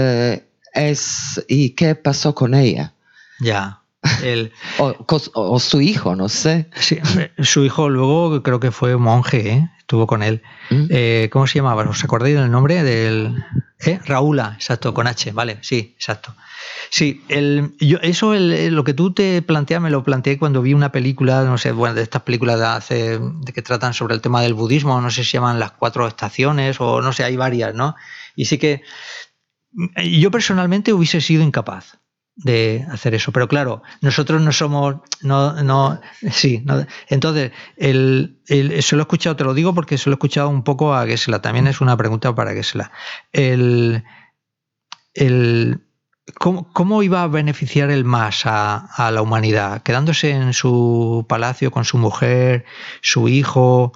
es 0.75 1.43
y 1.47 1.71
qué 1.71 1.95
pasó 1.95 2.35
con 2.35 2.53
ella. 2.53 2.93
Ya. 3.39 3.81
El, 4.23 4.51
o, 4.77 5.59
su 5.59 5.81
hijo, 5.81 6.15
no 6.15 6.29
sé. 6.29 6.69
Sí, 6.75 6.99
su 7.39 7.65
hijo 7.65 7.89
luego 7.89 8.43
creo 8.43 8.59
que 8.59 8.71
fue 8.71 8.95
monje, 8.97 9.49
¿eh? 9.49 9.69
estuvo 9.79 10.07
con 10.07 10.23
él. 10.23 10.41
¿Mm? 10.69 10.85
Eh, 10.89 11.29
¿Cómo 11.31 11.47
se 11.47 11.59
llamaba? 11.59 11.83
¿Os 11.83 12.03
acordáis 12.03 12.35
del 12.35 12.51
nombre 12.51 12.83
del... 12.83 13.43
¿Eh? 13.85 13.99
Raúla, 14.05 14.53
exacto, 14.55 14.93
con 14.93 15.05
H, 15.05 15.31
vale, 15.31 15.59
sí, 15.61 15.93
exacto. 15.95 16.33
Sí, 16.89 17.23
el, 17.27 17.75
yo, 17.79 17.99
eso 18.01 18.33
lo 18.33 18.83
que 18.83 18.93
tú 18.93 19.13
te 19.13 19.41
planteas 19.41 19.81
me 19.81 19.89
lo 19.89 20.03
planteé 20.03 20.39
cuando 20.39 20.61
vi 20.61 20.73
una 20.73 20.91
película, 20.91 21.43
no 21.43 21.57
sé, 21.57 21.71
bueno, 21.71 21.93
de 21.93 22.01
estas 22.01 22.23
películas 22.23 22.57
de, 22.59 22.65
hace, 22.65 23.19
de 23.19 23.53
que 23.53 23.61
tratan 23.61 23.93
sobre 23.93 24.15
el 24.15 24.21
tema 24.21 24.41
del 24.41 24.53
budismo, 24.53 24.99
no 25.01 25.09
sé 25.11 25.23
si 25.23 25.31
se 25.31 25.37
llaman 25.37 25.59
las 25.59 25.71
cuatro 25.71 26.07
estaciones 26.07 26.77
o 26.79 27.01
no 27.01 27.13
sé, 27.13 27.23
hay 27.23 27.35
varias, 27.35 27.75
¿no? 27.75 27.95
Y 28.35 28.45
sí 28.45 28.57
que 28.57 28.81
yo 30.03 30.31
personalmente 30.31 30.93
hubiese 30.93 31.21
sido 31.21 31.43
incapaz 31.43 31.97
de 32.35 32.85
hacer 32.91 33.15
eso, 33.15 33.31
pero 33.31 33.47
claro, 33.47 33.81
nosotros 34.01 34.41
no 34.41 34.51
somos, 34.51 34.97
no, 35.21 35.63
no, 35.63 35.99
sí, 36.31 36.65
entonces, 37.07 37.51
el, 37.77 38.39
lo 38.49 38.55
he 38.55 38.79
escuchado, 38.79 39.35
te 39.35 39.43
lo 39.43 39.53
digo 39.53 39.73
porque 39.73 39.97
se 39.97 40.09
lo 40.09 40.13
he 40.13 40.17
escuchado 40.17 40.49
un 40.49 40.63
poco 40.63 40.93
a 40.93 41.05
Gesela, 41.05 41.41
también 41.41 41.67
es 41.67 41.81
una 41.81 41.95
pregunta 41.95 42.35
para 42.35 42.53
Gesela. 42.53 42.91
El, 43.31 44.03
el, 45.13 45.81
¿cómo, 46.33 47.03
iba 47.03 47.23
a 47.23 47.27
beneficiar 47.27 47.89
el 47.89 48.03
más 48.03 48.41
a, 48.45 49.11
la 49.11 49.21
humanidad? 49.21 49.81
¿Quedándose 49.83 50.31
en 50.31 50.53
su 50.53 51.25
palacio 51.29 51.71
con 51.71 51.85
su 51.85 51.97
mujer, 51.97 52.65
su 53.01 53.29
hijo, 53.29 53.93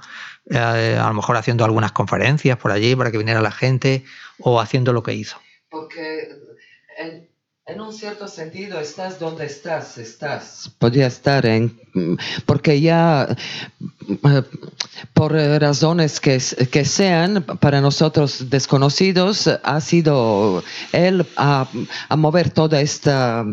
eh, 0.50 0.98
a 0.98 1.08
lo 1.10 1.14
mejor 1.14 1.36
haciendo 1.36 1.66
algunas 1.66 1.92
conferencias 1.92 2.58
por 2.58 2.72
allí 2.72 2.96
para 2.96 3.12
que 3.12 3.18
viniera 3.18 3.42
la 3.42 3.52
gente, 3.52 4.06
o 4.40 4.62
haciendo 4.62 4.94
lo 4.94 5.04
que 5.04 5.14
hizo? 5.14 5.40
Porque 5.70 6.28
en 7.70 7.82
un 7.82 7.94
cierto 7.94 8.28
sentido, 8.28 8.80
estás 8.80 9.20
donde 9.20 9.46
estás, 9.46 9.98
estás. 10.00 10.72
Podría 10.80 11.06
estar 11.06 11.46
en. 11.46 11.80
Porque 12.48 12.82
ya, 12.82 13.28
eh, 14.10 14.44
por 15.14 15.34
razones 15.34 16.20
que, 16.20 16.42
que 16.72 16.86
sean 16.86 17.44
para 17.44 17.80
nosotros 17.80 18.50
desconocidos, 18.50 19.48
ha 19.48 19.82
sido 19.82 20.64
él 20.94 21.28
a, 21.38 21.70
a 22.10 22.16
mover 22.16 22.50
toda 22.50 22.82
esta 22.82 23.46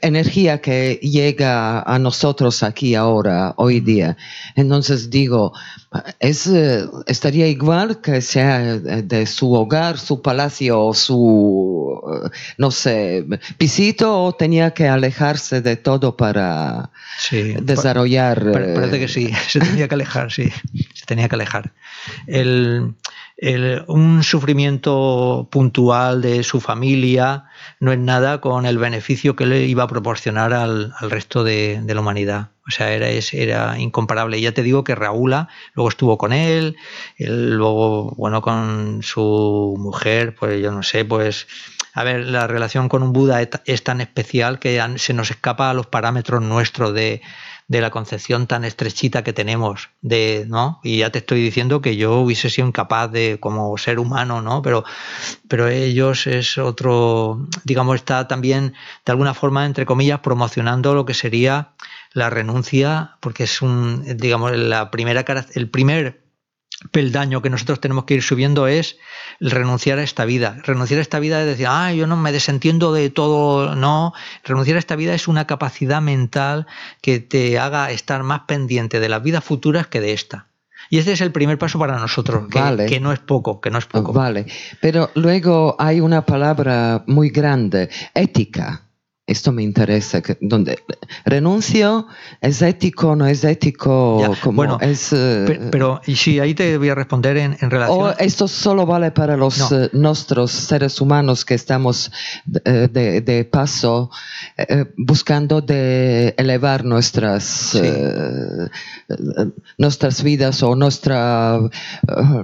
energía 0.00 0.60
que 0.60 0.94
llega 1.02 1.82
a 1.82 1.98
nosotros 1.98 2.62
aquí 2.62 2.94
ahora, 2.94 3.54
hoy 3.56 3.80
día. 3.80 4.16
Entonces 4.56 5.10
digo, 5.10 5.52
es, 6.20 6.46
eh, 6.46 6.84
estaría 7.06 7.46
igual 7.48 8.00
que 8.00 8.20
sea 8.20 8.78
de 8.78 9.26
su 9.26 9.52
hogar, 9.52 9.98
su 9.98 10.22
palacio, 10.22 10.92
su, 10.94 12.00
eh, 12.24 12.30
no 12.58 12.70
sé, 12.70 13.26
pisito 13.58 14.22
o 14.24 14.32
tenía 14.32 14.72
que 14.72 14.88
alejarse 14.88 15.60
de 15.60 15.76
todo 15.76 16.16
para 16.16 16.90
desarrollar. 17.60 18.52
parece 18.52 18.98
que 18.98 19.08
sí, 19.08 19.32
se 19.48 19.60
tenía 19.60 19.88
que 19.88 19.94
alejar, 19.94 20.32
sí, 20.32 20.50
se 20.94 21.06
tenía 21.06 21.28
que 21.28 21.34
alejar. 21.34 21.72
El, 22.26 22.94
un 23.88 24.22
sufrimiento 24.22 25.48
puntual 25.50 26.22
de 26.22 26.42
su 26.42 26.60
familia 26.60 27.44
no 27.80 27.92
es 27.92 27.98
nada 27.98 28.40
con 28.40 28.66
el 28.66 28.78
beneficio 28.78 29.34
que 29.34 29.46
le 29.46 29.64
iba 29.64 29.84
a 29.84 29.88
proporcionar 29.88 30.52
al, 30.52 30.94
resto 31.00 31.42
de, 31.42 31.82
la 31.86 32.00
humanidad. 32.00 32.50
O 32.66 32.70
sea, 32.70 32.92
era, 32.92 33.08
era 33.08 33.78
incomparable. 33.78 34.40
Ya 34.40 34.52
te 34.52 34.62
digo 34.62 34.84
que 34.84 34.94
Raúl 34.94 35.34
luego 35.74 35.88
estuvo 35.88 36.18
con 36.18 36.32
él, 36.32 36.76
él 37.16 37.56
luego, 37.56 38.14
bueno, 38.16 38.42
con 38.42 39.02
su 39.02 39.74
mujer, 39.78 40.34
pues 40.34 40.62
yo 40.62 40.70
no 40.70 40.82
sé, 40.82 41.04
pues 41.04 41.46
a 41.94 42.04
ver, 42.04 42.20
la 42.26 42.46
relación 42.46 42.88
con 42.88 43.02
un 43.02 43.12
Buda 43.12 43.42
es 43.66 43.84
tan 43.84 44.00
especial 44.00 44.58
que 44.58 44.82
se 44.96 45.12
nos 45.12 45.30
escapa 45.30 45.70
a 45.70 45.74
los 45.74 45.86
parámetros 45.86 46.40
nuestros 46.40 46.94
de, 46.94 47.20
de 47.68 47.80
la 47.80 47.90
concepción 47.90 48.46
tan 48.46 48.64
estrechita 48.64 49.24
que 49.24 49.32
tenemos 49.32 49.90
de, 50.00 50.44
¿no? 50.48 50.80
Y 50.82 50.98
ya 50.98 51.10
te 51.10 51.20
estoy 51.20 51.42
diciendo 51.42 51.80
que 51.80 51.96
yo 51.96 52.20
hubiese 52.20 52.50
sido 52.50 52.68
incapaz 52.68 53.10
de 53.10 53.38
como 53.40 53.76
ser 53.78 53.98
humano, 53.98 54.42
¿no? 54.42 54.62
Pero, 54.62 54.84
pero 55.48 55.68
ellos 55.68 56.26
es 56.26 56.58
otro, 56.58 57.46
digamos, 57.64 57.96
está 57.96 58.28
también 58.28 58.74
de 59.04 59.12
alguna 59.12 59.34
forma, 59.34 59.66
entre 59.66 59.86
comillas, 59.86 60.20
promocionando 60.20 60.94
lo 60.94 61.04
que 61.04 61.14
sería 61.14 61.72
la 62.12 62.30
renuncia, 62.30 63.16
porque 63.20 63.44
es 63.44 63.62
un, 63.62 64.04
digamos, 64.16 64.56
la 64.56 64.90
primera, 64.90 65.24
el 65.54 65.70
primer 65.70 66.21
peldaño 66.90 67.42
que 67.42 67.50
nosotros 67.50 67.80
tenemos 67.80 68.04
que 68.04 68.14
ir 68.14 68.22
subiendo 68.22 68.66
es 68.66 68.98
renunciar 69.40 69.98
a 69.98 70.02
esta 70.02 70.24
vida. 70.24 70.58
Renunciar 70.64 70.98
a 70.98 71.02
esta 71.02 71.18
vida 71.18 71.40
es 71.40 71.46
decir, 71.46 71.66
ah, 71.68 71.92
yo 71.92 72.06
no 72.06 72.16
me 72.16 72.32
desentiendo 72.32 72.92
de 72.92 73.10
todo, 73.10 73.74
no. 73.76 74.12
Renunciar 74.44 74.76
a 74.76 74.80
esta 74.80 74.96
vida 74.96 75.14
es 75.14 75.28
una 75.28 75.46
capacidad 75.46 76.02
mental 76.02 76.66
que 77.00 77.20
te 77.20 77.58
haga 77.58 77.90
estar 77.90 78.22
más 78.22 78.42
pendiente 78.46 79.00
de 79.00 79.08
las 79.08 79.22
vidas 79.22 79.44
futuras 79.44 79.86
que 79.86 80.00
de 80.00 80.12
esta. 80.12 80.46
Y 80.90 80.98
ese 80.98 81.12
es 81.12 81.20
el 81.20 81.32
primer 81.32 81.58
paso 81.58 81.78
para 81.78 81.98
nosotros, 81.98 82.48
que, 82.50 82.86
que, 82.86 83.00
no 83.00 83.12
es 83.12 83.20
poco, 83.20 83.60
que 83.60 83.70
no 83.70 83.78
es 83.78 83.86
poco. 83.86 84.12
Vale, 84.12 84.46
pero 84.80 85.10
luego 85.14 85.76
hay 85.78 86.00
una 86.00 86.26
palabra 86.26 87.04
muy 87.06 87.30
grande, 87.30 87.88
ética 88.14 88.82
esto 89.24 89.52
me 89.52 89.62
interesa, 89.62 90.20
donde 90.40 90.82
renuncio, 91.24 92.08
es 92.40 92.60
ético, 92.60 93.14
no 93.14 93.26
es 93.26 93.44
ético, 93.44 94.36
como 94.42 94.56
bueno, 94.56 94.78
es... 94.80 95.12
Eh, 95.12 95.68
pero, 95.70 96.00
y 96.06 96.16
sí, 96.16 96.40
ahí 96.40 96.54
te 96.54 96.76
voy 96.76 96.88
a 96.88 96.96
responder 96.96 97.36
en, 97.36 97.56
relación... 97.70 97.98
O 97.98 98.10
esto 98.18 98.48
solo 98.48 98.84
vale 98.84 99.12
para 99.12 99.36
los 99.36 99.70
eh, 99.70 99.90
nuestros 99.92 100.50
seres 100.50 101.00
humanos 101.00 101.44
que 101.44 101.54
estamos 101.54 102.10
eh, 102.64 102.88
de, 102.90 103.44
paso 103.44 104.10
buscando 104.96 105.60
de 105.60 106.34
elevar 106.36 106.84
nuestras, 106.84 107.80
nuestras 109.78 110.22
vidas 110.22 110.62
o 110.62 110.74
nuestra, 110.74 111.60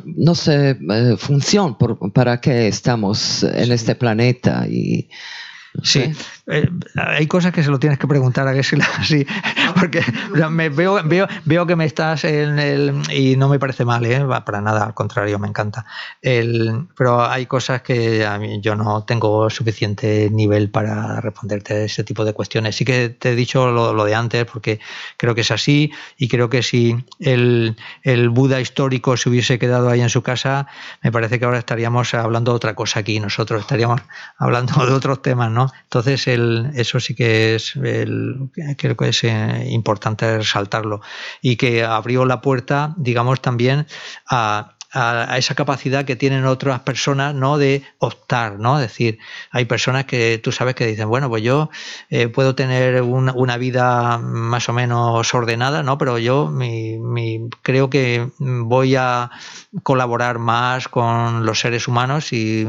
no 0.05 0.35
sé, 0.35 0.79
función 1.19 1.77
para 2.15 2.41
que 2.41 2.69
estamos 2.69 3.43
en 3.43 3.73
este 3.73 3.97
planeta 3.97 4.65
y... 4.69 5.09
Sí, 5.83 6.13
eh, 6.47 6.69
hay 6.97 7.27
cosas 7.27 7.53
que 7.53 7.63
se 7.63 7.71
lo 7.71 7.79
tienes 7.79 7.99
que 7.99 8.07
preguntar 8.07 8.49
a 8.49 8.55
que 8.55 8.63
sí, 9.03 9.27
porque 9.79 10.03
me 10.51 10.69
veo, 10.69 11.01
veo, 11.05 11.27
veo 11.45 11.67
que 11.67 11.77
me 11.77 11.85
estás 11.85 12.25
en 12.25 12.59
el 12.59 13.03
y 13.13 13.37
no 13.37 13.49
me 13.49 13.59
parece 13.59 13.85
mal, 13.85 14.05
¿eh? 14.07 14.25
para 14.45 14.61
nada, 14.61 14.85
al 14.85 14.95
contrario, 14.95 15.39
me 15.39 15.49
encanta. 15.49 15.85
El, 16.23 16.89
pero 16.97 17.25
hay 17.25 17.47
cosas 17.47 17.83
que 17.83 18.27
a 18.27 18.39
mí, 18.39 18.61
yo 18.61 18.75
no 18.75 19.05
tengo 19.05 19.51
suficiente 19.51 20.31
nivel 20.31 20.71
para 20.71 21.21
responderte 21.21 21.85
ese 21.85 22.05
tipo 22.05 22.25
de 22.25 22.33
cuestiones. 22.33 22.77
Sí 22.77 22.85
que 22.85 23.11
te 23.11 23.33
he 23.33 23.35
dicho 23.35 23.71
lo, 23.71 24.05
de 24.05 24.15
antes 24.15 24.45
porque 24.47 24.81
creo 25.17 25.35
que 25.35 25.43
es 25.43 25.51
así 25.51 25.93
y 26.17 26.29
creo 26.29 26.49
que 26.49 26.63
si 26.63 26.97
el, 27.21 27.77
el 28.03 28.29
Buda 28.31 28.61
histórico 28.61 29.17
se 29.17 29.29
hubiese 29.29 29.59
quedado 29.59 29.91
ahí 29.91 30.01
en 30.01 30.11
su 30.11 30.23
casa, 30.23 30.67
me 31.03 31.13
parece 31.13 31.39
que 31.39 31.45
ahora 31.45 31.59
estaríamos 31.59 32.15
hablando 32.15 32.53
de 32.53 32.57
otra 32.57 32.75
cosa 32.75 33.01
aquí, 33.01 33.21
nosotros 33.21 33.61
estaríamos 33.61 34.01
hablando 34.39 34.87
de 34.87 34.93
otros 34.93 35.23
temas, 35.23 35.51
¿no? 35.51 35.68
Entonces, 35.85 36.27
el, 36.29 36.71
eso 36.75 37.01
sí 37.01 37.15
que 37.15 37.55
es, 37.55 37.77
el, 37.77 38.51
creo 38.77 38.97
que 38.97 39.09
es 39.09 39.25
eh, 39.25 39.67
importante 39.71 40.39
resaltarlo. 40.39 41.01
Y 41.43 41.57
que 41.57 41.85
abrió 41.85 42.25
la 42.25 42.41
puerta, 42.41 42.95
digamos, 42.97 43.41
también 43.41 43.87
a 44.31 44.78
a, 44.93 45.37
esa 45.37 45.55
capacidad 45.55 46.05
que 46.05 46.17
tienen 46.17 46.47
otras 46.47 46.81
personas 46.81 47.35
no 47.35 47.59
de 47.59 47.83
optar 47.99 48.59
no 48.59 48.81
es 48.81 48.89
decir 48.89 49.19
hay 49.51 49.67
personas 49.67 50.07
que 50.07 50.39
tú 50.43 50.51
sabes 50.53 50.75
que 50.75 50.87
dicen 50.87 51.09
bueno 51.09 51.29
pues 51.29 51.43
yo 51.43 51.69
eh, 52.11 52.29
puedo 52.29 52.55
tener 52.55 53.03
una, 53.03 53.57
vida 53.59 54.19
más 54.19 54.69
o 54.69 54.73
menos 54.73 55.35
ordenada 55.35 55.83
no 55.83 55.99
pero 55.99 56.19
yo 56.19 56.53
creo 57.63 57.91
que 57.91 58.29
voy 58.39 58.97
a 58.97 59.31
colaborar 59.83 60.39
más 60.39 60.89
con 60.89 61.45
los 61.45 61.61
seres 61.61 61.89
humanos 61.89 62.33
y 62.33 62.67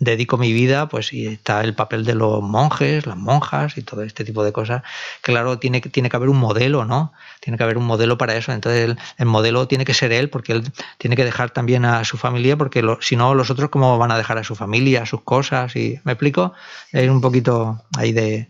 dedico 0.00 0.38
mi 0.38 0.52
vida 0.52 0.88
pues 0.88 1.12
y 1.12 1.26
está 1.26 1.60
el 1.62 1.74
papel 1.74 2.04
de 2.04 2.14
los 2.14 2.42
monjes 2.42 3.06
las 3.06 3.16
monjas 3.16 3.76
y 3.76 3.82
todo 3.82 4.02
este 4.02 4.24
tipo 4.24 4.42
de 4.42 4.52
cosas 4.52 4.82
claro 5.20 5.58
tiene 5.58 5.80
tiene 5.80 6.08
que 6.08 6.16
haber 6.16 6.28
un 6.28 6.38
modelo 6.38 6.84
no 6.84 7.12
tiene 7.46 7.58
que 7.58 7.62
haber 7.62 7.78
un 7.78 7.84
modelo 7.84 8.18
para 8.18 8.34
eso. 8.34 8.50
Entonces 8.50 8.96
el, 9.18 9.26
modelo 9.26 9.68
tiene 9.68 9.84
que 9.84 9.94
ser 9.94 10.10
él, 10.10 10.30
porque 10.30 10.52
él 10.52 10.64
tiene 10.98 11.14
que 11.14 11.24
dejar 11.24 11.50
también 11.50 11.84
a 11.84 12.02
su 12.04 12.16
familia, 12.16 12.56
porque 12.56 12.82
si 13.00 13.14
no, 13.14 13.36
los 13.36 13.50
otros 13.50 13.70
cómo 13.70 13.96
van 13.98 14.10
a 14.10 14.18
dejar 14.18 14.36
a 14.38 14.42
su 14.42 14.56
familia, 14.56 15.02
a 15.02 15.06
sus 15.06 15.20
cosas. 15.22 15.76
Y, 15.76 16.00
¿Me 16.02 16.12
explico? 16.12 16.54
Es 16.90 17.08
un 17.08 17.20
poquito 17.20 17.84
ahí 17.96 18.12
de... 18.12 18.48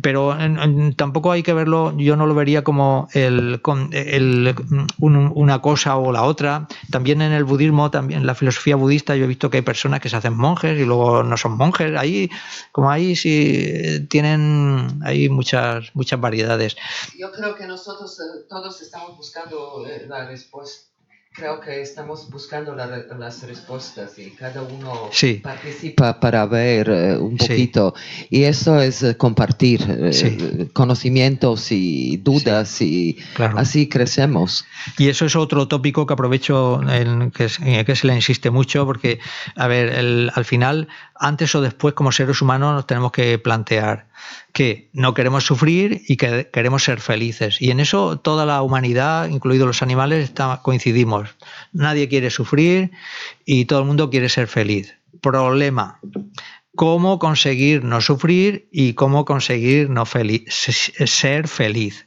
Pero 0.00 0.38
tampoco 0.94 1.32
hay 1.32 1.42
que 1.42 1.52
verlo, 1.52 1.92
yo 1.96 2.14
no 2.14 2.28
lo 2.28 2.36
vería 2.36 2.62
como 2.62 3.08
el, 3.14 3.60
el, 3.90 4.54
una 4.98 5.60
cosa 5.60 5.96
o 5.96 6.12
la 6.12 6.22
otra. 6.22 6.68
También 6.92 7.22
en 7.22 7.32
el 7.32 7.42
budismo, 7.42 7.90
también 7.90 8.20
en 8.20 8.26
la 8.28 8.36
filosofía 8.36 8.76
budista, 8.76 9.16
yo 9.16 9.24
he 9.24 9.26
visto 9.26 9.50
que 9.50 9.56
hay 9.56 9.62
personas 9.64 9.98
que 9.98 10.08
se 10.08 10.14
hacen 10.14 10.36
monjes 10.36 10.78
y 10.78 10.84
luego 10.84 11.24
no 11.24 11.36
son 11.36 11.56
monjes. 11.56 11.98
Ahí, 11.98 12.30
como 12.70 12.92
ahí 12.92 13.16
sí 13.16 14.06
tienen, 14.08 15.00
hay 15.02 15.28
muchas, 15.28 15.90
muchas 15.94 16.20
variedades. 16.20 16.76
Yo 17.18 17.32
creo 17.32 17.56
que 17.56 17.66
nosotros 17.66 18.19
todos 18.48 18.80
estamos 18.82 19.16
buscando 19.16 19.84
eh, 19.86 20.06
la 20.08 20.26
respuesta. 20.26 20.88
Creo 21.32 21.60
que 21.60 21.80
estamos 21.80 22.28
buscando 22.28 22.74
las 22.74 23.42
respuestas 23.42 24.18
y 24.18 24.30
cada 24.32 24.62
uno 24.62 25.08
participa 25.44 26.18
para 26.18 26.44
ver 26.44 26.90
eh, 26.90 27.16
un 27.16 27.36
poquito. 27.36 27.94
Y 28.30 28.42
eso 28.42 28.80
es 28.80 29.04
eh, 29.04 29.16
compartir 29.16 29.80
conocimientos 30.72 31.70
y 31.70 32.16
dudas 32.16 32.82
y 32.82 33.16
así 33.56 33.88
crecemos. 33.88 34.64
Y 34.98 35.08
eso 35.08 35.24
es 35.24 35.36
otro 35.36 35.68
tópico 35.68 36.04
que 36.04 36.14
aprovecho 36.14 36.80
en 36.90 37.30
que, 37.30 37.46
que 37.86 37.96
se 37.96 38.06
le 38.08 38.16
insiste 38.16 38.50
mucho 38.50 38.84
porque, 38.84 39.20
a 39.54 39.68
ver, 39.68 40.30
al 40.34 40.44
final, 40.44 40.88
antes 41.20 41.54
o 41.54 41.60
después 41.60 41.94
como 41.94 42.12
seres 42.12 42.40
humanos 42.40 42.74
nos 42.74 42.86
tenemos 42.86 43.12
que 43.12 43.38
plantear 43.38 44.08
que 44.52 44.88
no 44.94 45.12
queremos 45.12 45.44
sufrir 45.44 46.00
y 46.08 46.16
que 46.16 46.48
queremos 46.50 46.82
ser 46.82 47.00
felices. 47.00 47.60
Y 47.60 47.70
en 47.70 47.78
eso 47.78 48.18
toda 48.18 48.46
la 48.46 48.62
humanidad, 48.62 49.28
incluidos 49.28 49.66
los 49.66 49.82
animales, 49.82 50.32
coincidimos. 50.62 51.28
Nadie 51.72 52.08
quiere 52.08 52.30
sufrir 52.30 52.90
y 53.44 53.66
todo 53.66 53.80
el 53.80 53.84
mundo 53.84 54.08
quiere 54.08 54.30
ser 54.30 54.48
feliz. 54.48 54.96
Problema. 55.20 56.00
¿Cómo 56.74 57.18
conseguir 57.18 57.84
no 57.84 58.00
sufrir 58.00 58.68
y 58.72 58.94
cómo 58.94 59.26
conseguir 59.26 59.90
no 59.90 60.06
ser 60.06 61.48
feliz? 61.48 62.06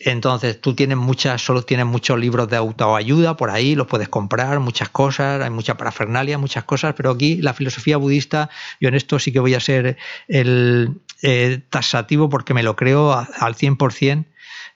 Entonces, 0.00 0.60
tú 0.60 0.74
tienes 0.74 0.96
muchas, 0.96 1.42
solo 1.42 1.62
tienes 1.62 1.86
muchos 1.86 2.18
libros 2.18 2.48
de 2.48 2.56
autoayuda 2.56 3.36
por 3.36 3.50
ahí, 3.50 3.74
los 3.74 3.88
puedes 3.88 4.08
comprar, 4.08 4.60
muchas 4.60 4.88
cosas, 4.88 5.42
hay 5.42 5.50
mucha 5.50 5.76
parafernalia, 5.76 6.38
muchas 6.38 6.64
cosas, 6.64 6.94
pero 6.96 7.10
aquí 7.10 7.36
la 7.36 7.52
filosofía 7.52 7.96
budista, 7.96 8.48
yo 8.80 8.88
en 8.88 8.94
esto 8.94 9.18
sí 9.18 9.32
que 9.32 9.40
voy 9.40 9.54
a 9.54 9.60
ser 9.60 9.96
el 10.28 11.00
eh, 11.22 11.60
tasativo 11.68 12.28
porque 12.28 12.54
me 12.54 12.62
lo 12.62 12.76
creo 12.76 13.12
al 13.12 13.56
100%, 13.56 14.24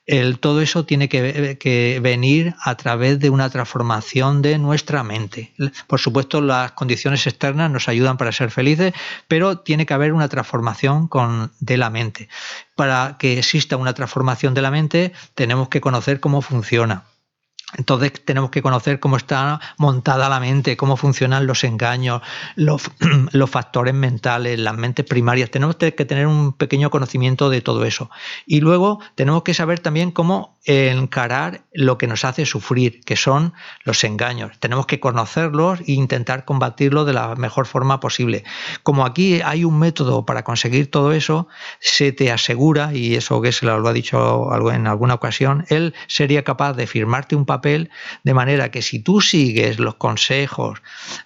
el, 0.07 0.39
todo 0.41 0.61
eso 0.61 0.85
tiene 0.85 1.09
que, 1.09 2.01
venir 2.03 2.55
a 2.65 2.75
través 2.77 3.21
de 3.21 3.31
una 3.31 3.51
transformación 3.51 4.43
de 4.43 4.59
nuestra 4.59 5.03
mente. 5.05 5.53
Por 5.87 6.01
supuesto, 6.01 6.41
las 6.41 6.73
condiciones 6.73 7.27
externas 7.27 7.71
nos 7.71 7.89
ayudan 7.89 8.17
para 8.17 8.33
ser 8.33 8.51
felices, 8.51 8.93
pero 9.29 9.59
tiene 9.59 9.87
que 9.87 9.95
haber 9.95 10.13
una 10.13 10.29
transformación 10.29 11.09
de 11.61 11.77
la 11.77 11.91
mente. 11.91 12.29
Para 12.75 13.17
que 13.19 13.39
exista 13.39 13.77
una 13.77 13.95
transformación 13.95 14.55
de 14.55 14.63
la 14.63 14.71
mente, 14.71 15.13
tenemos 15.35 15.69
que 15.69 15.81
conocer 15.81 16.21
cómo 16.21 16.43
funciona. 16.43 17.05
Entonces 17.77 18.13
tenemos 18.25 18.51
que 18.51 18.63
conocer 18.63 19.01
cómo 19.01 19.17
está 19.17 19.61
montada 19.79 20.29
la 20.29 20.41
mente, 20.41 20.77
cómo 20.77 20.97
funcionan 20.97 21.47
los 21.47 21.65
engaños, 21.65 22.23
los, 22.57 22.83
factores 23.51 23.95
mentales, 23.95 24.59
las 24.59 24.77
mentes 24.77 25.07
primarias. 25.07 25.51
Tenemos 25.51 25.77
que 25.77 25.93
tener 25.93 26.27
un 26.27 26.53
pequeño 26.53 26.91
conocimiento 26.91 27.51
de 27.51 27.61
todo 27.61 27.85
eso. 27.85 28.11
Y 28.47 28.61
luego 28.61 29.01
tenemos 29.15 29.43
que 29.43 29.55
saber 29.55 29.81
también 29.81 30.11
cómo 30.11 30.59
encarar 30.65 31.65
lo 31.73 31.99
que 31.99 32.07
nos 32.07 32.25
hace 32.25 32.47
sufrir, 32.47 33.01
que 33.05 33.17
son 33.17 33.53
los 33.85 34.05
engaños. 34.05 34.59
Tenemos 34.61 34.87
que 34.87 35.01
conocerlos 35.01 35.81
e 35.81 35.93
intentar 35.93 36.45
combatirlos 36.45 37.07
de 37.07 37.13
la 37.13 37.35
mejor 37.35 37.67
forma 37.67 37.99
posible. 37.99 38.45
Como 38.83 39.05
aquí 39.05 39.41
hay 39.43 39.65
un 39.65 39.79
método 39.79 40.25
para 40.25 40.45
conseguir 40.45 40.91
todo 40.91 41.13
eso, 41.13 41.49
se 41.81 42.13
te 42.13 42.31
asegura, 42.31 42.95
y 42.95 43.17
eso 43.17 43.43
que 43.43 43.51
se 43.51 43.67
lo 43.67 43.87
ha 43.87 43.93
dicho 43.93 44.49
en 44.71 44.87
alguna 44.87 45.15
ocasión, 45.15 45.65
él 45.69 45.95
sería 46.07 46.45
capaz 46.45 46.75
de 46.75 46.87
firmarte 46.87 47.35
un 47.35 47.47
papel 47.47 47.91
de 48.23 48.35
manera 48.35 48.71
que 48.71 48.83
si 48.83 49.01
tú 49.01 49.21
sigues 49.21 49.81
los 49.81 49.97
consejos 49.97 50.81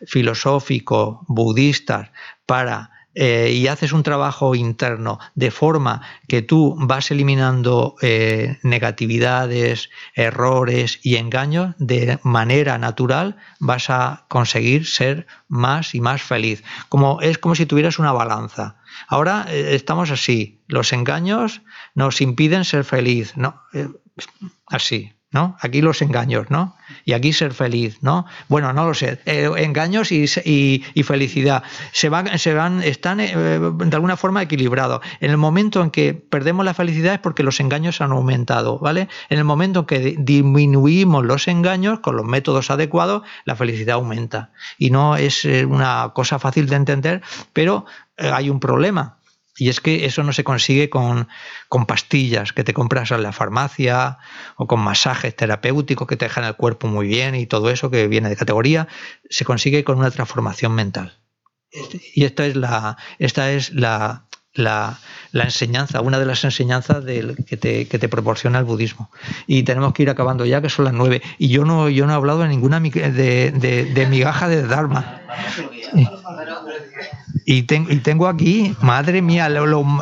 filosóficos, 0.07 1.19
budistas, 1.27 2.11
para 2.47 2.95
eh, 3.18 3.51
y 3.51 3.66
haces 3.68 3.93
un 3.93 4.02
trabajo 4.02 4.55
interno 4.55 5.18
de 5.34 5.51
forma 5.51 6.02
que 6.28 6.43
tú 6.43 6.76
vas 6.78 7.10
eliminando 7.10 7.97
eh, 8.02 8.59
negatividades, 8.62 9.88
errores 10.14 11.01
y 11.02 11.16
engaños 11.16 11.74
de 11.78 12.18
manera 12.22 12.76
natural, 12.76 13.36
vas 13.59 13.88
a 13.88 14.26
conseguir 14.28 14.86
ser 14.86 15.26
más 15.48 15.94
y 15.94 16.01
más 16.02 16.20
feliz. 16.20 16.62
Como, 16.90 17.22
es 17.22 17.38
como 17.38 17.55
si 17.55 17.64
tuvieras 17.64 17.98
una 17.98 18.12
balanza. 18.12 18.76
Ahora 19.09 19.47
eh, 19.48 19.74
estamos 19.74 20.10
así, 20.10 20.60
los 20.68 20.93
engaños 20.93 21.62
nos 21.94 22.20
impiden 22.20 22.66
ser 22.66 22.84
feliz, 22.84 23.34
¿no? 23.34 23.62
así, 24.66 25.15
¿no? 25.32 25.57
Aquí 25.61 25.82
los 25.82 26.01
engaños, 26.03 26.51
¿no? 26.51 26.77
Y 27.05 27.12
aquí 27.12 27.32
ser 27.32 27.53
feliz, 27.53 27.98
¿no? 28.01 28.27
Bueno, 28.48 28.73
no 28.73 28.86
lo 28.86 28.94
sé. 28.94 29.20
Eh, 29.27 29.51
engaños 29.59 30.12
y, 30.12 30.27
felicidad 31.05 31.62
se 31.93 32.09
van, 32.09 32.39
se 32.39 32.55
van, 32.55 32.82
están 32.82 33.20
eh, 33.20 33.35
de 33.35 33.97
alguna 33.97 34.16
forma 34.16 34.43
equilibrados. 34.43 35.01
En 35.20 35.31
el 35.31 35.36
momento 35.36 35.82
en 35.82 35.90
que 35.90 36.15
perdemos 36.15 36.65
la 36.65 36.74
felicidad 36.74 37.15
es 37.15 37.20
porque 37.20 37.43
los 37.43 37.59
engaños 37.61 38.01
han 38.01 38.12
aumentado, 38.12 38.78
¿vale? 38.78 39.09
En 39.28 39.39
el 39.39 39.44
momento 39.44 39.81
en 39.81 39.86
que 39.86 40.16
disminuimos 40.19 41.24
los 41.24 41.48
engaños 41.48 42.01
con 42.01 42.16
los 42.16 42.24
métodos 42.24 42.70
adecuados, 42.70 43.23
la 43.44 43.57
felicidad 43.57 43.97
aumenta. 43.97 44.53
Y 44.78 44.90
no 44.90 45.16
es 45.16 45.44
eh, 45.44 45.65
una 45.65 46.12
cosa 46.15 46.39
fácil 46.39 46.66
de 46.69 46.77
entender, 46.77 47.23
pero 47.53 47.85
hay 48.16 48.48
un 48.48 48.61
problema 48.61 49.15
y 49.57 49.70
es 49.70 49.81
que 49.81 50.05
eso 50.05 50.23
no 50.23 50.33
se 50.33 50.45
consigue 50.45 50.91
con, 50.91 51.28
pastillas 51.87 52.53
que 52.53 52.65
te 52.65 52.74
compras 52.74 53.11
en 53.11 53.23
la 53.23 53.33
farmacia 53.33 54.19
o 54.57 54.66
con 54.66 54.81
masajes 54.81 55.35
terapéuticos 55.35 56.07
que 56.07 56.16
te 56.16 56.27
dejan 56.27 56.45
el 56.45 56.57
cuerpo 56.57 56.89
muy 56.89 57.07
bien 57.07 57.35
y 57.35 57.47
todo 57.47 57.70
eso 57.70 57.91
que 57.91 58.07
viene 58.07 58.28
de 58.28 58.37
categoría. 58.37 58.89
Se 59.31 59.45
consigue 59.45 59.85
con 59.85 59.99
una 59.99 60.11
transformación 60.11 60.74
mental. 60.74 61.19
Y 62.15 62.24
esta 62.24 62.47
es 62.47 62.57
la, 62.57 62.97
esta 63.19 63.51
es 63.51 63.73
la, 63.73 64.26
la, 64.57 64.99
enseñanza, 65.33 66.01
una 66.01 66.19
de 66.19 66.27
las 66.27 66.45
enseñanzas 66.45 67.05
del, 67.05 67.37
que, 67.45 67.57
te, 67.57 67.89
que, 67.89 67.99
te, 67.99 68.09
proporciona 68.09 68.59
el 68.59 68.65
budismo. 68.65 69.11
Y 69.47 69.62
tenemos 69.62 69.93
que 69.93 70.03
ir 70.03 70.11
acabando 70.11 70.45
ya, 70.45 70.61
que 70.61 70.70
son 70.70 70.85
las 70.85 70.95
nueve. 70.95 71.23
Y 71.39 71.49
yo 71.49 71.65
no, 71.65 71.89
yo 71.89 72.07
no 72.07 72.12
he 72.12 72.16
hablado 72.16 72.41
de 72.41 72.49
ninguna 72.49 72.81
de, 72.81 73.53
de, 73.53 73.85
de 73.85 74.07
migaja 74.07 74.49
de 74.49 74.66
Dharma. 74.66 75.20
Y, 77.49 77.62
tengo 77.62 78.27
aquí, 78.27 78.74
madre 78.83 79.23
mía, 79.23 79.49
lo, 79.49 79.66
lo, 79.66 79.93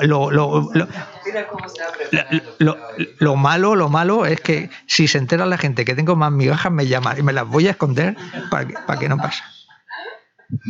lo, 3.19 3.37
malo, 3.37 3.75
lo 3.75 3.89
malo 3.91 4.25
es 4.25 4.41
que 4.41 4.71
si 4.87 5.09
se 5.09 5.19
entera 5.19 5.45
la 5.45 5.59
gente 5.59 5.85
que 5.85 5.95
tengo 5.95 6.17
más 6.17 6.33
migajas, 6.33 6.73
me 6.73 6.87
llaman 6.87 7.19
y 7.19 7.23
me 7.23 7.35
las 7.35 7.47
voy 7.47 7.69
a 7.69 7.73
esconder 7.73 8.17
para 8.51 8.67
que, 8.67 8.75
para 8.87 8.99
que 8.99 9.09
no 9.11 9.19
pase. 9.19 9.43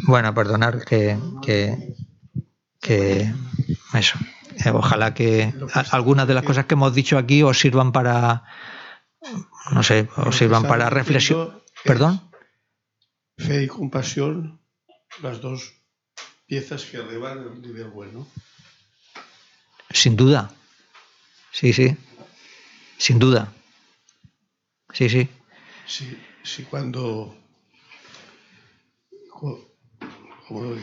Bueno, 0.09 0.35
perdonar 0.35 0.85
que, 0.85 1.16
que 2.81 3.32
eso. 4.00 4.18
Eh, 4.64 4.70
ojalá 4.70 5.14
que 5.14 5.52
algunas 5.90 6.28
de 6.28 6.34
las 6.34 6.44
cosas 6.44 6.66
que 6.66 6.74
hemos 6.74 6.94
dicho 6.94 7.18
aquí 7.18 7.42
os 7.42 7.58
sirvan 7.58 7.92
para, 7.92 8.44
no 9.72 9.82
sé, 9.82 10.08
os 10.16 10.36
sirvan 10.36 10.64
para 10.64 10.90
reflexión. 10.90 11.62
¿Perdón? 11.84 12.20
Fe 13.36 13.64
y 13.64 13.66
compasión, 13.66 14.60
las 15.22 15.40
dos 15.40 15.74
piezas 16.46 16.84
que 16.84 16.98
elevan 16.98 17.38
el 17.38 17.62
nivel 17.62 17.88
bueno. 17.88 18.26
Sin 19.90 20.16
duda. 20.16 20.50
Sí, 21.50 21.72
sí. 21.72 21.96
Sin 22.98 23.18
duda. 23.18 23.52
Sí, 24.92 25.08
sí. 25.08 25.28
Sí, 25.86 26.18
sí 26.42 26.64
cuando... 26.64 27.36
Como 30.48 30.76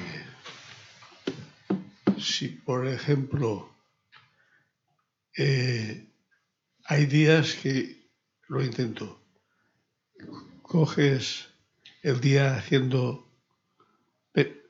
Si, 2.22 2.50
por 2.50 2.88
ejemplo, 2.88 3.76
eh, 5.38 6.08
hay 6.86 7.06
días 7.06 7.56
que 7.56 8.10
lo 8.48 8.64
intento. 8.64 9.22
Coges 10.62 11.48
el 12.04 12.20
día 12.22 12.56
haciendo 12.56 13.32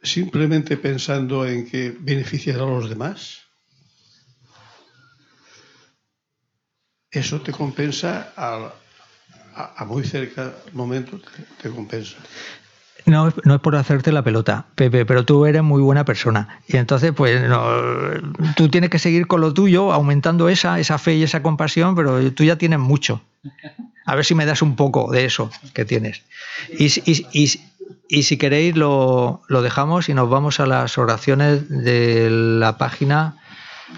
simplemente 0.04 0.78
pensando 0.78 1.46
en 1.46 1.70
que 1.70 1.96
beneficiará 2.00 2.64
a 2.64 2.68
los 2.68 2.90
demás, 2.90 3.42
eso 7.10 7.42
te 7.42 7.52
compensa 7.52 8.34
a, 8.36 8.74
muy 9.86 10.04
cerca 10.04 10.56
momento, 10.74 11.20
te, 11.62 11.70
compensa. 11.70 12.18
No, 13.06 13.34
no, 13.44 13.56
es 13.56 13.62
por 13.62 13.76
hacerte 13.76 14.12
la 14.12 14.24
pelota, 14.24 14.66
Pepe, 14.76 15.06
pero 15.06 15.26
tú 15.26 15.46
eres 15.46 15.64
muy 15.64 15.82
buena 15.82 16.06
persona. 16.06 16.60
Y 16.68 16.78
entonces, 16.78 17.12
pues, 17.16 17.42
tú 18.56 18.70
tienes 18.70 18.90
que 18.90 19.00
seguir 19.00 19.28
con 19.28 19.42
lo 19.42 19.54
tuyo, 19.54 19.92
aumentando 19.92 20.50
esa, 20.50 20.80
esa 20.80 20.98
fe 20.98 21.16
y 21.16 21.24
esa 21.24 21.42
compasión, 21.42 21.96
pero 21.96 22.32
tú 22.34 22.44
ya 22.44 22.58
tienes 22.58 22.80
mucho. 22.80 23.22
A 24.06 24.16
ver 24.16 24.26
si 24.26 24.36
me 24.36 24.46
das 24.46 24.62
un 24.62 24.76
poco 24.76 25.12
de 25.12 25.26
eso 25.26 25.52
que 25.74 25.86
tienes. 25.86 26.24
Y, 26.78 26.92
y, 28.10 28.24
si 28.24 28.38
queréis 28.38 28.76
lo, 28.76 29.42
dejamos 29.50 30.10
y 30.10 30.14
nos 30.14 30.30
vamos 30.30 30.60
a 30.60 30.66
las 30.66 30.98
oraciones 30.98 31.70
de 31.70 32.30
la 32.30 32.78
página 32.78 33.38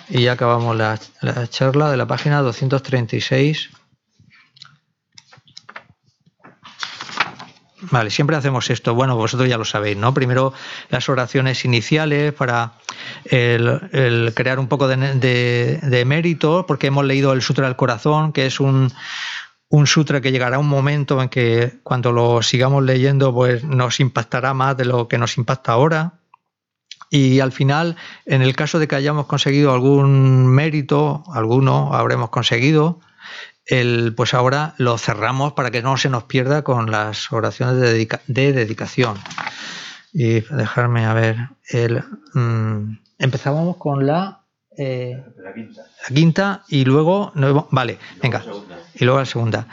y 0.10 0.24
ya 0.24 0.34
acabamos 0.34 0.76
la, 0.76 1.00
charla 1.50 1.92
de 1.92 1.98
la 1.98 2.08
página 2.08 2.42
236. 2.42 3.70
Vale, 7.92 8.10
siempre 8.10 8.36
hacemos 8.36 8.70
esto. 8.70 8.96
Bueno, 8.96 9.16
vosotros 9.16 9.50
ya 9.50 9.58
lo 9.58 9.66
sabéis, 9.66 9.98
¿no? 9.98 10.14
Primero 10.14 10.54
las 10.90 11.10
oraciones 11.10 11.66
iniciales 11.66 12.34
para 12.34 12.74
el, 13.26 14.32
crear 14.36 14.60
un 14.60 14.68
poco 14.68 14.88
de, 14.88 15.80
de, 15.82 16.06
mérito, 16.06 16.66
porque 16.68 16.88
hemos 16.88 17.06
leído 17.06 17.34
el 17.34 17.42
Sutra 17.42 17.68
del 17.68 17.76
Corazón, 17.76 18.32
que 18.32 18.46
es 18.46 18.60
un, 18.60 18.92
un 19.70 19.88
sutra 19.88 20.22
que 20.22 20.32
llegará 20.32 20.60
un 20.60 20.70
momento 20.70 21.22
en 21.22 21.30
que 21.30 21.80
cuando 21.84 22.12
lo 22.12 22.42
sigamos 22.42 22.84
leyendo 22.84 23.34
pues 23.34 23.64
nos 23.64 24.00
impactará 24.00 24.54
más 24.54 24.78
de 24.78 24.86
lo 24.86 25.08
que 25.08 25.18
nos 25.18 25.38
impacta 25.38 25.72
ahora. 25.72 26.14
Y 27.10 27.40
al 27.42 27.52
final, 27.52 27.96
en 28.26 28.42
el 28.42 28.56
caso 28.56 28.80
de 28.80 28.88
que 28.88 28.96
hayamos 28.96 29.28
conseguido 29.28 29.72
algún 29.72 30.48
mérito, 30.48 31.24
alguno 31.32 31.94
habremos 31.94 32.30
conseguido, 32.30 33.00
el, 33.66 34.14
pues 34.16 34.34
ahora 34.34 34.76
lo 34.78 34.98
cerramos 34.98 35.54
para 35.54 35.72
que 35.72 35.82
no 35.82 35.98
se 35.98 36.10
nos 36.10 36.24
pierda 36.24 36.64
con 36.64 36.92
las 36.92 37.32
oraciones 37.32 37.80
de, 37.80 38.54
dedicación. 38.54 39.18
Y 40.14 40.42
dejarme 40.42 41.06
a 41.06 41.14
ver, 41.14 41.38
el, 41.70 42.04
mm, 42.34 42.98
empezábamos 43.20 43.78
con 43.78 44.06
la 44.06 44.44
eh, 44.78 45.24
la, 45.38 45.54
quinta. 46.14 46.64
y 46.68 46.86
luego, 46.86 47.32
vale, 47.72 48.00
venga, 48.22 48.44
y 48.96 49.06
luego 49.06 49.20
la 49.20 49.26
segunda. 49.26 49.68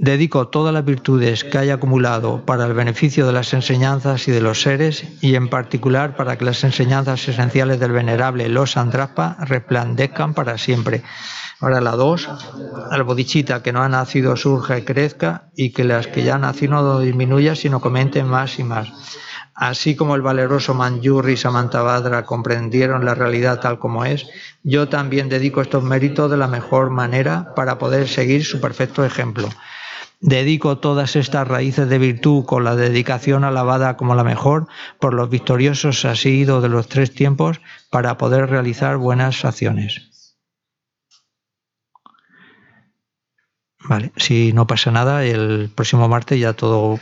Dedico 0.00 0.46
todas 0.46 0.72
las 0.72 0.84
virtudes 0.84 1.42
que 1.42 1.58
haya 1.58 1.74
acumulado 1.74 2.46
para 2.46 2.66
el 2.66 2.72
beneficio 2.72 3.26
de 3.26 3.32
las 3.32 3.52
enseñanzas 3.52 4.28
y 4.28 4.30
de 4.30 4.40
los 4.40 4.62
seres, 4.62 5.04
y 5.20 5.34
en 5.34 5.48
particular 5.48 6.14
para 6.14 6.38
que 6.38 6.44
las 6.44 6.62
enseñanzas 6.62 7.26
esenciales 7.26 7.80
del 7.80 7.90
venerable 7.90 8.48
Los 8.48 8.76
Andraspa 8.76 9.36
resplandezcan 9.40 10.34
para 10.34 10.56
siempre. 10.56 11.02
Ahora 11.58 11.80
la 11.80 11.96
dos, 11.96 12.28
al 12.92 13.02
bodhichita 13.02 13.60
que 13.64 13.72
no 13.72 13.82
ha 13.82 13.88
nacido 13.88 14.36
surja 14.36 14.78
y 14.78 14.82
crezca, 14.82 15.50
y 15.56 15.72
que 15.72 15.82
las 15.82 16.06
que 16.06 16.22
ya 16.22 16.36
han 16.36 16.42
nacido 16.42 16.74
no 16.74 17.00
disminuya, 17.00 17.56
sino 17.56 17.80
comenten 17.80 18.28
más 18.28 18.60
y 18.60 18.62
más. 18.62 18.92
Así 19.52 19.96
como 19.96 20.14
el 20.14 20.22
valeroso 20.22 20.74
Manjurri 20.74 21.32
y 21.32 21.36
Samantabhadra 21.36 22.24
comprendieron 22.24 23.04
la 23.04 23.16
realidad 23.16 23.58
tal 23.58 23.80
como 23.80 24.04
es, 24.04 24.28
yo 24.62 24.88
también 24.88 25.28
dedico 25.28 25.60
estos 25.60 25.82
méritos 25.82 26.30
de 26.30 26.36
la 26.36 26.46
mejor 26.46 26.90
manera 26.90 27.52
para 27.56 27.78
poder 27.78 28.06
seguir 28.06 28.44
su 28.44 28.60
perfecto 28.60 29.04
ejemplo. 29.04 29.48
Dedico 30.20 30.78
todas 30.78 31.14
estas 31.14 31.46
raíces 31.46 31.88
de 31.88 31.98
virtud 31.98 32.44
con 32.44 32.64
la 32.64 32.74
dedicación 32.74 33.44
alabada 33.44 33.96
como 33.96 34.16
la 34.16 34.24
mejor 34.24 34.66
por 34.98 35.14
los 35.14 35.30
victoriosos 35.30 36.04
asidos 36.04 36.60
de 36.60 36.68
los 36.68 36.88
tres 36.88 37.14
tiempos 37.14 37.60
para 37.90 38.18
poder 38.18 38.50
realizar 38.50 38.96
buenas 38.96 39.44
acciones. 39.44 40.08
Vale, 43.88 44.12
si 44.16 44.52
no 44.52 44.66
pasa 44.66 44.90
nada, 44.90 45.24
el 45.24 45.70
próximo 45.74 46.08
martes 46.08 46.38
ya 46.38 46.52
todo 46.52 46.98